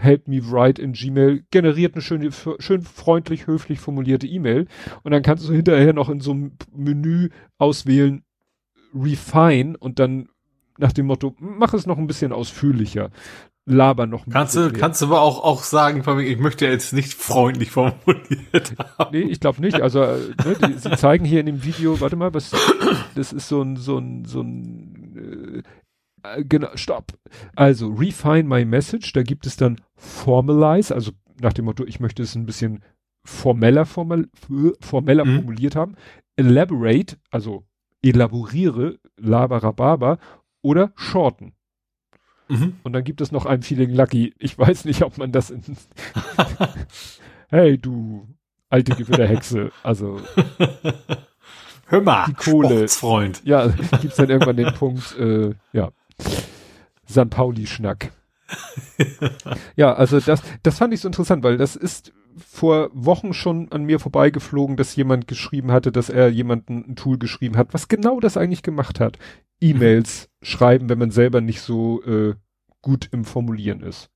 [0.00, 4.68] Help me write in Gmail, generiert eine schöne, schön freundlich, höflich formulierte E-Mail.
[5.02, 8.22] Und dann kannst du hinterher noch in so einem Menü auswählen
[8.94, 9.76] Refine.
[9.76, 10.28] Und dann
[10.78, 13.10] nach dem Motto, mach es noch ein bisschen ausführlicher.
[13.68, 14.72] Laber noch ein kannst bisschen.
[14.72, 19.10] Du, kannst du aber auch, auch sagen, ich möchte jetzt nicht freundlich formuliert haben.
[19.12, 19.80] Nee, ich glaube nicht.
[19.80, 22.52] Also, äh, ne, die, sie zeigen hier in dem Video, warte mal, was,
[23.14, 25.62] das ist so ein, so ein, so ein,
[26.22, 27.12] äh, genau, stopp.
[27.56, 32.22] Also, refine my message, da gibt es dann formalize, also nach dem Motto, ich möchte
[32.22, 32.82] es ein bisschen
[33.24, 34.28] formeller, formel,
[34.80, 35.36] formeller mhm.
[35.36, 35.94] formuliert haben.
[36.36, 37.64] Elaborate, also
[38.02, 40.18] elaboriere, labarababa
[40.62, 41.52] oder shorten.
[42.48, 42.76] Mhm.
[42.82, 44.34] Und dann gibt es noch ein Feeling Lucky.
[44.38, 45.62] Ich weiß nicht, ob man das in
[47.48, 48.26] Hey, du
[48.68, 49.70] alte Gewitterhexe.
[49.82, 50.20] Also
[51.86, 52.88] Hör mal, die Kohle.
[52.88, 53.40] Freund.
[53.44, 53.68] Ja,
[54.00, 55.90] gibt's dann irgendwann den Punkt, äh, ja,
[57.06, 58.12] San Pauli-Schnack.
[59.76, 62.12] ja, also das, das fand ich so interessant, weil das ist
[62.46, 67.18] vor Wochen schon an mir vorbeigeflogen, dass jemand geschrieben hatte, dass er jemanden ein Tool
[67.18, 69.18] geschrieben hat, was genau das eigentlich gemacht hat.
[69.60, 70.44] E-Mails mhm.
[70.44, 72.34] schreiben, wenn man selber nicht so äh,
[72.82, 74.10] gut im Formulieren ist.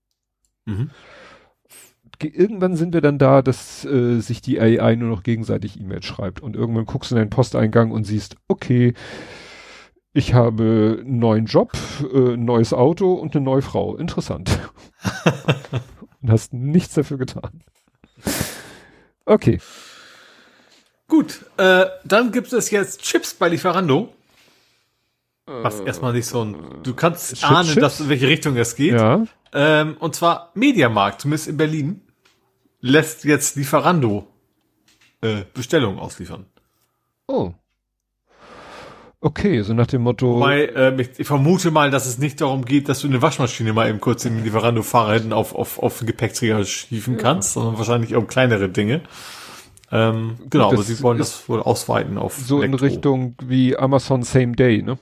[0.64, 0.90] Mhm.
[2.20, 6.40] Irgendwann sind wir dann da, dass äh, sich die AI nur noch gegenseitig E-Mails schreibt
[6.40, 8.94] und irgendwann guckst du in deinen Posteingang und siehst, okay,
[10.12, 11.72] ich habe einen neuen Job,
[12.12, 13.96] äh, ein neues Auto und eine neue Frau.
[13.96, 14.56] Interessant.
[16.22, 17.64] und hast nichts dafür getan.
[19.24, 19.58] Okay.
[21.08, 24.12] Gut, äh, dann gibt es jetzt Chips bei Lieferando.
[25.46, 26.56] Was äh, erstmal nicht so ein.
[26.82, 28.94] Du kannst Chips, ahnen, dass in welche Richtung es geht.
[28.94, 29.24] Ja.
[29.52, 32.00] Ähm, und zwar Mediamarkt, zumindest in Berlin,
[32.80, 34.26] lässt jetzt Lieferando
[35.20, 36.46] äh, Bestellungen ausliefern.
[37.26, 37.52] Oh.
[39.20, 40.34] Okay, so nach dem Motto.
[40.34, 43.72] Wobei, äh, ich, ich, vermute mal, dass es nicht darum geht, dass du eine Waschmaschine
[43.72, 47.20] mal eben kurz im Lieferando-Fahrer hinten auf, auf, auf den Gepäckträger schiefen ja.
[47.20, 49.02] kannst, sondern wahrscheinlich um kleinere Dinge.
[49.92, 52.84] Ähm, genau, das aber sie wollen das wohl ausweiten auf So Elektro.
[52.84, 54.98] in Richtung wie Amazon Same Day, ne?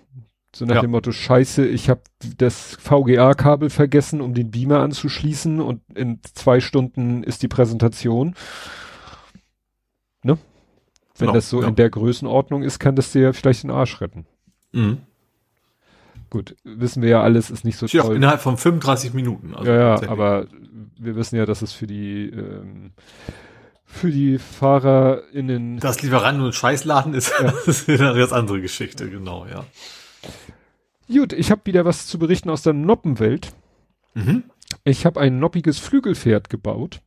[0.55, 0.81] So nach ja.
[0.81, 2.01] dem Motto, scheiße, ich habe
[2.39, 8.35] das VGA-Kabel vergessen, um den Beamer anzuschließen und in zwei Stunden ist die Präsentation.
[10.23, 10.39] Ne?
[11.17, 11.69] Wenn genau, das so ja.
[11.69, 14.27] in der Größenordnung ist, kann das dir vielleicht den Arsch retten.
[14.73, 14.99] Mhm.
[16.31, 18.17] Gut, wissen wir ja alles, ist nicht so Steht toll.
[18.17, 19.55] Innerhalb von 35 Minuten.
[19.55, 20.47] Also ja, ja, aber
[20.99, 22.93] wir wissen ja, dass es für die ähm,
[23.85, 25.79] für die FahrerInnen.
[25.81, 27.53] Das Lieferando ein Scheißladen ist, ja.
[27.67, 29.65] das ist eine ganz andere Geschichte, genau, ja.
[31.12, 33.52] Gut, ich habe wieder was zu berichten aus der Noppenwelt.
[34.15, 34.44] Mhm.
[34.84, 37.00] Ich habe ein noppiges Flügelpferd gebaut.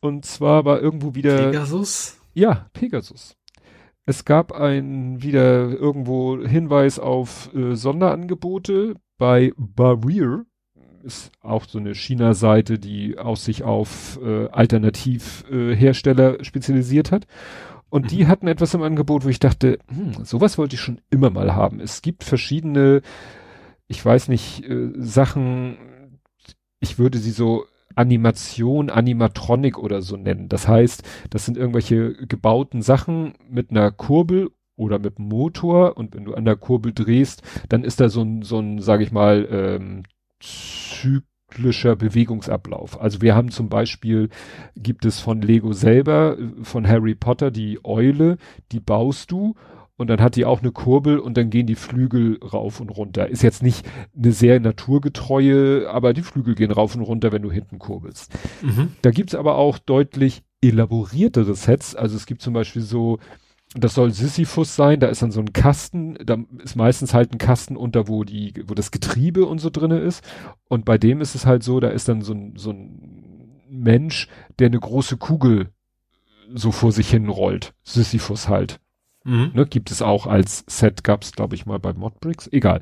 [0.00, 1.50] Und zwar war irgendwo wieder.
[1.50, 2.18] Pegasus?
[2.34, 3.36] Ja, Pegasus.
[4.04, 10.44] Es gab ein wieder irgendwo Hinweis auf äh, Sonderangebote bei Barrier.
[11.02, 17.26] Ist auch so eine China-Seite, die aus sich auf äh, Alternativhersteller äh, spezialisiert hat.
[17.90, 18.08] Und mhm.
[18.08, 21.54] die hatten etwas im Angebot, wo ich dachte, hm, sowas wollte ich schon immer mal
[21.54, 21.80] haben.
[21.80, 23.02] Es gibt verschiedene,
[23.86, 25.76] ich weiß nicht, äh, Sachen,
[26.80, 30.48] ich würde sie so Animation, Animatronic oder so nennen.
[30.48, 36.14] Das heißt, das sind irgendwelche gebauten Sachen mit einer Kurbel oder mit einem Motor und
[36.14, 39.12] wenn du an der Kurbel drehst, dann ist da so ein, so ein, sage ich
[39.12, 40.02] mal, ähm,
[40.40, 43.00] zyklischer Bewegungsablauf.
[43.00, 44.28] Also wir haben zum Beispiel,
[44.76, 48.36] gibt es von Lego selber, von Harry Potter die Eule,
[48.72, 49.54] die baust du
[49.96, 53.28] und dann hat die auch eine Kurbel und dann gehen die Flügel rauf und runter.
[53.28, 57.50] Ist jetzt nicht eine sehr naturgetreue, aber die Flügel gehen rauf und runter, wenn du
[57.50, 58.32] hinten kurbelst.
[58.62, 58.92] Mhm.
[59.02, 61.94] Da gibt's aber auch deutlich elaboriertere Sets.
[61.94, 63.18] Also es gibt zum Beispiel so,
[63.78, 67.38] das soll Sisyphus sein, da ist dann so ein Kasten, da ist meistens halt ein
[67.38, 70.24] Kasten unter, wo die, wo das Getriebe und so drinne ist.
[70.68, 74.28] Und bei dem ist es halt so, da ist dann so ein, so ein Mensch,
[74.58, 75.70] der eine große Kugel
[76.54, 77.74] so vor sich hin rollt.
[77.82, 78.80] Sisyphus halt.
[79.26, 79.50] Mhm.
[79.54, 82.48] Ne, gibt es auch als Set, gab es, glaube ich, mal bei Modbricks.
[82.52, 82.80] Egal.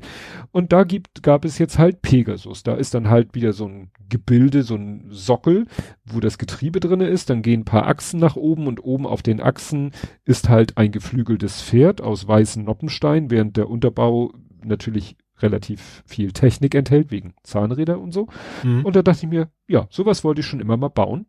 [0.51, 2.61] Und da gibt, gab es jetzt halt Pegasus.
[2.61, 5.65] Da ist dann halt wieder so ein Gebilde, so ein Sockel,
[6.05, 7.31] wo das Getriebe drinne ist.
[7.31, 9.91] Dann gehen ein paar Achsen nach oben und oben auf den Achsen
[10.23, 14.31] ist halt ein geflügeltes Pferd aus weißen Noppenstein, während der Unterbau
[14.63, 18.27] natürlich relativ viel Technik enthält, wegen Zahnräder und so.
[18.63, 18.85] Mhm.
[18.85, 21.25] Und da dachte ich mir, ja, sowas wollte ich schon immer mal bauen.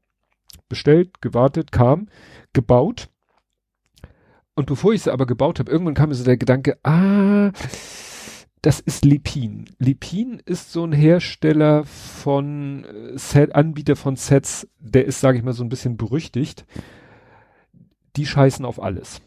[0.68, 2.08] Bestellt, gewartet, kam,
[2.52, 3.08] gebaut
[4.56, 7.52] und bevor ich sie aber gebaut habe, irgendwann kam mir so der Gedanke, ah,
[8.62, 9.66] das ist Lipin.
[9.78, 15.44] Lipin ist so ein Hersteller von äh, Set, Anbieter von Sets, der ist, sage ich
[15.44, 16.64] mal, so ein bisschen berüchtigt.
[18.16, 19.20] Die scheißen auf alles.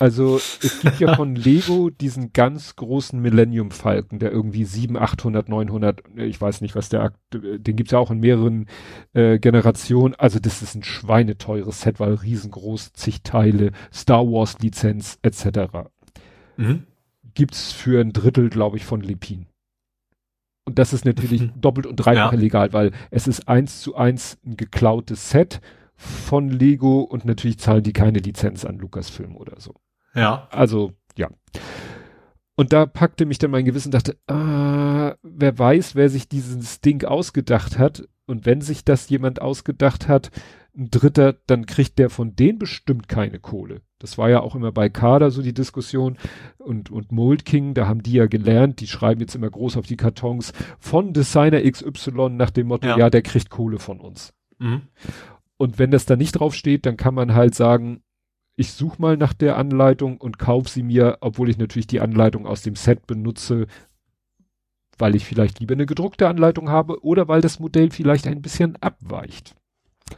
[0.00, 5.48] Also es gibt ja von Lego diesen ganz großen Millennium Falken, der irgendwie 7, 800,
[5.48, 8.66] 900, ich weiß nicht, was der, den gibt's ja auch in mehreren
[9.12, 10.14] äh, Generationen.
[10.14, 15.90] Also das ist ein schweineteures Set, weil riesengroß, zig Teile, Star Wars Lizenz etc.
[16.56, 16.84] Mhm.
[17.34, 19.46] gibt's für ein Drittel, glaube ich, von Lepin.
[20.64, 21.52] Und das ist natürlich mhm.
[21.60, 22.38] doppelt und dreifach ja.
[22.38, 25.60] illegal, weil es ist eins zu eins ein geklautes Set
[25.94, 29.74] von Lego und natürlich zahlen die keine Lizenz an Lucasfilm oder so.
[30.14, 30.48] Ja.
[30.50, 31.28] Also, ja.
[32.56, 37.04] Und da packte mich dann mein Gewissen, dachte, ah, wer weiß, wer sich dieses Ding
[37.04, 38.06] ausgedacht hat.
[38.26, 40.30] Und wenn sich das jemand ausgedacht hat,
[40.76, 43.82] ein Dritter, dann kriegt der von denen bestimmt keine Kohle.
[43.98, 46.16] Das war ja auch immer bei Kader so die Diskussion
[46.58, 49.86] und, und Mold King, da haben die ja gelernt, die schreiben jetzt immer groß auf
[49.86, 54.32] die Kartons von Designer XY nach dem Motto, ja, ja der kriegt Kohle von uns.
[54.58, 54.82] Mhm.
[55.56, 58.02] Und wenn das da nicht drauf steht, dann kann man halt sagen,
[58.60, 62.46] ich suche mal nach der Anleitung und kaufe sie mir, obwohl ich natürlich die Anleitung
[62.46, 63.66] aus dem Set benutze,
[64.98, 68.76] weil ich vielleicht lieber eine gedruckte Anleitung habe oder weil das Modell vielleicht ein bisschen
[68.76, 69.56] abweicht.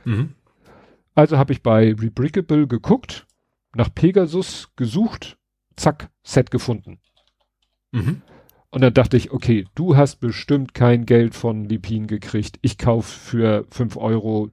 [0.04, 0.34] Mhm.
[1.14, 3.28] Also habe ich bei Rebrickable geguckt,
[3.76, 5.38] nach Pegasus gesucht,
[5.76, 6.98] zack, Set gefunden.
[7.92, 8.22] Mhm.
[8.70, 12.58] Und dann dachte ich, okay, du hast bestimmt kein Geld von Lipin gekriegt.
[12.60, 14.50] Ich kaufe für fünf Euro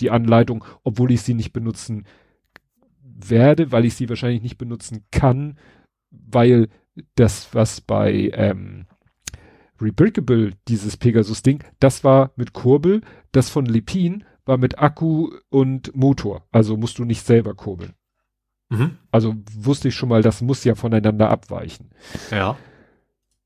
[0.00, 2.04] die Anleitung, obwohl ich sie nicht benutzen
[3.18, 5.58] werde, weil ich sie wahrscheinlich nicht benutzen kann,
[6.10, 6.68] weil
[7.14, 8.86] das, was bei ähm,
[9.80, 16.46] Rebrickable, dieses Pegasus-Ding, das war mit Kurbel, das von Lepin war mit Akku und Motor.
[16.50, 17.94] Also musst du nicht selber kurbeln.
[18.70, 18.98] Mhm.
[19.10, 21.90] Also wusste ich schon mal, das muss ja voneinander abweichen.
[22.30, 22.56] Ja.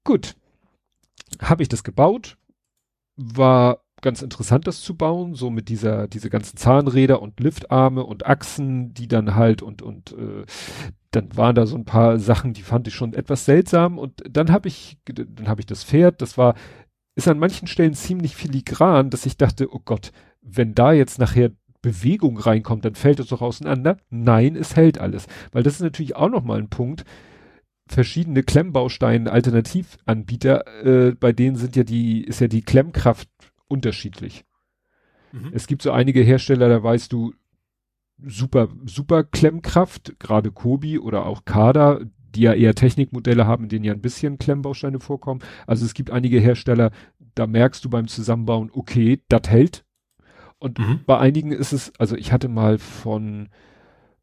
[0.04, 0.36] Gut.
[1.40, 2.38] Habe ich das gebaut.
[3.16, 8.26] War ganz interessant, das zu bauen, so mit dieser, diese ganzen Zahnräder und Liftarme und
[8.26, 10.44] Achsen, die dann halt und, und äh,
[11.12, 14.50] dann waren da so ein paar Sachen, die fand ich schon etwas seltsam und dann
[14.50, 16.54] habe ich, dann habe ich das Pferd, das war,
[17.14, 21.52] ist an manchen Stellen ziemlich filigran, dass ich dachte, oh Gott, wenn da jetzt nachher
[21.82, 23.98] Bewegung reinkommt, dann fällt es doch auseinander.
[24.08, 25.26] Nein, es hält alles.
[25.50, 27.04] Weil das ist natürlich auch nochmal ein Punkt.
[27.88, 33.28] Verschiedene Klemmbausteine, Alternativanbieter, äh, bei denen sind ja die, ist ja die Klemmkraft
[33.72, 34.44] unterschiedlich.
[35.32, 35.50] Mhm.
[35.52, 37.32] Es gibt so einige Hersteller, da weißt du,
[38.24, 42.00] super, super Klemmkraft, gerade Kobi oder auch Kada,
[42.34, 45.40] die ja eher Technikmodelle haben, in denen ja ein bisschen Klemmbausteine vorkommen.
[45.66, 46.90] Also es gibt einige Hersteller,
[47.34, 49.84] da merkst du beim Zusammenbauen, okay, das hält.
[50.58, 51.00] Und mhm.
[51.06, 53.48] bei einigen ist es, also ich hatte mal von,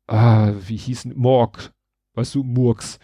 [0.08, 1.74] ah, wie hießen, Morg,
[2.14, 3.00] weißt du, Murks,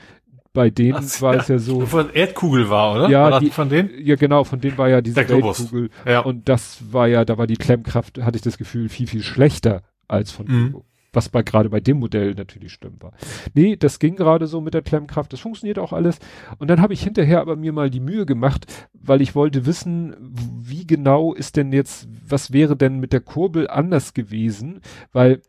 [0.55, 1.81] bei denen Ach, war ja, es ja so.
[1.81, 3.09] Von Erdkugel war, oder?
[3.09, 3.91] Ja, war die, von denen?
[4.03, 5.91] Ja, genau, von denen war ja diese Der Weltkugel.
[6.07, 6.21] Ja.
[6.21, 9.83] Und das war ja, da war die Klemmkraft, hatte ich das Gefühl, viel, viel schlechter
[10.07, 10.81] als von mhm.
[11.13, 13.13] Was bei gerade bei dem Modell natürlich schlimm war.
[13.53, 16.19] Nee, das ging gerade so mit der Klemmkraft, das funktioniert auch alles.
[16.57, 20.13] Und dann habe ich hinterher aber mir mal die Mühe gemacht, weil ich wollte wissen,
[20.19, 24.81] wie genau ist denn jetzt, was wäre denn mit der Kurbel anders gewesen,
[25.13, 25.41] weil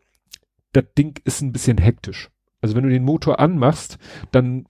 [0.71, 2.29] das Ding ist ein bisschen hektisch.
[2.61, 3.97] Also wenn du den Motor anmachst,
[4.31, 4.67] dann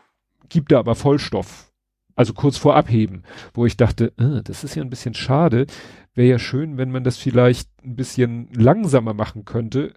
[0.50, 1.72] gibt er aber Vollstoff.
[2.16, 5.67] Also kurz vor Abheben, wo ich dachte, äh, das ist ja ein bisschen schade.
[6.16, 9.93] Wäre ja schön, wenn man das vielleicht ein bisschen langsamer machen könnte.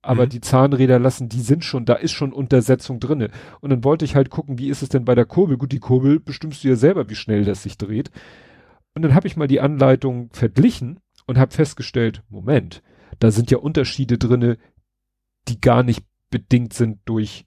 [0.00, 0.30] Aber mhm.
[0.30, 3.30] die Zahnräder lassen, die sind schon, da ist schon Untersetzung drinne.
[3.60, 5.58] Und dann wollte ich halt gucken, wie ist es denn bei der Kurbel?
[5.58, 8.10] Gut, die Kurbel bestimmst du ja selber, wie schnell das sich dreht.
[8.94, 12.82] Und dann habe ich mal die Anleitung verglichen und habe festgestellt, Moment,
[13.18, 14.56] da sind ja Unterschiede drinne,
[15.48, 17.46] die gar nicht bedingt sind durch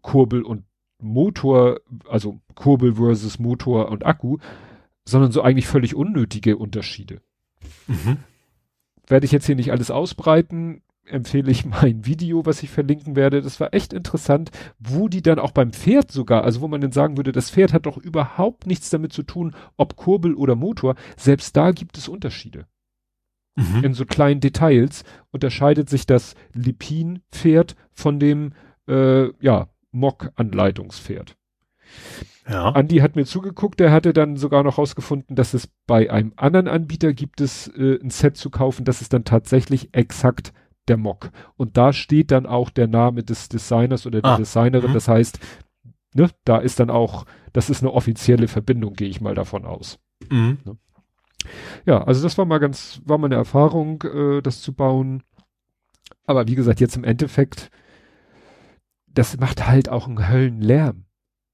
[0.00, 0.64] Kurbel und
[1.02, 4.38] Motor, also Kurbel versus Motor und Akku,
[5.04, 7.20] sondern so eigentlich völlig unnötige Unterschiede.
[7.86, 8.18] Mhm.
[9.06, 13.42] Werde ich jetzt hier nicht alles ausbreiten, empfehle ich mein Video, was ich verlinken werde.
[13.42, 16.92] Das war echt interessant, wo die dann auch beim Pferd sogar, also wo man dann
[16.92, 20.94] sagen würde, das Pferd hat doch überhaupt nichts damit zu tun, ob Kurbel oder Motor.
[21.16, 22.66] Selbst da gibt es Unterschiede.
[23.56, 23.84] Mhm.
[23.84, 28.52] In so kleinen Details unterscheidet sich das Lipin-Pferd von dem,
[28.88, 31.36] äh, ja, Mock-Anleitungspferd.
[32.48, 32.70] Ja.
[32.70, 36.66] Andi hat mir zugeguckt, der hatte dann sogar noch rausgefunden, dass es bei einem anderen
[36.66, 40.52] Anbieter gibt es äh, ein Set zu kaufen, das ist dann tatsächlich exakt
[40.88, 41.30] der Mock.
[41.56, 44.36] Und da steht dann auch der Name des Designers oder der ah.
[44.36, 44.90] Designerin.
[44.90, 44.94] Mhm.
[44.94, 45.38] Das heißt,
[46.14, 50.00] ne, da ist dann auch, das ist eine offizielle Verbindung, gehe ich mal davon aus.
[50.28, 50.58] Mhm.
[50.64, 50.76] Ne?
[51.86, 55.22] Ja, also das war mal ganz, war mal eine Erfahrung, äh, das zu bauen.
[56.26, 57.70] Aber wie gesagt, jetzt im Endeffekt
[59.14, 61.04] das macht halt auch einen Höllenlärm.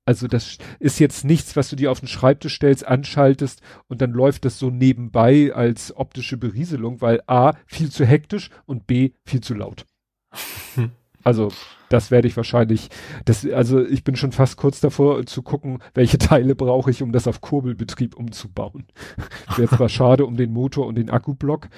[0.08, 4.12] Also das ist jetzt nichts, was du dir auf den Schreibtisch stellst, anschaltest und dann
[4.12, 9.42] läuft das so nebenbei als optische Berieselung, weil A, viel zu hektisch und B, viel
[9.42, 9.84] zu laut.
[11.24, 11.50] Also
[11.90, 12.88] das werde ich wahrscheinlich,
[13.26, 17.12] das, also ich bin schon fast kurz davor zu gucken, welche Teile brauche ich, um
[17.12, 18.86] das auf Kurbelbetrieb umzubauen.
[19.56, 21.68] Wäre zwar schade um den Motor und den Akkublock,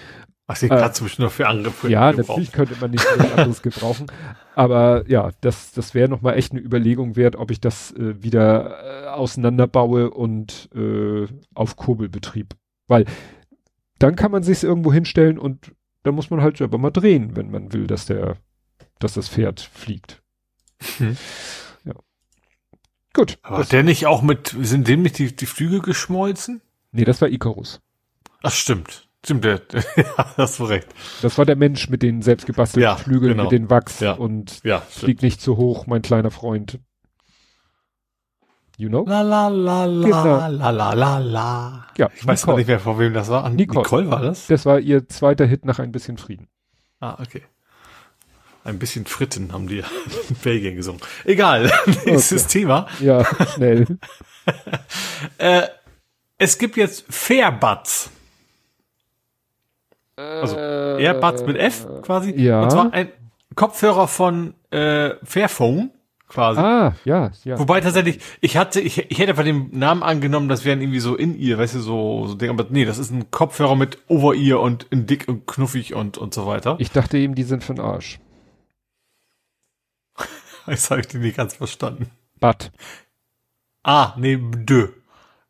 [0.50, 3.32] Ach, den kannst du bestimmt noch für andere Projekte Ja, natürlich könnte man nicht was
[3.32, 4.06] anderes gebrauchen.
[4.56, 9.04] Aber ja, das, das wäre nochmal echt eine Überlegung wert, ob ich das äh, wieder
[9.04, 12.56] äh, auseinanderbaue und äh, auf Kurbelbetrieb.
[12.88, 13.04] Weil
[14.00, 15.70] dann kann man sich irgendwo hinstellen und
[16.02, 18.36] da muss man halt selber mal drehen, wenn man will, dass der,
[18.98, 20.20] dass das Pferd fliegt.
[20.98, 21.16] Hm.
[21.84, 21.94] Ja.
[23.12, 23.38] Gut.
[23.42, 26.60] Aber der nicht auch mit, sind dem nicht die, die Flügel geschmolzen?
[26.90, 27.80] Nee, das war Icarus.
[28.42, 29.09] Ach, stimmt.
[29.24, 29.44] Stimmt,
[29.97, 30.89] ja, hast du recht.
[31.20, 33.42] Das war der Mensch mit den selbstgebastelten ja, Flügeln, genau.
[33.44, 34.12] mit den Wachs ja.
[34.12, 36.78] und ja, fliegt nicht zu hoch, mein kleiner Freund.
[38.78, 39.05] You know?
[39.07, 40.24] La la la la genau.
[40.49, 41.86] la la la la.
[41.99, 43.44] Ja, ich weiß gar nicht mehr, vor wem das war.
[43.44, 43.82] An Nicole.
[43.82, 44.47] Nicole war das?
[44.47, 46.49] Das war ihr zweiter Hit nach ein bisschen Frieden.
[46.99, 47.42] Ah, okay.
[48.65, 49.78] Ein bisschen Fritten haben die
[50.31, 51.02] in Belgien gesungen.
[51.24, 51.70] Egal,
[52.07, 52.60] nächstes okay.
[52.60, 52.86] Thema.
[53.00, 53.99] Ja, schnell.
[55.36, 55.66] äh,
[56.39, 58.10] es gibt jetzt Fairbuds.
[60.20, 62.32] Also Airbuds mit F quasi.
[62.32, 62.62] Ja.
[62.62, 63.08] Und zwar ein
[63.55, 65.90] Kopfhörer von äh, Fairphone
[66.31, 66.60] quasi.
[66.60, 67.58] Ah, ja, ja.
[67.58, 71.16] Wobei tatsächlich, ich hatte, ich, ich hätte bei dem Namen angenommen, das wären irgendwie so
[71.16, 74.60] in ihr, weißt du, so, so Ding, aber nee, das ist ein Kopfhörer mit Over-Ear
[74.60, 76.76] und in dick und knuffig und, und so weiter.
[76.78, 78.20] Ich dachte eben, die sind von Arsch.
[80.66, 82.10] das habe ich dir nicht ganz verstanden.
[82.39, 82.70] But.
[83.82, 84.89] Ah, nee, dö.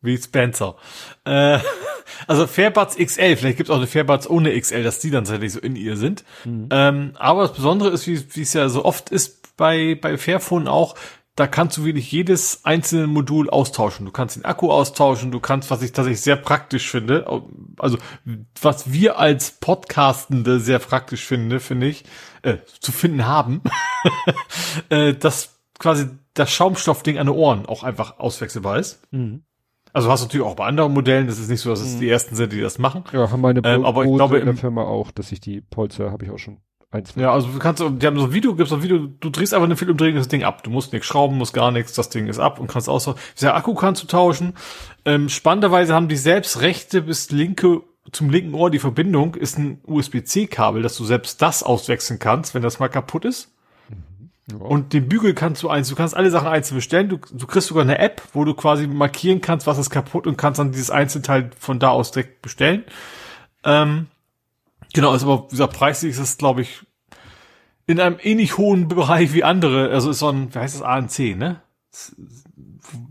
[0.03, 0.77] Wie Spencer.
[1.25, 1.59] Äh,
[2.27, 5.53] also Fairbuds XL, vielleicht gibt es auch eine Fairbuds ohne XL, dass die dann tatsächlich
[5.53, 6.25] so in ihr sind.
[6.45, 6.69] Mhm.
[6.71, 10.95] Ähm, aber das Besondere ist, wie es ja so oft ist bei, bei Fairphone auch,
[11.37, 14.05] da kannst du wirklich jedes einzelne Modul austauschen.
[14.05, 17.27] Du kannst den Akku austauschen, du kannst, was ich tatsächlich sehr praktisch finde,
[17.79, 17.97] also
[18.61, 22.05] was wir als Podcastende sehr praktisch finde, finde ich,
[22.43, 23.63] äh, zu finden haben,
[24.91, 29.01] äh, dass quasi das Schaumstoffding an den Ohren auch einfach auswechselbar ist.
[29.11, 29.45] Mhm.
[29.93, 32.01] Also hast du natürlich auch bei anderen Modellen, das ist nicht so, dass es mhm.
[32.01, 33.05] die ersten sind, die das machen.
[33.13, 36.11] Ja, haben meine ähm, aber ich glaube, in der Firma auch, dass ich die Polster
[36.11, 36.59] habe ich auch schon
[36.91, 37.15] eins.
[37.17, 39.55] Ja, also du kannst, die haben so ein Video, gibt's so ein Video, du drehst
[39.55, 40.63] einfach eine Filmdrehung das Ding ab.
[40.63, 43.55] Du musst nichts schrauben, musst gar nichts, das Ding ist ab und kannst auch Der
[43.55, 44.55] Akku kannst du tauschen.
[45.05, 49.81] Ähm, spannenderweise haben die selbst rechte bis linke zum linken Ohr die Verbindung ist ein
[49.87, 53.53] USB-C-Kabel, dass du selbst das auswechseln kannst, wenn das mal kaputt ist.
[54.59, 57.09] Und den Bügel kannst du eins, du kannst alle Sachen einzeln bestellen.
[57.09, 60.37] Du, du kriegst sogar eine App, wo du quasi markieren kannst, was ist kaputt und
[60.37, 62.85] kannst dann dieses Einzelteil von da aus direkt bestellen.
[63.65, 64.07] Ähm,
[64.93, 66.87] genau, ist aber dieser preislich ist es, glaube ich,
[67.87, 69.91] in einem ähnlich hohen Bereich wie andere.
[69.91, 71.61] Also ist so ein, wie heißt das, ANC, ne?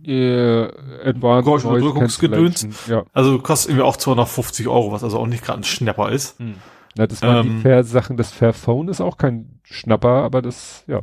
[0.05, 0.71] Yeah,
[1.03, 2.67] Advanced Unterdrückungsgedöns.
[2.87, 3.03] Ja.
[3.13, 6.39] Also kostet irgendwie auch 250 Euro, was also auch nicht gerade ein Schnapper ist.
[6.39, 6.55] Hm.
[6.95, 8.17] Na, das waren ähm, die Fair-Sachen.
[8.17, 11.01] Das Fairphone ist auch kein Schnapper, aber das, ja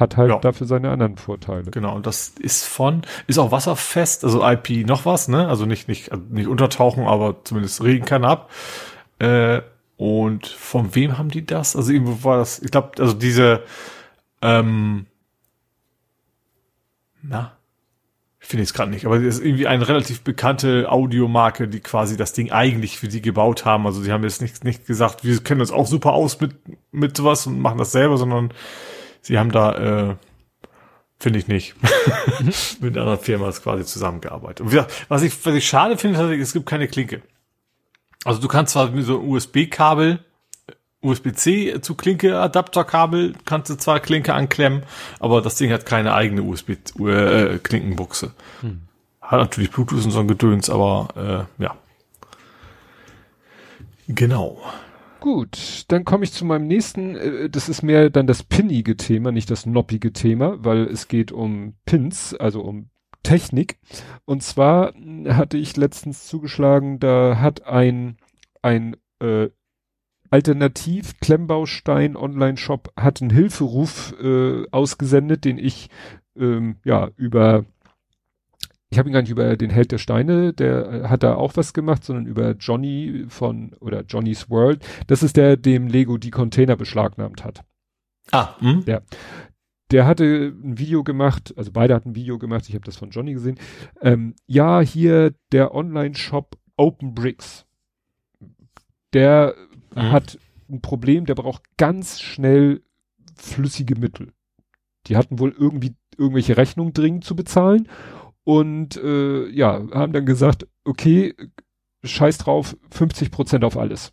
[0.00, 0.38] hat halt ja.
[0.38, 1.70] dafür seine anderen Vorteile.
[1.70, 5.46] Genau, und das ist von, ist auch wasserfest, also IP noch was, ne?
[5.46, 8.50] Also nicht, nicht, nicht untertauchen, aber zumindest regen kann ab.
[9.18, 9.60] Äh,
[9.98, 11.76] und von wem haben die das?
[11.76, 13.62] Also irgendwo war das, ich glaube, also diese,
[14.40, 15.04] ähm,
[17.22, 17.52] na,
[18.38, 22.16] finde ich es gerade nicht, aber das ist irgendwie eine relativ bekannte Audiomarke, die quasi
[22.16, 23.86] das Ding eigentlich für die gebaut haben.
[23.86, 26.56] Also sie haben jetzt nicht, nicht gesagt, wir kennen uns auch super aus mit,
[26.90, 28.54] mit sowas und machen das selber, sondern
[29.22, 30.16] sie haben da, äh,
[31.18, 31.74] finde ich nicht,
[32.80, 34.60] mit einer Firma quasi zusammengearbeitet.
[34.60, 37.22] Und was ich, was ich schade finde, es gibt keine Klinke.
[38.24, 40.20] Also du kannst zwar mit so ein USB-Kabel,
[41.02, 44.82] USB-C zu Klinke Adapterkabel kannst du zwar Klinke anklemmen,
[45.18, 48.32] aber das Ding hat keine eigene USB äh, Klinkenbuchse.
[48.60, 48.82] Hm.
[49.22, 51.76] Hat natürlich Bluetooth und so ein Gedöns, aber äh, ja.
[54.08, 54.60] Genau.
[55.20, 59.32] Gut, dann komme ich zu meinem nächsten, äh, das ist mehr dann das pinnige Thema,
[59.32, 62.88] nicht das noppige Thema, weil es geht um Pins, also um
[63.22, 63.78] Technik.
[64.24, 64.94] Und zwar
[65.28, 68.16] hatte ich letztens zugeschlagen, da hat ein,
[68.62, 69.50] ein äh,
[70.30, 75.90] Alternativ Klemmbaustein Online-Shop hat einen Hilferuf äh, ausgesendet, den ich
[76.36, 77.66] ähm, ja über
[78.90, 81.56] ich habe ihn gar nicht über den Held der Steine, der äh, hat da auch
[81.56, 84.84] was gemacht, sondern über Johnny von oder Johnny's World.
[85.06, 87.62] Das ist der, dem Lego die Container beschlagnahmt hat.
[88.32, 88.84] Ah, hm?
[88.84, 89.02] Der,
[89.92, 93.10] der hatte ein Video gemacht, also beide hatten ein Video gemacht, ich habe das von
[93.10, 93.58] Johnny gesehen.
[94.02, 97.66] Ähm, ja, hier der Online-Shop Open Bricks.
[99.12, 99.54] Der
[99.94, 100.12] mhm.
[100.12, 100.38] hat
[100.68, 102.82] ein Problem, der braucht ganz schnell
[103.36, 104.32] flüssige Mittel.
[105.06, 107.88] Die hatten wohl irgendwie irgendwelche Rechnungen dringend zu bezahlen
[108.44, 111.34] und äh, ja, haben dann gesagt, okay,
[112.04, 114.12] scheiß drauf, 50 Prozent auf alles.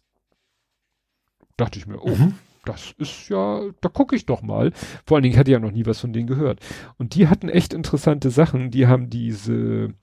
[1.56, 2.36] Dachte ich mir, oh, mhm.
[2.66, 4.72] das ist ja, da gucke ich doch mal.
[5.06, 6.60] Vor allen Dingen, ich hatte ja noch nie was von denen gehört.
[6.98, 8.70] Und die hatten echt interessante Sachen.
[8.70, 9.94] Die haben diese,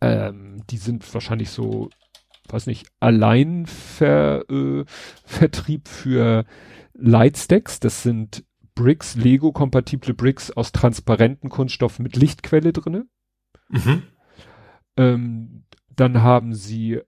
[0.00, 1.88] ähm, die sind wahrscheinlich so
[2.52, 6.44] weiß nicht, Alleinvertrieb äh, für
[6.94, 7.80] Lightstacks.
[7.80, 8.44] Das sind
[8.74, 13.06] Bricks, Lego-kompatible Bricks aus transparenten Kunststoff mit Lichtquelle drinne.
[13.70, 14.02] Mhm.
[14.96, 17.00] Ähm, dann haben sie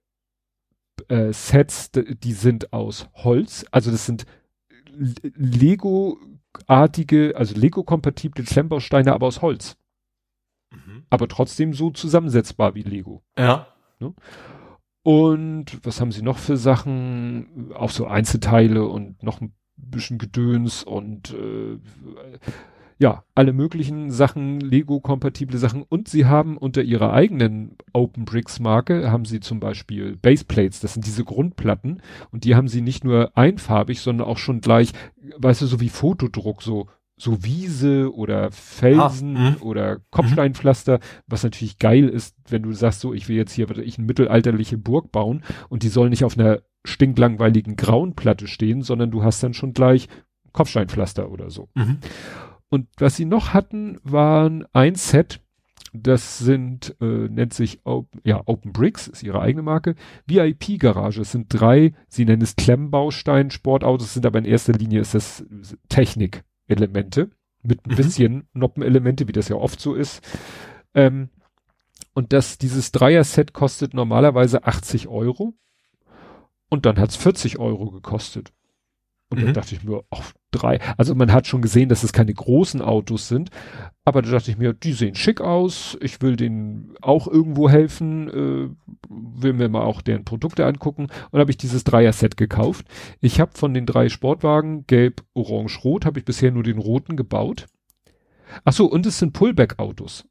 [1.07, 3.65] äh, Sets, die sind aus Holz.
[3.71, 4.25] Also das sind
[5.35, 9.77] Lego-artige, also Lego-kompatible Klemmbausteine, aber aus Holz.
[10.71, 11.05] Mhm.
[11.09, 13.23] Aber trotzdem so zusammensetzbar wie Lego.
[13.37, 13.67] Ja.
[13.99, 14.13] Ne?
[15.03, 17.73] Und was haben sie noch für Sachen?
[17.73, 21.77] Auch so Einzelteile und noch ein bisschen Gedöns und äh,
[22.97, 25.83] ja, alle möglichen Sachen, Lego-kompatible Sachen.
[25.83, 30.93] Und sie haben unter ihrer eigenen Open Bricks Marke, haben sie zum Beispiel Baseplates, das
[30.93, 32.01] sind diese Grundplatten.
[32.31, 34.91] Und die haben sie nicht nur einfarbig, sondern auch schon gleich,
[35.37, 41.77] weißt du, so wie Fotodruck, so so Wiese oder Felsen ah, oder Kopfsteinpflaster, was natürlich
[41.77, 45.43] geil ist, wenn du sagst, so, ich will jetzt hier ich eine mittelalterliche Burg bauen
[45.69, 49.73] und die soll nicht auf einer stinklangweiligen grauen Platte stehen, sondern du hast dann schon
[49.73, 50.09] gleich
[50.53, 51.69] Kopfsteinpflaster oder so.
[51.75, 51.99] Mhm.
[52.73, 55.41] Und was sie noch hatten, waren ein Set,
[55.93, 59.93] das sind, äh, nennt sich Open, ja, Open Bricks, ist ihre eigene Marke.
[60.25, 65.13] VIP-Garage, es sind drei, sie nennen es Klemmbaustein, Sportautos, sind aber in erster Linie ist
[65.13, 65.45] das
[65.87, 67.29] Technik-Elemente
[67.61, 67.95] mit ein mhm.
[67.95, 70.27] bisschen Noppenelemente, wie das ja oft so ist.
[70.95, 71.29] Ähm,
[72.15, 75.53] und das, dieses Dreier-Set kostet normalerweise 80 Euro.
[76.69, 78.51] Und dann hat's 40 Euro gekostet.
[79.33, 79.45] Und mhm.
[79.45, 80.79] dann dachte ich mir, ach, drei.
[80.95, 83.49] Also man hat schon gesehen, dass es keine großen Autos sind.
[84.05, 85.97] Aber da dachte ich mir, die sehen schick aus.
[86.01, 88.29] Ich will denen auch irgendwo helfen.
[88.29, 88.69] Äh,
[89.09, 91.07] will mir mal auch deren Produkte angucken.
[91.31, 92.85] Und habe ich dieses Dreier-Set gekauft.
[93.21, 97.17] Ich habe von den drei Sportwagen, gelb, orange, rot, habe ich bisher nur den roten
[97.17, 97.65] gebaut.
[98.65, 100.25] Ach so, und es sind Pullback-Autos.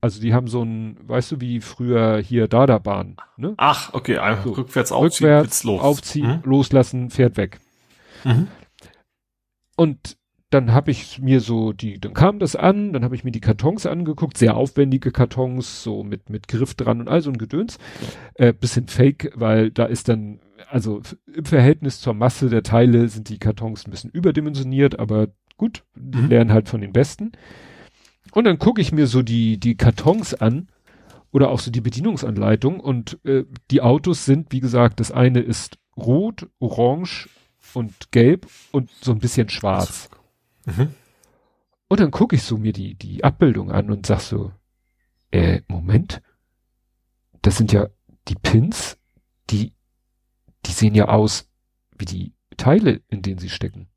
[0.00, 3.16] Also die haben so ein, weißt du, wie früher hier Dada-Bahn.
[3.36, 3.54] Ne?
[3.56, 5.80] Ach, okay, einfach so, rückwärts aufziehen, rückwärts los.
[5.80, 6.42] aufziehen, mhm.
[6.44, 7.58] loslassen, fährt weg.
[8.24, 8.48] Mhm.
[9.76, 10.18] Und
[10.50, 13.40] dann habe ich mir so die, dann kam das an, dann habe ich mir die
[13.40, 17.78] Kartons angeguckt, sehr aufwendige Kartons, so mit mit Griff dran und all so ein Gedöns,
[18.34, 20.40] äh, bisschen Fake, weil da ist dann,
[20.70, 25.84] also im Verhältnis zur Masse der Teile sind die Kartons ein bisschen überdimensioniert, aber gut,
[25.94, 26.28] die mhm.
[26.28, 27.32] lernen halt von den Besten.
[28.32, 30.68] Und dann gucke ich mir so die, die Kartons an
[31.30, 35.78] oder auch so die Bedienungsanleitung und äh, die Autos sind, wie gesagt, das eine ist
[35.94, 37.28] rot, orange
[37.74, 40.10] und gelb und so ein bisschen schwarz.
[40.66, 40.94] Mhm.
[41.88, 44.52] Und dann gucke ich so mir die, die Abbildung an und sag so,
[45.30, 46.20] äh, Moment,
[47.42, 47.88] das sind ja
[48.28, 48.98] die Pins,
[49.50, 49.72] die,
[50.66, 51.48] die sehen ja aus
[51.98, 53.88] wie die Teile, in denen sie stecken.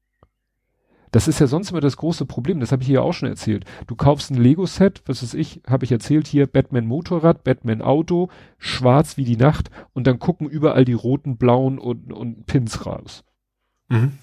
[1.11, 3.65] Das ist ja sonst immer das große Problem, das habe ich hier auch schon erzählt.
[3.85, 8.29] Du kaufst ein Lego-Set, was weiß ich, habe ich erzählt hier, Batman Motorrad, Batman Auto,
[8.57, 13.25] schwarz wie die Nacht und dann gucken überall die roten, blauen und, und Pins raus.
[13.91, 14.17] Mhm.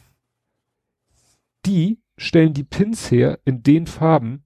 [1.67, 4.45] Die stellen die Pins her in den Farben,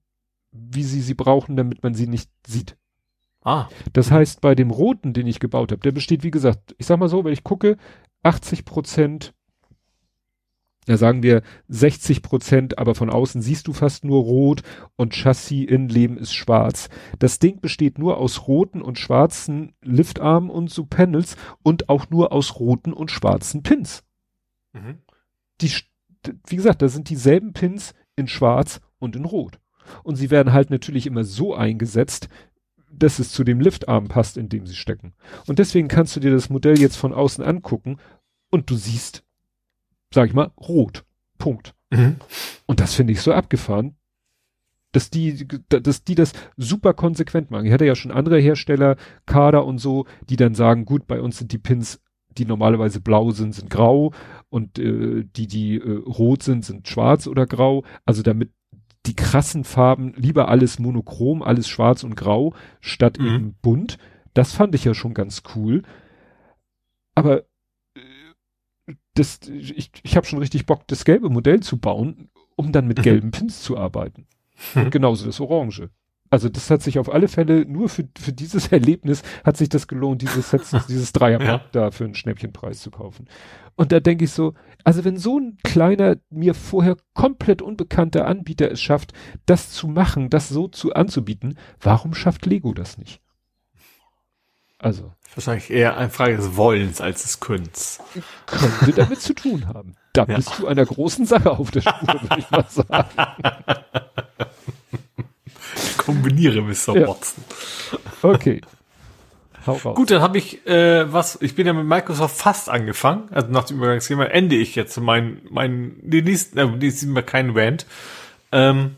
[0.51, 2.77] wie sie sie brauchen, damit man sie nicht sieht.
[3.41, 3.67] Ah.
[3.93, 6.99] Das heißt, bei dem roten, den ich gebaut habe, der besteht, wie gesagt, ich sag
[6.99, 7.77] mal so, wenn ich gucke,
[8.23, 9.33] 80 Prozent
[10.87, 14.63] ja sagen wir 60 Prozent, aber von außen siehst du fast nur rot
[14.95, 16.89] und Chassis Innenleben ist schwarz.
[17.19, 22.31] Das Ding besteht nur aus roten und schwarzen Liftarmen und so Panels und auch nur
[22.31, 24.03] aus roten und schwarzen Pins.
[24.73, 24.99] Mhm.
[25.61, 25.71] Die,
[26.47, 29.59] wie gesagt, da sind dieselben Pins in schwarz und in rot.
[30.03, 32.29] Und sie werden halt natürlich immer so eingesetzt,
[32.91, 35.13] dass es zu dem Liftarm passt, in dem sie stecken.
[35.47, 37.97] Und deswegen kannst du dir das Modell jetzt von außen angucken
[38.49, 39.23] und du siehst
[40.13, 41.03] sag ich mal, rot.
[41.37, 41.73] Punkt.
[41.89, 42.17] Mhm.
[42.65, 43.95] Und das finde ich so abgefahren,
[44.91, 47.65] dass die, dass die das super konsequent machen.
[47.65, 51.39] Ich hatte ja schon andere Hersteller, Kader und so, die dann sagen, gut, bei uns
[51.39, 51.99] sind die Pins,
[52.37, 54.13] die normalerweise blau sind, sind grau
[54.53, 57.83] und äh, die, die äh, rot sind, sind schwarz oder grau.
[58.05, 58.51] Also damit
[59.07, 63.25] die krassen Farben, lieber alles monochrom, alles schwarz und grau, statt mhm.
[63.25, 63.97] eben bunt.
[64.35, 65.81] Das fand ich ja schon ganz cool.
[67.15, 67.45] Aber
[69.15, 72.99] das, ich, ich habe schon richtig Bock, das gelbe Modell zu bauen, um dann mit
[72.99, 73.03] mhm.
[73.03, 74.27] gelben Pins zu arbeiten.
[74.75, 75.89] Und genauso das Orange.
[76.33, 79.87] Also das hat sich auf alle Fälle nur für, für dieses Erlebnis hat sich das
[79.87, 81.65] gelohnt, dieses Set, dieses Dreierpack ja.
[81.71, 83.27] da für einen Schnäppchenpreis zu kaufen.
[83.75, 88.71] Und da denke ich so, also wenn so ein kleiner, mir vorher komplett unbekannter Anbieter
[88.71, 89.13] es schafft,
[89.45, 93.21] das zu machen, das so zu anzubieten, warum schafft Lego das nicht?
[94.79, 95.13] Also.
[95.35, 97.99] Wahrscheinlich eher eine Frage des Wollens als des Könnens.
[98.47, 99.93] Könnte damit zu tun haben.
[100.13, 100.35] Da ja.
[100.37, 103.09] bist du einer großen Sache auf der Spur, würde ich mal sagen.
[106.05, 106.97] Kombiniere Mr.
[106.97, 107.07] Ja.
[107.07, 107.43] Watson.
[108.21, 108.61] Okay.
[109.65, 113.63] Gut, dann habe ich äh, was, ich bin ja mit Microsoft fast angefangen, also nach
[113.63, 117.85] dem Übergangsthema ende ich jetzt mein, mein, die nächsten, äh, die sind mir kein Rant.
[118.51, 118.97] Ähm,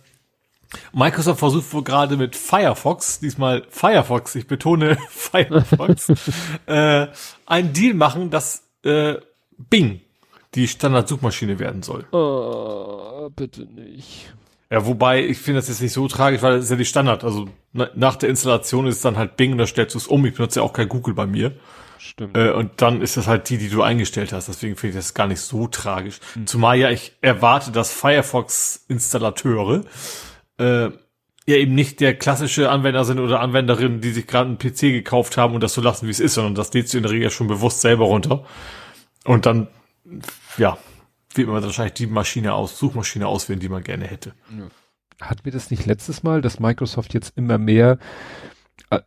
[0.91, 6.09] Microsoft versucht wohl gerade mit Firefox, diesmal Firefox, ich betone Firefox,
[6.65, 7.07] äh,
[7.45, 9.15] einen Deal machen, dass äh,
[9.69, 10.01] Bing
[10.55, 12.05] die Standardsuchmaschine werden soll.
[12.11, 14.33] Oh, bitte nicht.
[14.71, 17.23] Ja, wobei, ich finde das jetzt nicht so tragisch, weil das ist ja die Standard.
[17.23, 20.07] Also na, nach der Installation ist es dann halt Bing und da stellst du es
[20.07, 20.25] um.
[20.25, 21.53] Ich benutze ja auch kein Google bei mir.
[21.99, 22.35] Stimmt.
[22.35, 24.47] Äh, und dann ist das halt die, die du eingestellt hast.
[24.47, 26.19] Deswegen finde ich das gar nicht so tragisch.
[26.35, 26.47] Mhm.
[26.47, 29.83] Zumal ja ich erwarte, dass Firefox-Installateure
[30.57, 30.89] äh,
[31.47, 35.37] ja eben nicht der klassische Anwender sind oder Anwenderin, die sich gerade einen PC gekauft
[35.37, 37.29] haben und das so lassen, wie es ist, sondern das lädst du in der Regel
[37.29, 38.45] schon bewusst selber runter.
[39.25, 39.67] Und dann,
[40.57, 40.77] ja,
[41.37, 44.33] wird man wahrscheinlich die Maschine aus, Suchmaschine auswählen, die man gerne hätte.
[45.21, 47.97] Hat mir das nicht letztes Mal, dass Microsoft jetzt immer mehr,
[48.89, 48.99] äh,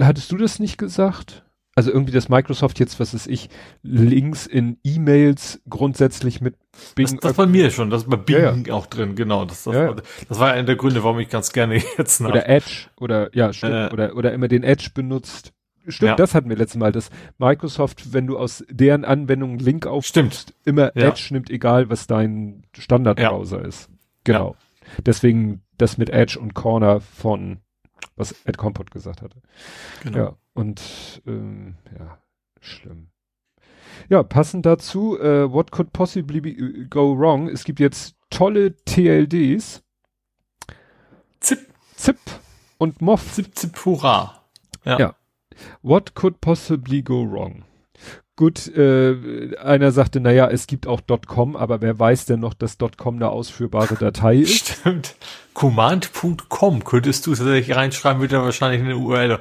[0.00, 1.44] hattest du das nicht gesagt?
[1.74, 3.48] Also irgendwie, dass Microsoft jetzt, was ist ich,
[3.82, 6.56] Links in E-Mails grundsätzlich mit
[6.94, 7.06] Bing.
[7.06, 9.46] Das, das bei mir schon, das ist bei Bing ja, auch drin, genau.
[9.46, 9.94] Das, das, ja.
[10.28, 12.30] das war einer der Gründe, warum ich ganz gerne jetzt nach.
[12.30, 15.54] Oder Edge, oder, ja, stimmt, äh, oder, oder immer den Edge benutzt.
[15.88, 16.16] Stimmt, ja.
[16.16, 20.96] das hatten wir letztes Mal, dass Microsoft, wenn du aus deren Anwendung Link aufstimmst, immer
[20.96, 21.08] ja.
[21.08, 23.66] Edge nimmt, egal was dein Standardbrowser ja.
[23.66, 23.90] ist.
[24.24, 24.56] Genau.
[25.04, 27.58] Deswegen das mit Edge und Corner von,
[28.16, 29.42] was Ed Compot gesagt hatte.
[30.02, 30.18] Genau.
[30.18, 32.18] Ja, und ähm, ja,
[32.60, 33.08] schlimm.
[34.08, 37.48] Ja, passend dazu, äh, what could possibly be, äh, go wrong?
[37.48, 39.82] Es gibt jetzt tolle TLDs.
[41.40, 41.58] Zip.
[41.96, 42.18] Zip
[42.78, 43.32] und Moff.
[43.32, 44.42] Zip, Zip, hurra.
[44.84, 45.14] Ja.
[45.82, 47.64] What could possibly go wrong?
[48.34, 52.78] Gut, äh, einer sagte, naja, es gibt auch .com, aber wer weiß denn noch, dass
[52.96, 54.68] .com eine ausführbare Datei ist?
[54.68, 55.16] Stimmt.
[55.52, 59.38] Command.com könntest du tatsächlich reinschreiben, wird ja wahrscheinlich eine URL.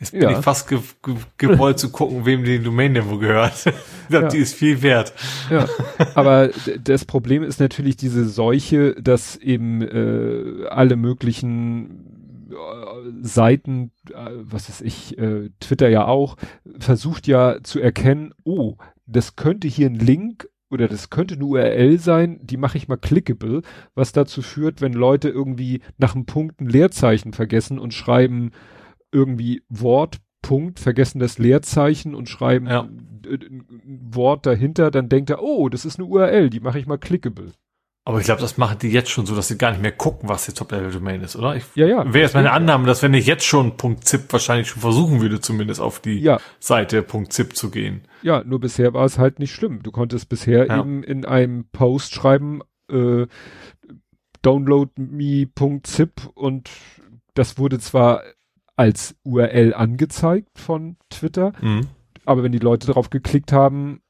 [0.00, 0.30] Jetzt bin ja.
[0.32, 3.54] ich fast ge ge gewollt zu gucken, wem die Domain denn wo gehört.
[3.66, 4.30] ich glaube, ja.
[4.30, 5.14] die ist viel wert.
[5.48, 5.68] Ja,
[6.14, 12.13] aber das Problem ist natürlich diese Seuche, dass eben äh, alle möglichen
[13.22, 16.36] Seiten, äh, was weiß ich, äh, Twitter ja auch,
[16.78, 21.98] versucht ja zu erkennen, oh, das könnte hier ein Link oder das könnte eine URL
[21.98, 23.62] sein, die mache ich mal clickable,
[23.94, 28.50] was dazu führt, wenn Leute irgendwie nach einem Punkt ein Leerzeichen vergessen und schreiben
[29.12, 32.82] irgendwie Wort, Punkt, vergessen das Leerzeichen und schreiben ja.
[32.82, 33.64] ein
[34.12, 37.52] Wort dahinter, dann denkt er, oh, das ist eine URL, die mache ich mal clickable.
[38.06, 40.28] Aber ich glaube, das machen die jetzt schon so, dass sie gar nicht mehr gucken,
[40.28, 41.56] was die Top-Level-Domain ist, oder?
[41.56, 42.04] Ich, ja, ja.
[42.04, 45.80] Wäre jetzt meine Annahme, dass wenn ich jetzt schon .zip wahrscheinlich schon versuchen würde, zumindest
[45.80, 46.38] auf die ja.
[46.60, 48.02] Seite .zip zu gehen.
[48.20, 49.82] Ja, nur bisher war es halt nicht schlimm.
[49.82, 50.80] Du konntest bisher ja.
[50.80, 52.60] eben in einem Post schreiben,
[52.90, 53.26] äh,
[54.42, 56.68] download me.zip und
[57.32, 58.22] das wurde zwar
[58.76, 61.86] als URL angezeigt von Twitter, mhm.
[62.26, 64.02] aber wenn die Leute darauf geklickt haben,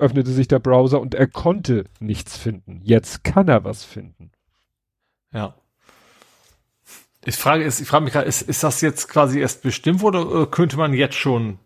[0.00, 2.80] öffnete sich der Browser und er konnte nichts finden.
[2.82, 4.32] Jetzt kann er was finden.
[5.32, 5.54] Ja.
[7.24, 10.76] Ich frage, ich frage mich gerade, ist, ist das jetzt quasi erst bestimmt oder könnte
[10.76, 11.58] man jetzt schon?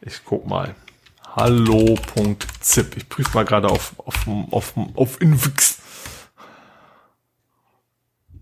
[0.00, 0.74] Ich guck mal.
[1.34, 2.96] Hallo.zip.
[2.96, 5.82] Ich prüfe mal gerade auf, auf, auf, auf Invix.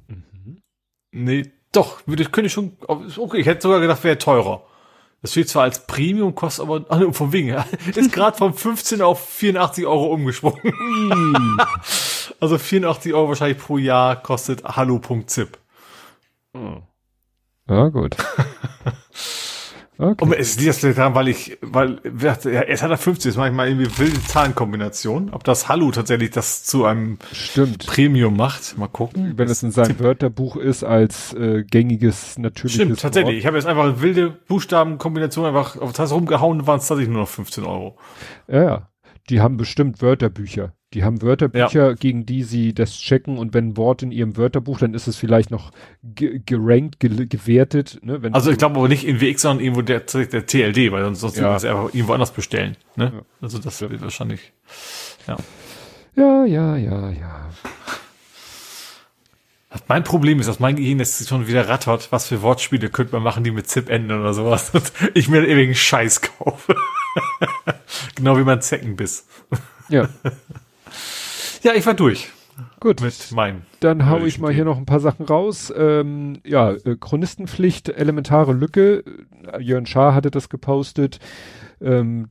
[0.06, 0.62] Mhm.
[1.12, 4.66] Nee, doch, würde, könnte ich schon, okay, ich hätte sogar gedacht, wäre teurer.
[5.22, 7.56] Das steht zwar als Premium, kostet aber, ah, vom Wegen,
[7.94, 10.60] ist gerade von 15 auf 84 Euro umgesprungen.
[12.40, 15.58] also 84 Euro wahrscheinlich pro Jahr kostet hallo.zip.
[16.54, 16.82] Hm.
[17.68, 18.16] Ja, gut.
[19.98, 20.24] Okay.
[20.24, 23.68] Und es liegt das daran, weil ich, weil, ja, es hat er 50, ist manchmal
[23.68, 25.30] irgendwie wilde Zahlenkombination.
[25.32, 27.86] Ob das Hallo tatsächlich das zu einem Stimmt.
[27.86, 29.32] Premium macht, mal gucken.
[29.36, 33.36] Wenn es in seinem Wörterbuch ist als äh, gängiges, natürliches Stimmt, tatsächlich.
[33.36, 33.38] Wort.
[33.38, 37.28] Ich habe jetzt einfach wilde Buchstabenkombination einfach auf das rumgehauen, waren es tatsächlich nur noch
[37.28, 37.96] 15 Euro.
[38.48, 38.88] Ja, ja.
[39.30, 40.75] Die haben bestimmt Wörterbücher.
[40.94, 41.92] Die haben Wörterbücher, ja.
[41.94, 45.16] gegen die sie das checken und wenn ein Wort in ihrem Wörterbuch, dann ist es
[45.16, 47.98] vielleicht noch gerankt, ge gewertet.
[48.02, 48.20] Ne?
[48.32, 51.36] Also ich glaube aber nicht in WX, sondern irgendwo der, der TLD, weil sonst, sonst
[51.38, 51.56] ja.
[51.56, 52.76] es einfach irgendwo anders bestellen.
[52.94, 53.12] Ne?
[53.14, 53.22] Ja.
[53.40, 54.52] Also das wird wahrscheinlich,
[55.26, 55.36] ja.
[56.14, 57.50] Ja, ja, ja, ja.
[59.88, 63.22] Mein Problem ist, dass mein Gehirn jetzt schon wieder rattert, was für Wortspiele könnte man
[63.22, 64.70] machen, die mit Zip enden oder sowas.
[64.72, 66.76] Und ich mir ewigen Scheiß kaufe.
[68.14, 69.26] genau wie mein Zeckenbiss.
[69.88, 70.08] Ja.
[71.62, 72.30] Ja, ich war durch.
[72.80, 73.00] Gut.
[73.00, 73.62] Mit meinem.
[73.80, 75.72] Dann hau ich mal hier noch ein paar Sachen raus.
[75.76, 79.04] Ähm, ja, äh, Chronistenpflicht, elementare Lücke.
[79.58, 81.18] Jörn Schaar hatte das gepostet.
[81.80, 82.26] Ähm,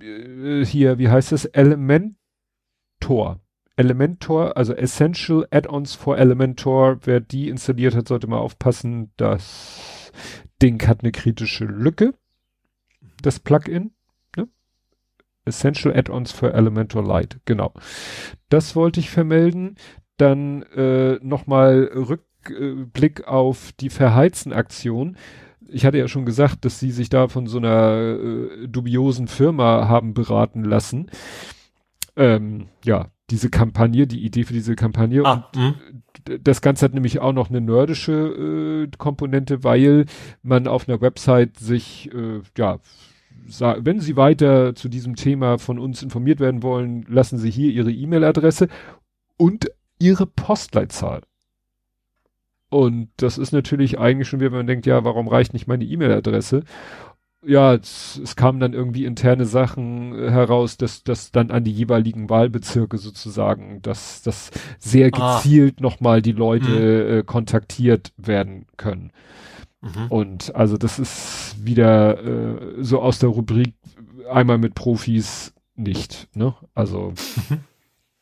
[0.00, 1.44] äh, hier, wie heißt es?
[1.44, 3.40] Elementor.
[3.76, 6.98] Elementor, also Essential Add-ons for Elementor.
[7.04, 9.12] Wer die installiert hat, sollte mal aufpassen.
[9.16, 10.12] Das
[10.60, 12.14] Ding hat eine kritische Lücke.
[13.22, 13.92] Das Plugin.
[15.48, 17.40] Essential Add-ons for Elementor Lite.
[17.44, 17.72] Genau.
[18.48, 19.76] Das wollte ich vermelden.
[20.16, 25.16] Dann äh, nochmal Rückblick auf die Verheizen-Aktion
[25.68, 29.88] ich hatte ja schon gesagt, dass sie sich da von so einer äh, dubiosen Firma
[29.88, 31.10] haben beraten lassen.
[32.16, 35.22] Ähm, ja, diese Kampagne, die Idee für diese Kampagne.
[35.24, 36.42] Ah, und mhm.
[36.42, 40.06] das Ganze hat nämlich auch noch eine nerdische äh, Komponente, weil
[40.42, 42.78] man auf einer Website sich, äh, ja,
[43.80, 47.90] wenn Sie weiter zu diesem Thema von uns informiert werden wollen, lassen Sie hier Ihre
[47.90, 48.68] E-Mail-Adresse
[49.36, 51.22] und Ihre Postleitzahl.
[52.70, 55.84] Und das ist natürlich eigentlich schon wieder, wenn man denkt, ja, warum reicht nicht meine
[55.84, 56.64] E-Mail-Adresse?
[57.46, 62.28] Ja, es, es kamen dann irgendwie interne Sachen heraus, dass das dann an die jeweiligen
[62.28, 65.36] Wahlbezirke sozusagen, dass das sehr ah.
[65.36, 65.82] gezielt ah.
[65.82, 67.18] nochmal die Leute mhm.
[67.18, 69.12] äh, kontaktiert werden können.
[69.80, 70.06] Mhm.
[70.08, 73.74] Und also das ist wieder äh, so aus der Rubrik
[74.30, 76.54] einmal mit Profis nicht, ne?
[76.74, 77.14] Also
[77.48, 77.60] mhm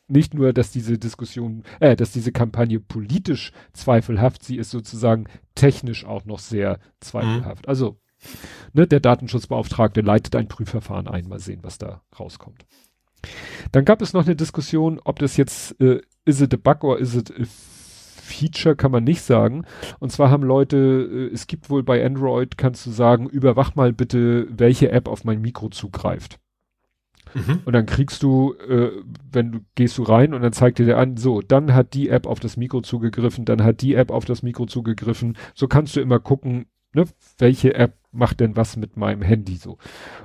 [0.07, 6.05] nicht nur, dass diese Diskussion, äh, dass diese Kampagne politisch zweifelhaft, sie ist sozusagen technisch
[6.05, 7.65] auch noch sehr zweifelhaft.
[7.65, 7.69] Mhm.
[7.69, 7.99] Also,
[8.73, 12.65] ne, der Datenschutzbeauftragte leitet ein Prüfverfahren ein, mal sehen, was da rauskommt.
[13.71, 16.99] Dann gab es noch eine Diskussion, ob das jetzt, äh, is it a bug or
[16.99, 17.33] is it
[18.27, 19.65] Feature, kann man nicht sagen.
[19.99, 23.93] Und zwar haben Leute, äh, es gibt wohl bei Android, kannst du sagen, überwach mal
[23.93, 26.39] bitte, welche App auf mein Mikro zugreift.
[27.33, 27.61] Mhm.
[27.65, 28.91] Und dann kriegst du, äh,
[29.31, 32.09] wenn du gehst du rein und dann zeigt dir der an, so, dann hat die
[32.09, 35.37] App auf das Mikro zugegriffen, dann hat die App auf das Mikro zugegriffen.
[35.53, 37.05] So kannst du immer gucken, ne,
[37.37, 39.77] welche App macht denn was mit meinem Handy so.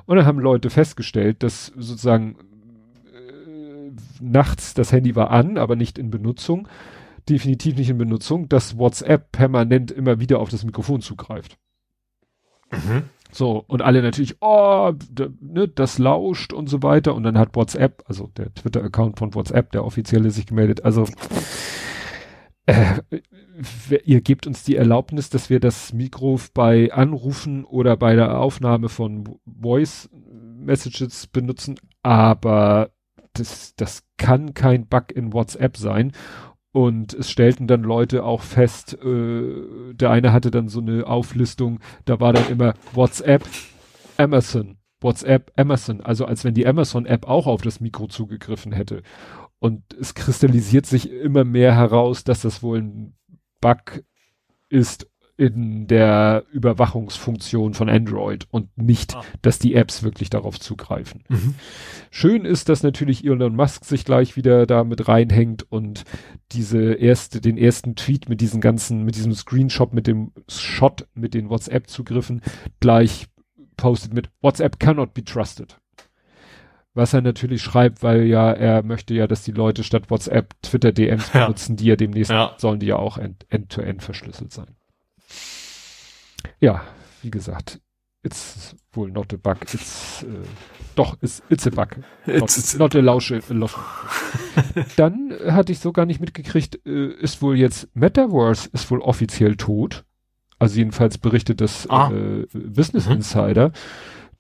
[0.07, 2.37] Und dann haben Leute festgestellt, dass sozusagen
[3.13, 3.91] äh,
[4.21, 6.69] nachts das Handy war an, aber nicht in Benutzung,
[7.29, 11.59] definitiv nicht in Benutzung, dass WhatsApp permanent immer wieder auf das Mikrofon zugreift.
[12.71, 13.05] Mhm.
[13.31, 14.93] So, und alle natürlich, oh,
[15.41, 17.15] ne, das lauscht und so weiter.
[17.15, 20.85] Und dann hat WhatsApp, also der Twitter-Account von WhatsApp, der offizielle, sich gemeldet.
[20.85, 21.07] Also,
[22.67, 23.01] äh,
[24.05, 28.91] ihr gebt uns die Erlaubnis, dass wir das Mikro bei Anrufen oder bei der Aufnahme
[28.91, 32.91] von Voice Messages benutzen, aber
[33.33, 36.13] das, das kann kein Bug in WhatsApp sein.
[36.73, 41.81] Und es stellten dann Leute auch fest, äh, der eine hatte dann so eine Auflistung,
[42.07, 43.45] da war dann immer WhatsApp,
[44.17, 49.03] Amazon, WhatsApp, Amazon, also als wenn die Amazon-App auch auf das Mikro zugegriffen hätte.
[49.59, 53.17] Und es kristallisiert sich immer mehr heraus, dass das wohl ein
[53.61, 54.03] Bug
[54.71, 55.07] ist
[55.43, 59.25] in der Überwachungsfunktion von Android und nicht, ah.
[59.43, 61.25] dass die Apps wirklich darauf zugreifen.
[61.29, 61.55] Mhm.
[62.13, 66.05] Schön ist, dass natürlich Elon Musk sich gleich wieder da mit reinhängt und
[66.53, 71.35] diese erste, den ersten Tweet mit diesen ganzen, mit diesem Screenshot, mit dem Shot, mit
[71.35, 72.41] den WhatsApp-Zugriffen
[72.79, 73.27] gleich
[73.77, 75.77] postet mit WhatsApp cannot be trusted.
[76.95, 80.93] Was er natürlich schreibt, weil ja, er möchte ja, dass die Leute statt WhatsApp Twitter
[80.93, 81.47] DMs ja.
[81.47, 82.55] benutzen, die ja demnächst ja.
[82.59, 84.77] sollen die ja auch end-to-end -end verschlüsselt sein.
[86.61, 86.83] Ja,
[87.23, 87.81] wie gesagt,
[88.23, 90.47] it's wohl not a bug, it's, äh,
[90.95, 91.97] doch, it's, it's a bug.
[92.27, 93.41] Not, it's, not a lausche.
[94.97, 99.57] Dann hatte ich so gar nicht mitgekriegt, äh, ist wohl jetzt Metaverse ist wohl offiziell
[99.57, 100.05] tot.
[100.59, 102.13] Also jedenfalls berichtet das ah.
[102.13, 103.17] äh, Business mhm.
[103.17, 103.73] Insider,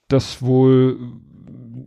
[0.08, 0.98] dass wohl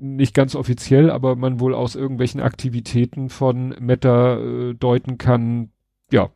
[0.02, 5.72] nicht ganz offiziell, aber man wohl aus irgendwelchen Aktivitäten von Meta äh, deuten kann,
[6.12, 6.30] ja,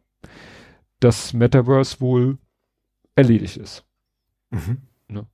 [0.99, 2.37] dass Metaverse wohl
[3.19, 3.85] erledigt ist.
[4.49, 4.77] Mhm.
[5.07, 5.27] Ne?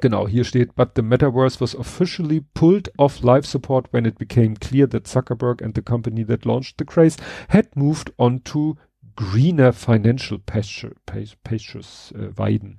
[0.00, 4.54] Genau, hier steht, but the metaverse was officially pulled off life support when it became
[4.54, 7.16] clear that Zuckerberg and the company that launched the craze
[7.48, 8.76] had moved on to
[9.16, 10.92] greener financial pasture,
[11.42, 12.78] pastures, äh, Weiden.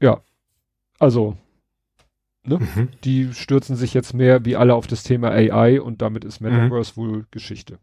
[0.00, 0.20] Ja,
[0.98, 1.36] also,
[2.44, 2.88] ne, mhm.
[3.04, 6.92] die stürzen sich jetzt mehr wie alle auf das Thema AI und damit ist Metaverse
[6.92, 6.96] mhm.
[6.96, 7.78] wohl Geschichte.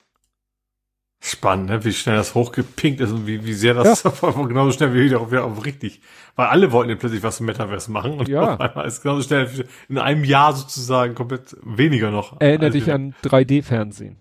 [1.21, 1.83] Spannend, ne?
[1.83, 4.11] wie schnell das hochgepinkt ist und wie, wie sehr das ja.
[4.47, 5.99] genauso schnell wie wieder, wieder auf richtig.
[6.37, 8.41] Weil alle wollten ja plötzlich was im Metaverse machen und ja.
[8.53, 9.49] auf einmal ist genauso schnell
[9.89, 12.39] in einem Jahr sozusagen komplett weniger noch.
[12.39, 14.15] Erinnere dich an 3D-Fernsehen.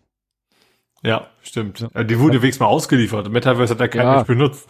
[1.04, 1.86] Ja, stimmt.
[1.94, 2.02] Ja.
[2.02, 3.30] Die wurde wenigstens mal ausgeliefert.
[3.30, 4.24] Metaverse hat ja keiner ja.
[4.24, 4.68] benutzt.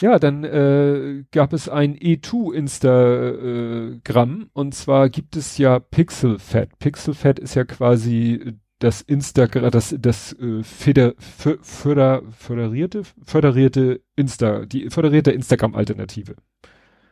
[0.00, 0.18] Ja.
[0.22, 6.78] dann äh, gab es ein E2-Instagram äh, und zwar gibt es ja Pixelfed.
[6.78, 14.90] Pixelfed ist ja quasi das Instagram, das, das äh, Feder, Förder, föderierte, föderierte Insta, die
[14.90, 16.36] föderierte Instagram-Alternative.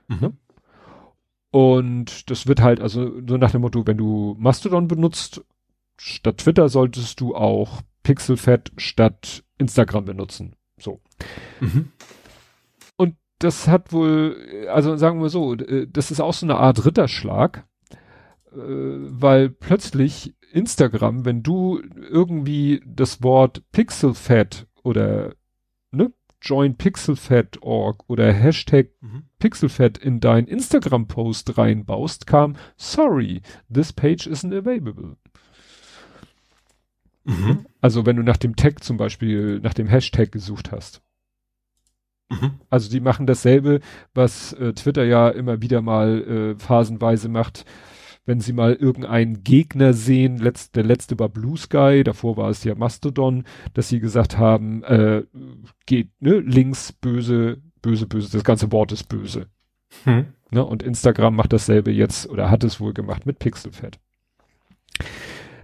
[0.08, 0.18] Mhm.
[0.20, 0.32] Ne?
[1.50, 5.42] Und das wird halt, also so nach dem Motto, wenn du Mastodon benutzt
[6.02, 10.56] statt Twitter solltest du auch Pixelfed statt Instagram benutzen.
[10.78, 11.00] So.
[11.60, 11.92] Mhm.
[12.96, 16.84] Und das hat wohl, also sagen wir so, äh, das ist auch so eine Art
[16.84, 17.66] Ritterschlag,
[18.50, 25.34] äh, weil plötzlich Instagram, wenn du irgendwie das Wort Pixelfed oder
[25.90, 29.24] ne, join pixelfed.org oder Hashtag mhm.
[29.38, 35.16] pixelfed in dein Instagram-Post reinbaust, kam, sorry, this page isn't available.
[37.24, 37.66] Mhm.
[37.80, 41.02] Also wenn du nach dem Tag zum Beispiel, nach dem Hashtag gesucht hast.
[42.28, 42.52] Mhm.
[42.70, 43.80] Also die machen dasselbe,
[44.14, 47.64] was äh, Twitter ja immer wieder mal äh, phasenweise macht.
[48.24, 52.62] Wenn sie mal irgendeinen Gegner sehen, letzt, der letzte war Blue Sky, davor war es
[52.62, 53.44] ja Mastodon,
[53.74, 55.24] dass sie gesagt haben, äh,
[55.86, 59.46] geht, ne, links böse, böse, böse, das ganze Wort ist böse.
[60.04, 60.26] Mhm.
[60.50, 63.98] Ne, und Instagram macht dasselbe jetzt oder hat es wohl gemacht mit Pixelfed.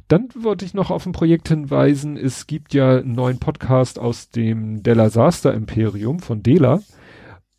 [0.08, 2.16] Dann wollte ich noch auf ein Projekt hinweisen.
[2.16, 6.80] Es gibt ja einen neuen Podcast aus dem Della Saster Imperium von Dela,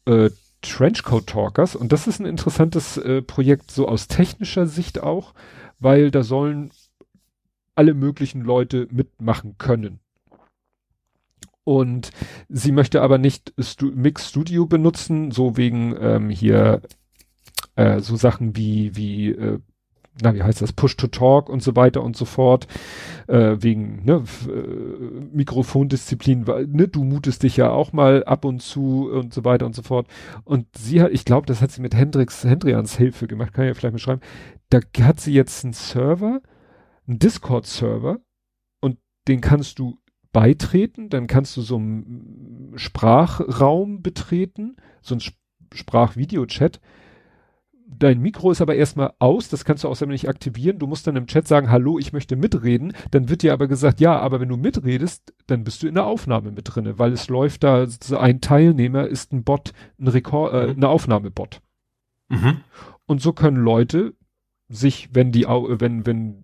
[0.06, 0.32] äh,
[0.62, 1.76] Trenchcoat Talkers.
[1.76, 5.34] Und das ist ein interessantes äh, Projekt, so aus technischer Sicht auch,
[5.80, 6.72] weil da sollen
[7.76, 10.00] alle möglichen Leute mitmachen können.
[11.64, 12.12] Und
[12.50, 16.82] sie möchte aber nicht Stu Mix Studio benutzen, so wegen ähm, hier
[17.76, 19.60] äh, so Sachen wie, wie äh,
[20.22, 22.68] na, wie heißt das, Push-to-Talk und so weiter und so fort,
[23.28, 29.10] äh, wegen ne, äh, Mikrofondisziplin, ne, du mutest dich ja auch mal ab und zu
[29.10, 30.08] und so weiter und so fort.
[30.44, 33.70] Und sie hat, ich glaube, das hat sie mit Hendrix, Hendrians Hilfe gemacht, kann ich
[33.70, 34.22] ja vielleicht mal schreiben.
[34.70, 36.42] Da hat sie jetzt einen Server,
[37.08, 38.20] einen Discord-Server
[38.82, 39.98] und den kannst du
[40.32, 45.22] beitreten, dann kannst du so einen Sprachraum betreten, so einen
[45.74, 46.80] Sprach-Video-Chat
[47.90, 50.80] dein Mikro ist aber erstmal aus, das kannst du außerdem nicht aktivieren.
[50.80, 52.94] Du musst dann im Chat sagen, hallo, ich möchte mitreden.
[53.12, 56.06] Dann wird dir aber gesagt, ja, aber wenn du mitredest, dann bist du in der
[56.06, 57.88] Aufnahme mit drinne, weil es läuft da,
[58.18, 61.62] ein Teilnehmer ist ein Bot, ein Rekord, äh, eine Aufnahmebot.
[62.30, 62.62] Mhm.
[63.06, 64.14] Und so können Leute
[64.68, 66.44] sich, wenn die, wenn, wenn,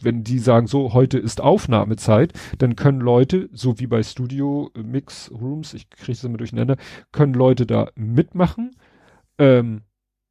[0.00, 5.30] wenn die sagen, so, heute ist Aufnahmezeit, dann können Leute, so wie bei Studio Mix
[5.30, 6.76] Rooms, ich kriege es immer durcheinander,
[7.12, 8.76] können Leute da mitmachen,
[9.38, 9.82] ähm,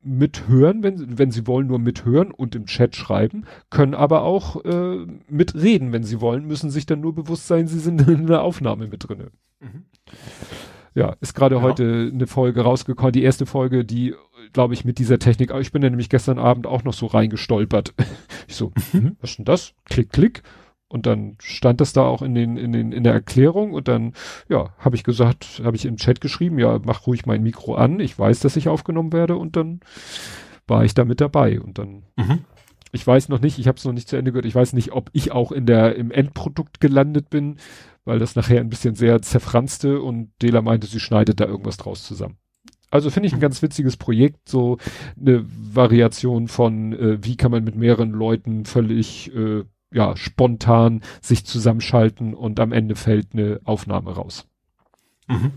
[0.06, 5.06] mithören, wenn, wenn sie wollen, nur mithören und im Chat schreiben, können aber auch äh,
[5.28, 8.88] mitreden, wenn sie wollen, müssen sich dann nur bewusst sein, sie sind in der Aufnahme
[8.88, 9.32] mit drinne.
[9.60, 9.86] Mhm.
[10.94, 11.62] Ja, ist gerade ja.
[11.62, 14.14] heute eine Folge rausgekommen, die erste Folge, die,
[14.54, 17.94] glaube ich, mit dieser Technik, ich bin ja nämlich gestern Abend auch noch so reingestolpert.
[18.48, 19.16] Ich so, mhm.
[19.22, 19.74] was ist denn das?
[19.86, 20.44] Klick, klick.
[20.96, 24.14] Und dann stand das da auch in den, in den, in der Erklärung und dann,
[24.48, 28.00] ja, habe ich gesagt, habe ich im Chat geschrieben, ja, mach ruhig mein Mikro an,
[28.00, 29.82] ich weiß, dass ich aufgenommen werde und dann
[30.68, 32.46] war ich da mit dabei und dann, mhm.
[32.94, 34.94] ich weiß noch nicht, ich habe es noch nicht zu Ende gehört, ich weiß nicht,
[34.94, 37.58] ob ich auch in der, im Endprodukt gelandet bin,
[38.06, 42.04] weil das nachher ein bisschen sehr zerfranste und Dela meinte, sie schneidet da irgendwas draus
[42.04, 42.38] zusammen.
[42.90, 44.78] Also finde ich ein ganz witziges Projekt, so
[45.20, 51.46] eine Variation von, äh, wie kann man mit mehreren Leuten völlig äh, ja, spontan sich
[51.46, 54.48] zusammenschalten und am Ende fällt eine Aufnahme raus.
[55.28, 55.54] Mhm.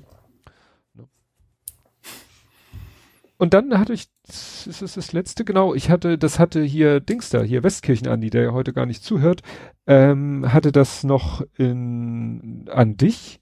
[3.39, 7.45] Und dann hatte ich, das ist das letzte, genau, ich hatte, das hatte hier Dingster,
[7.45, 9.43] hier Westkirchen Andi, der ja heute gar nicht zuhört,
[9.87, 13.41] ähm, hatte das noch in, an dich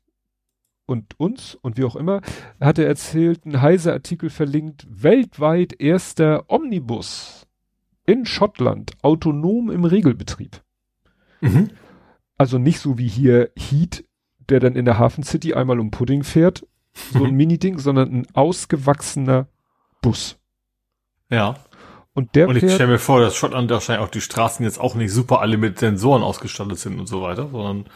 [0.85, 2.21] und uns und wie auch immer,
[2.61, 7.47] hatte erzählt, ein heiser Artikel verlinkt, weltweit erster Omnibus
[8.05, 10.63] in Schottland, autonom im Regelbetrieb.
[11.41, 11.71] Mhm.
[12.39, 14.05] Also nicht so wie hier Heat,
[14.49, 16.67] der dann in der Hafen City einmal um Pudding fährt,
[17.13, 17.37] so ein mhm.
[17.37, 19.49] Mini-Ding, sondern ein ausgewachsener
[20.03, 20.39] Bus.
[21.31, 21.57] Ja.
[22.15, 24.95] Und der Und ich stelle mir vor, dass Schottland wahrscheinlich auch die Straßen jetzt auch
[24.95, 27.87] nicht super alle mit Sensoren ausgestattet sind und so weiter, sondern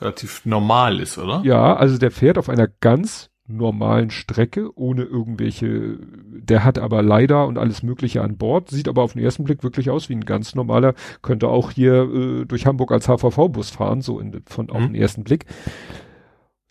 [0.00, 1.42] relativ normal ist, oder?
[1.44, 7.46] Ja, also der fährt auf einer ganz normalen Strecke, ohne irgendwelche, der hat aber leider
[7.46, 10.24] und alles Mögliche an Bord, sieht aber auf den ersten Blick wirklich aus wie ein
[10.24, 14.72] ganz normaler, könnte auch hier äh, durch Hamburg als HVV-Bus fahren, so in, von mhm.
[14.72, 15.46] auf den ersten Blick.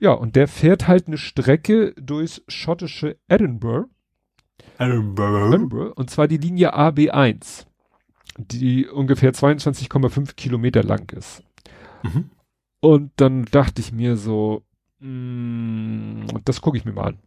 [0.02, 3.90] Ja, und der fährt halt eine Strecke durchs schottische Edinburgh.
[4.78, 5.54] Edinburgh.
[5.54, 7.66] Edinburgh und zwar die Linie AB1,
[8.38, 11.44] die ungefähr 22,5 Kilometer lang ist.
[12.04, 12.30] Mhm.
[12.82, 14.64] Und dann dachte ich mir so,
[15.02, 17.20] das gucke ich mir mal an.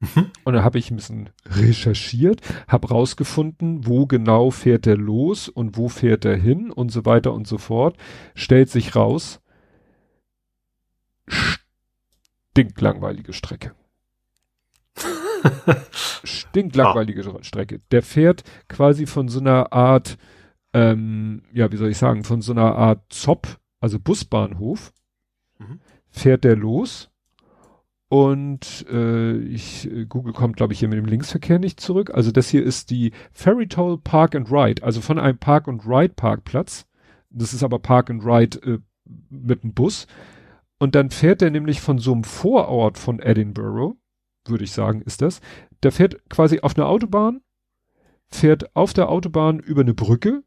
[0.00, 0.30] Mhm.
[0.44, 5.76] Und dann habe ich ein bisschen recherchiert, habe rausgefunden, wo genau fährt er los und
[5.76, 7.96] wo fährt er hin und so weiter und so fort.
[8.34, 9.40] Stellt sich raus,
[11.28, 13.72] stinklangweilige Strecke.
[16.24, 17.42] stinklangweilige ah.
[17.42, 17.80] Strecke.
[17.90, 20.18] Der fährt quasi von so einer Art
[20.76, 24.92] ähm, ja, wie soll ich sagen, von so einer Art Zopp, also Busbahnhof,
[25.58, 25.80] mhm.
[26.16, 27.10] Fährt der los
[28.08, 32.12] und äh, ich, Google kommt, glaube ich, hier mit dem Linksverkehr nicht zurück.
[32.14, 36.14] Also das hier ist die Ferrytoll Park and Ride, also von einem Park and Ride
[36.14, 36.86] Parkplatz.
[37.30, 38.78] Das ist aber Park and Ride äh,
[39.28, 40.06] mit dem Bus.
[40.78, 43.96] Und dann fährt er nämlich von so einem Vorort von Edinburgh,
[44.46, 45.40] würde ich sagen, ist das.
[45.82, 47.40] Der fährt quasi auf einer Autobahn,
[48.28, 50.42] fährt auf der Autobahn über eine Brücke.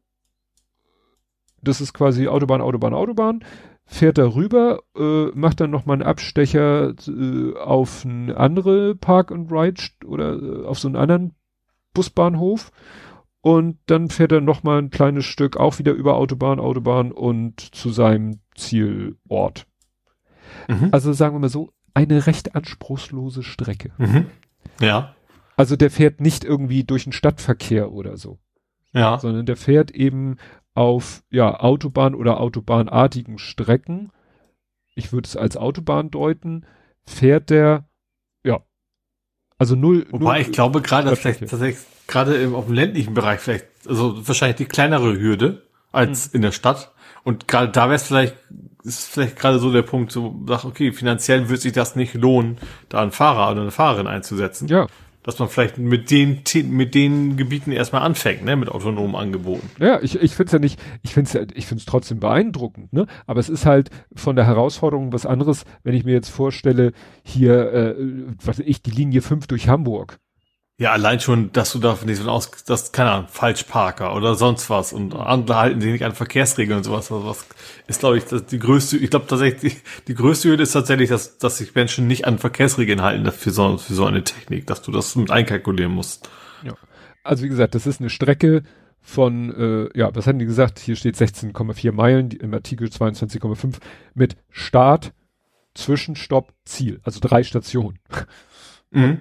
[1.62, 3.44] Das ist quasi Autobahn, Autobahn, Autobahn
[3.90, 9.50] fährt da rüber, äh, macht dann nochmal einen Abstecher äh, auf eine andere Park and
[9.50, 11.34] Ride oder äh, auf so einen anderen
[11.92, 12.70] Busbahnhof
[13.40, 17.90] und dann fährt er nochmal ein kleines Stück auch wieder über Autobahn, Autobahn und zu
[17.90, 19.66] seinem Zielort.
[20.68, 20.88] Mhm.
[20.92, 23.90] Also sagen wir mal so, eine recht anspruchslose Strecke.
[23.98, 24.26] Mhm.
[24.80, 25.16] Ja.
[25.56, 28.38] Also der fährt nicht irgendwie durch den Stadtverkehr oder so.
[28.92, 29.18] Ja.
[29.18, 30.36] Sondern der fährt eben
[30.74, 34.12] auf ja, Autobahn oder autobahnartigen Strecken,
[34.94, 36.66] ich würde es als Autobahn deuten,
[37.04, 37.88] fährt der,
[38.44, 38.60] ja,
[39.58, 40.06] also null.
[40.10, 44.26] Wobei null ich glaube gerade, dass vielleicht tatsächlich gerade auf dem ländlichen Bereich vielleicht, also
[44.26, 46.30] wahrscheinlich die kleinere Hürde als hm.
[46.34, 46.92] in der Stadt.
[47.22, 48.36] Und gerade da wäre es vielleicht,
[48.82, 52.58] ist vielleicht gerade so der Punkt, so sag, okay, finanziell wird sich das nicht lohnen,
[52.88, 54.68] da einen Fahrer oder eine Fahrerin einzusetzen.
[54.68, 54.86] Ja
[55.22, 59.68] dass man vielleicht mit den mit den Gebieten erstmal anfängt, ne, mit autonomen Angeboten.
[59.78, 62.92] Ja, ich, ich finde es ja nicht, ich finde es ich finde es trotzdem beeindruckend,
[62.92, 63.06] ne?
[63.26, 66.92] Aber es ist halt von der Herausforderung was anderes, wenn ich mir jetzt vorstelle,
[67.22, 67.94] hier, äh,
[68.42, 70.18] was ich, die Linie 5 durch Hamburg.
[70.80, 74.70] Ja, allein schon, dass du davon nicht so aus, dass, keine Ahnung, Falschparker oder sonst
[74.70, 77.12] was und andere halten sich nicht an Verkehrsregeln und sowas.
[77.12, 77.44] Also was
[77.86, 81.10] ist, glaube ich, das, die größte, ich glaube tatsächlich, die, die größte Hürde ist tatsächlich,
[81.10, 84.80] dass, dass sich Menschen nicht an Verkehrsregeln halten für so, für so eine Technik, dass
[84.80, 86.30] du das mit einkalkulieren musst.
[86.64, 86.72] Ja.
[87.24, 88.62] Also wie gesagt, das ist eine Strecke
[89.02, 90.78] von, äh, ja, was hatten die gesagt?
[90.78, 93.74] Hier steht 16,4 Meilen, die, im Artikel 22,5
[94.14, 95.12] mit Start,
[95.74, 97.00] Zwischenstopp, Ziel.
[97.02, 97.98] Also drei Stationen.
[98.92, 99.20] Mhm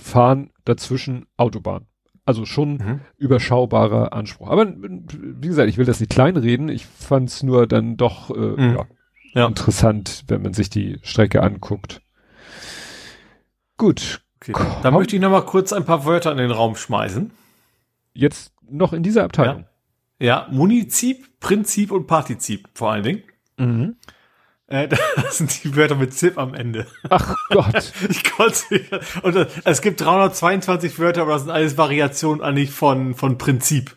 [0.00, 1.86] fahren dazwischen Autobahn.
[2.24, 3.00] Also schon mhm.
[3.16, 4.48] überschaubarer Anspruch.
[4.48, 6.68] Aber wie gesagt, ich will das nicht kleinreden.
[6.68, 8.76] Ich fand es nur dann doch äh, mhm.
[8.76, 8.86] ja,
[9.34, 9.46] ja.
[9.46, 12.02] interessant, wenn man sich die Strecke anguckt.
[13.76, 14.22] Gut.
[14.42, 17.30] Okay, dann möchte ich noch mal kurz ein paar Wörter in den Raum schmeißen.
[18.14, 19.66] Jetzt noch in dieser Abteilung.
[20.18, 23.22] Ja, ja Munizip, Prinzip und Partizip vor allen Dingen.
[23.58, 23.96] Mhm.
[24.70, 26.86] Äh, das sind die Wörter mit Zip am Ende.
[27.10, 27.92] Ach Gott.
[28.08, 28.80] ich konnte.
[29.22, 33.96] Und äh, es gibt 322 Wörter, aber das sind alles Variationen eigentlich von, von Prinzip.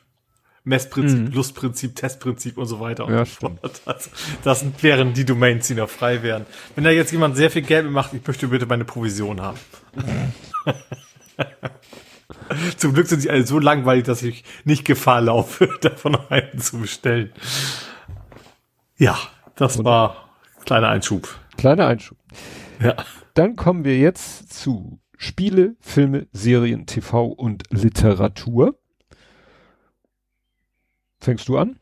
[0.66, 1.32] Messprinzip, mhm.
[1.34, 3.10] Lustprinzip, Testprinzip und so weiter.
[3.10, 3.60] Ja, stimmt.
[3.86, 4.10] Das,
[4.44, 6.46] das wären die Domains, die noch frei wären.
[6.76, 9.60] Wenn da jetzt jemand sehr viel Geld macht, ich möchte bitte meine Provision haben.
[12.78, 16.80] Zum Glück sind sie alle so langweilig, dass ich nicht Gefahr laufe, davon einen zu
[16.80, 17.34] bestellen.
[18.96, 19.20] Ja,
[19.56, 20.24] das und war
[20.66, 21.28] Kleiner Einschub.
[21.58, 22.18] Kleiner Einschub.
[22.82, 22.96] Ja.
[23.34, 28.78] Dann kommen wir jetzt zu Spiele, Filme, Serien, TV und Literatur.
[31.20, 31.78] Fängst du an?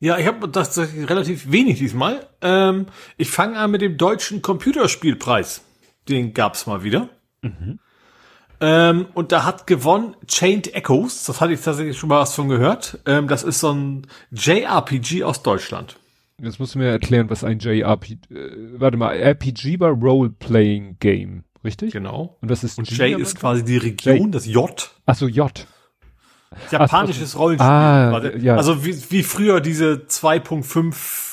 [0.00, 2.26] Ja, ich habe das relativ wenig diesmal.
[2.40, 5.62] Ähm, ich fange an mit dem deutschen Computerspielpreis.
[6.08, 7.08] Den gab's mal wieder.
[7.42, 7.80] Mhm.
[8.60, 11.24] Ähm, und da hat gewonnen Chained Echoes.
[11.24, 13.00] Das hatte ich tatsächlich schon mal was von gehört.
[13.06, 15.96] Ähm, das ist so ein JRPG aus Deutschland.
[16.40, 21.44] Jetzt musst du mir erklären, was ein JRPG, äh, warte mal, RPG war Role-Playing Game,
[21.64, 21.92] richtig?
[21.92, 22.36] Genau.
[22.40, 24.34] Und das ist Und J ist quasi die Region, J.
[24.34, 24.90] das J.
[25.06, 25.66] Ach so, J.
[26.70, 27.38] Japanisches so.
[27.38, 27.68] Rollenspiel.
[27.68, 28.56] Ah, ja.
[28.56, 31.27] Also wie, wie früher diese 2.5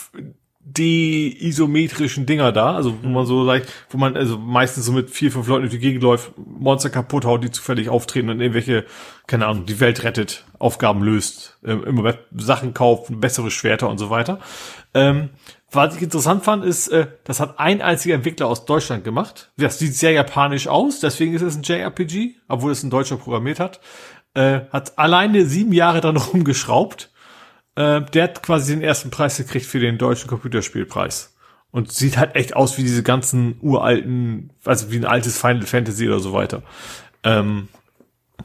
[0.68, 5.12] die isometrischen Dinger da, also wo man so leicht, wo man also meistens so mit
[5.12, 8.84] vier, fünf Leuten durch die Gegend läuft, Monster kaputt haut, die zufällig auftreten und irgendwelche,
[9.28, 14.10] keine Ahnung, die Welt rettet, Aufgaben löst, äh, immer Sachen kauft, bessere Schwerter und so
[14.10, 14.40] weiter.
[14.96, 15.30] Ähm,
[15.72, 19.52] was ich interessant fand, ist, äh, das hat ein einziger Entwickler aus Deutschland gemacht.
[19.58, 23.60] Das sieht sehr japanisch aus, deswegen ist es ein JRPG, obwohl es ein Deutscher programmiert
[23.60, 23.82] hat.
[24.34, 27.12] Äh, hat alleine sieben Jahre dann rumgeschraubt
[27.76, 31.34] äh, der hat quasi den ersten Preis gekriegt für den deutschen Computerspielpreis.
[31.72, 36.08] Und sieht halt echt aus wie diese ganzen uralten, also wie ein altes Final Fantasy
[36.08, 36.64] oder so weiter.
[37.24, 37.68] Ähm,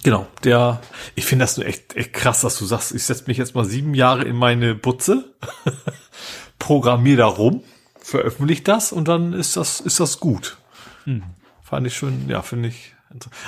[0.02, 0.81] genau, der,
[1.15, 3.65] ich finde das nur echt, echt krass, dass du sagst, ich setze mich jetzt mal
[3.65, 5.33] sieben Jahre in meine Butze,
[6.59, 7.62] programmier da rum,
[8.00, 10.59] veröffentliche das und dann ist das, ist das gut.
[11.05, 11.23] Hm.
[11.62, 12.97] Fand ich schon, ja, finde ich,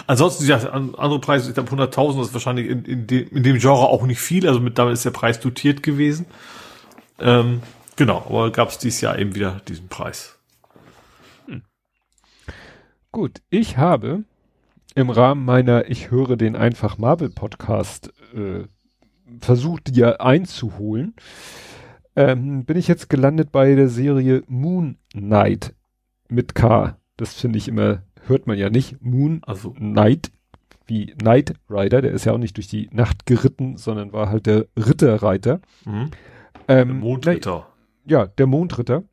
[0.06, 3.88] Ansonsten, ja, andere Preise, ich glaube 100.000 ist wahrscheinlich in, in, de, in dem Genre
[3.88, 6.26] auch nicht viel, also mit damit ist der Preis dotiert gewesen.
[7.20, 7.62] Ähm,
[7.94, 10.36] genau, aber gab es dieses Jahr eben wieder diesen Preis.
[11.46, 11.62] Hm.
[13.12, 14.24] Gut, ich habe
[14.94, 18.64] im Rahmen meiner Ich höre den einfach Marvel Podcast äh,
[19.40, 21.14] versucht, ja einzuholen,
[22.16, 25.74] ähm, bin ich jetzt gelandet bei der Serie Moon Knight
[26.28, 26.98] mit K.
[27.16, 29.02] Das finde ich immer, hört man ja nicht.
[29.02, 29.70] Moon also.
[29.70, 30.30] Knight,
[30.86, 34.46] wie Knight Rider, der ist ja auch nicht durch die Nacht geritten, sondern war halt
[34.46, 35.60] der Ritterreiter.
[35.84, 36.10] Mhm.
[36.68, 37.68] Ähm, der Mondritter.
[38.04, 39.04] Ja, der Mondritter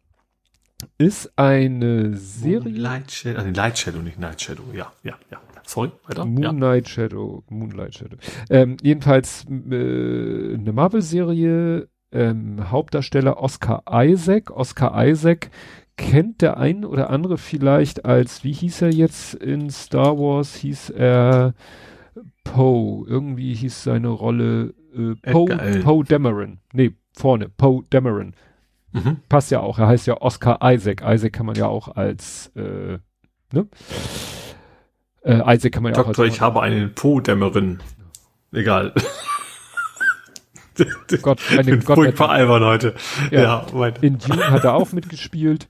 [0.97, 2.61] ist eine Serie.
[2.61, 4.63] Moonlight Shadow, also Light Shadow, nicht Night Shadow.
[4.73, 5.39] Ja, ja, ja.
[5.65, 6.25] Sorry, weiter.
[6.25, 6.93] Moonlight ja.
[6.93, 8.17] Shadow, Moonlight Shadow.
[8.49, 14.49] Ähm, jedenfalls äh, eine Marvel-Serie, ähm, Hauptdarsteller Oscar Isaac.
[14.51, 15.51] Oscar Isaac
[15.99, 20.55] kennt der ein oder andere vielleicht als, wie hieß er jetzt in Star Wars?
[20.55, 21.53] Hieß er
[22.43, 23.05] Poe.
[23.07, 26.59] Irgendwie hieß seine Rolle äh, Poe Poe Dameron.
[26.73, 28.33] Nee, vorne, Poe Dameron.
[28.93, 29.17] Mhm.
[29.27, 29.77] Passt ja auch.
[29.77, 31.03] Er heißt ja Oscar Isaac.
[31.05, 32.97] Isaac kann man ja auch als, äh,
[33.51, 33.67] ne?
[35.21, 36.33] Äh, Isaac kann man ja Doktor, auch als.
[36.33, 37.79] ich habe einen Poe-Dämmerin.
[38.53, 38.93] Egal.
[41.21, 42.95] Gott, eine Gott furchtbar albern heute.
[43.31, 45.67] Ja, ja in Dune hat er auch mitgespielt.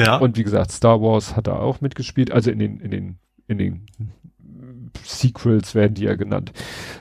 [0.00, 0.16] Ja.
[0.16, 2.32] Und wie gesagt, Star Wars hat er auch mitgespielt.
[2.32, 3.86] Also in den, in den, in den
[5.04, 6.52] Sequels werden die ja genannt.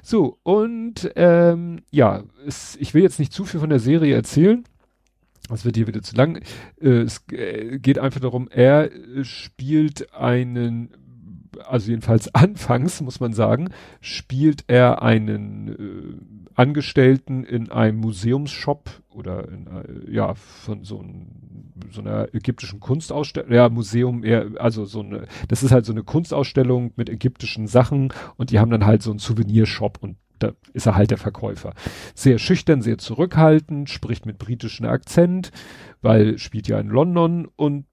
[0.01, 4.63] So, und ähm, ja, es, ich will jetzt nicht zu viel von der Serie erzählen.
[5.47, 6.41] Das wird hier wieder zu lang.
[6.79, 8.89] Äh, es äh, geht einfach darum, er
[9.23, 10.91] spielt einen,
[11.65, 13.69] also jedenfalls anfangs muss man sagen,
[14.01, 21.73] spielt er einen äh, Angestellten in einem Museumsshop oder in, äh, ja von so, ein,
[21.91, 26.03] so einer ägyptischen Kunstausstellung, ja Museum, eher, also so eine, das ist halt so eine
[26.03, 30.85] Kunstausstellung mit ägyptischen Sachen und die haben dann halt so einen Souvenirshop und da ist
[30.85, 31.73] er halt der Verkäufer.
[32.15, 35.51] Sehr schüchtern, sehr zurückhaltend, spricht mit britischem Akzent,
[36.01, 37.85] weil spielt ja in London und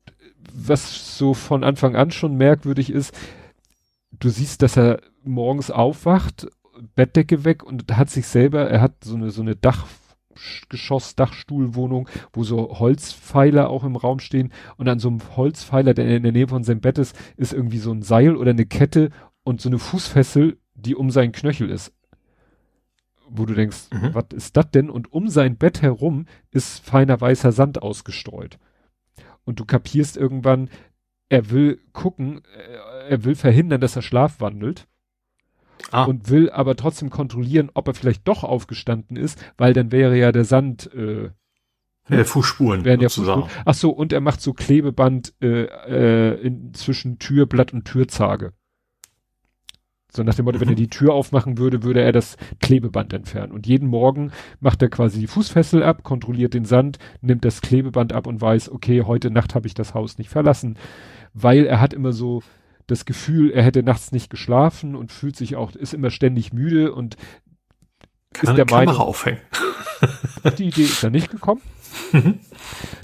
[0.53, 3.17] was so von Anfang an schon merkwürdig ist,
[4.11, 6.49] du siehst, dass er morgens aufwacht,
[6.95, 12.45] Bettdecke weg und hat sich selber, er hat so eine, so eine Dachgeschoss, Dachstuhlwohnung, wo
[12.45, 16.49] so Holzpfeiler auch im Raum stehen und an so einem Holzpfeiler, der in der Nähe
[16.49, 19.11] von seinem Bett ist, ist irgendwie so ein Seil oder eine Kette
[19.43, 21.93] und so eine Fußfessel, die um seinen Knöchel ist
[23.29, 24.15] wo du denkst, mhm.
[24.15, 24.91] was ist das denn?
[24.91, 28.59] Und um sein Bett herum ist feiner weißer Sand ausgestreut.
[29.45, 30.71] Und du kapierst irgendwann,
[31.29, 34.87] er will gucken, äh, er will verhindern, dass er schlafwandelt.
[35.93, 36.05] Ah.
[36.05, 40.33] Und will aber trotzdem kontrollieren, ob er vielleicht doch aufgestanden ist, weil dann wäre ja
[40.33, 41.31] der Sand, äh,
[42.09, 42.85] ja, Fußspuren.
[42.85, 43.45] Wären ja Fußspuren.
[43.65, 48.53] Ach so, und er macht so Klebeband äh, äh, in, zwischen Türblatt und Türzage.
[50.17, 53.53] So nach dem Motto, wenn er die Tür aufmachen würde, würde er das Klebeband entfernen.
[53.53, 58.15] Und jeden Morgen macht er quasi die Fußfessel ab, kontrolliert den Sand, nimmt das Klebeband
[58.15, 60.79] ab und weiß, okay, heute Nacht habe ich das Haus nicht verlassen.
[61.39, 62.43] Weil er hat immer so
[62.87, 66.95] das Gefühl, er hätte nachts nicht geschlafen und fühlt sich auch, ist immer ständig müde
[66.95, 67.17] und
[68.33, 69.03] Kann ist der Kamera Meinung.
[69.03, 69.41] aufhängen.
[70.59, 71.61] die Idee ist da nicht gekommen.
[72.13, 72.41] Mhm.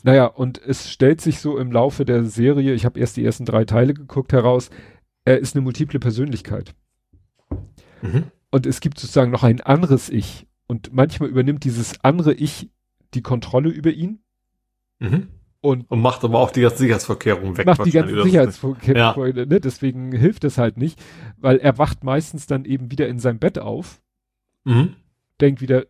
[0.02, 3.44] naja, und es stellt sich so im Laufe der Serie, ich habe erst die ersten
[3.44, 4.70] drei Teile geguckt, heraus,
[5.24, 6.74] er ist eine multiple Persönlichkeit.
[8.00, 8.24] Mhm.
[8.50, 10.46] Und es gibt sozusagen noch ein anderes Ich.
[10.66, 12.70] Und manchmal übernimmt dieses andere Ich
[13.12, 14.22] die Kontrolle über ihn.
[15.00, 15.28] Mhm.
[15.62, 17.66] Und, und macht aber auch die ganzen Sicherheitsvorkehrungen weg.
[17.66, 19.46] Macht die ganzen Sicherheitsvorkehrungen, ja.
[19.46, 19.60] ne?
[19.60, 21.00] deswegen hilft es halt nicht,
[21.36, 24.02] weil er wacht meistens dann eben wieder in seinem Bett auf,
[24.64, 24.96] mhm.
[25.40, 25.86] denkt wieder,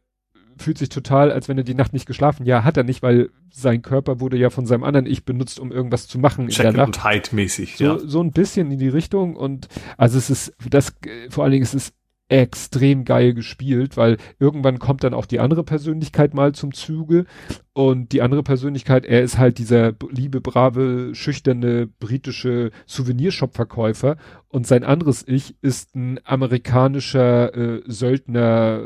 [0.59, 2.45] fühlt sich total, als wenn er die Nacht nicht geschlafen.
[2.45, 5.73] Ja, hat er nicht, weil sein Körper wurde ja von seinem anderen Ich benutzt, um
[5.73, 6.99] irgendwas zu machen Check in der Nacht.
[6.99, 7.99] und Hyde mäßig, so, ja.
[7.99, 10.95] So ein bisschen in die Richtung und also es ist, das,
[11.31, 11.95] vor allen Dingen es ist
[12.33, 17.27] extrem geil gespielt, weil irgendwann kommt dann auch die andere Persönlichkeit mal zum Zuge
[17.75, 24.17] und die andere Persönlichkeit, er ist halt dieser liebe, brave, schüchterne britische Souvenirshop-Verkäufer
[24.49, 28.81] und sein anderes Ich ist ein amerikanischer äh, Söldner,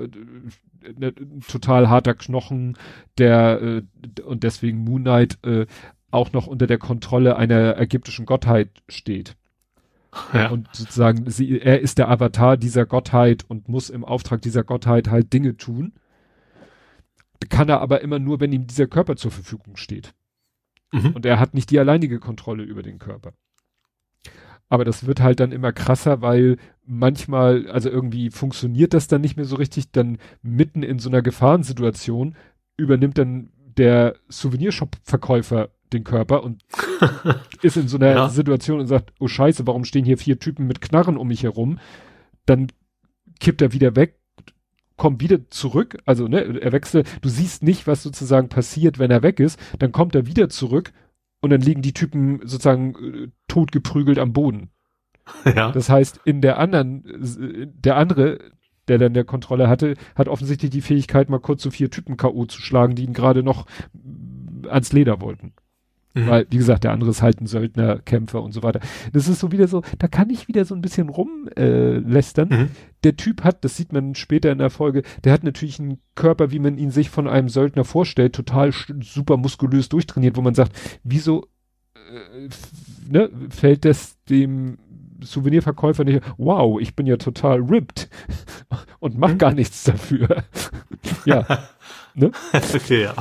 [0.82, 1.14] äh, ne,
[1.46, 2.76] total harter Knochen,
[3.16, 5.66] der äh, und deswegen Moon Knight äh,
[6.10, 9.36] auch noch unter der Kontrolle einer ägyptischen Gottheit steht.
[10.32, 10.50] Ja.
[10.50, 15.08] Und sozusagen, sie, er ist der Avatar dieser Gottheit und muss im Auftrag dieser Gottheit
[15.08, 15.92] halt Dinge tun.
[17.48, 20.14] Kann er aber immer nur, wenn ihm dieser Körper zur Verfügung steht.
[20.92, 21.10] Mhm.
[21.10, 23.32] Und er hat nicht die alleinige Kontrolle über den Körper.
[24.68, 29.36] Aber das wird halt dann immer krasser, weil manchmal, also irgendwie funktioniert das dann nicht
[29.36, 32.34] mehr so richtig, dann mitten in so einer Gefahrensituation
[32.76, 36.62] übernimmt dann der Souvenirshop-Verkäufer den Körper und
[37.62, 38.28] ist in so einer ja.
[38.28, 41.78] Situation und sagt, oh scheiße, warum stehen hier vier Typen mit Knarren um mich herum?
[42.44, 42.68] Dann
[43.40, 44.18] kippt er wieder weg,
[44.96, 49.22] kommt wieder zurück, also ne, er wechselt, du siehst nicht, was sozusagen passiert, wenn er
[49.22, 50.92] weg ist, dann kommt er wieder zurück
[51.40, 54.70] und dann liegen die Typen sozusagen äh, totgeprügelt am Boden.
[55.44, 55.72] Ja.
[55.72, 57.02] Das heißt, in der anderen,
[57.74, 58.38] der andere
[58.88, 62.46] der dann der Kontrolle hatte, hat offensichtlich die Fähigkeit, mal kurz so vier Typen K.O.
[62.46, 63.66] zu schlagen, die ihn gerade noch
[64.68, 65.52] ans Leder wollten.
[66.16, 66.26] Mhm.
[66.28, 68.80] Weil, wie gesagt, der andere ist halt ein Söldner, Kämpfer und so weiter.
[69.12, 72.50] Das ist so wieder so, da kann ich wieder so ein bisschen rumlästern.
[72.50, 72.68] Äh, mhm.
[73.04, 76.50] Der Typ hat, das sieht man später in der Folge, der hat natürlich einen Körper,
[76.50, 78.72] wie man ihn sich von einem Söldner vorstellt, total
[79.02, 80.72] super muskulös durchtrainiert, wo man sagt,
[81.04, 81.46] wieso
[81.94, 82.48] äh,
[83.10, 84.78] ne, fällt das dem
[85.20, 88.08] Souvenirverkäufer nicht, wow, ich bin ja total ripped
[89.00, 89.38] und mach mhm.
[89.38, 90.44] gar nichts dafür.
[91.26, 91.46] ja.
[92.16, 92.32] ne?
[92.74, 93.14] okay, ja.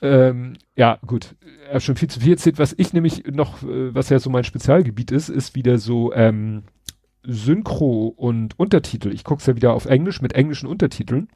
[0.00, 1.34] Ähm, ja, gut.
[1.66, 2.58] Er äh, hat schon viel zu viel erzählt.
[2.58, 6.64] Was ich nämlich noch, äh, was ja so mein Spezialgebiet ist, ist wieder so ähm,
[7.22, 9.12] Synchro und Untertitel.
[9.12, 11.28] Ich gucke es ja wieder auf Englisch mit englischen Untertiteln.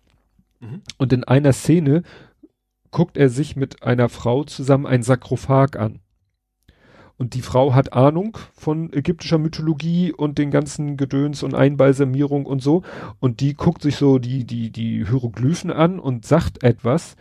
[0.60, 0.82] Mhm.
[0.98, 2.02] Und in einer Szene
[2.90, 6.00] guckt er sich mit einer Frau zusammen ein Sarkophag an.
[7.18, 12.62] Und die Frau hat Ahnung von ägyptischer Mythologie und den ganzen Gedöns und Einbalsamierung und
[12.62, 12.82] so.
[13.20, 17.16] Und die guckt sich so die, die, die Hieroglyphen an und sagt etwas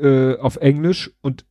[0.00, 1.44] äh, auf Englisch und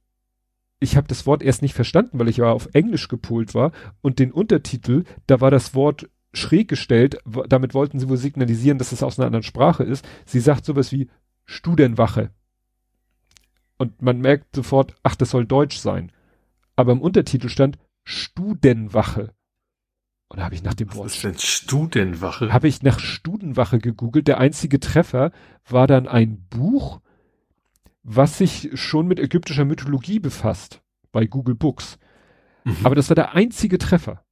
[0.84, 4.18] ich habe das Wort erst nicht verstanden, weil ich ja auf Englisch gepolt war und
[4.18, 7.20] den Untertitel, da war das Wort schräg gestellt,
[7.50, 10.04] damit wollten sie wohl signalisieren, dass es aus einer anderen Sprache ist.
[10.26, 11.08] Sie sagt sowas wie
[11.46, 12.32] Studenwache.
[13.78, 16.12] Und man merkt sofort, ach, das soll Deutsch sein
[16.82, 19.34] aber im Untertitel stand Studenwache.
[20.28, 21.06] Und da habe ich nach dem Was Wort.
[21.08, 22.54] Was ist denn Studenwache?
[22.54, 24.28] Habe ich nach Studenwache gegoogelt.
[24.28, 25.32] Der einzige Treffer
[25.68, 27.02] war dann ein Buch,
[28.04, 32.00] was sich schon mit ägyptischer Mythologie befasst bei Google Books.
[32.64, 32.78] Mhm.
[32.84, 34.24] Aber das war der einzige Treffer.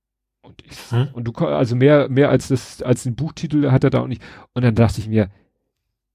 [0.41, 1.09] Und ich, hm?
[1.13, 4.21] und du, also mehr, mehr als das, als den Buchtitel hat er da auch nicht.
[4.53, 5.29] Und dann dachte ich mir,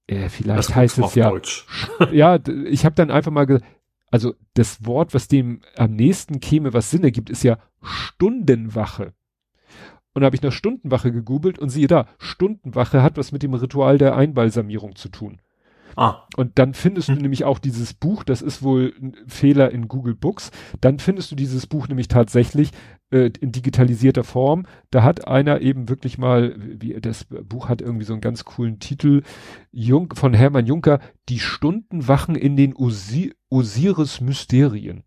[0.07, 1.67] äh, vielleicht das heißt es ja, Deutsch.
[2.13, 3.67] ja, ich habe dann einfach mal gesagt,
[4.15, 9.13] also das Wort, was dem am nächsten käme, was Sinn ergibt, ist ja Stundenwache.
[10.13, 13.55] Und da habe ich nach Stundenwache gegoogelt und siehe da, Stundenwache hat was mit dem
[13.55, 15.41] Ritual der Einbalsamierung zu tun.
[15.97, 16.29] Ah.
[16.37, 17.17] Und dann findest hm.
[17.17, 21.33] du nämlich auch dieses Buch, das ist wohl ein Fehler in Google Books, dann findest
[21.33, 22.71] du dieses Buch nämlich tatsächlich
[23.15, 24.67] äh, in digitalisierter Form.
[24.91, 28.81] Da hat einer eben wirklich mal, wie das Buch hat irgendwie so einen ganz coolen
[28.81, 29.23] Titel,
[29.71, 35.05] Jung, von Hermann Juncker, die Stundenwachen in den Osi Osiris-Mysterien.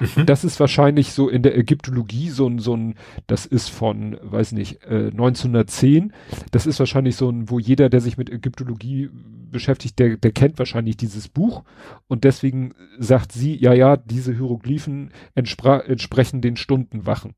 [0.00, 0.26] Mhm.
[0.26, 2.94] Das ist wahrscheinlich so in der Ägyptologie so ein, so ein,
[3.26, 6.12] das ist von, weiß nicht, äh, 1910.
[6.50, 9.10] Das ist wahrscheinlich so ein, wo jeder, der sich mit Ägyptologie
[9.50, 11.64] beschäftigt, der, der kennt wahrscheinlich dieses Buch.
[12.08, 17.34] Und deswegen sagt sie, ja, ja, diese Hieroglyphen entsprechen den Stundenwachen.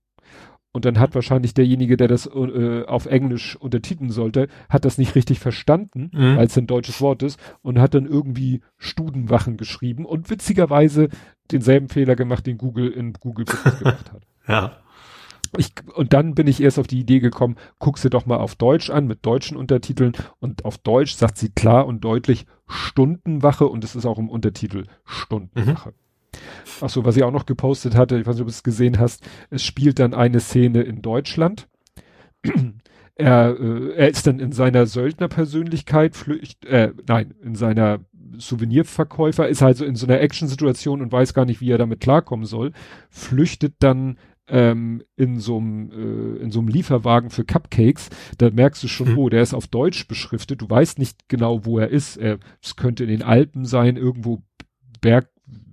[0.76, 5.14] Und dann hat wahrscheinlich derjenige, der das äh, auf Englisch untertiteln sollte, hat das nicht
[5.14, 6.36] richtig verstanden, mhm.
[6.36, 11.08] weil es ein deutsches Wort ist, und hat dann irgendwie Studenwachen geschrieben und witzigerweise
[11.50, 14.26] denselben Fehler gemacht, den Google in Google Books gemacht hat.
[14.46, 14.72] Ja.
[15.56, 18.54] Ich, und dann bin ich erst auf die Idee gekommen, guck sie doch mal auf
[18.54, 20.12] Deutsch an, mit deutschen Untertiteln.
[20.40, 24.84] Und auf Deutsch sagt sie klar und deutlich Stundenwache und es ist auch im Untertitel
[25.06, 25.88] Stundenwache.
[25.88, 26.05] Mhm.
[26.80, 28.98] Ach so, was ich auch noch gepostet hatte, ich weiß nicht, ob du es gesehen
[28.98, 31.68] hast, es spielt dann eine Szene in Deutschland.
[33.14, 38.00] er, äh, er ist dann in seiner Söldnerpersönlichkeit flücht, äh, nein, in seiner
[38.38, 42.44] Souvenirverkäufer, ist also in so einer Action-Situation und weiß gar nicht, wie er damit klarkommen
[42.44, 42.72] soll,
[43.10, 48.82] flüchtet dann ähm, in so einem äh, in so einem Lieferwagen für Cupcakes, da merkst
[48.82, 49.18] du schon, mhm.
[49.18, 52.16] oh, der ist auf Deutsch beschriftet, du weißt nicht genau, wo er ist.
[52.16, 54.42] Es könnte in den Alpen sein, irgendwo
[55.00, 55.28] Berg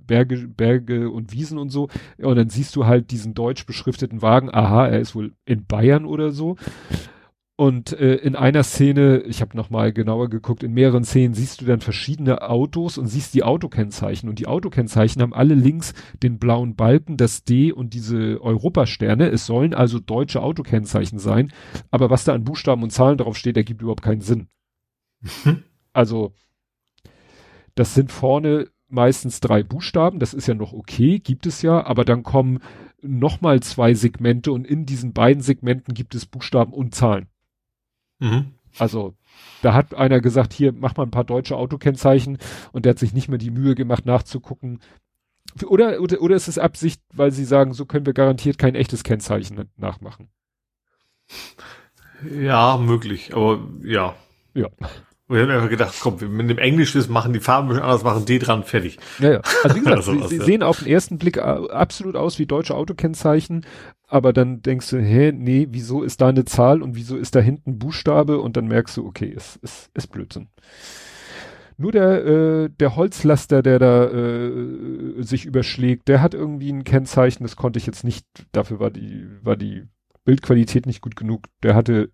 [0.06, 1.90] Berge, Berge und Wiesen und so.
[2.18, 4.54] Und dann siehst du halt diesen deutsch beschrifteten Wagen.
[4.54, 6.58] Aha, er ist wohl in Bayern oder so.
[7.56, 11.66] Und äh, in einer Szene, ich habe nochmal genauer geguckt, in mehreren Szenen siehst du
[11.66, 14.28] dann verschiedene Autos und siehst die Autokennzeichen.
[14.28, 19.30] Und die Autokennzeichen haben alle links den blauen Balken, das D und diese Europasterne.
[19.30, 21.54] Es sollen also deutsche Autokennzeichen sein.
[21.92, 24.48] Aber was da an Buchstaben und Zahlen drauf steht, ergibt überhaupt keinen Sinn.
[25.96, 26.34] Also,
[27.76, 32.06] das sind vorne meistens drei Buchstaben, das ist ja noch okay, gibt es ja, aber
[32.06, 32.60] dann kommen
[33.02, 37.28] nochmal zwei Segmente und in diesen beiden Segmenten gibt es Buchstaben und Zahlen.
[38.20, 38.54] Mhm.
[38.80, 39.16] Also,
[39.62, 42.38] da hat einer gesagt, hier, mach mal ein paar deutsche Autokennzeichen
[42.72, 44.80] und der hat sich nicht mehr die Mühe gemacht nachzugucken.
[45.66, 49.04] Oder, oder, oder ist es Absicht, weil sie sagen, so können wir garantiert kein echtes
[49.04, 50.30] Kennzeichen nachmachen?
[52.32, 54.16] Ja, möglich, aber ja.
[54.54, 54.70] Ja.
[55.28, 57.70] Und ich habe einfach gedacht, komm, wir mit dem Englisch ist, machen die Farben ein
[57.70, 59.00] bisschen anders, machen D dran, fertig.
[59.20, 59.42] Ja, ja.
[59.64, 60.44] Also wie gesagt, also, sie, sie ja.
[60.44, 63.66] sehen auf den ersten Blick äh, absolut aus wie deutsche Autokennzeichen,
[64.08, 67.40] aber dann denkst du, hä, nee, wieso ist da eine Zahl und wieso ist da
[67.40, 70.50] hinten Buchstabe und dann merkst du, okay, ist, ist, ist Blödsinn.
[71.78, 77.44] Nur der, äh, der Holzlaster, der da äh, sich überschlägt, der hat irgendwie ein Kennzeichen,
[77.44, 79.88] das konnte ich jetzt nicht, dafür war die, war die
[80.26, 81.48] Bildqualität nicht gut genug.
[81.64, 82.12] Der hatte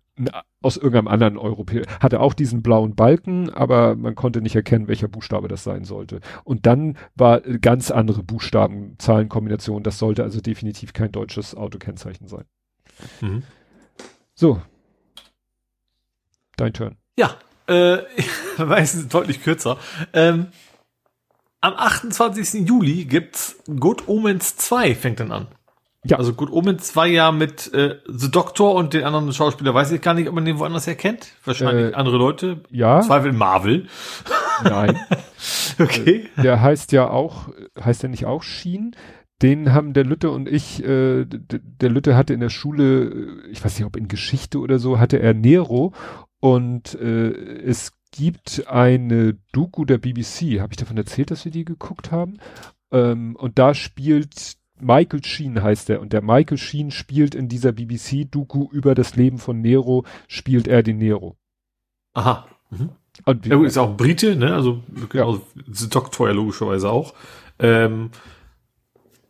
[0.62, 5.08] aus irgendeinem anderen Europäer, hatte auch diesen blauen Balken, aber man konnte nicht erkennen, welcher
[5.08, 6.20] Buchstabe das sein sollte.
[6.44, 9.82] Und dann war ganz andere Buchstaben, Zahlenkombination.
[9.82, 12.44] Das sollte also definitiv kein deutsches Autokennzeichen sein.
[13.20, 13.42] Mhm.
[14.34, 14.60] So.
[16.56, 16.96] Dein Turn.
[17.16, 17.98] Ja, äh,
[18.58, 19.78] meistens deutlich kürzer.
[20.12, 20.48] Ähm,
[21.62, 22.66] am 28.
[22.66, 25.48] Juli gibt's Good Omens 2, fängt dann an.
[26.04, 26.16] Ja.
[26.16, 30.00] Also Good Omens war ja mit äh, The Doctor und den anderen Schauspieler, weiß ich
[30.00, 31.32] gar nicht, ob man den woanders erkennt.
[31.44, 32.62] Wahrscheinlich äh, andere Leute.
[32.70, 33.02] Ja.
[33.02, 33.86] Zweifel Marvel.
[34.64, 34.98] Nein.
[35.78, 36.28] okay.
[36.36, 38.96] Äh, der heißt ja auch, heißt der nicht auch Sheen?
[39.42, 43.04] Den haben der Lütte und ich, äh, der Lütte hatte in der Schule,
[43.44, 45.92] äh, ich weiß nicht, ob in Geschichte oder so, hatte er Nero
[46.40, 50.60] und äh, es gibt eine Doku der BBC.
[50.60, 52.38] Habe ich davon erzählt, dass wir die geguckt haben?
[52.90, 57.72] Ähm, und da spielt Michael Sheen heißt er und der Michael Sheen spielt in dieser
[57.72, 61.36] BBC-Doku über das Leben von Nero, spielt er den Nero.
[62.14, 62.46] Aha.
[62.70, 62.90] Mhm.
[63.24, 64.54] Und ja, ist auch Brite, ne?
[64.54, 65.40] Also genau, ja.
[65.70, 67.14] The Doctor ja logischerweise auch.
[67.58, 68.10] Ähm,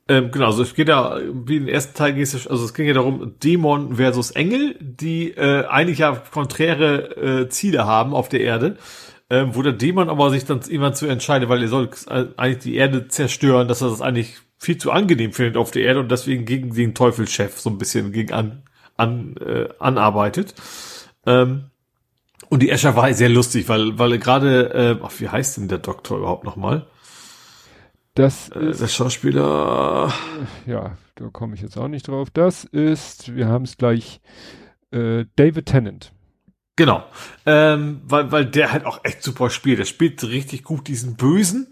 [0.09, 2.87] ähm, genau, also es geht ja, wie im ersten Teil geht es, also es ging
[2.87, 8.41] ja darum, Dämon versus Engel, die äh, eigentlich ja konträre äh, Ziele haben auf der
[8.41, 8.77] Erde,
[9.31, 12.59] ähm, wo der Dämon aber sich dann irgendwann zu entscheidet, weil er soll äh, eigentlich
[12.59, 16.11] die Erde zerstören, dass er das eigentlich viel zu angenehm findet auf der Erde und
[16.11, 18.63] deswegen gegen den Teufelschef so ein bisschen gegen an,
[18.97, 20.55] an äh, anarbeitet.
[21.27, 21.71] Ähm,
[22.51, 25.79] und die Escher war sehr lustig, weil weil gerade äh, ach, wie heißt denn der
[25.79, 26.87] Doktor überhaupt nochmal?
[28.15, 30.13] Das äh, ist, der Schauspieler.
[30.67, 32.29] Ja, da komme ich jetzt auch nicht drauf.
[32.31, 34.21] Das ist, wir haben es gleich,
[34.91, 36.13] äh, David Tennant.
[36.77, 37.05] Genau,
[37.47, 39.79] ähm, weil weil der halt auch echt super spielt.
[39.79, 41.69] Der spielt richtig gut diesen Bösen,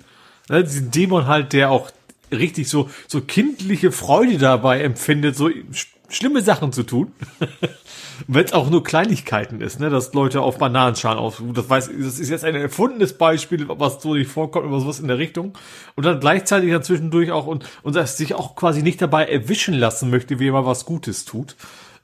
[0.49, 1.91] ne, diesen Dämon halt, der auch
[2.33, 7.13] richtig so, so kindliche Freude dabei empfindet, so sch schlimme Sachen zu tun.
[8.27, 12.19] Wenn es auch nur Kleinigkeiten ist, ne, dass Leute auf Bananenschalen auf, das weiß, das
[12.19, 15.53] ist jetzt ein erfundenes Beispiel, was so nicht vorkommt, oder sowas in der Richtung.
[15.95, 20.11] Und dann gleichzeitig dann zwischendurch auch und, und sich auch quasi nicht dabei erwischen lassen
[20.11, 21.57] möchte, wie mal was Gutes tut.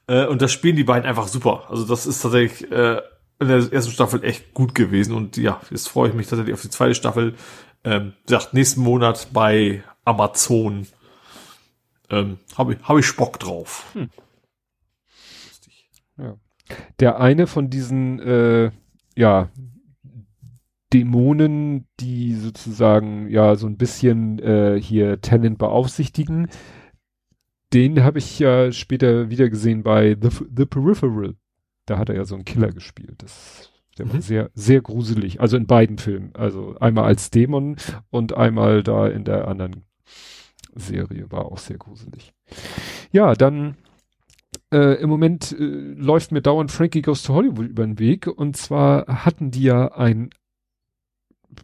[0.07, 1.63] Äh, und das spielen die beiden einfach super.
[1.69, 3.01] Also das ist tatsächlich, äh,
[3.39, 6.61] in der ersten Staffel echt gut gewesen und ja, jetzt freue ich mich tatsächlich auf
[6.61, 7.35] die zweite Staffel.
[7.83, 10.87] Ähm, sagt nächsten Monat bei Amazon.
[12.09, 13.85] Ähm, Habe ich, hab ich Spock drauf.
[13.93, 14.09] Hm.
[16.17, 16.37] Ja.
[16.99, 18.71] Der eine von diesen, äh,
[19.15, 19.49] ja,
[20.93, 26.47] Dämonen, die sozusagen ja so ein bisschen äh, hier Tennant beaufsichtigen,
[27.73, 31.35] den habe ich ja später wieder gesehen bei The, The Peripheral.
[31.85, 33.15] Da hat er ja so einen Killer gespielt.
[33.17, 34.13] Das, der mhm.
[34.13, 35.41] war sehr, sehr gruselig.
[35.41, 36.33] Also in beiden Filmen.
[36.35, 37.75] Also einmal als Dämon
[38.09, 39.83] und einmal da in der anderen
[40.75, 42.33] Serie war auch sehr gruselig.
[43.11, 43.75] Ja, dann
[44.71, 48.55] äh, im Moment äh, läuft mir dauernd Frankie Goes to Hollywood über den Weg und
[48.57, 50.29] zwar hatten die ja ein,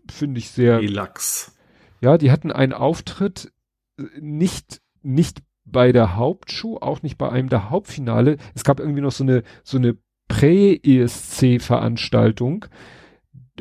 [0.09, 0.79] finde ich sehr.
[0.79, 1.55] Relax.
[2.01, 3.51] Ja, die hatten einen Auftritt
[3.97, 8.37] äh, nicht, nicht bei der Hauptshow, auch nicht bei einem der Hauptfinale.
[8.55, 12.65] Es gab irgendwie noch so eine, so eine Prä-ESC-Veranstaltung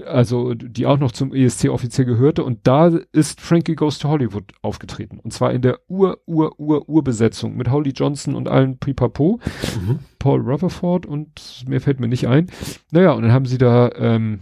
[0.05, 4.53] also die auch noch zum ESC offiziell gehörte und da ist Frankie Goes to Hollywood
[4.63, 9.41] aufgetreten und zwar in der Ur Ur Ur Urbesetzung mit Holly Johnson und allen Pipapo,
[9.81, 10.01] mhm.
[10.19, 12.51] Paul Rutherford und mehr fällt mir nicht ein.
[12.91, 14.41] Naja und dann haben sie da ähm,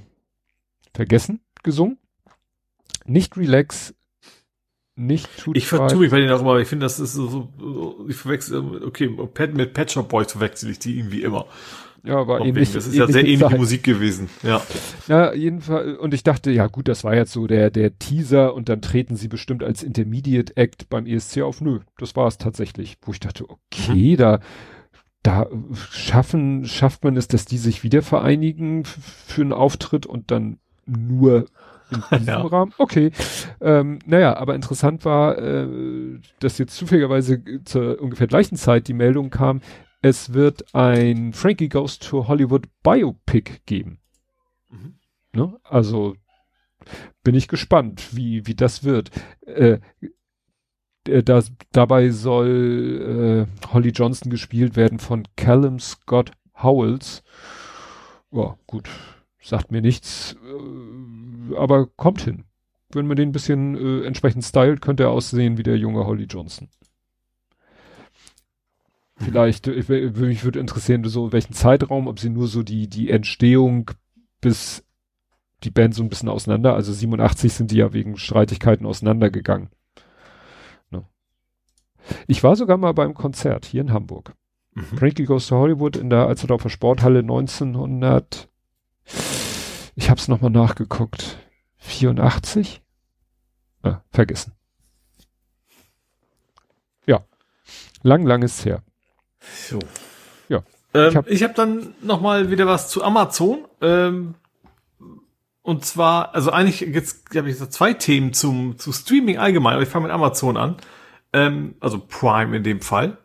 [0.94, 1.98] vergessen gesungen,
[3.04, 3.94] nicht Relax,
[4.98, 7.28] nicht Shoot Ich vertue mich bei denen auch immer, ich finde das ist so,
[7.58, 11.46] so ich verwechsel, okay, mit Pet Shop Boys verwechsel ich die irgendwie immer.
[12.04, 12.72] Ja, war ähnlich.
[12.72, 13.58] Das ist ja sehr ähnliche Zeit.
[13.58, 14.28] Musik gewesen.
[14.42, 14.62] Ja.
[15.08, 15.98] Ja, jedenfalls.
[15.98, 19.16] Und ich dachte, ja gut, das war jetzt so der, der Teaser und dann treten
[19.16, 21.60] sie bestimmt als Intermediate Act beim ESC auf.
[21.60, 22.98] Nö, das war es tatsächlich.
[23.02, 24.16] Wo ich dachte, okay, mhm.
[24.16, 24.40] da,
[25.22, 25.46] da
[25.90, 31.46] schaffen, schafft man es, dass die sich wieder vereinigen für einen Auftritt und dann nur
[31.90, 32.40] in diesem ja.
[32.42, 32.72] Rahmen.
[32.78, 33.10] Okay.
[33.60, 35.66] Ähm, naja, aber interessant war, äh,
[36.40, 39.60] dass jetzt zufälligerweise zur ungefähr gleichen Zeit die Meldung kam,
[40.00, 43.98] es wird ein Frankie Goes to Hollywood Biopic geben.
[44.70, 44.94] Mhm.
[45.32, 45.60] Ne?
[45.64, 46.14] Also
[47.22, 49.10] bin ich gespannt, wie, wie das wird.
[49.42, 49.78] Äh,
[51.04, 57.22] das, dabei soll äh, Holly Johnson gespielt werden von Callum Scott Howells.
[58.30, 58.88] Ja, gut,
[59.40, 62.44] sagt mir nichts, äh, aber kommt hin.
[62.90, 66.24] Wenn man den ein bisschen äh, entsprechend stylt, könnte er aussehen wie der junge Holly
[66.24, 66.68] Johnson.
[69.20, 73.90] Vielleicht, ich, mich würde interessieren, so welchen Zeitraum, ob sie nur so die, die Entstehung
[74.40, 74.84] bis
[75.64, 79.70] die Band so ein bisschen auseinander, also 87 sind die ja wegen Streitigkeiten auseinandergegangen.
[80.90, 81.04] Ne?
[82.28, 84.34] Ich war sogar mal beim Konzert hier in Hamburg.
[84.74, 84.84] Mhm.
[84.96, 88.48] Frankie Goes to Hollywood in der Alsterdorfer Sporthalle 1900.
[89.96, 91.38] Ich hab's nochmal nachgeguckt.
[91.78, 92.82] 84?
[93.82, 94.52] Ah, vergessen.
[97.06, 97.24] Ja.
[98.02, 98.84] Lang, lang ist's her.
[99.40, 99.78] So.
[100.48, 100.62] Ja.
[100.94, 103.64] Ähm, ich habe hab dann nochmal wieder was zu Amazon.
[103.80, 104.34] Ähm,
[105.62, 109.82] und zwar, also eigentlich jetzt habe ich so zwei Themen zum zu Streaming allgemein, aber
[109.82, 110.76] ich fange mit Amazon an.
[111.32, 113.18] Ähm, also Prime in dem Fall.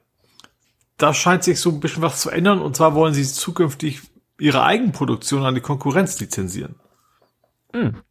[0.97, 4.01] Da scheint sich so ein bisschen was zu ändern und zwar wollen sie zukünftig
[4.39, 6.75] ihre Eigenproduktion an die Konkurrenz lizenzieren.
[7.73, 8.01] Mhm.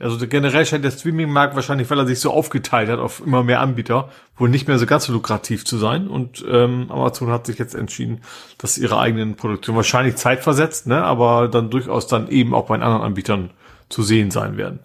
[0.00, 3.60] Also generell scheint der Streaming-Markt wahrscheinlich, weil er sich so aufgeteilt hat auf immer mehr
[3.60, 6.06] Anbieter, wohl nicht mehr so ganz so lukrativ zu sein.
[6.06, 8.20] Und ähm, Amazon hat sich jetzt entschieden,
[8.58, 13.02] dass ihre eigenen Produktionen wahrscheinlich zeitversetzt, ne, aber dann durchaus dann eben auch bei anderen
[13.02, 13.50] Anbietern
[13.88, 14.80] zu sehen sein werden.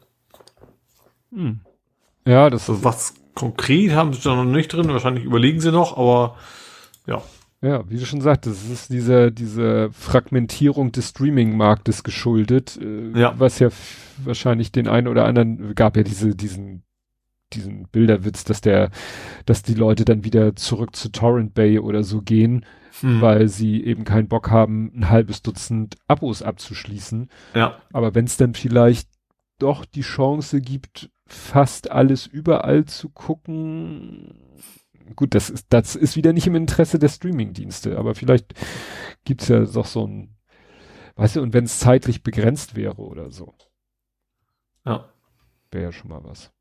[1.31, 1.59] Hm.
[2.25, 5.95] Ja, das also was konkret haben sie da noch nicht drin, wahrscheinlich überlegen sie noch,
[5.97, 6.37] aber
[7.05, 7.21] ja.
[7.63, 13.33] Ja, wie du schon sagtest, es ist diese, diese Fragmentierung des Streaming-Marktes geschuldet, äh, ja.
[13.37, 13.69] was ja
[14.17, 16.83] wahrscheinlich den einen oder anderen, gab ja diese, diesen,
[17.53, 18.91] diesen Bilderwitz, dass der,
[19.45, 22.65] dass die Leute dann wieder zurück zu Torrent Bay oder so gehen,
[22.99, 23.21] hm.
[23.21, 27.29] weil sie eben keinen Bock haben, ein halbes Dutzend Abos abzuschließen.
[27.55, 27.77] Ja.
[27.93, 29.07] Aber wenn es dann vielleicht
[29.59, 34.33] doch die Chance gibt, fast alles überall zu gucken,
[35.15, 38.53] gut, das ist, das ist wieder nicht im Interesse der Streamingdienste, aber vielleicht
[39.25, 40.35] gibt's ja doch so ein,
[41.15, 43.53] weißt du, und wenn es zeitlich begrenzt wäre oder so.
[44.85, 45.09] Ja.
[45.71, 46.51] Wäre ja schon mal was.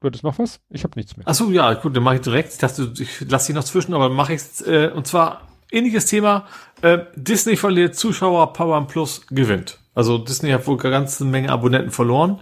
[0.00, 0.60] Du hattest noch was?
[0.68, 1.24] Ich habe nichts mehr.
[1.28, 2.52] Ach so, ja, gut, dann mache ich direkt.
[2.52, 6.46] Ich dachte, ich lasse dich noch zwischen, aber mache ich äh, und zwar ähnliches Thema.
[6.82, 9.78] Äh, Disney verliert Zuschauer, Power Plus gewinnt.
[9.94, 12.40] Also Disney hat wohl eine ganze Menge Abonnenten verloren.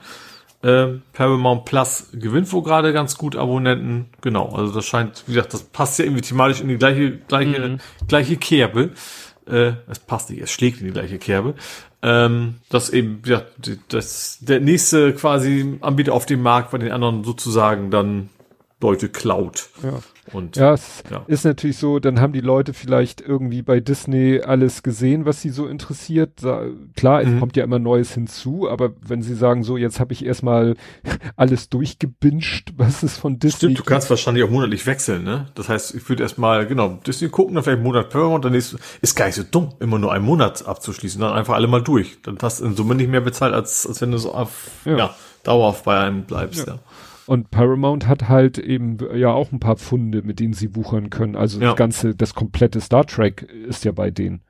[0.62, 4.10] Äh, Paramount Plus gewinnt wohl gerade ganz gut Abonnenten.
[4.20, 7.68] Genau, also das scheint, wie gesagt, das passt ja irgendwie thematisch in die gleiche, gleiche,
[7.68, 7.78] mhm.
[8.08, 8.90] gleiche Kerbe.
[9.46, 11.54] Äh, es passt nicht, es schlägt in die gleiche Kerbe
[12.02, 13.42] ähm, dass eben ja,
[13.88, 18.30] das, der nächste quasi Anbieter auf dem Markt bei den anderen sozusagen dann
[18.80, 19.68] Leute klaut.
[19.82, 20.00] Ja.
[20.32, 21.24] Und, ja, es ja.
[21.26, 25.50] ist natürlich so, dann haben die Leute vielleicht irgendwie bei Disney alles gesehen, was sie
[25.50, 26.40] so interessiert.
[26.96, 27.34] Klar, mhm.
[27.34, 30.76] es kommt ja immer Neues hinzu, aber wenn sie sagen, so, jetzt habe ich erstmal
[31.36, 35.48] alles durchgebinscht, was es von Disney Stimmt, du kannst wahrscheinlich auch monatlich wechseln, ne?
[35.54, 38.76] Das heißt, ich würde erstmal, genau, Disney gucken, dann vielleicht einen Monat Paramount, dann ist,
[39.00, 42.22] ist gar nicht so dumm, immer nur einen Monat abzuschließen, dann einfach alle mal durch.
[42.22, 44.96] Dann hast du in Summe nicht mehr bezahlt, als, als wenn du so auf, ja.
[44.96, 46.74] ja dauerhaft bei einem bleibst, ja.
[46.74, 46.80] ja.
[47.30, 51.36] Und Paramount hat halt eben ja auch ein paar Funde, mit denen sie wuchern können.
[51.36, 51.68] Also ja.
[51.68, 54.42] das ganze, das komplette Star Trek ist ja bei denen.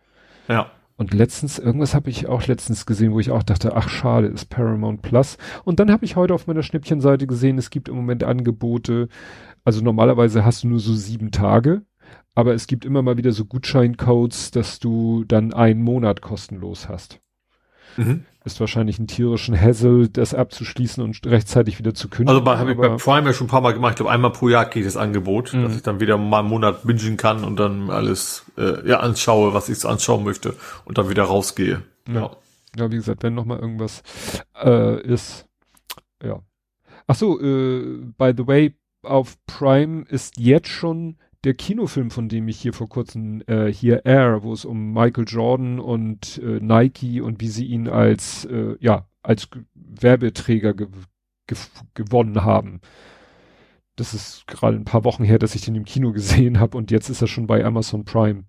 [0.48, 0.70] Ja.
[0.96, 4.48] Und letztens, irgendwas habe ich auch letztens gesehen, wo ich auch dachte, ach schade, ist
[4.48, 5.36] Paramount Plus.
[5.64, 9.08] Und dann habe ich heute auf meiner Schnippchenseite gesehen, es gibt im Moment Angebote.
[9.62, 11.82] Also normalerweise hast du nur so sieben Tage,
[12.34, 17.20] aber es gibt immer mal wieder so Gutscheincodes, dass du dann einen Monat kostenlos hast.
[17.98, 18.24] Mhm.
[18.50, 22.36] Ist wahrscheinlich ein tierischen Hassel, das abzuschließen und rechtzeitig wieder zu kündigen.
[22.36, 23.92] Also habe ich bei Prime ja schon ein paar Mal gemacht.
[23.92, 25.62] Ich glaube, einmal pro Jahr geht das Angebot, mhm.
[25.62, 29.54] dass ich dann wieder mal einen Monat bingen kann und dann alles äh, ja anschaue,
[29.54, 31.82] was ich so anschauen möchte und dann wieder rausgehe.
[32.12, 32.30] Ja.
[32.76, 34.02] Ja, wie gesagt, wenn noch mal irgendwas
[34.60, 35.46] äh, ist,
[36.22, 36.40] ja.
[37.06, 42.48] Ach so, äh, by the way, auf Prime ist jetzt schon der Kinofilm, von dem
[42.48, 47.20] ich hier vor kurzem äh, hier Air, wo es um Michael Jordan und äh, Nike
[47.20, 50.88] und wie sie ihn als äh, ja als Werbeträger ge
[51.46, 51.56] ge
[51.94, 52.80] gewonnen haben.
[53.96, 56.90] Das ist gerade ein paar Wochen her, dass ich den im Kino gesehen habe und
[56.90, 58.44] jetzt ist er schon bei Amazon Prime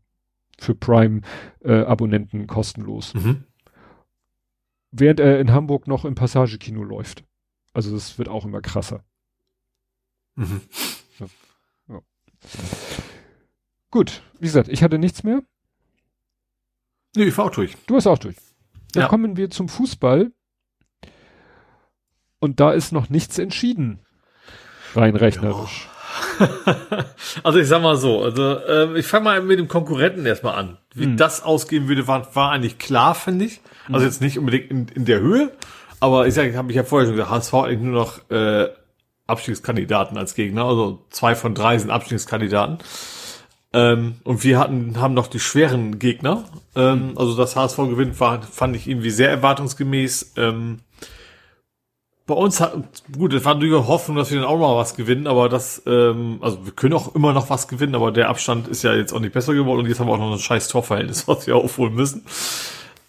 [0.58, 1.22] für Prime
[1.62, 3.14] äh, Abonnenten kostenlos.
[3.14, 3.46] Mhm.
[4.92, 7.24] Während er in Hamburg noch im Passagekino läuft.
[7.74, 9.04] Also das wird auch immer krasser.
[10.36, 10.62] Mhm.
[13.92, 15.42] Gut, wie gesagt, ich hatte nichts mehr.
[17.16, 17.76] Nee, ich war auch durch.
[17.88, 18.38] Du hast auch durch.
[18.94, 19.08] Dann ja.
[19.08, 20.32] kommen wir zum Fußball.
[22.40, 24.00] Und da ist noch nichts entschieden.
[24.96, 25.88] Rein rechnerisch.
[27.44, 30.78] also ich sag mal so, also äh, ich fange mal mit dem Konkurrenten erstmal an.
[30.94, 31.18] Wie hm.
[31.18, 33.62] das ausgehen würde, war, war eigentlich klar, finde ich.
[33.88, 34.06] Also hm.
[34.06, 35.52] jetzt nicht unbedingt in, in der Höhe,
[36.00, 38.70] aber ich sage, habe ich ja vorher schon gesagt, HSV eigentlich nur noch äh,
[39.28, 40.66] Abstiegskandidaten als Gegner.
[40.66, 42.80] Also zwei von drei sind Abstiegskandidaten.
[43.74, 46.44] Ähm, und wir hatten, haben noch die schweren Gegner.
[46.76, 50.34] Ähm, also das HSV gewinnt war, fand ich irgendwie sehr erwartungsgemäß.
[50.38, 50.80] Ähm,
[52.28, 55.28] bei uns hat, gut, es war durchaus Hoffnung, dass wir dann auch mal was gewinnen,
[55.28, 58.84] aber das, ähm, also wir können auch immer noch was gewinnen, aber der Abstand ist
[58.84, 61.28] ja jetzt auch nicht besser geworden und jetzt haben wir auch noch ein scheiß Torverhältnis,
[61.28, 62.24] was wir aufholen müssen.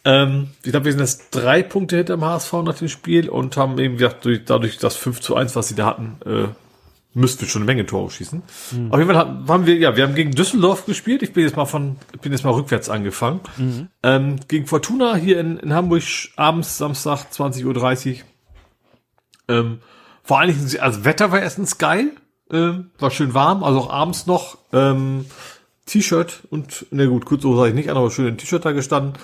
[0.05, 3.57] Ähm, ich glaube, wir sind jetzt drei Punkte hinter dem HSV nach dem Spiel und
[3.57, 6.49] haben eben gesagt, durch, dadurch das 5 zu 1, was sie da hatten, äh,
[7.15, 8.43] müssten wir schon eine Menge Tore schießen.
[8.73, 8.93] Mhm.
[8.93, 11.23] Auf jeden Fall haben, haben wir, ja, wir haben gegen Düsseldorf gespielt.
[11.23, 13.41] Ich bin jetzt mal von, bin jetzt mal rückwärts angefangen.
[13.57, 13.89] Mhm.
[14.03, 16.03] Ähm, gegen Fortuna hier in, in Hamburg
[16.37, 18.21] abends, Samstag, 20.30 Uhr.
[19.49, 19.81] Ähm,
[20.23, 22.13] vor allen Dingen, also Wetter war erstens geil,
[22.51, 25.27] ähm, war schön warm, also auch abends noch, ähm,
[25.87, 28.73] T-Shirt und, na gut, kurz so sage ich nicht an, aber schön in T-Shirt da
[28.73, 29.15] gestanden.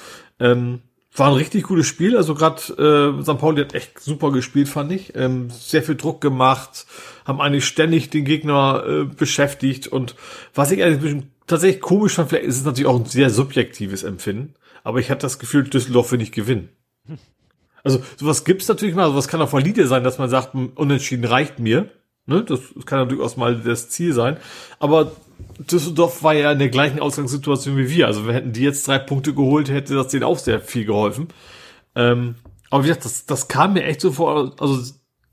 [0.40, 0.80] Ähm,
[1.18, 2.16] war ein richtig gutes Spiel.
[2.16, 2.60] Also gerade
[3.18, 3.38] äh, St.
[3.38, 5.14] Pauli hat echt super gespielt, fand ich.
[5.16, 6.86] Ähm, sehr viel Druck gemacht,
[7.24, 9.88] haben eigentlich ständig den Gegner äh, beschäftigt.
[9.88, 10.14] Und
[10.54, 14.54] was ich eigentlich tatsächlich komisch fand, vielleicht ist es natürlich auch ein sehr subjektives Empfinden.
[14.84, 16.68] Aber ich hatte das Gefühl, Düsseldorf will nicht gewinnen.
[17.84, 21.60] Also sowas gibt's natürlich mal, sowas kann auch valide sein, dass man sagt, unentschieden reicht
[21.60, 21.88] mir.
[22.26, 22.42] Ne?
[22.42, 24.36] Das kann ja durchaus mal das Ziel sein.
[24.80, 25.12] Aber
[25.58, 28.06] Düsseldorf war ja in der gleichen Ausgangssituation wie wir.
[28.06, 31.28] Also wir hätten die jetzt drei Punkte geholt, hätte das denen auch sehr viel geholfen.
[31.94, 32.36] Ähm,
[32.70, 34.82] aber wie gesagt, das, das kam mir echt so vor, also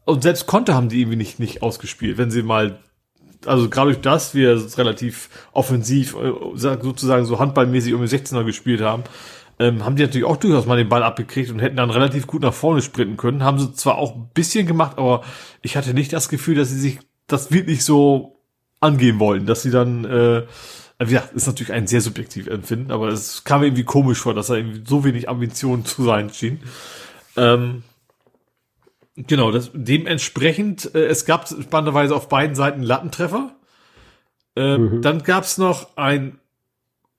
[0.05, 2.79] und selbst Konter haben die irgendwie nicht, nicht ausgespielt, wenn sie mal,
[3.45, 8.81] also gerade durch das, wir relativ offensiv, äh, sozusagen so handballmäßig um die 16er gespielt
[8.81, 9.03] haben,
[9.57, 12.41] ähm, haben die natürlich auch durchaus mal den Ball abgekriegt und hätten dann relativ gut
[12.41, 13.43] nach vorne sprinten können.
[13.43, 15.23] Haben sie zwar auch ein bisschen gemacht, aber
[15.61, 18.34] ich hatte nicht das Gefühl, dass sie sich das wirklich so
[18.79, 20.43] angehen wollen, dass sie dann, äh,
[21.05, 24.49] ja, ist natürlich ein sehr subjektives Empfinden, aber es kam mir irgendwie komisch vor, dass
[24.49, 26.59] er irgendwie so wenig Ambitionen zu sein schien.
[27.35, 27.83] Ähm,
[29.15, 33.55] genau, das, dementsprechend, äh, es gab spannenderweise auf beiden Seiten Lattentreffer.
[34.55, 35.01] Ähm, mhm.
[35.01, 36.39] Dann gab's noch ein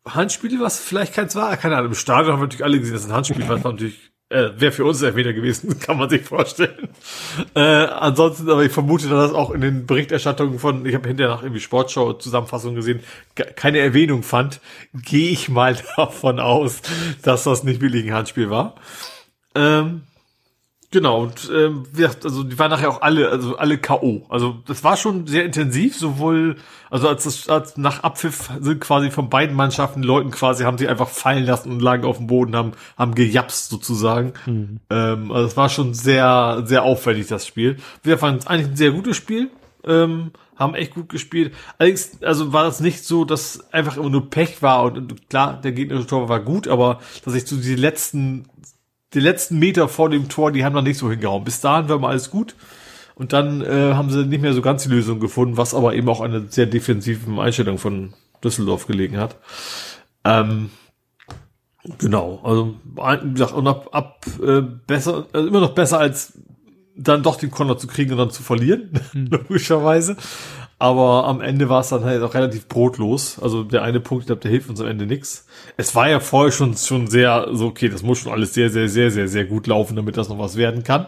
[0.06, 1.56] Handspiel, was vielleicht keins war.
[1.56, 4.50] Keine Ahnung, im Stadion haben wir natürlich alle gesehen, dass ein Handspiel war, natürlich äh,
[4.56, 6.88] Wäre für uns Elfmeter gewesen, kann man sich vorstellen.
[7.54, 11.34] Äh, ansonsten, aber ich vermute, dass das auch in den Berichterstattungen von, ich habe hinterher
[11.34, 13.00] nach irgendwie Sportschau-Zusammenfassung gesehen,
[13.34, 14.60] keine Erwähnung fand,
[14.92, 16.82] gehe ich mal davon aus,
[17.22, 18.74] dass das nicht billig ein Handspiel war.
[19.54, 20.02] Ähm,
[20.90, 21.84] Genau, und ähm,
[22.22, 24.24] also die waren nachher auch alle, also alle K.O.
[24.28, 26.56] Also das war schon sehr intensiv, sowohl,
[26.90, 30.88] also als das als nach Abpfiff sind quasi von beiden Mannschaften Leuten quasi, haben sie
[30.88, 34.34] einfach fallen lassen und lagen auf dem Boden, haben, haben gejapst sozusagen.
[34.46, 34.80] Mhm.
[34.90, 37.76] Ähm, also es war schon sehr, sehr aufwendig, das Spiel.
[38.02, 39.50] Wir fanden es eigentlich ein sehr gutes Spiel.
[39.84, 41.54] Ähm, haben echt gut gespielt.
[41.78, 45.60] Allerdings, also war das nicht so, dass einfach immer nur Pech war und, und klar,
[45.60, 48.46] der gegnerische Tor war gut, aber dass ich so die letzten
[49.14, 51.44] die letzten Meter vor dem Tor, die haben noch nicht so hingehauen.
[51.44, 52.54] Bis dahin war mal alles gut.
[53.14, 56.08] Und dann äh, haben sie nicht mehr so ganz die Lösung gefunden, was aber eben
[56.08, 58.12] auch eine sehr defensive Einstellung von
[58.44, 59.36] Düsseldorf gelegen hat.
[60.24, 60.70] Ähm,
[61.98, 66.34] genau, also wie gesagt, und ab, ab äh, besser, also immer noch besser als
[66.94, 69.26] dann doch den Konter zu kriegen und dann zu verlieren, hm.
[69.26, 70.16] logischerweise.
[70.78, 73.38] Aber am Ende war es dann halt auch relativ brotlos.
[73.38, 75.46] Also der eine Punkt, ich glaube, der hilft uns am Ende nix.
[75.78, 78.88] Es war ja vorher schon, schon sehr so, okay, das muss schon alles sehr, sehr,
[78.88, 81.06] sehr, sehr, sehr gut laufen, damit das noch was werden kann.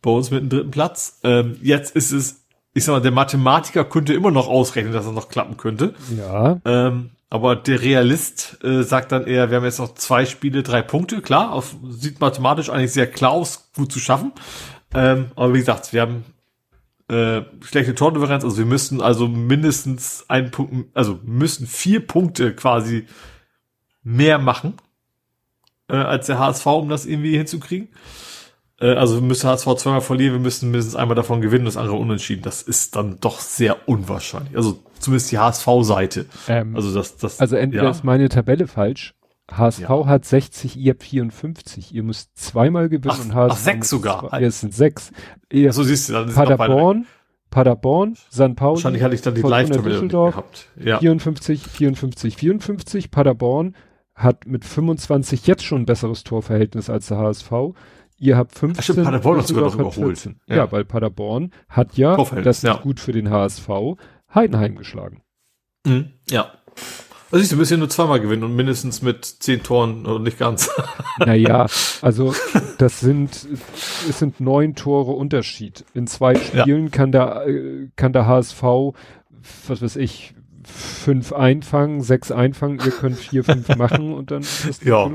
[0.00, 1.20] Bei uns mit dem dritten Platz.
[1.22, 5.14] Ähm, jetzt ist es, ich sag mal, der Mathematiker könnte immer noch ausrechnen, dass das
[5.14, 5.92] noch klappen könnte.
[6.16, 6.58] Ja.
[6.64, 10.80] Ähm, aber der Realist äh, sagt dann eher, wir haben jetzt noch zwei Spiele, drei
[10.80, 11.20] Punkte.
[11.20, 14.32] Klar, auf, sieht mathematisch eigentlich sehr klar aus, gut zu schaffen.
[14.94, 16.24] Ähm, aber wie gesagt, wir haben
[17.10, 18.44] äh, schlechte Tordifferenz.
[18.44, 23.06] Also wir müssten also mindestens einen Punkt, also müssen vier Punkte quasi
[24.02, 24.74] mehr machen
[25.88, 27.88] äh, als der HSV, um das irgendwie hinzukriegen.
[28.80, 31.96] Äh, also wir müssen HSV zweimal verlieren, wir müssen mindestens einmal davon gewinnen, das andere
[31.96, 32.42] unentschieden.
[32.42, 34.56] Das ist dann doch sehr unwahrscheinlich.
[34.56, 36.26] Also zumindest die HSV-Seite.
[36.46, 37.40] Ähm, also das, das.
[37.40, 37.90] Also entweder ja.
[37.90, 39.14] ist meine Tabelle falsch
[39.56, 40.06] HSV ja.
[40.06, 41.94] hat 60, ihr habt 54.
[41.94, 43.52] Ihr müsst zweimal gewinnen ach, und HSV.
[43.52, 44.28] Ach, sechs sogar.
[44.28, 45.12] Zwei, es sind sechs.
[45.50, 47.06] Ihr, so siehst du, dann Paderborn,
[47.50, 48.54] Paderborn, St.
[48.56, 48.76] Pauli.
[48.76, 50.68] Wahrscheinlich hatte ich dann die Live-Tabelle gehabt.
[50.76, 50.98] Ja.
[50.98, 53.10] 54, 54, 54.
[53.10, 53.74] Paderborn
[54.14, 57.50] hat mit 25 jetzt schon ein besseres Torverhältnis als der HSV.
[58.18, 58.78] Ihr habt 15.
[58.78, 60.30] Ach stimmt, Paderborn hat sogar noch überholt.
[60.46, 60.56] Ja.
[60.56, 60.72] ja.
[60.72, 62.76] weil Paderborn hat ja, das ist ja.
[62.76, 63.68] gut für den HSV,
[64.34, 65.22] Heidenheim geschlagen.
[65.86, 66.52] Mhm, ja.
[67.32, 70.70] Also du, müssen ja nur zweimal gewinnen und mindestens mit zehn Toren oder nicht ganz.
[71.18, 71.66] Naja,
[72.00, 72.34] also
[72.78, 73.46] das sind,
[74.08, 75.84] es sind neun Tore Unterschied.
[75.92, 76.90] In zwei Spielen ja.
[76.90, 77.44] kann der,
[77.96, 78.62] kann der HSV,
[79.68, 80.34] was weiß ich,
[80.64, 85.08] fünf einfangen, sechs einfangen, ihr könnt vier, fünf machen und dann ist das ja,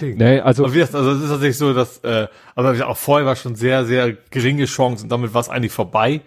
[0.00, 0.16] Ding.
[0.16, 3.54] Nee, also, also, also es ist tatsächlich so, dass, äh, aber auch vorher war schon
[3.54, 6.22] sehr, sehr geringe Chance und damit war es eigentlich vorbei.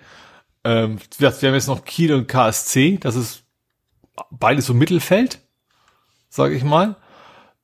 [0.64, 3.43] Ähm, wir haben jetzt noch Kiel und KSC, das ist
[4.32, 5.40] beides so Mittelfeld,
[6.30, 6.96] sage ich mal.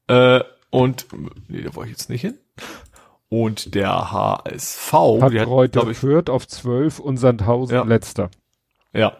[0.07, 1.07] Äh, und
[1.47, 2.37] nee, da wollte ich jetzt nicht hin.
[3.29, 7.83] Und der HSV, hat die hat, heute ich, Fürth auf 12 und Sandhausen ja.
[7.83, 8.31] letzter.
[8.91, 9.17] Ja.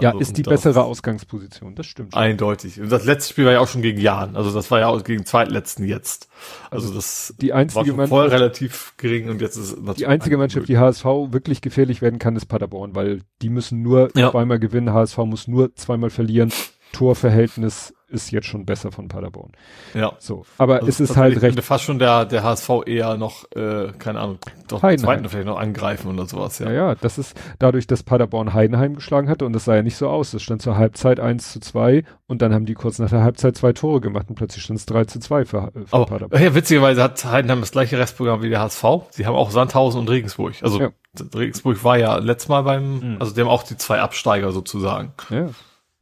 [0.00, 2.12] Ja, Also, ist die das- bessere Ausgangsposition, das stimmt.
[2.14, 2.22] schon.
[2.22, 2.80] Eindeutig.
[2.80, 4.36] Und das letzte Spiel war ja auch schon gegen Jahn.
[4.36, 6.28] Also das war ja auch gegen den zweitletzten jetzt.
[6.70, 9.96] Also das die war einzige schon Mannschaft, vorher relativ gering und jetzt ist es natürlich
[9.96, 13.82] die einzige ein- Mannschaft, die HSV wirklich gefährlich werden kann, ist Paderborn, weil die müssen
[13.82, 14.30] nur Ja.
[14.30, 16.52] zweimal gewinnen, HSV muss nur zweimal verlieren.
[16.92, 19.52] Torverhältnis ist jetzt schon besser von Paderborn.
[19.92, 20.12] Ja.
[20.18, 23.92] So, aber Also es ist halt recht fast schon der, der HSV eher noch, äh,
[23.98, 25.04] keine Ahnung, doch Heidenheim.
[25.18, 26.68] zweiten vielleicht noch angreifen oder sowas, ja.
[26.70, 29.96] Ja, ja, das ist dadurch, dass Paderborn Heidenheim geschlagen hatte und das sah ja nicht
[29.96, 30.32] so aus.
[30.32, 33.56] Es stand zur Halbzeit 1 zu 2 und dann haben die kurz nach der Halbzeit
[33.58, 36.42] zwei Tore gemacht und plötzlich stand es 3 zu 2 für, äh, für Aber Paderborn.
[36.42, 38.84] ja, witzigerweise hat Heidenheim das gleiche Restprogramm wie der HSV.
[39.10, 40.54] Sie haben auch Sandhausen und Regensburg.
[40.62, 40.88] Also Ja.
[41.34, 43.16] Regensburg war ja letztes Mal beim, Mhm.
[43.20, 45.12] also die haben auch die zwei Absteiger sozusagen.
[45.28, 45.48] Ja,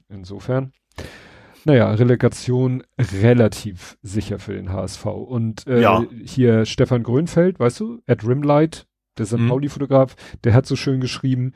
[0.09, 0.73] insofern.
[1.65, 5.05] Naja, Relegation relativ sicher für den HSV.
[5.07, 6.05] Und äh, Ja.
[6.25, 8.87] hier Stefan Grönfeld, weißt du, at Rimlight,
[9.19, 9.39] der St.
[9.39, 9.49] Mhm.
[9.49, 11.55] Pauli-Fotograf, der hat so schön geschrieben,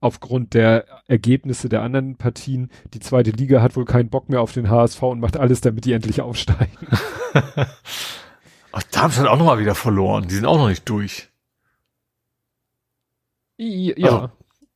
[0.00, 4.52] aufgrund der Ergebnisse der anderen Partien, die zweite Liga hat wohl keinen Bock mehr auf
[4.52, 6.76] den HSV und macht alles, damit die endlich aufsteigen.
[8.72, 10.28] Ach, Darmstadt auch nochmal wieder verloren.
[10.28, 11.28] Die sind auch noch nicht durch.
[13.58, 14.30] Ja, Also,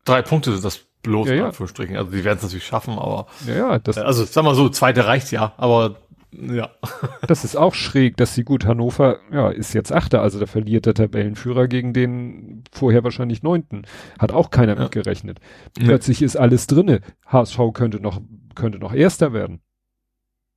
[0.04, 1.46] Drei Punkte das bloß, Ja, in ja.
[1.46, 1.96] Anführungsstrichen.
[1.96, 5.06] Also die werden es natürlich schaffen, aber ja, ja, das, also sag mal so, zweite
[5.06, 5.96] reicht ja, aber
[6.32, 6.70] ja.
[7.28, 10.86] das ist auch schräg, dass sie gut, Hannover, ja, ist jetzt Achter, also da verliert
[10.86, 13.86] der Tabellenführer gegen den vorher wahrscheinlich Neunten.
[14.18, 14.82] Hat auch keiner Ja.
[14.82, 15.38] mit gerechnet.
[15.78, 17.00] Plötzlich ist alles drinne.
[17.26, 18.20] HSV könnte noch,
[18.56, 19.60] könnte noch Erster werden.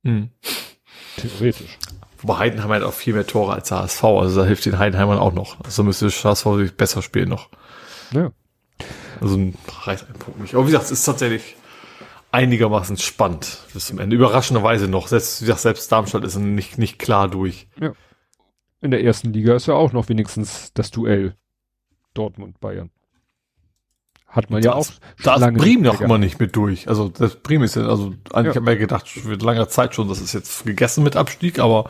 [0.04, 0.30] Hm.
[1.16, 1.78] Theoretisch.
[2.20, 5.18] Wobei Heidenheim hat auch viel mehr Tore als der HSV, also da hilft den Heidenheimern
[5.18, 5.60] auch noch.
[5.64, 7.48] Also müsste HSV sich besser spielen noch.
[8.12, 8.30] Ja.
[9.20, 10.54] Also ein- reicht ein Punkt nicht.
[10.54, 11.56] Aber wie gesagt, es ist tatsächlich
[12.30, 14.14] einigermaßen spannend bis zum Ende.
[14.16, 15.08] Überraschenderweise noch.
[15.08, 17.68] Selbst, wie gesagt, selbst Darmstadt ist nicht, nicht klar durch.
[18.80, 21.34] In der ersten Liga ist ja auch noch wenigstens das Duell
[22.14, 22.90] Dortmund-Bayern.
[24.26, 24.86] Hat man ja auch.
[25.24, 26.86] Da ist Bremen noch immer nicht mit durch.
[26.86, 28.60] Also das Bremen ist ja, also eigentlich Ja.
[28.60, 31.88] haben wir ja gedacht, für langer Zeit schon, das ist jetzt gegessen mit Abstieg, aber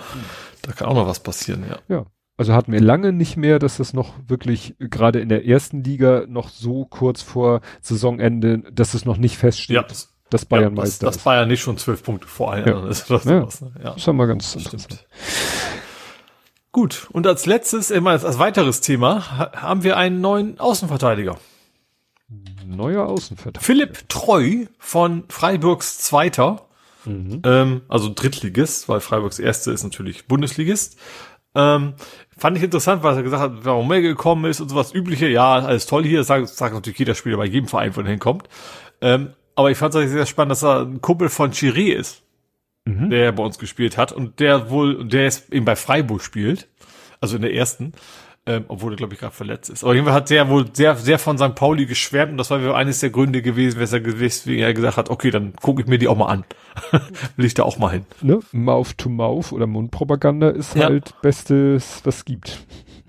[0.62, 2.07] da kann auch noch was passieren, ja.
[2.39, 5.83] Also hatten wir lange nicht mehr, dass das noch wirklich äh, gerade in der ersten
[5.84, 9.84] Liga noch so kurz vor Saisonende, dass es noch nicht feststeht, Ja,
[10.31, 11.25] dass Bayern ja, das, Meister das ist.
[11.25, 12.73] Bayern nicht schon zwölf Punkte vor allen Ja.
[12.75, 13.10] anderen ist.
[13.10, 13.41] Das, Ja.
[13.41, 13.73] sowas, ne?
[13.78, 13.84] ja.
[13.91, 14.83] Das ist ja mal ganz Das interessant.
[14.84, 15.07] stimmt.
[16.70, 21.39] Gut, und als letztes, immer als, als weiteres Thema, ha haben wir einen neuen Außenverteidiger.
[22.67, 23.65] Neuer Außenverteidiger.
[23.65, 26.67] Philipp Treu von Freiburgs Zweiter,
[27.05, 27.41] Mhm.
[27.44, 30.99] ähm, also Drittligist, weil Freiburgs Erste ist natürlich Bundesligist.
[31.55, 31.94] Ähm,
[32.36, 35.28] fand ich interessant, weil er gesagt hat, warum er gekommen ist und sowas übliche.
[35.28, 38.49] Ja, alles toll hier, sagt, sagt natürlich jeder Spieler bei jedem Verein, von dem kommt.
[39.01, 42.23] Ähm, aber ich fand es sehr spannend, dass er ein Kumpel von Chiré ist,
[42.85, 43.10] Mhm.
[43.10, 46.68] der bei uns gespielt hat und der wohl, der jetzt eben bei Freiburg spielt,
[47.20, 47.93] also in der ersten,
[48.49, 49.85] ähm, obwohl er glaube ich gerade verletzt ist.
[49.85, 51.55] Aber jedenfalls hat der wohl sehr, sehr von St.
[51.55, 55.10] Pauli geschwärmt und das war wohl eines der Gründe gewesen, er, weswegen er gesagt hat,
[55.10, 56.44] okay, dann gucke ich mir die auch mal an.
[57.36, 58.07] Will ich da auch mal hin.
[58.23, 58.41] Ne?
[58.52, 60.86] Mouth to Mouth oder Mundpropaganda ist Ja.
[60.86, 62.59] halt Bestes, was es gibt.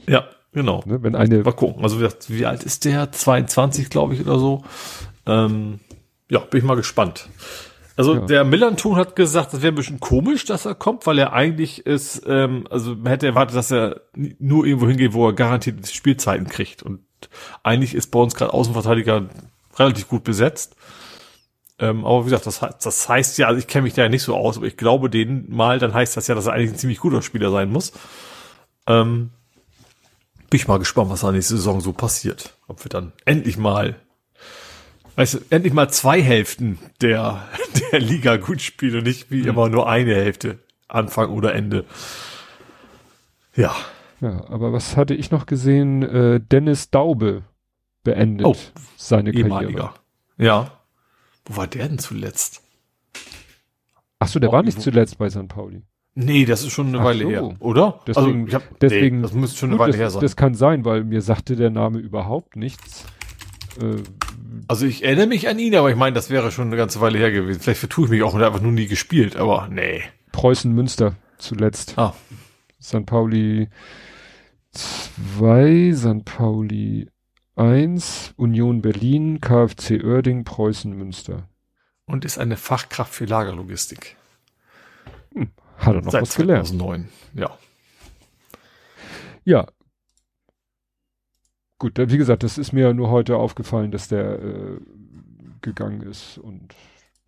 [0.08, 0.84] Ja, genau.
[0.86, 1.02] Ne?
[1.02, 1.84] Wenn eine, Mal gucken.
[1.84, 3.10] Also wie alt ist der?
[3.12, 4.64] 22, glaube ich, oder so.
[5.26, 5.80] Ähm,
[6.30, 7.30] ja, bin ich mal gespannt.
[8.00, 8.22] Also Ja.
[8.22, 11.86] der Millanton hat gesagt, das wäre ein bisschen komisch, dass er kommt, weil er eigentlich
[11.86, 16.48] ist, ähm, also man hätte erwartet, dass er nur irgendwo hingeht, wo er garantiert Spielzeiten
[16.48, 16.82] kriegt.
[16.82, 17.02] Und
[17.62, 19.28] eigentlich ist bei uns gerade Außenverteidiger
[19.78, 20.78] relativ gut besetzt.
[21.78, 24.24] Ähm, aber wie gesagt, das, das heißt ja, also ich kenne mich da ja nicht
[24.24, 26.78] so aus, aber ich glaube denen mal, dann heißt das ja, dass er eigentlich ein
[26.78, 27.92] ziemlich guter Spieler sein muss.
[28.88, 29.32] Ähm,
[30.50, 32.54] bin ich mal gespannt, was da nächste Saison so passiert.
[32.70, 33.98] Ob wir dann endlich mal,
[35.20, 37.46] weißt du, endlich mal zwei Hälften der,
[37.92, 40.60] der Liga gut spielen und nicht wie immer nur eine Hälfte.
[40.88, 41.84] Anfang oder Ende.
[43.56, 43.76] Ja.
[44.22, 46.04] ja, aber was hatte ich noch gesehen?
[46.04, 47.44] Äh, Dennis Daube
[48.04, 48.56] beendet Oh,
[48.96, 49.48] seine Karriere.
[49.48, 49.94] Ehemaliger.
[50.38, 50.72] Ja.
[51.46, 52.62] Wo war der denn zuletzt?
[54.20, 55.48] Ach so, der Oh, war nicht wo- zuletzt bei St.
[55.48, 55.82] Pauli.
[56.16, 57.30] Nee, das ist schon eine Ach Weile so.
[57.30, 58.00] her, oder?
[58.08, 60.22] Deswegen- also, hab, deswegen- nee, das müsste schon eine Gut, Weile das, her sein.
[60.22, 63.06] das kann sein, weil mir sagte der Name überhaupt nichts.
[63.82, 63.98] Äh,
[64.68, 67.18] also ich erinnere mich an ihn, aber ich meine, das wäre schon eine ganze Weile
[67.18, 67.60] her gewesen.
[67.60, 70.02] Vielleicht vertue ich mich auch und einfach nur nie gespielt, aber nee.
[70.32, 71.98] Preußen Münster zuletzt.
[71.98, 72.14] Ah,
[72.82, 73.06] St.
[73.06, 73.70] Pauli
[74.72, 76.26] 2, St.
[76.26, 77.10] Pauli
[77.56, 81.50] 1, Union Berlin, KfC Oerding, Preußen Münster.
[82.06, 84.16] und ist eine Fachkraft für Lagerlogistik.
[85.78, 86.68] Hat er noch Seit was gelernt.
[86.68, 87.10] 2009.
[87.36, 87.58] Ja.
[89.46, 89.68] Ja.
[91.80, 94.80] Gut, wie gesagt, das ist mir nur heute aufgefallen, dass der äh,
[95.62, 96.76] gegangen ist und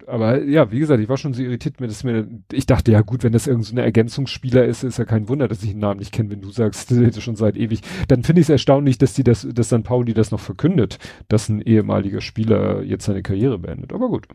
[0.08, 3.02] aber ja, wie gesagt, ich war schon so irritiert mit, dass mir, ich dachte, ja
[3.02, 6.00] gut, wenn das irgendein so Ergänzungsspieler ist, ist ja kein Wunder, dass ich den Namen
[6.00, 7.82] nicht kenne, wenn du sagst, das schon seit ewig.
[8.08, 9.84] Dann finde ich es erstaunlich, dass die das, dass St.
[9.84, 10.98] Pauli das noch verkündet,
[11.28, 13.94] dass ein ehemaliger Spieler jetzt seine Karriere beendet.
[13.94, 14.28] Aber gut.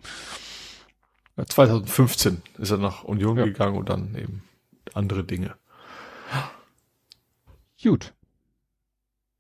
[1.37, 3.45] 2015 ist er nach Union ja.
[3.45, 4.43] gegangen und dann eben
[4.95, 5.55] andere Dinge.
[7.83, 8.15] Gut.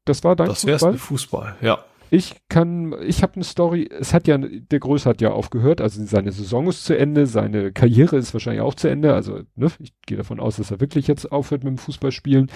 [0.06, 0.92] Das war dein das Fußball?
[0.92, 1.84] Das Fußball, ja.
[2.08, 6.04] Ich kann, ich habe eine Story, es hat ja, der Größe hat ja aufgehört, also
[6.04, 9.92] seine Saison ist zu Ende, seine Karriere ist wahrscheinlich auch zu Ende, also ne, ich
[10.06, 12.48] gehe davon aus, dass er wirklich jetzt aufhört mit dem Fußballspielen.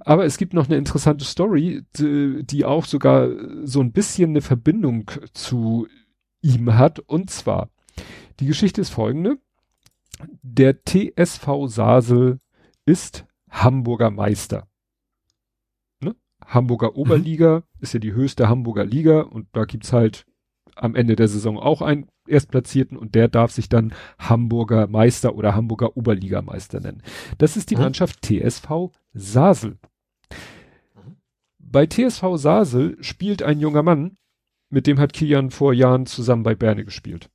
[0.00, 3.30] Aber es gibt noch eine interessante Story, die, die auch sogar
[3.62, 5.88] so ein bisschen eine Verbindung zu
[6.42, 7.70] ihm hat, und zwar,
[8.38, 9.38] die Geschichte ist folgende,
[10.42, 12.38] der TSV Sasel
[12.84, 14.68] ist Hamburger Meister.
[16.46, 16.96] Hamburger mhm.
[16.96, 17.62] Oberliga mhm.
[17.80, 20.26] ist ja die höchste Hamburger Liga und da gibt's halt
[20.76, 25.54] am Ende der Saison auch einen Erstplatzierten und der darf sich dann Hamburger Meister oder
[25.54, 27.02] Hamburger Oberligameister nennen.
[27.38, 27.82] Das ist die mhm.
[27.82, 29.78] Mannschaft TSV Sasel.
[30.94, 31.16] Mhm.
[31.58, 34.16] Bei TSV Sasel spielt ein junger Mann,
[34.70, 37.30] mit dem hat Kian vor Jahren zusammen bei Berne gespielt.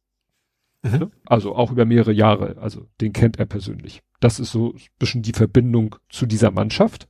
[0.83, 0.91] Mhm.
[0.91, 1.11] Ne?
[1.25, 2.57] Also auch über mehrere Jahre.
[2.57, 4.01] Also den kennt er persönlich.
[4.19, 7.07] Das ist so ein bisschen die Verbindung zu dieser Mannschaft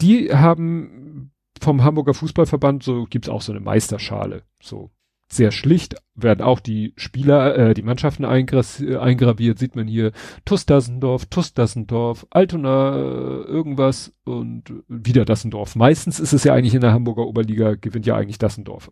[0.00, 4.42] die haben vom Hamburger Fußballverband, so gibt's auch so eine Meisterschale.
[4.62, 4.90] So
[5.32, 10.10] sehr schlicht werden auch die Spieler, äh, die Mannschaften eingraviert, sieht man hier
[10.44, 15.76] TuS Dassendorf, TuS Dassendorf, Altona äh, irgendwas und wieder Dassendorf.
[15.76, 18.90] Meistens ist es ja eigentlich in der Hamburger Oberliga, gewinnt ja eigentlich Dassendorf.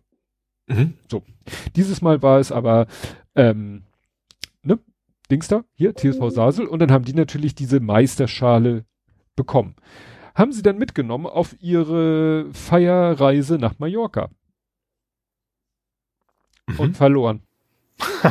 [0.67, 0.93] Mhm.
[1.11, 1.23] So.
[1.75, 2.87] Dieses Mal war es aber,
[3.35, 3.83] ähm,
[4.63, 4.79] ne,
[5.29, 8.85] Dings da, hier, TSV Sasel, und dann haben die natürlich diese Meisterschale
[9.35, 9.75] bekommen
[10.35, 14.29] haben sie dann mitgenommen auf ihre Feierreise nach Mallorca.
[16.67, 16.79] Mhm.
[16.79, 17.41] Und verloren.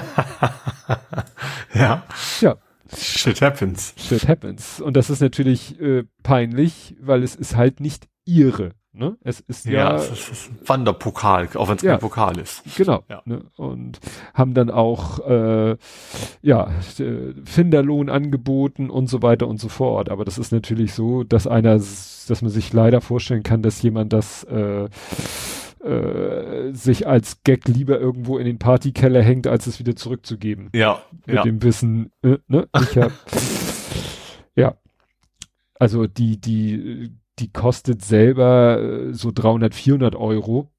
[1.74, 2.04] ja.
[2.40, 2.56] Ja.
[2.96, 3.94] Shit happens.
[3.98, 4.80] Shit happens.
[4.80, 8.72] Und das ist natürlich äh, peinlich, weil es ist halt nicht ihre.
[8.92, 9.16] Ne?
[9.22, 12.64] Es ist ja, ja es ist ein Wanderpokal, auch wenn es ja, kein Pokal ist.
[12.76, 13.04] Genau.
[13.08, 13.22] Ja.
[13.26, 13.44] Ne?
[13.56, 14.00] Und
[14.34, 15.76] haben dann auch äh,
[16.42, 16.70] ja
[17.44, 20.08] Finderlohn angeboten und so weiter und so fort.
[20.08, 24.12] Aber das ist natürlich so, dass einer, dass man sich leider vorstellen kann, dass jemand
[24.12, 24.88] das äh,
[25.84, 30.70] äh, sich als Gag lieber irgendwo in den Partykeller hängt, als es wieder zurückzugeben.
[30.74, 31.02] Ja.
[31.26, 31.42] Mit ja.
[31.42, 32.68] dem Wissen, äh, ne?
[32.80, 33.12] Ich hab,
[34.56, 34.76] ja.
[35.78, 40.70] Also die, die die kostet selber äh, so 300, 400 Euro.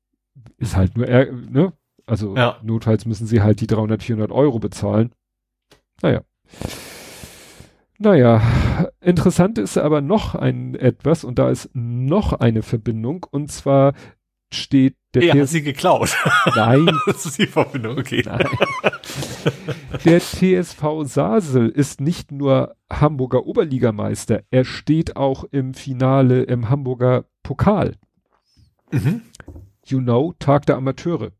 [0.58, 1.74] Ist halt nur, ne?
[2.06, 2.58] Also ja.
[2.64, 5.12] notfalls müssen sie halt die 300, 400 Euro bezahlen.
[6.02, 6.22] Naja.
[8.00, 8.42] Naja,
[9.02, 13.94] interessant ist aber noch ein etwas und da ist noch eine Verbindung und zwar
[14.54, 16.16] steht der Er hat sie geklaut.
[16.56, 16.90] Nein.
[17.06, 18.24] das ist die Verbindung, okay.
[18.26, 18.48] Nein.
[20.06, 27.26] Der TSV Sasel ist nicht nur Hamburger Oberligameister, er steht auch im Finale im Hamburger
[27.44, 27.96] Pokal.
[28.92, 29.22] Mhm.
[29.86, 31.32] You know, Tag der Amateure.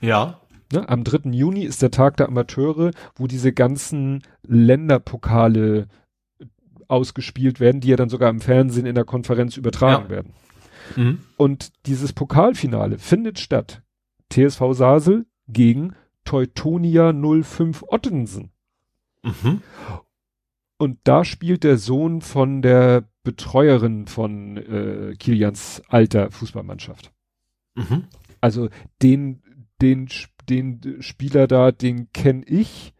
[0.00, 0.40] Ja.
[0.72, 1.30] Ne, am 3.
[1.30, 5.88] Juni ist der Tag der Amateure, wo diese ganzen Länderpokale
[6.88, 10.10] ausgespielt werden, die ja dann sogar im Fernsehen in der Konferenz übertragen ja.
[10.10, 10.34] werden.
[10.96, 11.20] Mhm.
[11.36, 13.82] Und dieses Pokalfinale findet statt.
[14.30, 15.94] TSV Sasel gegen
[16.24, 18.52] Teutonia 05 Ottensen.
[19.22, 19.62] Mhm.
[20.78, 27.12] Und da spielt der Sohn von der Betreuerin von äh, Kilians alter Fußballmannschaft.
[27.74, 28.04] Mhm.
[28.40, 28.70] Also
[29.02, 29.42] den,
[29.82, 30.08] den,
[30.48, 32.94] den Spieler da, den kenne ich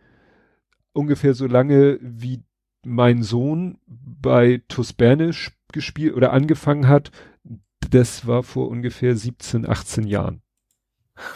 [0.92, 2.42] ungefähr so lange wie
[2.84, 5.30] mein Sohn bei TuS Berne
[5.72, 7.10] gespielt oder angefangen hat
[7.90, 10.42] das war vor ungefähr 17, 18 Jahren.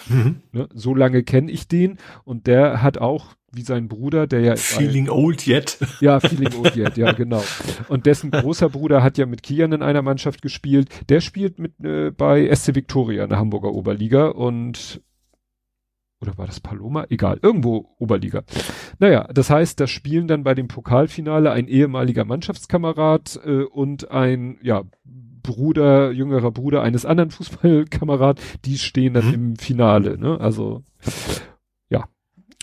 [0.08, 0.42] Mhm.
[0.52, 4.56] Ne, so lange kenne ich den und der hat auch wie sein Bruder, der ja
[4.56, 5.78] Feeling ein, old yet.
[6.00, 7.42] Ja, feeling old yet, ja genau.
[7.88, 10.88] Und dessen großer Bruder hat ja mit Kian in einer Mannschaft gespielt.
[11.08, 15.02] Der spielt mit äh, bei SC Victoria in der Hamburger Oberliga und
[16.20, 17.06] oder war das Paloma?
[17.10, 18.44] Egal, irgendwo Oberliga.
[18.98, 24.58] Naja, das heißt, da spielen dann bei dem Pokalfinale ein ehemaliger Mannschaftskamerad äh, und ein
[24.62, 24.84] ja
[25.44, 29.34] Bruder, jüngerer Bruder eines anderen Fußballkamerad, die stehen dann mhm.
[29.34, 30.40] im Finale, ne?
[30.40, 30.82] Also,
[31.88, 32.08] ja.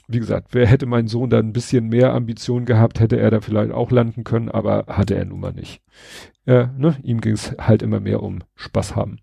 [0.10, 3.40] Wie gesagt, wer hätte mein Sohn da ein bisschen mehr Ambition gehabt, hätte er da
[3.40, 5.82] vielleicht auch landen können, aber hatte er nun mal nicht.
[6.46, 6.98] Äh, ne?
[7.04, 9.20] Ihm ging es halt immer mehr um Spaß haben.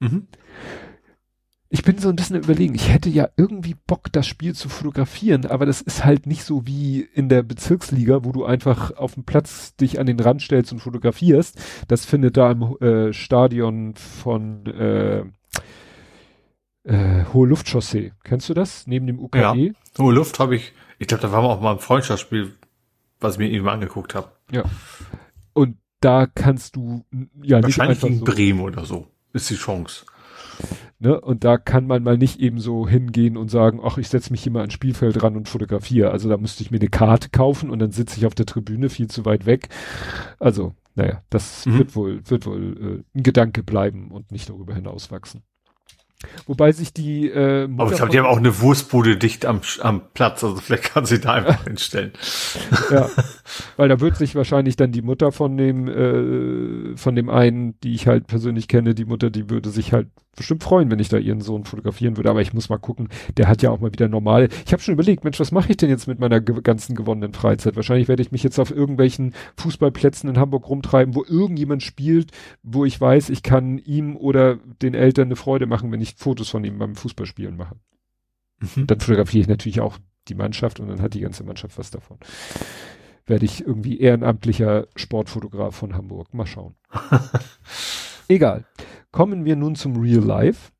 [0.00, 0.26] Mhm
[1.70, 5.44] ich bin so ein bisschen überlegen, ich hätte ja irgendwie Bock, das Spiel zu fotografieren,
[5.46, 9.24] aber das ist halt nicht so wie in der Bezirksliga, wo du einfach auf dem
[9.24, 11.60] Platz dich an den Rand stellst und fotografierst.
[11.86, 15.24] Das findet da im äh, Stadion von äh,
[16.84, 18.12] äh, Hohe Luftchaussee.
[18.24, 18.86] Kennst du das?
[18.86, 19.38] Neben dem UKE?
[19.38, 19.54] Ja,
[19.98, 22.54] Hohe Luft habe ich, ich glaube, da waren wir auch mal im Freundschaftsspiel,
[23.20, 24.32] was ich mir eben angeguckt habe.
[24.50, 24.64] Ja.
[25.52, 27.04] Und da kannst du
[27.42, 30.06] ja Wahrscheinlich nicht einfach in so, Bremen oder so ist die Chance.
[31.00, 31.20] Ne?
[31.20, 34.42] Und da kann man mal nicht eben so hingehen und sagen, ach, ich setze mich
[34.42, 36.10] hier mal ans Spielfeld ran und fotografiere.
[36.10, 38.88] Also da müsste ich mir eine Karte kaufen und dann sitze ich auf der Tribüne
[38.88, 39.68] viel zu weit weg.
[40.40, 41.78] Also, naja, das mhm.
[41.78, 45.42] wird wohl, wird wohl äh, ein Gedanke bleiben und nicht darüber hinauswachsen.
[46.46, 49.60] Wobei sich die äh, Mutter Aber ich glaube, die haben auch eine Wurstbude dicht am,
[49.80, 52.10] am Platz, also vielleicht kann sie da einfach hinstellen.
[52.90, 53.08] ja,
[53.76, 57.94] weil da wird sich wahrscheinlich dann die Mutter von dem äh, von dem einen, die
[57.94, 61.18] ich halt persönlich kenne, die Mutter, die würde sich halt bestimmt freuen, wenn ich da
[61.18, 62.30] ihren Sohn fotografieren würde.
[62.30, 64.48] Aber ich muss mal gucken, der hat ja auch mal wieder normal.
[64.64, 67.34] Ich habe schon überlegt, Mensch, was mache ich denn jetzt mit meiner ge ganzen gewonnenen
[67.34, 67.76] Freizeit?
[67.76, 72.84] Wahrscheinlich werde ich mich jetzt auf irgendwelchen Fußballplätzen in Hamburg rumtreiben, wo irgendjemand spielt, wo
[72.84, 76.64] ich weiß, ich kann ihm oder den Eltern eine Freude machen, wenn ich Fotos von
[76.64, 77.76] ihm beim Fußballspielen mache.
[78.60, 78.86] Mhm.
[78.86, 82.18] Dann fotografiere ich natürlich auch die Mannschaft und dann hat die ganze Mannschaft was davon.
[83.26, 86.32] Werde ich irgendwie ehrenamtlicher Sportfotograf von Hamburg.
[86.32, 86.74] Mal schauen.
[88.28, 88.64] Egal.
[89.12, 90.70] Kommen wir nun zum Real Life.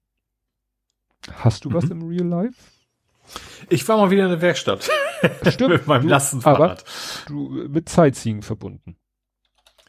[1.35, 1.75] Hast du mhm.
[1.75, 2.59] was im Real Life?
[3.69, 4.89] Ich war mal wieder in der Werkstatt.
[5.49, 5.71] Stimmt.
[5.71, 6.85] mit meinem Lastenfahrrad.
[7.27, 8.97] du mit Sightseeing verbunden.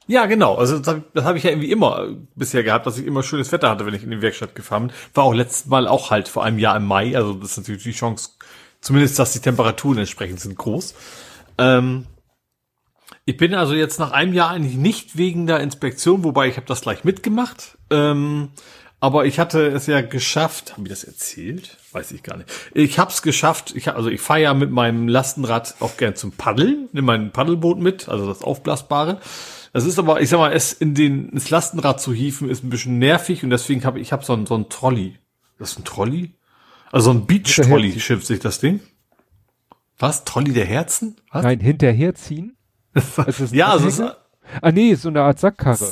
[0.07, 0.55] Ja, genau.
[0.55, 3.69] Also das habe hab ich ja irgendwie immer bisher gehabt, dass ich immer schönes Wetter
[3.69, 4.95] hatte, wenn ich in die Werkstatt gefahren bin.
[5.13, 7.15] War auch letztes Mal auch halt vor einem Jahr im Mai.
[7.15, 8.31] Also das ist natürlich die Chance,
[8.81, 10.95] zumindest, dass die Temperaturen entsprechend sind, groß.
[11.59, 12.07] Ähm,
[13.29, 16.65] ich bin also jetzt nach einem Jahr eigentlich nicht wegen der Inspektion, wobei ich habe
[16.65, 17.77] das gleich mitgemacht.
[17.91, 18.49] Ähm,
[18.99, 21.77] aber ich hatte es ja geschafft, haben wir das erzählt?
[21.91, 22.49] Weiß ich gar nicht.
[22.73, 23.75] Ich habe es geschafft.
[23.75, 27.77] Ich also ich fahre ja mit meinem Lastenrad auch gern zum Paddeln, nehme mein Paddelboot
[27.77, 29.21] mit, also das aufblasbare.
[29.73, 32.71] Das ist aber, ich sag mal, es in den ins Lastenrad zu hieven ist ein
[32.71, 35.19] bisschen nervig und deswegen habe ich habe so ein so ein Trolley.
[35.59, 36.33] Das ist ein Trolley?
[36.91, 38.79] Also so ein Beach Trolley schimpft sich das Ding.
[39.99, 40.25] Was?
[40.25, 41.17] Trolley der Herzen?
[41.31, 41.43] Was?
[41.43, 42.55] Nein, hinterherziehen?
[43.51, 44.15] Ja, also es ist,
[44.61, 45.85] ah nee, so eine Art Sackkarre.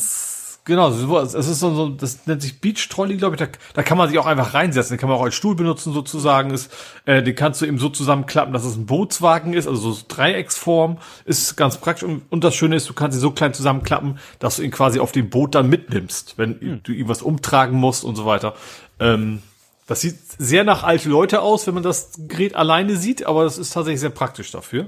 [0.67, 3.39] Genau, es ist so, so das nennt sich Beach Trolley, glaube ich.
[3.39, 4.95] Da, da kann man sich auch einfach reinsetzen.
[4.95, 6.51] Den kann man auch als Stuhl benutzen sozusagen.
[6.51, 6.69] Ist,
[7.05, 10.97] äh, den kannst du eben so zusammenklappen, dass es ein Bootswagen ist, also so Dreiecksform.
[11.23, 12.03] Ist ganz praktisch.
[12.03, 14.99] Und, und das Schöne ist, du kannst ihn so klein zusammenklappen, dass du ihn quasi
[14.99, 16.81] auf dem Boot dann mitnimmst, wenn hm.
[16.83, 18.53] du ihm was umtragen musst und so weiter.
[18.99, 19.41] Ähm,
[19.87, 23.57] das sieht sehr nach alte Leute aus, wenn man das Gerät alleine sieht, aber das
[23.57, 24.87] ist tatsächlich sehr praktisch dafür.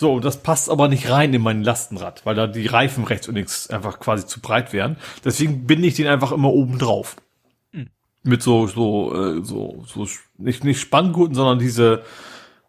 [0.00, 3.34] So, das passt aber nicht rein in mein Lastenrad, weil da die Reifen rechts und
[3.34, 4.96] links einfach quasi zu breit wären.
[5.24, 7.16] Deswegen binde ich den einfach immer oben drauf.
[7.72, 7.88] Hm.
[8.22, 12.04] Mit so, so, äh, so, so, nicht, nicht Spanngurten, sondern diese,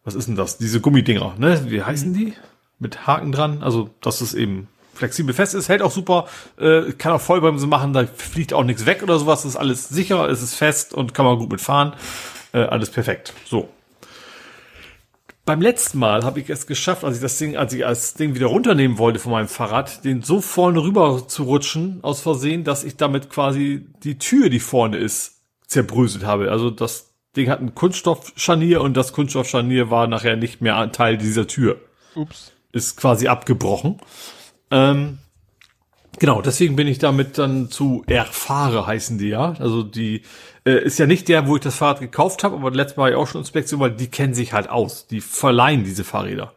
[0.03, 0.57] was ist denn das?
[0.57, 1.69] Diese Gummidinger, ne?
[1.69, 2.33] Wie heißen die?
[2.79, 3.61] Mit Haken dran.
[3.61, 6.25] Also, dass es eben flexibel fest ist, hält auch super,
[6.57, 10.27] äh, kann auch Vollbremse machen, da fliegt auch nichts weg oder sowas, ist alles sicher,
[10.29, 11.93] es ist fest und kann man gut mitfahren.
[12.53, 13.33] Äh, alles perfekt.
[13.45, 13.69] So.
[15.45, 18.35] Beim letzten Mal habe ich es geschafft, als ich das Ding, als ich das Ding
[18.35, 22.83] wieder runternehmen wollte von meinem Fahrrad, den so vorne rüber zu rutschen, aus Versehen, dass
[22.83, 26.51] ich damit quasi die Tür, die vorne ist, zerbröselt habe.
[26.51, 31.17] Also das Ding hat ein Kunststoffscharnier und das Kunststoffscharnier war nachher nicht mehr ein Teil
[31.17, 31.79] dieser Tür.
[32.15, 32.51] Ups.
[32.71, 33.99] Ist quasi abgebrochen.
[34.71, 35.19] Ähm,
[36.19, 39.53] genau, deswegen bin ich damit dann zu Erfahre heißen die ja.
[39.59, 40.23] Also die
[40.69, 43.17] äh, ist ja nicht der, wo ich das Fahrrad gekauft habe, aber letztes Mal ja
[43.17, 45.07] auch schon Inspektion, weil die kennen sich halt aus.
[45.07, 46.53] Die verleihen diese Fahrräder.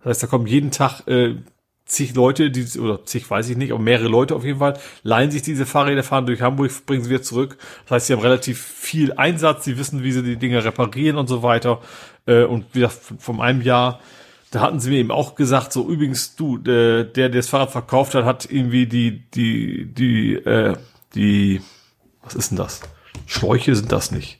[0.00, 1.36] Das heißt, da kommen jeden Tag äh,
[1.84, 5.30] zig Leute, die, oder zig weiß ich nicht, aber mehrere Leute auf jeden Fall, leihen
[5.30, 7.58] sich diese Fahrräder, fahren durch Hamburg, bringen sie wieder zurück.
[7.84, 11.28] Das heißt, sie haben relativ viel Einsatz, sie wissen, wie sie die Dinge reparieren und
[11.28, 11.80] so weiter.
[12.26, 14.00] Äh, und wie gesagt, vom einem Jahr,
[14.50, 18.14] da hatten sie mir eben auch gesagt, so übrigens, du, der, der das Fahrrad verkauft
[18.14, 20.76] hat, hat irgendwie die, die, die, äh,
[21.14, 21.62] die,
[22.22, 22.80] was ist denn das?
[23.26, 24.38] Schläuche sind das nicht.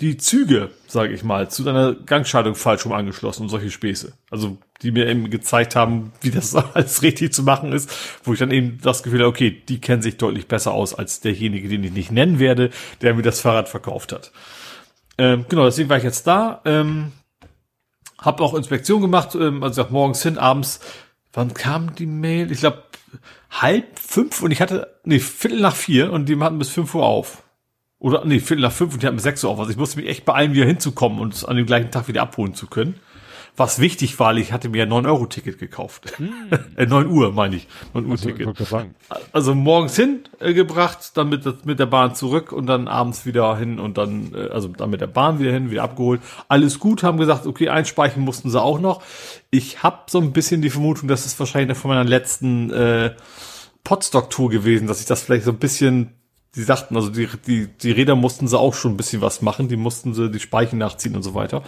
[0.00, 4.12] Die Züge, sage ich mal, zu deiner Gangschaltung falsch rum angeschlossen und solche Späße.
[4.30, 7.90] Also die mir eben gezeigt haben, wie das alles richtig zu machen ist,
[8.22, 11.20] wo ich dann eben das Gefühl habe, okay, die kennen sich deutlich besser aus als
[11.20, 14.32] derjenige, den ich nicht nennen werde, der mir das Fahrrad verkauft hat.
[15.16, 16.60] Ähm, genau, deswegen war ich jetzt da.
[16.66, 17.12] Ähm,
[18.18, 20.80] hab auch Inspektion gemacht, ähm, also morgens hin, abends.
[21.32, 22.50] Wann kam die Mail?
[22.50, 22.82] Ich glaube
[23.50, 27.04] halb fünf und ich hatte, nee, Viertel nach vier und die hatten bis fünf Uhr
[27.04, 27.42] auf.
[27.98, 29.58] Oder, nee, Viertel nach fünf und die hatten sechs Uhr auf.
[29.58, 32.22] Also ich musste mich echt beeilen, wieder hinzukommen und es an dem gleichen Tag wieder
[32.22, 33.00] abholen zu können.
[33.58, 36.18] Was wichtig war, ich hatte mir ein 9-Euro-Ticket gekauft.
[36.18, 36.30] Hm.
[36.76, 37.68] äh, 9 Uhr, meine ich.
[37.94, 38.48] 9 Uhr-Ticket.
[38.48, 38.84] Also,
[39.32, 43.56] also, morgens hin äh, gebracht, dann mit, mit der Bahn zurück und dann abends wieder
[43.56, 46.20] hin und dann, äh, also dann mit der Bahn wieder hin, wieder abgeholt.
[46.48, 49.02] Alles gut, haben gesagt, okay, einspeichen mussten sie auch noch.
[49.50, 53.14] Ich habe so ein bisschen die Vermutung, dass es wahrscheinlich von meiner letzten äh,
[53.84, 56.15] Podstock-Tour gewesen, dass ich das vielleicht so ein bisschen
[56.56, 59.68] die sagten, also die, die, die Räder mussten sie auch schon ein bisschen was machen,
[59.68, 61.62] die mussten sie die Speichen nachziehen und so weiter.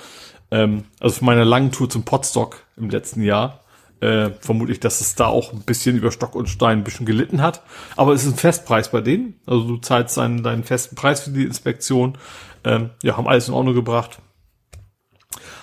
[0.50, 3.60] Ähm, also von meiner langen Tour zum Potstock im letzten Jahr,
[4.00, 7.06] äh, vermute ich, dass es da auch ein bisschen über Stock und Stein ein bisschen
[7.06, 7.62] gelitten hat.
[7.96, 9.34] Aber es ist ein Festpreis bei denen.
[9.44, 12.16] Also du zahlst deinen, deinen festen Preis für die Inspektion.
[12.64, 14.20] Ähm, ja, haben alles in Ordnung gebracht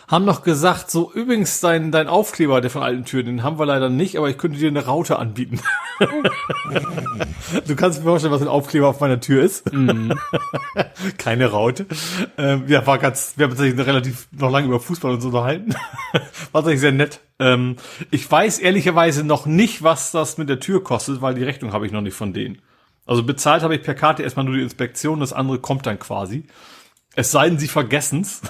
[0.08, 3.66] haben noch gesagt, so übrigens dein, dein Aufkleber, der von alten Türen, den haben wir
[3.66, 5.60] leider nicht, aber ich könnte dir eine Raute anbieten.
[7.68, 9.72] du kannst mir vorstellen, was ein Aufkleber auf meiner Tür ist.
[9.74, 10.12] Mm.
[11.18, 11.88] Keine Raute.
[12.38, 15.74] Ähm, ja, war ganz, wir haben tatsächlich relativ noch lange über Fußball und so unterhalten.
[16.14, 17.22] war tatsächlich sehr nett.
[17.40, 17.78] Ähm,
[18.12, 21.86] ich weiß ehrlicherweise noch nicht, was das mit der Tür kostet, weil die Rechnung habe
[21.86, 22.62] ich noch nicht von denen.
[23.08, 26.46] Also bezahlt habe ich per Karte erstmal nur die Inspektion, das andere kommt dann quasi.
[27.16, 28.42] Es sei denn, sie vergessen's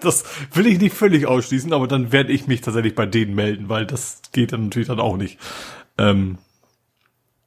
[0.00, 3.68] das will ich nicht völlig ausschließen, aber dann werde ich mich tatsächlich bei denen melden,
[3.68, 5.38] weil das geht dann natürlich dann auch nicht.
[5.98, 6.38] Ähm,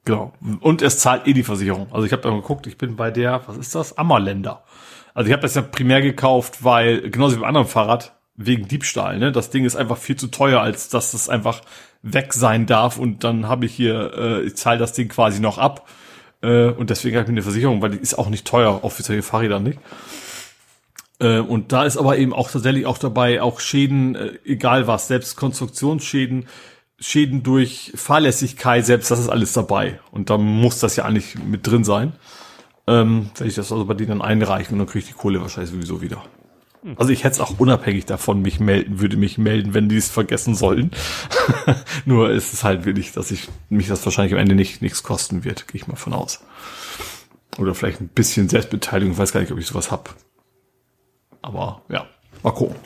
[0.04, 0.32] genau.
[0.60, 1.88] Und es zahlt eh die Versicherung.
[1.92, 3.98] Also ich habe da mal geguckt, ich bin bei der, was ist das?
[3.98, 4.64] Ammerländer.
[5.14, 9.18] Also ich habe das ja primär gekauft, weil, genauso wie beim anderen Fahrrad, wegen Diebstahl.
[9.18, 9.32] Ne?
[9.32, 11.62] Das Ding ist einfach viel zu teuer, als dass es einfach
[12.02, 12.98] weg sein darf.
[12.98, 15.88] Und dann habe ich hier, äh, ich zahle das Ding quasi noch ab.
[16.42, 18.90] Äh, und deswegen habe ich mir eine Versicherung, weil die ist auch nicht teuer, auch
[18.90, 19.78] für solche Fahrräder nicht.
[21.24, 25.08] Äh, und da ist aber eben auch tatsächlich auch dabei, auch Schäden, äh, egal was,
[25.08, 26.46] selbst Konstruktionsschäden,
[27.00, 30.00] Schäden durch Fahrlässigkeit, selbst das ist alles dabei.
[30.12, 32.12] Und da muss das ja eigentlich mit drin sein.
[32.86, 35.40] Ähm, wenn ich das also bei denen dann einreichen und dann kriege ich die Kohle
[35.40, 36.22] wahrscheinlich sowieso wieder.
[36.82, 36.94] Hm.
[36.98, 40.10] Also ich hätte es auch unabhängig davon mich melden, würde mich melden, wenn die es
[40.10, 40.90] vergessen sollten.
[42.04, 45.44] Nur ist es halt wirklich, dass ich mich das wahrscheinlich am Ende nicht nichts kosten
[45.44, 46.44] wird, gehe ich mal von aus.
[47.56, 50.14] Oder vielleicht ein bisschen Selbstbeteiligung, ich weiß gar nicht, ob ich sowas hab.
[51.44, 52.06] Aber ja,
[52.42, 52.76] mal gucken.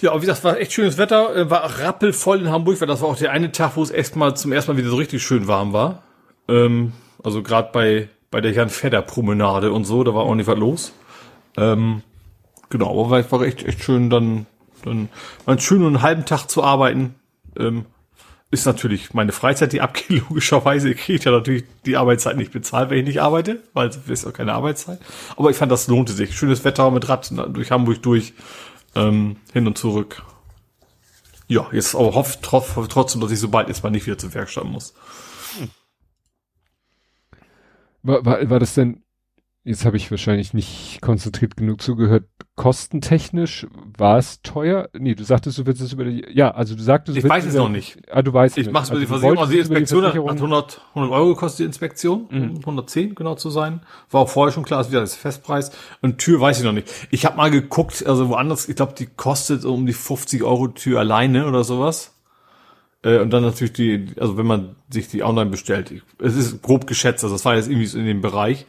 [0.00, 3.08] Ja, wie gesagt, war echt schönes Wetter, äh, war rappelvoll in Hamburg, weil das war
[3.08, 5.72] auch der eine Tag, wo es erstmal zum ersten Mal wieder so richtig schön warm
[5.72, 6.04] war.
[6.48, 6.92] Ähm,
[7.22, 10.56] also gerade bei bei der Jan Fedder Promenade und so, da war auch nicht was
[10.56, 10.92] los.
[11.56, 12.02] Ähm,
[12.68, 14.46] genau, aber war, war echt echt schön, dann
[14.84, 15.08] dann
[15.46, 17.16] einen halben Tag zu arbeiten.
[17.58, 17.84] Ähm,
[18.50, 20.90] ist natürlich meine Freizeit, die abgeht, logischerweise.
[20.90, 24.26] Ich kriege ja natürlich die Arbeitszeit nicht bezahlt, wenn ich nicht arbeite, weil es ist
[24.26, 25.00] auch keine Arbeitszeit.
[25.36, 26.36] Aber ich fand, das lohnte sich.
[26.36, 28.32] Schönes Wetter mit Rad durch Hamburg durch,
[28.94, 30.22] ähm, hin und zurück.
[31.46, 34.64] Ja, jetzt aber hoffe hoff, trotzdem, dass ich sobald jetzt mal nicht wieder zur Werkstatt
[34.64, 34.94] muss.
[38.02, 39.02] War, war, war das denn
[39.64, 42.28] jetzt habe ich wahrscheinlich nicht konzentriert genug zugehört.
[42.56, 44.90] Kostentechnisch war es teuer?
[44.92, 47.46] Nee, du sagtest, du willst es über die, ja, also du sagtest, du Ich weiß
[47.46, 47.98] es noch nicht.
[48.10, 49.38] Ah, du weißt Ich mach's über also die Versicherung.
[49.38, 52.26] Also die Inspektion hat 100, 100 Euro gekostet, die Inspektion.
[52.30, 52.56] Mhm.
[52.58, 53.80] 110, genau zu sein.
[54.10, 55.72] War auch vorher schon klar, also wieder das Festpreis.
[56.02, 56.88] Und Tür weiß ich noch nicht.
[57.10, 61.00] Ich habe mal geguckt, also woanders, ich glaube, die kostet um die 50 Euro Tür
[61.00, 62.14] alleine oder sowas.
[63.02, 65.92] Äh, und dann natürlich die, also wenn man sich die online bestellt.
[66.18, 68.66] es ist grob geschätzt, also das war jetzt irgendwie so in dem Bereich.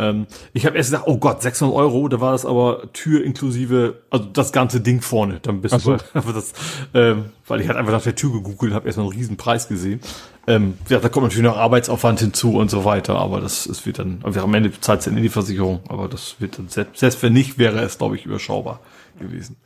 [0.00, 4.02] Ähm, ich habe erst gedacht, oh Gott, 600 Euro, da war das aber Tür inklusive,
[4.08, 5.40] also das ganze Ding vorne.
[5.42, 5.96] Dann bist so.
[5.96, 6.54] du, das,
[6.94, 10.00] ähm, weil ich halt einfach nach der Tür gegoogelt, habe erstmal einen riesen Preis gesehen.
[10.46, 13.98] Ähm, ja, da kommt natürlich noch Arbeitsaufwand hinzu und so weiter, aber das, es wird
[13.98, 16.98] dann, also am Ende zahlt es dann in die Versicherung, aber das wird dann, selbst,
[16.98, 18.80] selbst wenn nicht, wäre es, glaube ich, überschaubar
[19.18, 19.56] gewesen.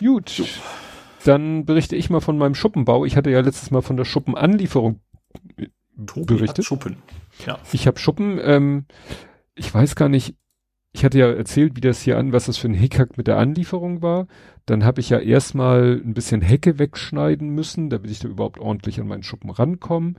[0.00, 0.28] Gut.
[0.28, 0.44] So.
[1.24, 3.04] Dann berichte ich mal von meinem Schuppenbau.
[3.04, 5.00] Ich hatte ja letztes Mal von der Schuppenanlieferung
[6.06, 6.64] Tobi berichtet.
[6.64, 6.96] Schuppen.
[7.46, 7.58] Ja.
[7.72, 8.86] Ich habe Schuppen, ähm,
[9.54, 10.34] ich weiß gar nicht,
[10.92, 13.38] ich hatte ja erzählt, wie das hier an, was das für ein Hickhack mit der
[13.38, 14.26] Anlieferung war.
[14.66, 19.00] Dann habe ich ja erstmal ein bisschen Hecke wegschneiden müssen, damit ich da überhaupt ordentlich
[19.00, 20.14] an meinen Schuppen rankomme.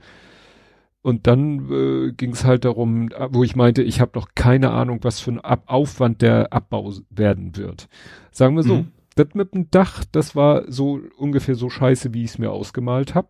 [1.00, 5.00] Und dann äh, ging es halt darum, wo ich meinte, ich habe noch keine Ahnung,
[5.02, 7.88] was für ein Ab Aufwand der Abbau werden wird.
[8.32, 8.92] Sagen wir so, mhm.
[9.14, 13.14] das mit dem Dach, das war so ungefähr so scheiße, wie ich es mir ausgemalt
[13.14, 13.28] habe.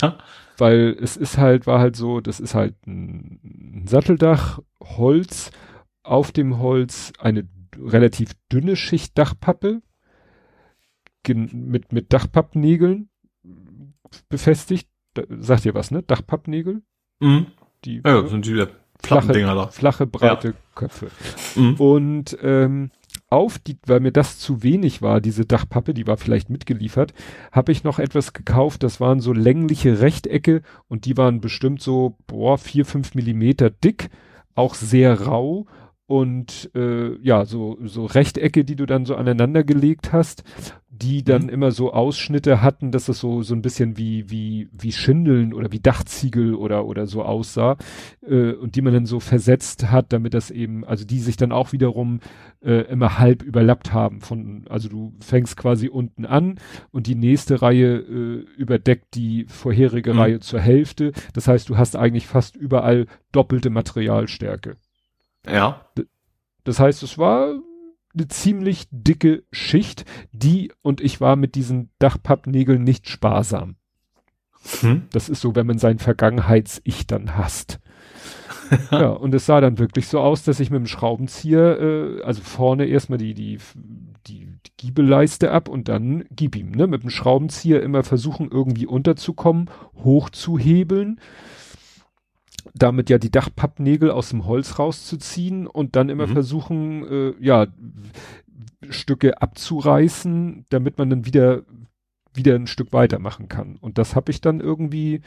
[0.00, 0.18] Ja
[0.58, 5.50] weil es ist halt, war halt so, das ist halt ein, Satteldach, Holz,
[6.02, 9.82] auf dem Holz eine relativ dünne Schicht Dachpappe
[11.28, 13.08] mit, mit Dachpappnägeln
[14.28, 14.88] befestigt.
[15.14, 16.02] Da, sagt ihr was, ne?
[16.02, 16.82] Dachpappnägel?
[17.20, 17.46] Mhm.
[17.84, 18.66] Die, ja, sind die
[19.02, 19.68] flache, da.
[19.68, 20.54] flache, breite ja.
[20.74, 21.10] Köpfe.
[21.54, 21.74] Mhm.
[21.74, 22.90] Und ähm,
[23.28, 27.12] auf, die, weil mir das zu wenig war, diese Dachpappe, die war vielleicht mitgeliefert,
[27.50, 32.16] habe ich noch etwas gekauft, das waren so längliche Rechtecke und die waren bestimmt so,
[32.26, 34.10] boah, vier, fünf Millimeter dick,
[34.54, 35.66] auch sehr rau
[36.06, 40.44] und äh, ja, so, so Rechtecke, die du dann so aneinander gelegt hast,
[40.98, 41.48] die dann mhm.
[41.48, 45.72] immer so Ausschnitte hatten, dass es so so ein bisschen wie wie wie Schindeln oder
[45.72, 47.76] wie Dachziegel oder oder so aussah
[48.26, 51.52] äh, und die man dann so versetzt hat, damit das eben also die sich dann
[51.52, 52.20] auch wiederum
[52.62, 56.58] äh, immer halb überlappt haben von also du fängst quasi unten an
[56.92, 60.18] und die nächste Reihe äh, überdeckt die vorherige mhm.
[60.18, 61.12] Reihe zur Hälfte.
[61.34, 64.76] Das heißt, du hast eigentlich fast überall doppelte Materialstärke.
[65.46, 65.86] Ja.
[66.64, 67.54] Das heißt, es war
[68.16, 73.76] eine ziemlich dicke Schicht, die und ich war mit diesen Dachpappnägeln nicht sparsam.
[74.80, 75.02] Hm?
[75.12, 77.78] Das ist so, wenn man sein Vergangenheits-Ich dann hasst.
[78.90, 82.42] ja, und es sah dann wirklich so aus, dass ich mit dem Schraubenzieher, äh, also
[82.42, 83.58] vorne erstmal die, die,
[84.26, 88.86] die, die Giebeleiste ab und dann gib ihm, ne, mit dem Schraubenzieher immer versuchen, irgendwie
[88.86, 89.70] unterzukommen,
[90.02, 91.20] hochzuhebeln
[92.74, 96.32] damit ja die Dachpappnägel aus dem Holz rauszuziehen und dann immer mhm.
[96.32, 97.66] versuchen, äh, ja,
[98.90, 101.62] Stücke abzureißen, damit man dann wieder
[102.36, 103.76] wieder ein Stück weitermachen kann.
[103.80, 105.22] Und das habe ich dann irgendwie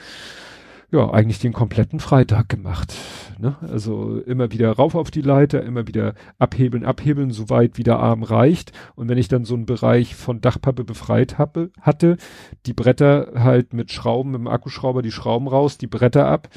[0.91, 2.95] ja, eigentlich den kompletten Freitag gemacht.
[3.37, 3.55] Ne?
[3.61, 8.23] Also immer wieder rauf auf die Leiter, immer wieder abhebeln, abhebeln, soweit wie der Arm
[8.23, 8.71] reicht.
[8.95, 12.17] Und wenn ich dann so einen Bereich von Dachpappe befreit habe, hatte,
[12.65, 16.49] die Bretter halt mit Schrauben, mit dem Akkuschrauber die Schrauben raus, die Bretter ab,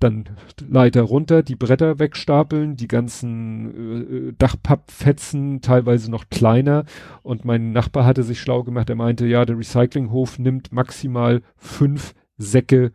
[0.00, 0.24] dann
[0.68, 6.84] Leiter runter, die Bretter wegstapeln, die ganzen äh, Dachpappfetzen, teilweise noch kleiner.
[7.22, 12.14] Und mein Nachbar hatte sich schlau gemacht, er meinte, ja, der Recyclinghof nimmt maximal fünf
[12.36, 12.92] Säcke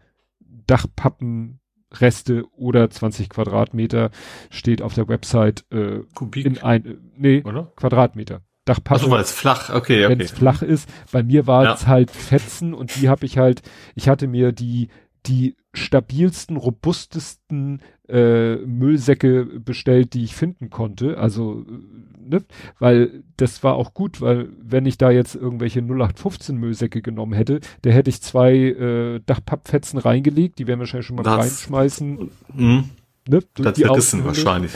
[0.68, 4.12] Dachpappenreste oder 20 Quadratmeter
[4.50, 6.46] steht auf der Website äh, Kubik?
[6.46, 7.72] in ein äh, nee oder?
[7.76, 8.42] Quadratmeter.
[8.66, 9.00] Dachpappe.
[9.00, 10.10] Also weil es flach, okay, okay.
[10.10, 10.90] Wenn es flach ist.
[11.12, 11.88] Bei mir war es ja.
[11.88, 13.62] halt Fetzen und die habe ich halt,
[13.96, 14.90] ich hatte mir die
[15.26, 21.18] die stabilsten, robustesten äh, Müllsäcke bestellt, die ich finden konnte.
[21.18, 22.44] Also, äh, ne?
[22.80, 27.60] Weil das war auch gut, weil wenn ich da jetzt irgendwelche 0815 Müllsäcke genommen hätte,
[27.82, 32.32] da hätte ich zwei äh, Dachpappfetzen reingelegt, die werden wahrscheinlich schon mal das, reinschmeißen.
[32.56, 32.84] Mh.
[33.28, 33.40] Ne?
[33.56, 34.72] Das verrissen wahrscheinlich.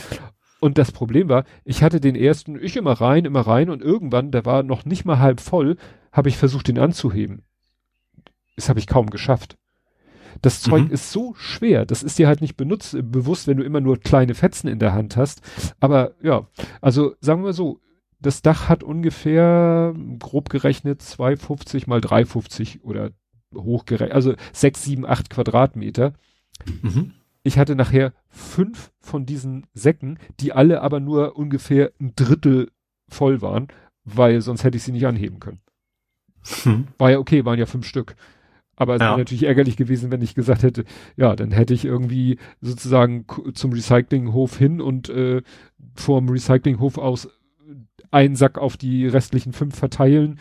[0.60, 4.30] Und das Problem war, ich hatte den ersten, ich immer rein, immer rein und irgendwann,
[4.30, 5.76] der war noch nicht mal halb voll,
[6.12, 7.42] habe ich versucht, den anzuheben.
[8.54, 9.56] Das habe ich kaum geschafft.
[10.40, 10.90] Das Zeug mhm.
[10.90, 14.34] ist so schwer, das ist dir halt nicht benutzt, bewusst, wenn du immer nur kleine
[14.34, 15.42] Fetzen in der Hand hast.
[15.80, 16.46] Aber ja,
[16.80, 17.80] also sagen wir so,
[18.20, 23.10] das Dach hat ungefähr grob gerechnet 250 mal 350 oder
[23.54, 26.14] hochgerechnet, also 6, 7, 8 Quadratmeter.
[26.82, 27.12] Mhm.
[27.42, 32.70] Ich hatte nachher fünf von diesen Säcken, die alle aber nur ungefähr ein Drittel
[33.08, 33.68] voll waren,
[34.04, 35.60] weil sonst hätte ich sie nicht anheben können.
[36.62, 36.88] Hm.
[36.98, 38.16] War ja okay, waren ja fünf Stück.
[38.82, 39.10] Aber es ja.
[39.10, 40.84] wäre natürlich ärgerlich gewesen, wenn ich gesagt hätte,
[41.16, 45.42] ja, dann hätte ich irgendwie sozusagen zum Recyclinghof hin und äh,
[45.94, 47.28] vom Recyclinghof aus
[48.10, 50.38] einen Sack auf die restlichen fünf verteilen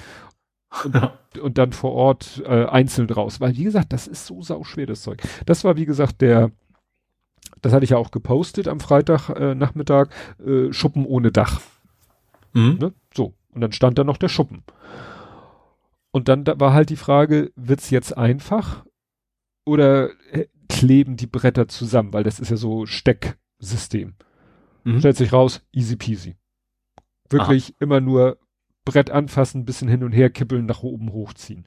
[0.84, 1.14] und, ja.
[1.42, 3.40] und dann vor Ort äh, einzeln draus.
[3.40, 5.22] Weil, wie gesagt, das ist so sauschwer, das Zeug.
[5.45, 6.52] Das war, wie gesagt, der,
[7.61, 10.10] das hatte ich ja auch gepostet am Freitag äh, Nachmittag,
[10.45, 11.61] äh, Schuppen ohne Dach.
[12.53, 12.78] Mhm.
[12.80, 12.94] Ne?
[13.14, 13.34] So.
[13.53, 14.64] Und dann stand da noch der Schuppen.
[16.11, 18.85] Und dann da war halt die Frage, wird's jetzt einfach
[19.65, 24.15] oder äh, kleben die Bretter zusammen, weil das ist ja so Stecksystem.
[24.83, 24.99] Mhm.
[24.99, 26.35] Stellt sich raus, easy peasy.
[27.30, 27.75] Wirklich Aha.
[27.80, 28.38] immer nur
[28.83, 31.65] Brett anfassen, bisschen hin und her kippeln, nach oben hochziehen.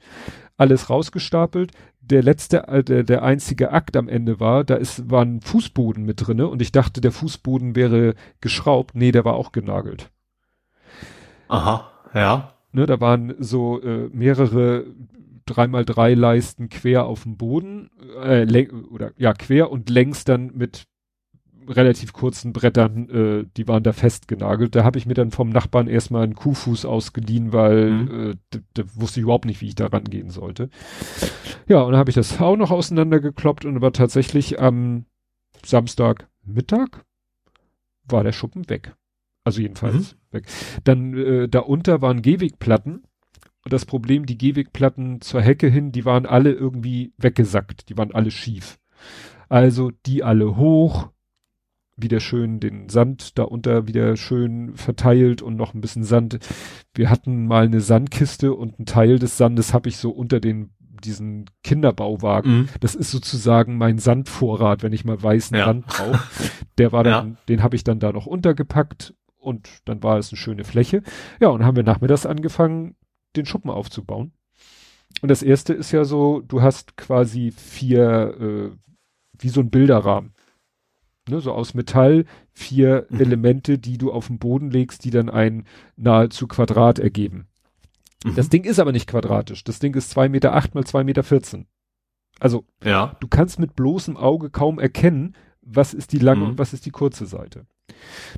[0.57, 1.71] Alles rausgestapelt.
[2.01, 6.03] Der letzte, äh, der, der einzige Akt am Ende war, da ist, war ein Fußboden
[6.03, 8.95] mit drinne und ich dachte, der Fußboden wäre geschraubt.
[8.95, 10.11] Nee, der war auch genagelt.
[11.47, 12.54] Aha, ja.
[12.75, 14.85] Ne, da waren so äh, mehrere
[15.45, 17.89] dreimal drei Leisten quer auf dem Boden,
[18.21, 20.83] äh, oder ja, quer und längs dann mit
[21.69, 24.75] relativ kurzen Brettern, äh, die waren da festgenagelt.
[24.75, 28.31] Da habe ich mir dann vom Nachbarn erstmal einen Kuhfuß ausgeliehen, weil mhm.
[28.31, 30.69] äh, da wusste ich überhaupt nicht, wie ich da rangehen sollte.
[31.69, 35.05] Ja, und dann habe ich das auch noch auseinandergekloppt und war tatsächlich am
[35.63, 37.05] Samstagmittag
[38.03, 38.95] war der Schuppen weg.
[39.45, 40.17] Also jedenfalls mhm.
[40.35, 40.45] Weg.
[40.83, 43.03] Dann äh, da unter waren Gehwegplatten.
[43.63, 47.89] Und das Problem, die Gehwegplatten zur Hecke hin, die waren alle irgendwie weggesackt.
[47.89, 48.77] Die waren alle schief.
[49.49, 51.09] Also die alle hoch,
[51.97, 56.39] wieder schön den Sand da unter wieder schön verteilt und noch ein bisschen Sand.
[56.93, 60.71] Wir hatten mal eine Sandkiste und ein Teil des Sandes habe ich so unter den
[61.03, 62.51] diesen Kinderbauwagen.
[62.51, 62.69] Mhm.
[62.79, 65.65] Das ist sozusagen mein Sandvorrat, wenn ich mal weißen ja.
[65.65, 66.19] Sand brauche.
[66.77, 67.37] Der war dann, ja.
[67.49, 69.13] den habe ich dann da noch untergepackt
[69.45, 71.03] und dann war es eine schöne Fläche.
[71.39, 72.95] Ja, und haben wir nachmittags angefangen,
[73.35, 74.33] den Schuppen aufzubauen.
[75.21, 78.77] Und das erste ist ja so, du hast quasi vier, äh,
[79.39, 80.33] wie so ein Bilderrahmen.
[81.27, 83.19] Ne, so aus Metall, vier mhm.
[83.19, 85.65] Elemente, die du auf den Boden legst, die dann ein
[85.95, 87.47] nahezu Quadrat ergeben.
[88.23, 88.35] Mhm.
[88.35, 89.63] Das Ding ist aber nicht quadratisch.
[89.63, 91.23] Das Ding ist zwei Meter acht mal zwei Meter.
[91.23, 91.65] vierzehn.
[92.39, 93.15] Also, ja.
[93.21, 96.49] du kannst mit bloßem Auge kaum erkennen, was ist die lange mhm.
[96.49, 97.65] und was ist die kurze Seite.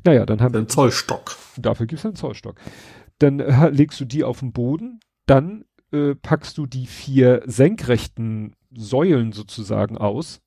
[0.04, 0.62] Naja, dann haben wir.
[0.62, 1.36] Ein Zollstock.
[1.58, 2.60] Dafür gibt's einen Zollstock.
[3.20, 8.56] Dann äh, legst du die auf den Boden, dann äh, packst du die vier senkrechten
[8.76, 10.42] Säulen sozusagen aus.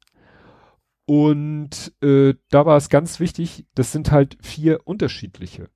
[1.07, 5.69] Und äh, da war es ganz wichtig, das sind halt vier unterschiedliche.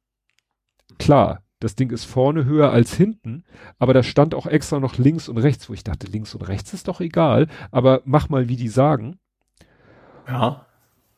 [0.98, 3.44] Klar, das Ding ist vorne höher als hinten,
[3.78, 6.72] aber da stand auch extra noch links und rechts, wo ich dachte, links und rechts
[6.72, 9.18] ist doch egal, aber mach mal, wie die sagen.
[10.28, 10.66] Ja.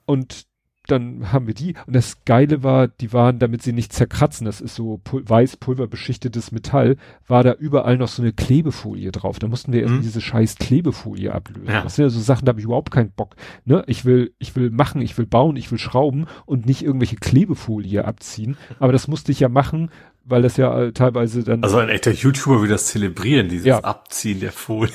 [0.07, 0.47] Und
[0.87, 1.75] dann haben wir die.
[1.87, 5.57] Und das Geile war, die waren, damit sie nicht zerkratzen, das ist so pul weiß
[5.57, 9.39] pulverbeschichtetes Metall, war da überall noch so eine Klebefolie drauf.
[9.39, 10.03] Da mussten wir erst mhm.
[10.03, 11.69] diese scheiß Klebefolie ablösen.
[11.73, 11.83] Ja.
[11.83, 13.37] Das sind ja so Sachen, da habe ich überhaupt keinen Bock.
[13.65, 13.85] Ne?
[13.87, 18.05] Ich will, ich will machen, ich will bauen, ich will schrauben und nicht irgendwelche Klebefolie
[18.05, 18.57] abziehen.
[18.79, 19.91] Aber das musste ich ja machen,
[20.25, 21.63] weil das ja äh, teilweise dann.
[21.63, 23.81] Also ein echter YouTuber will das zelebrieren, dieses ja.
[23.81, 24.93] Abziehen der Folie.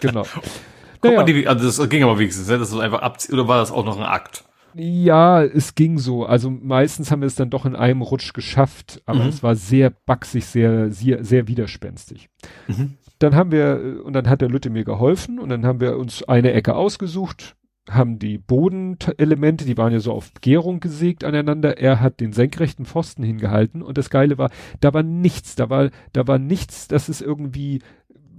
[0.00, 0.24] genau.
[1.00, 1.16] Guck naja.
[1.16, 2.58] mal, die, also das ging aber wenigstens, ne?
[2.58, 4.44] das ist einfach abziehen, oder war das auch noch ein Akt?
[4.74, 6.24] Ja, es ging so.
[6.24, 9.28] Also meistens haben wir es dann doch in einem Rutsch geschafft, aber mhm.
[9.28, 12.28] es war sehr baxig, sehr, sehr, sehr widerspenstig.
[12.68, 12.94] Mhm.
[13.18, 16.24] Dann haben wir, und dann hat der Lütte mir geholfen und dann haben wir uns
[16.24, 17.56] eine Ecke ausgesucht,
[17.90, 21.78] haben die Bodenelemente, die waren ja so auf Gärung gesägt aneinander.
[21.78, 25.90] Er hat den senkrechten Pfosten hingehalten und das Geile war, da war nichts, da war,
[26.12, 27.80] da war nichts, dass es irgendwie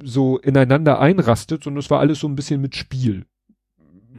[0.02, 3.26] so ineinander einrastet, sondern es war alles so ein bisschen mit Spiel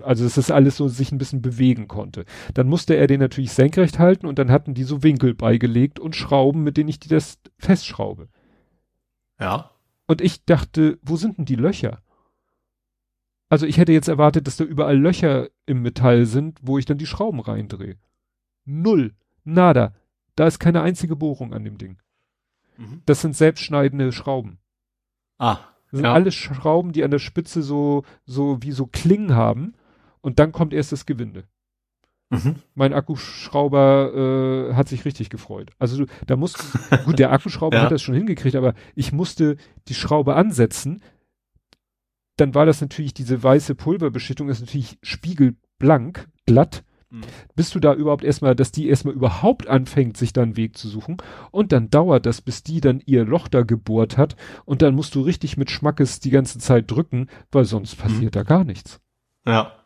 [0.05, 2.25] also dass das alles so sich ein bisschen bewegen konnte.
[2.55, 6.17] Dann musste er den natürlich senkrecht halten und dann hatten die so Winkel beigelegt und
[6.17, 8.29] Schrauben, mit denen ich die das festschraube.
[9.41, 9.71] Ja.
[10.07, 12.03] Und ich dachte, wo sind denn die Löcher?
[13.49, 16.99] Also ich hätte jetzt erwartet, dass da überall Löcher im Metall sind, wo ich dann
[16.99, 17.97] die Schrauben reindrehe.
[18.65, 19.15] Null.
[19.45, 19.95] Nada.
[20.37, 21.99] Da ist keine einzige Bohrung an dem Ding.
[22.77, 23.03] Mhm.
[23.07, 24.59] Das sind selbstschneidende Schrauben.
[25.39, 25.59] Ah.
[25.91, 26.13] Das sind ja.
[26.13, 29.75] alles Schrauben, die an der Spitze so, so wie so Klingen haben
[30.25, 31.45] und dann kommt erst das Gewinde.
[32.31, 32.57] Mhm.
[32.75, 35.71] Mein Akkuschrauber äh, hat sich richtig gefreut.
[35.79, 36.65] Also da musste,
[37.05, 37.83] gut, der Akkuschrauber ja.
[37.83, 41.03] hat das schon hingekriegt, aber ich musste die Schraube ansetzen.
[42.37, 46.85] Dann war das natürlich, diese weiße Pulverbeschichtung ist natürlich spiegelblank, glatt.
[47.11, 47.21] Mhm.
[47.55, 50.89] Bis du da überhaupt erstmal, dass die erstmal überhaupt anfängt, sich da einen Weg zu
[50.89, 51.19] suchen.
[51.51, 54.37] Und dann dauert das, bis die dann ihr Loch da gebohrt hat.
[54.65, 58.39] Und dann musst du richtig mit Schmackes die ganze Zeit drücken, weil sonst passiert mhm.
[58.39, 59.03] da gar nichts.
[59.47, 59.84] Ja.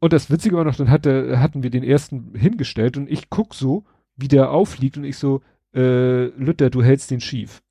[0.00, 3.54] Und das Witzige war noch, dann hatte, hatten wir den ersten hingestellt und ich guck
[3.54, 3.84] so,
[4.16, 5.40] wie der aufliegt und ich so,
[5.74, 7.62] äh, Lütter, du hältst den schief.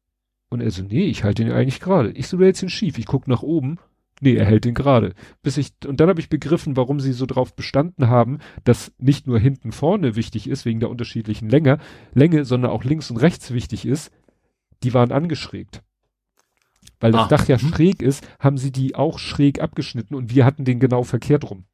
[0.50, 2.12] Und er so, nee, ich halte den eigentlich gerade.
[2.12, 2.98] Ich so, du hältst den schief.
[2.98, 3.78] Ich guck nach oben.
[4.20, 5.14] Nee, er hält den gerade.
[5.42, 9.28] Bis ich, und dann habe ich begriffen, warum sie so drauf bestanden haben, dass nicht
[9.28, 11.80] nur hinten vorne wichtig ist, wegen der unterschiedlichen Länge,
[12.14, 14.12] Länge, sondern auch links und rechts wichtig ist.
[14.84, 15.82] Die waren angeschrägt
[17.04, 17.28] weil das ah.
[17.28, 17.68] Dach ja hm.
[17.68, 21.66] schräg ist, haben sie die auch schräg abgeschnitten und wir hatten den genau verkehrt rum.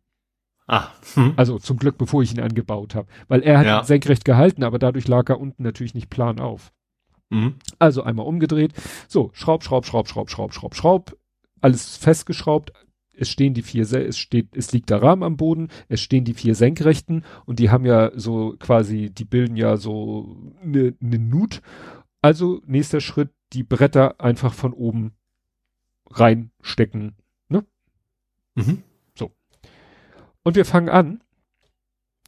[0.66, 0.88] Ah.
[1.14, 1.34] Hm.
[1.36, 3.08] Also zum Glück, bevor ich ihn angebaut habe.
[3.28, 3.80] Weil er hat ja.
[3.80, 6.72] ihn senkrecht gehalten, aber dadurch lag er unten natürlich nicht plan auf.
[7.30, 7.58] Mhm.
[7.78, 8.74] Also einmal umgedreht.
[9.08, 11.16] So, Schraub, Schraub, Schraub, Schraub, Schraub, Schraub, Schraub.
[11.62, 12.74] Alles festgeschraubt.
[13.16, 16.34] Es stehen die vier, es steht, es liegt der Rahmen am Boden, es stehen die
[16.34, 21.62] vier Senkrechten und die haben ja so quasi, die bilden ja so eine ne Nut.
[22.22, 25.14] Also nächster Schritt, die Bretter einfach von oben
[26.12, 27.16] reinstecken.
[27.50, 27.66] Ne?
[28.56, 28.84] Mhm.
[29.16, 29.32] So.
[30.44, 31.22] Und wir fangen an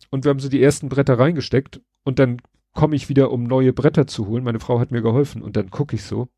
[0.09, 2.41] und wir haben so die ersten Bretter reingesteckt und dann
[2.73, 4.43] komme ich wieder, um neue Bretter zu holen.
[4.43, 6.29] Meine Frau hat mir geholfen und dann gucke ich so.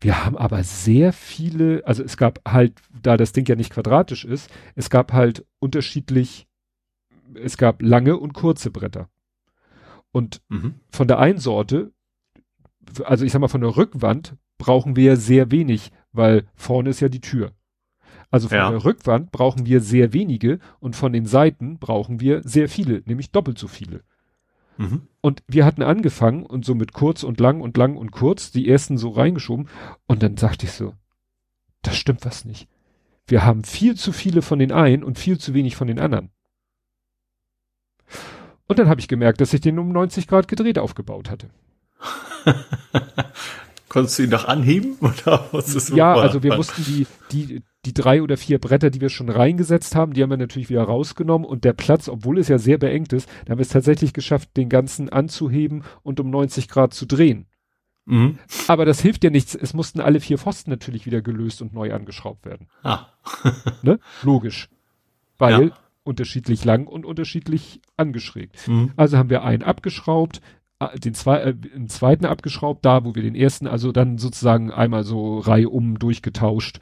[0.00, 4.24] Wir haben aber sehr viele, also es gab halt, da das Ding ja nicht quadratisch
[4.24, 6.46] ist, es gab halt unterschiedlich,
[7.34, 9.08] es gab lange und kurze Bretter.
[10.12, 10.74] Und mhm.
[10.90, 11.92] von der einen Sorte,
[13.04, 17.08] also ich sag mal von der Rückwand, brauchen wir sehr wenig, weil vorne ist ja
[17.08, 17.52] die Tür.
[18.30, 18.70] Also von ja.
[18.70, 23.30] der Rückwand brauchen wir sehr wenige und von den Seiten brauchen wir sehr viele, nämlich
[23.30, 24.02] doppelt so viele.
[24.78, 25.02] Mhm.
[25.20, 28.68] Und wir hatten angefangen und so mit kurz und lang und lang und kurz die
[28.68, 29.68] ersten so reingeschoben
[30.06, 30.94] und dann sagte ich so,
[31.82, 32.68] das stimmt was nicht.
[33.26, 36.30] Wir haben viel zu viele von den einen und viel zu wenig von den anderen.
[38.68, 41.50] Und dann habe ich gemerkt, dass ich den um 90 Grad gedreht aufgebaut hatte.
[43.96, 44.96] Konntest du ihn noch anheben?
[45.00, 49.00] Oder was ist ja, also wir mussten die, die, die drei oder vier Bretter, die
[49.00, 52.48] wir schon reingesetzt haben, die haben wir natürlich wieder rausgenommen und der Platz, obwohl es
[52.48, 56.28] ja sehr beengt ist, da haben wir es tatsächlich geschafft, den ganzen anzuheben und um
[56.28, 57.46] 90 Grad zu drehen.
[58.04, 58.38] Mhm.
[58.68, 59.54] Aber das hilft ja nichts.
[59.54, 62.68] Es mussten alle vier Pfosten natürlich wieder gelöst und neu angeschraubt werden.
[62.82, 63.06] Ah.
[63.82, 63.98] ne?
[64.22, 64.68] Logisch.
[65.38, 65.76] Weil ja.
[66.04, 68.68] unterschiedlich lang und unterschiedlich angeschrägt.
[68.68, 68.92] Mhm.
[68.98, 70.42] Also haben wir einen abgeschraubt,
[71.02, 75.04] den, zwei, äh, den zweiten abgeschraubt, da wo wir den ersten, also dann sozusagen einmal
[75.04, 76.80] so Reihe um durchgetauscht.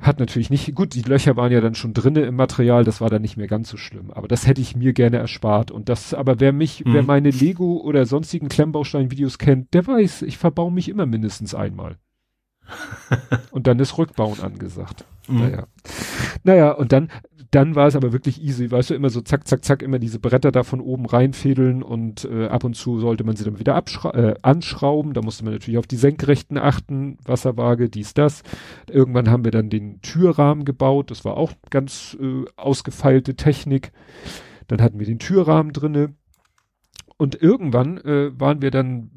[0.00, 3.08] Hat natürlich nicht, gut, die Löcher waren ja dann schon drinne im Material, das war
[3.08, 4.10] dann nicht mehr ganz so schlimm.
[4.10, 5.70] Aber das hätte ich mir gerne erspart.
[5.70, 6.92] Und das, aber wer mich, mhm.
[6.92, 11.96] wer meine Lego oder sonstigen Klemmbaustein-Videos kennt, der weiß, ich verbau mich immer mindestens einmal.
[13.52, 15.06] und dann ist Rückbauen angesagt.
[15.28, 15.38] Mhm.
[15.38, 15.66] Naja.
[16.44, 17.10] Naja, und dann,
[17.50, 20.18] dann war es aber wirklich easy, weißt du, immer so zack, zack, zack, immer diese
[20.18, 23.82] Bretter da von oben reinfädeln und äh, ab und zu sollte man sie dann wieder
[24.14, 25.12] äh, anschrauben.
[25.14, 28.42] Da musste man natürlich auf die Senkrechten achten, Wasserwaage, dies, das.
[28.90, 33.92] Irgendwann haben wir dann den Türrahmen gebaut, das war auch ganz äh, ausgefeilte Technik.
[34.68, 36.14] Dann hatten wir den Türrahmen drinne.
[37.18, 39.10] Und irgendwann äh, waren wir dann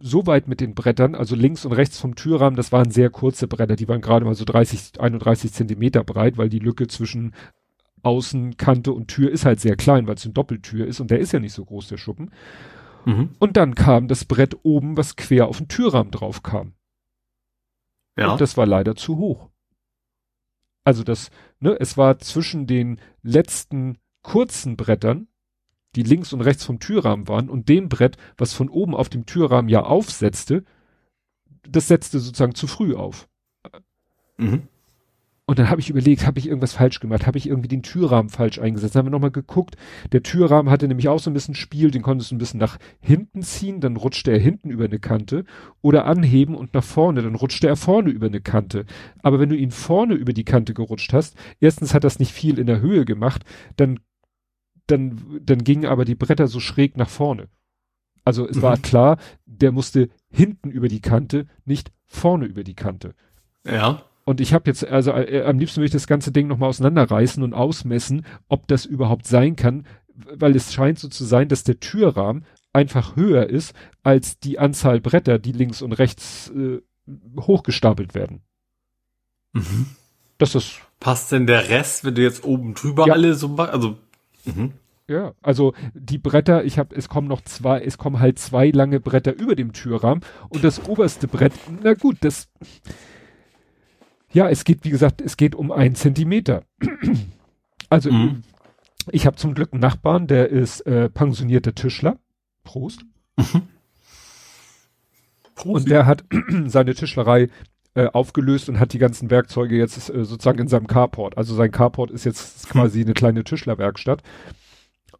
[0.00, 3.48] so weit mit den Brettern, also links und rechts vom Türrahmen, das waren sehr kurze
[3.48, 7.34] Bretter, die waren gerade mal so 30, 31 Zentimeter breit, weil die Lücke zwischen
[8.02, 11.32] Außenkante und Tür ist halt sehr klein, weil es eine Doppeltür ist und der ist
[11.32, 12.30] ja nicht so groß, der Schuppen.
[13.04, 13.30] Mhm.
[13.38, 16.74] Und dann kam das Brett oben, was quer auf den Türrahmen drauf kam.
[18.16, 18.32] Ja.
[18.32, 19.50] Und das war leider zu hoch.
[20.84, 25.28] Also das, ne, es war zwischen den letzten kurzen Brettern,
[25.96, 29.26] die links und rechts vom Türrahmen waren, und dem Brett, was von oben auf dem
[29.26, 30.64] Türrahmen ja aufsetzte,
[31.68, 33.28] das setzte sozusagen zu früh auf.
[34.36, 34.68] Mhm.
[35.46, 37.26] Und dann habe ich überlegt, habe ich irgendwas falsch gemacht?
[37.26, 38.94] Habe ich irgendwie den Türrahmen falsch eingesetzt?
[38.94, 39.76] Dann haben wir nochmal geguckt.
[40.12, 42.78] Der Türrahmen hatte nämlich auch so ein bisschen Spiel, den konntest du ein bisschen nach
[43.00, 45.44] hinten ziehen, dann rutschte er hinten über eine Kante
[45.82, 48.86] oder anheben und nach vorne, dann rutschte er vorne über eine Kante.
[49.22, 52.58] Aber wenn du ihn vorne über die Kante gerutscht hast, erstens hat das nicht viel
[52.58, 53.44] in der Höhe gemacht,
[53.76, 54.00] dann,
[54.86, 57.48] dann, dann gingen aber die Bretter so schräg nach vorne.
[58.24, 58.62] Also es mhm.
[58.62, 63.14] war klar, der musste hinten über die Kante, nicht vorne über die Kante.
[63.66, 64.02] Ja.
[64.24, 67.42] Und ich habe jetzt, also äh, am liebsten würde ich das ganze Ding nochmal auseinanderreißen
[67.42, 71.80] und ausmessen, ob das überhaupt sein kann, weil es scheint so zu sein, dass der
[71.80, 76.80] Türrahmen einfach höher ist als die Anzahl Bretter, die links und rechts äh,
[77.38, 78.42] hochgestapelt werden.
[79.52, 79.86] Mhm.
[80.38, 80.80] Das ist.
[81.00, 83.12] Passt denn der Rest, wenn du jetzt oben drüber ja.
[83.12, 83.54] alle so?
[83.56, 83.98] Also.
[84.44, 84.72] Mhm.
[85.06, 89.00] Ja, also die Bretter, ich habe, es kommen noch zwei, es kommen halt zwei lange
[89.00, 92.48] Bretter über dem Türrahmen und das oberste Brett, na gut, das
[94.34, 96.64] ja, es geht, wie gesagt, es geht um einen Zentimeter.
[97.88, 98.42] also mhm.
[99.12, 102.18] ich habe zum Glück einen Nachbarn, der ist äh, pensionierter Tischler.
[102.64, 103.04] Prost.
[103.36, 103.62] Mhm.
[105.54, 105.84] Prost.
[105.84, 106.24] Und der hat
[106.66, 107.48] seine Tischlerei
[107.94, 111.38] äh, aufgelöst und hat die ganzen Werkzeuge jetzt äh, sozusagen in seinem Carport.
[111.38, 114.22] Also sein Carport ist jetzt quasi eine kleine Tischlerwerkstatt.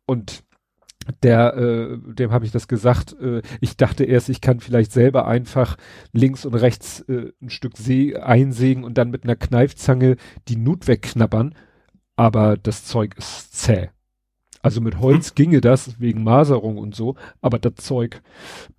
[0.06, 0.44] Und
[1.22, 3.14] der, äh, dem habe ich das gesagt.
[3.20, 5.76] Äh, ich dachte erst, ich kann vielleicht selber einfach
[6.12, 10.16] links und rechts äh, ein Stück See einsägen und dann mit einer Kneifzange
[10.48, 11.54] die Nut wegknabbern.
[12.16, 13.90] Aber das Zeug ist zäh.
[14.64, 15.34] Also mit Holz hm.
[15.34, 18.22] ginge das wegen Maserung und so, aber das Zeug.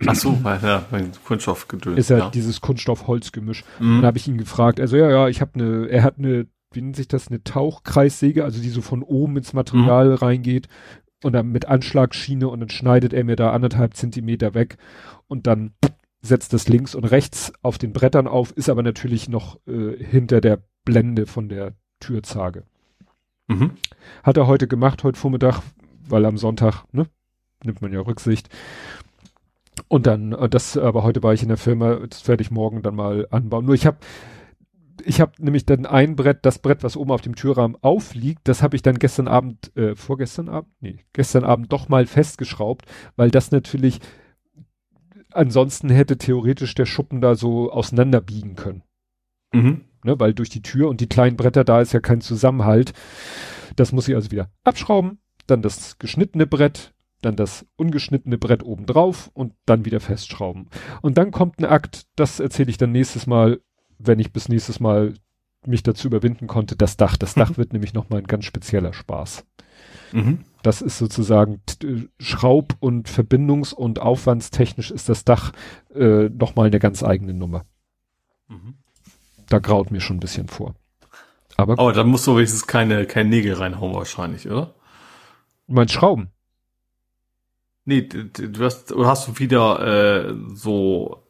[0.05, 1.97] Ach so, weil ja, mein Kunststoffgedöns.
[1.97, 2.29] Ist ja, ja.
[2.29, 3.63] dieses Kunststoff-Holzgemisch.
[3.79, 3.97] Mhm.
[3.97, 4.79] Dann habe ich ihn gefragt.
[4.79, 5.87] Also ja, ja, ich habe eine.
[5.87, 9.53] Er hat eine wie nennt sich das, eine Tauchkreissäge, also die so von oben ins
[9.53, 10.15] Material mhm.
[10.15, 10.67] reingeht,
[11.23, 14.77] und dann mit Anschlagsschiene und dann schneidet er mir da anderthalb Zentimeter weg
[15.27, 15.73] und dann
[16.21, 20.41] setzt das links und rechts auf den Brettern auf, ist aber natürlich noch äh, hinter
[20.41, 22.63] der Blende von der Türzage.
[23.47, 23.71] Mhm.
[24.23, 25.61] Hat er heute gemacht, heute Vormittag,
[26.07, 27.07] weil am Sonntag, ne,
[27.63, 28.49] nimmt man ja Rücksicht.
[29.87, 32.81] Und dann, äh, das, aber heute war ich in der Firma, das werde ich morgen
[32.81, 33.65] dann mal anbauen.
[33.65, 33.97] Nur ich habe
[35.03, 38.63] ich habe nämlich dann ein Brett, das Brett, was oben auf dem Türrahmen aufliegt, das
[38.63, 42.85] habe ich dann gestern Abend, äh, vorgestern Abend, nee, gestern Abend doch mal festgeschraubt,
[43.15, 43.99] weil das natürlich,
[45.31, 48.83] ansonsten hätte theoretisch der Schuppen da so auseinanderbiegen können.
[49.53, 49.81] Mhm.
[50.03, 52.93] Ne, weil durch die Tür und die kleinen Bretter, da ist ja kein Zusammenhalt.
[53.75, 58.85] Das muss ich also wieder abschrauben, dann das geschnittene Brett, dann das ungeschnittene Brett oben
[58.85, 60.69] drauf und dann wieder festschrauben.
[61.01, 63.59] Und dann kommt ein Akt, das erzähle ich dann nächstes Mal,
[63.97, 65.13] wenn ich bis nächstes Mal
[65.65, 67.17] mich dazu überwinden konnte, das Dach.
[67.17, 67.57] Das Dach mhm.
[67.57, 69.45] wird nämlich nochmal ein ganz spezieller Spaß.
[70.11, 70.39] Mhm.
[70.61, 71.61] Das ist sozusagen
[72.19, 75.51] Schraub- und Verbindungs- und Aufwandstechnisch ist das Dach
[75.93, 77.65] äh, nochmal eine ganz eigene Nummer.
[78.47, 78.75] Mhm.
[79.47, 80.75] Da graut mir schon ein bisschen vor.
[81.57, 84.73] Aber, Aber da musst du wenigstens keine, keine Nägel reinhauen wahrscheinlich, oder?
[85.67, 86.29] Du meinst Schrauben?
[87.85, 91.24] Nee, du hast, du hast wieder äh, so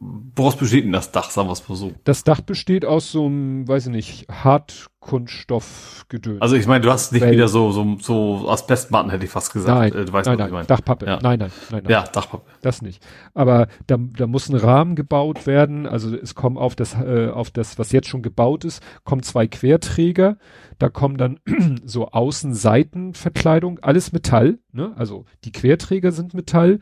[0.00, 1.92] woraus besteht denn das Dach, sagen wir es mal so?
[2.04, 6.40] Das Dach besteht aus so einem, weiß ich nicht, Hartkunststoffgedöns.
[6.40, 9.52] Also ich meine, du hast nicht Weil, wieder so, so, so Asbestmatten, hätte ich fast
[9.52, 9.94] gesagt.
[9.94, 11.04] Nein, äh, du weißt, nein, nein, ich Dachpappe.
[11.04, 11.18] Ja.
[11.22, 11.92] Nein, nein, nein, nein.
[11.92, 12.50] Ja, Dachpappe.
[12.62, 13.06] Das nicht.
[13.34, 15.86] Aber da, da muss ein Rahmen gebaut werden.
[15.86, 19.46] Also es kommen auf das, äh, auf das, was jetzt schon gebaut ist, kommen zwei
[19.46, 20.38] Querträger.
[20.78, 21.40] Da kommen dann
[21.84, 24.60] so Außenseitenverkleidung, alles Metall.
[24.72, 24.94] Ne?
[24.96, 26.80] Also die Querträger sind Metall,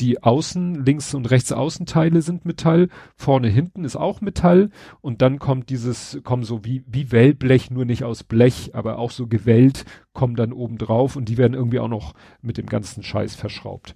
[0.00, 4.70] die Außen, links und rechts Außenteile sind Metall, vorne hinten ist auch Metall
[5.00, 9.10] und dann kommt dieses, kommen so wie, wie Wellblech, nur nicht aus Blech, aber auch
[9.10, 13.02] so gewellt, kommen dann oben drauf und die werden irgendwie auch noch mit dem ganzen
[13.02, 13.94] Scheiß verschraubt.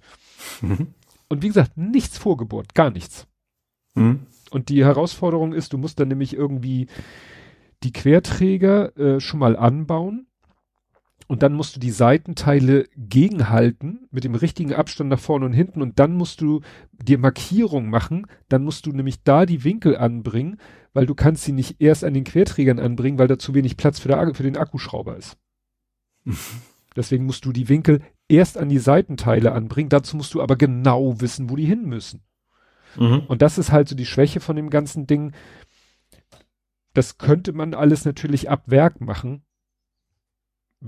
[0.61, 0.93] Mhm.
[1.27, 3.27] Und wie gesagt, nichts vorgebohrt, gar nichts.
[3.95, 4.27] Mhm.
[4.51, 6.87] Und die Herausforderung ist, du musst dann nämlich irgendwie
[7.83, 10.27] die Querträger äh, schon mal anbauen
[11.27, 15.81] und dann musst du die Seitenteile gegenhalten mit dem richtigen Abstand nach vorne und hinten
[15.81, 20.59] und dann musst du dir Markierung machen, dann musst du nämlich da die Winkel anbringen,
[20.93, 23.99] weil du kannst sie nicht erst an den Querträgern anbringen, weil da zu wenig Platz
[23.99, 25.37] für, der, für den Akkuschrauber ist.
[26.95, 31.19] Deswegen musst du die Winkel erst an die Seitenteile anbringen, dazu musst du aber genau
[31.21, 32.23] wissen, wo die hin müssen.
[32.97, 33.23] Mhm.
[33.27, 35.33] Und das ist halt so die Schwäche von dem ganzen Ding.
[36.93, 39.44] Das könnte man alles natürlich ab Werk machen,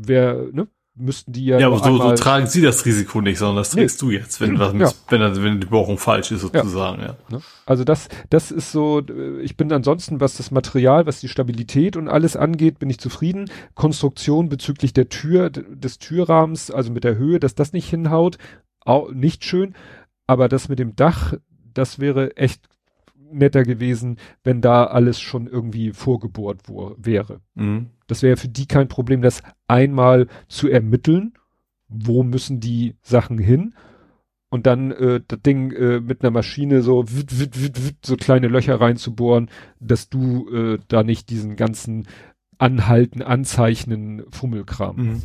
[0.05, 0.67] wer, ne,
[0.97, 1.59] müssten die ja.
[1.59, 4.07] Ja, aber so, so tragen sie das Risiko nicht, sondern das trägst nee.
[4.07, 4.91] du jetzt, wenn was ja.
[5.09, 7.07] wenn, wenn die Bohrung falsch ist, sozusagen, ja.
[7.07, 7.15] ja.
[7.29, 7.41] Ne?
[7.65, 9.03] Also das, das ist so,
[9.41, 13.49] ich bin ansonsten, was das Material, was die Stabilität und alles angeht, bin ich zufrieden.
[13.75, 18.37] Konstruktion bezüglich der Tür, des Türrahmens, also mit der Höhe, dass das nicht hinhaut,
[18.81, 19.75] auch nicht schön.
[20.25, 21.33] Aber das mit dem Dach,
[21.73, 22.67] das wäre echt
[23.31, 26.61] netter gewesen, wenn da alles schon irgendwie vorgebohrt
[26.97, 27.41] wäre.
[27.55, 27.87] Mhm.
[28.07, 31.33] Das wäre für die kein Problem, das einmal zu ermitteln,
[31.87, 33.73] wo müssen die Sachen hin
[34.49, 38.15] und dann äh, das Ding äh, mit einer Maschine so wit, wit, wit, wit, so
[38.15, 39.49] kleine Löcher reinzubohren,
[39.79, 42.07] dass du äh, da nicht diesen ganzen
[42.57, 44.95] Anhalten, Anzeichnen, Fummelkram.
[44.95, 45.21] Mhm.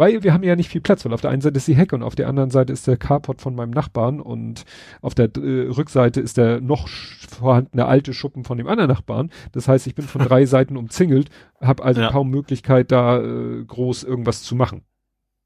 [0.00, 1.94] Weil wir haben ja nicht viel Platz, weil auf der einen Seite ist die Hecke
[1.94, 4.64] und auf der anderen Seite ist der Carport von meinem Nachbarn und
[5.02, 9.30] auf der äh, Rückseite ist der noch vorhandene alte Schuppen von dem anderen Nachbarn.
[9.52, 11.28] Das heißt, ich bin von drei Seiten umzingelt,
[11.60, 12.10] habe also ja.
[12.10, 14.84] kaum Möglichkeit, da äh, groß irgendwas zu machen.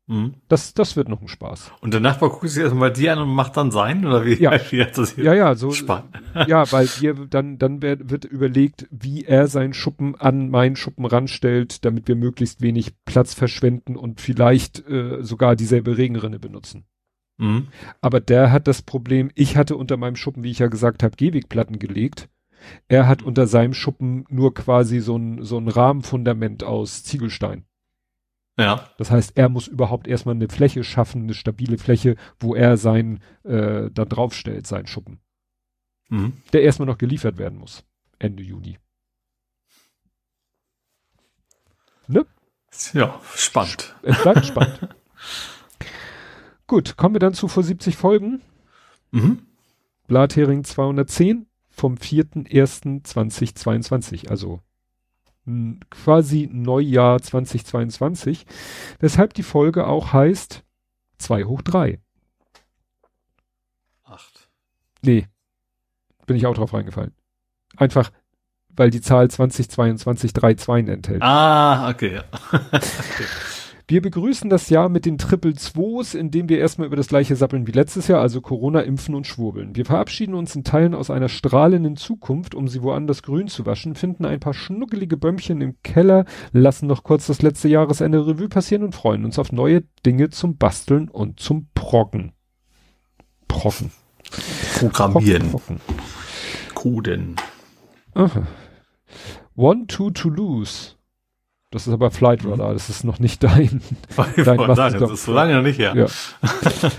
[0.07, 0.35] Mhm.
[0.49, 1.73] Das, das wird noch ein Spaß.
[1.81, 4.35] Und der Nachbar guckt sich erstmal die an und macht dann sein oder wie?
[4.35, 5.71] Ja, wie das ja, ja, so.
[5.71, 6.21] Spannend.
[6.47, 11.07] Ja, weil wir dann, dann wird, wird überlegt, wie er seinen Schuppen an meinen Schuppen
[11.07, 16.85] ranstellt, damit wir möglichst wenig Platz verschwenden und vielleicht äh, sogar dieselbe Regenrinne benutzen.
[17.39, 17.69] Mhm.
[18.03, 21.17] Aber der hat das Problem, ich hatte unter meinem Schuppen, wie ich ja gesagt habe,
[21.17, 22.29] Gehwegplatten gelegt.
[22.89, 27.65] Er hat unter seinem Schuppen nur quasi so ein, so ein Rahmenfundament aus Ziegelstein.
[28.57, 28.89] Ja.
[28.99, 33.21] Das heißt, er muss überhaupt erstmal eine Fläche schaffen, eine stabile Fläche, wo er sein
[33.43, 35.21] äh, da draufstellt, sein Schuppen.
[36.09, 36.35] Mhm.
[36.53, 37.85] Der erstmal noch geliefert werden muss.
[38.19, 38.79] Ende Juni.
[42.07, 42.27] Ne?
[42.93, 43.95] Ja, spannend.
[44.03, 44.81] Es bleibt spannend.
[46.67, 48.41] Gut, kommen wir dann zu vor 70 Folgen.
[49.11, 49.47] Mhm.
[50.07, 54.61] Blathering 210 vom 4.1.2022, also
[55.91, 58.47] quasi Neujahr 2022,
[58.99, 60.65] weshalb die Folge auch heißt
[61.19, 62.01] 2 hoch 3.
[64.05, 64.49] 8.
[65.03, 65.27] Nee,
[66.27, 67.15] bin ich auch drauf reingefallen.
[67.77, 68.11] Einfach,
[68.71, 71.23] weil die Zahl 2022 3 2 enthält.
[71.23, 72.21] Ah, okay.
[72.53, 73.27] okay.
[73.87, 77.67] Wir begrüßen das Jahr mit den Triple Zwos, indem wir erstmal über das gleiche sappeln
[77.67, 79.77] wie letztes Jahr, also Corona, Impfen und Schwurbeln.
[79.77, 83.95] Wir verabschieden uns in Teilen aus einer strahlenden Zukunft, um sie woanders grün zu waschen,
[83.95, 88.85] finden ein paar schnuckelige Bömmchen im Keller, lassen noch kurz das letzte Jahresende Revue passieren
[88.85, 92.33] und freuen uns auf neue Dinge zum Basteln und zum Proggen.
[93.49, 93.93] Proggen.
[94.79, 95.51] Programmieren.
[95.51, 95.81] Proggen.
[96.75, 97.37] Coden.
[98.15, 98.47] Aha.
[99.57, 100.94] One, two to lose.
[101.75, 102.51] Das ist aber Flight mhm.
[102.51, 103.81] Radar, das ist noch nicht dein.
[104.37, 105.93] dein sagen, das ist so lange noch nicht her.
[105.97, 106.07] Ja.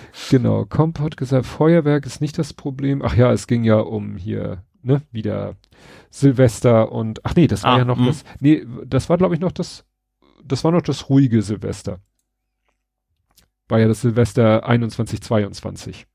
[0.30, 0.66] genau.
[0.66, 3.02] Comp hat gesagt, Feuerwerk ist nicht das Problem.
[3.02, 5.56] Ach ja, es ging ja um hier, ne, wieder
[6.10, 8.06] Silvester und, ach nee, das war ah, ja noch mh.
[8.08, 9.86] das, nee, das war glaube ich noch das,
[10.44, 12.02] das war noch das ruhige Silvester.
[13.70, 16.06] War ja das Silvester 21, 22.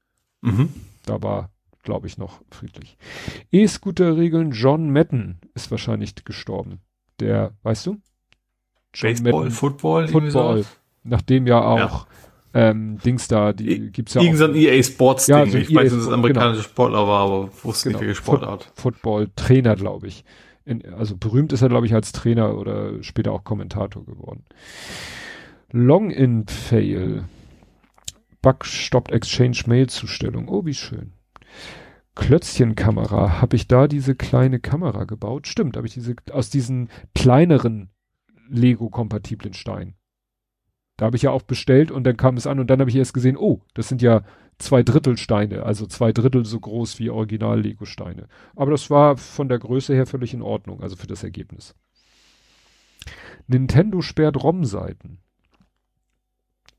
[0.42, 0.68] Mhm.
[1.06, 1.50] Da war,
[1.82, 2.98] glaube ich, noch friedlich.
[3.52, 6.82] E-Scooter-Regeln, John Madden ist wahrscheinlich gestorben.
[7.20, 7.96] Der, weißt du?
[8.98, 10.64] Baseball, mit, Football, Football.
[11.04, 12.06] Nachdem ja auch ja.
[12.52, 14.48] Ähm, Dings da, die gibt's ja Irgend auch.
[14.48, 15.36] Irgendein EA Sports Ding.
[15.36, 16.68] Ja, so ich EA weiß, dass es ein amerikanischer genau.
[16.68, 17.98] Sportler war, aber wusste genau.
[17.98, 18.64] nicht, welche Sportart.
[18.74, 20.24] Foot Football Trainer, glaube ich.
[20.64, 24.44] In, also berühmt ist er, glaube ich, als Trainer oder später auch Kommentator geworden.
[25.70, 27.24] Long-in-Fail.
[28.42, 30.48] Bug stoppt Exchange Mail Zustellung.
[30.48, 31.12] Oh, wie schön.
[32.16, 33.40] Klötzchenkamera.
[33.40, 35.46] Habe ich da diese kleine Kamera gebaut?
[35.46, 37.90] Stimmt, habe ich diese aus diesen kleineren
[38.50, 39.94] Lego-kompatiblen Steinen.
[40.96, 42.96] Da habe ich ja auch bestellt und dann kam es an und dann habe ich
[42.96, 44.22] erst gesehen, oh, das sind ja
[44.58, 48.28] zwei Drittel Steine, also zwei Drittel so groß wie Original-Lego-Steine.
[48.54, 51.74] Aber das war von der Größe her völlig in Ordnung, also für das Ergebnis.
[53.46, 55.18] Nintendo sperrt ROM-Seiten.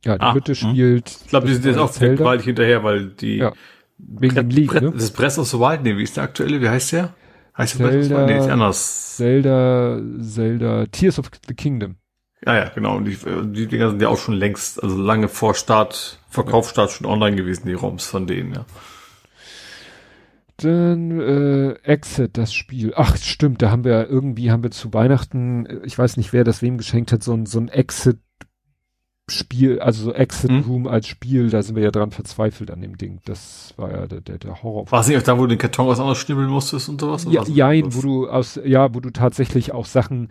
[0.06, 0.70] Ja, die ah, Mitte hm.
[0.70, 1.10] spielt.
[1.10, 3.54] Ich glaube, die sind jetzt auch gewaltig hinterher, weil die ja,
[3.98, 4.92] wegen dem League, ne?
[4.92, 6.62] Das Breath of the Wild, nee, wie ist der aktuelle?
[6.62, 7.14] Wie heißt der?
[7.58, 9.18] Heißt Zelda, der Nee, anders.
[9.18, 11.96] Zelda, Zelda, Tears of the Kingdom.
[12.46, 12.98] Ja, ja, genau.
[12.98, 13.18] Und die,
[13.52, 17.68] die Dinger sind ja auch schon längst, also lange vor Start, Verkaufsstart schon online gewesen,
[17.68, 18.66] die ROMs von denen, ja.
[20.58, 22.94] Dann äh, Exit, das Spiel.
[22.96, 26.62] Ach, stimmt, da haben wir irgendwie, haben wir zu Weihnachten, ich weiß nicht, wer das
[26.62, 28.20] wem geschenkt hat, so ein, so ein Exit
[29.30, 30.62] Spiel, also so Exit hm?
[30.62, 33.20] Room als Spiel, da sind wir ja dran verzweifelt an dem Ding.
[33.26, 34.92] Das war ja der, der, der Horror.
[34.92, 37.26] War es nicht auch da, wo du den Karton aus anders schnibbeln musstest und sowas?
[37.30, 40.30] Ja, ja, wo du aus, ja, wo du tatsächlich auch Sachen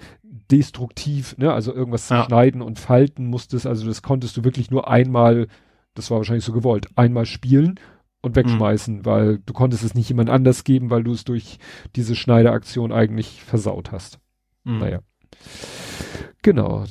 [0.50, 2.24] destruktiv, ne, also irgendwas ja.
[2.24, 3.66] schneiden und falten musstest.
[3.66, 5.46] Also das konntest du wirklich nur einmal,
[5.94, 7.78] das war wahrscheinlich so gewollt, einmal spielen
[8.22, 9.06] und wegschmeißen, mhm.
[9.06, 11.58] weil du konntest es nicht jemand anders geben, weil du es durch
[11.96, 14.18] diese Schneideaktion eigentlich versaut hast.
[14.64, 14.78] Mhm.
[14.78, 14.98] Naja.
[16.42, 16.84] Genau.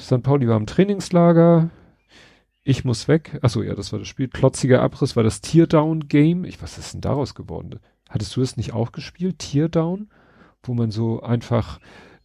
[0.00, 0.22] St.
[0.22, 1.70] Pauli war im Trainingslager.
[2.64, 3.38] Ich muss weg.
[3.42, 4.28] Achso, ja, das war das Spiel.
[4.28, 6.44] Klotziger Abriss war das Teardown-Game.
[6.44, 7.80] Ich, was ist denn daraus geworden?
[8.08, 9.38] Hattest du es nicht auch gespielt?
[9.38, 10.10] Teardown?
[10.62, 11.80] Wo man so einfach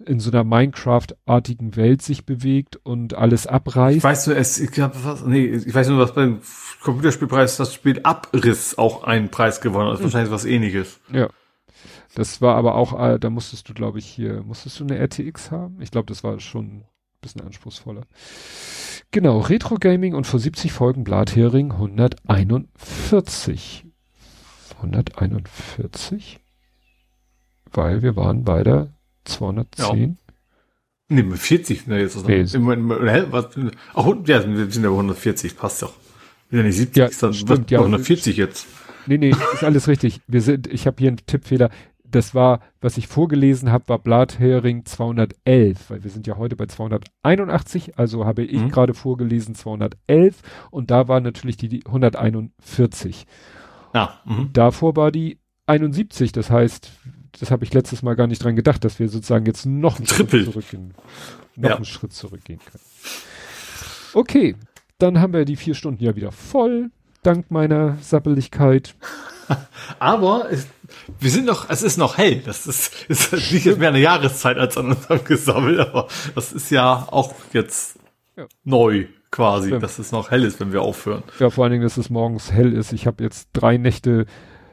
[0.05, 3.97] in so einer Minecraft-artigen Welt sich bewegt und alles abreißt.
[3.97, 6.39] Ich weiß nur, es, ich glaub, was, nee, ich weiß nur, was beim
[6.83, 9.97] Computerspielpreis das Spiel Abriss auch einen Preis gewonnen hat.
[9.97, 10.03] Hm.
[10.03, 10.99] Wahrscheinlich was ähnliches.
[11.11, 11.29] Ja.
[12.17, 15.51] Das war aber auch, äh, da musstest du, glaube ich, hier, musstest du eine RTX
[15.51, 15.79] haben?
[15.83, 16.83] Ich glaube, das war schon ein
[17.21, 18.01] bisschen anspruchsvoller.
[19.11, 23.85] Genau, Retro Gaming und vor 70 Folgen Blathering 141.
[24.77, 26.39] 141?
[27.71, 30.17] Weil wir waren bei der 210.
[31.09, 31.23] Ja.
[31.23, 32.27] Mit 40 ne, jetzt.
[32.27, 33.49] Nee, im, im, im, was,
[33.93, 35.93] ach, ja, wir sind ja bei 140, passt doch.
[36.49, 38.65] Wenn ja nicht 70, ja, ist dann stimmt, ja, 140 jetzt.
[39.05, 40.19] Nee, nee, ist alles richtig.
[40.27, 41.69] Wir sind, ich habe hier einen Tippfehler.
[42.09, 46.65] Das war, was ich vorgelesen habe, war Blathering 211, weil wir sind ja heute bei
[46.65, 48.69] 281, also habe ich mhm.
[48.69, 53.25] gerade vorgelesen 211 und da war natürlich die, die 141.
[53.93, 54.19] Ja.
[54.25, 54.51] Mhm.
[54.53, 56.91] Davor war die 71, das heißt,
[57.39, 60.05] das habe ich letztes Mal gar nicht dran gedacht, dass wir sozusagen jetzt noch einen
[60.05, 60.43] Triple.
[60.43, 60.93] Schritt zurückgehen,
[61.55, 61.75] noch ja.
[61.75, 62.83] einen Schritt zurückgehen können.
[64.13, 64.55] Okay,
[64.97, 66.89] dann haben wir die vier Stunden ja wieder voll,
[67.27, 68.95] dank meiner Sappeligkeit.
[69.99, 70.67] Aber es,
[71.19, 72.41] wir sind noch, es ist noch hell.
[72.45, 76.69] Das ist, ist nicht jetzt mehr eine Jahreszeit als an unserem Gesammel, aber das ist
[76.69, 77.97] ja auch jetzt
[78.35, 78.45] ja.
[78.63, 79.79] neu quasi, ja.
[79.79, 81.23] dass es noch hell ist, wenn wir aufhören.
[81.39, 82.93] Ja, vor allen Dingen, dass es morgens hell ist.
[82.93, 84.25] Ich habe jetzt drei Nächte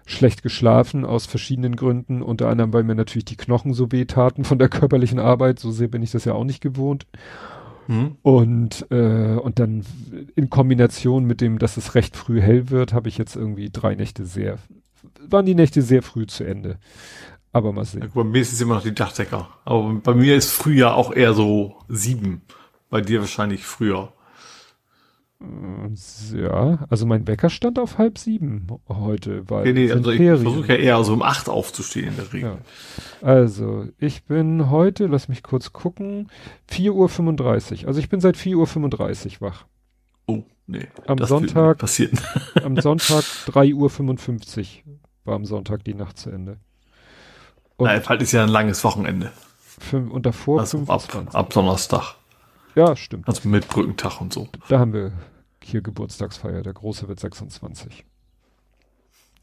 [0.06, 4.44] schlecht geschlafen aus verschiedenen Gründen, unter anderem, weil mir natürlich die Knochen so weh taten
[4.44, 7.06] von der körperlichen Arbeit, so sehr bin ich das ja auch nicht gewohnt.
[7.86, 8.16] Mhm.
[8.22, 9.84] Und, äh, und dann
[10.34, 13.94] in Kombination mit dem, dass es recht früh hell wird, habe ich jetzt irgendwie drei
[13.94, 14.58] Nächte sehr,
[15.28, 16.78] waren die Nächte sehr früh zu Ende.
[17.52, 18.10] Aber mal sehen.
[18.12, 19.48] Bei mir ist es immer noch die Dachdecker.
[19.64, 22.42] Aber bei mir ist Frühjahr auch eher so sieben.
[22.90, 24.12] Bei dir wahrscheinlich früher.
[26.32, 30.68] Ja, also mein Wecker stand auf halb sieben heute, weil nee, nee, also ich versuche
[30.68, 32.50] ja eher so um acht aufzustehen in der Regel.
[32.50, 32.58] Ja.
[33.26, 36.28] Also, ich bin heute, lass mich kurz gucken,
[36.70, 37.88] 4.35 Uhr.
[37.88, 39.66] Also ich bin seit 4.35 Uhr wach.
[40.26, 40.88] Oh, nee.
[41.06, 42.18] Am Sonntag, passieren.
[42.62, 46.58] am Sonntag 3.55 Uhr war am Sonntag die Nacht zu Ende.
[47.76, 49.32] Und Na, bald ist ja ein langes Wochenende.
[49.60, 51.28] Fünf, und davor also 25.
[51.28, 52.14] Ab, ab Donnerstag.
[52.74, 53.28] Ja, stimmt.
[53.28, 54.48] Also mit Brückentag und so.
[54.68, 55.12] Da haben wir
[55.64, 56.62] hier Geburtstagsfeier.
[56.62, 58.04] Der Große wird 26.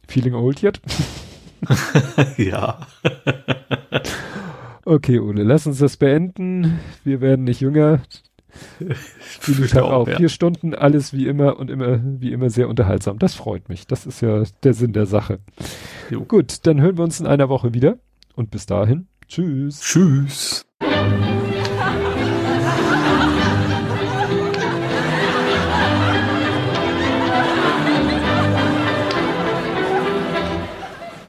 [0.07, 0.81] Feeling old yet?
[2.37, 2.79] ja.
[4.85, 6.79] okay, Ole, lass uns das beenden.
[7.03, 8.01] Wir werden nicht jünger.
[9.39, 10.07] Viele Tag auch.
[10.07, 10.17] Ja.
[10.17, 13.19] Vier Stunden, alles wie immer und immer, wie immer sehr unterhaltsam.
[13.19, 13.87] Das freut mich.
[13.87, 15.39] Das ist ja der Sinn der Sache.
[16.09, 16.25] Jo.
[16.25, 17.97] Gut, dann hören wir uns in einer Woche wieder.
[18.35, 19.81] Und bis dahin, tschüss.
[19.81, 20.65] Tschüss.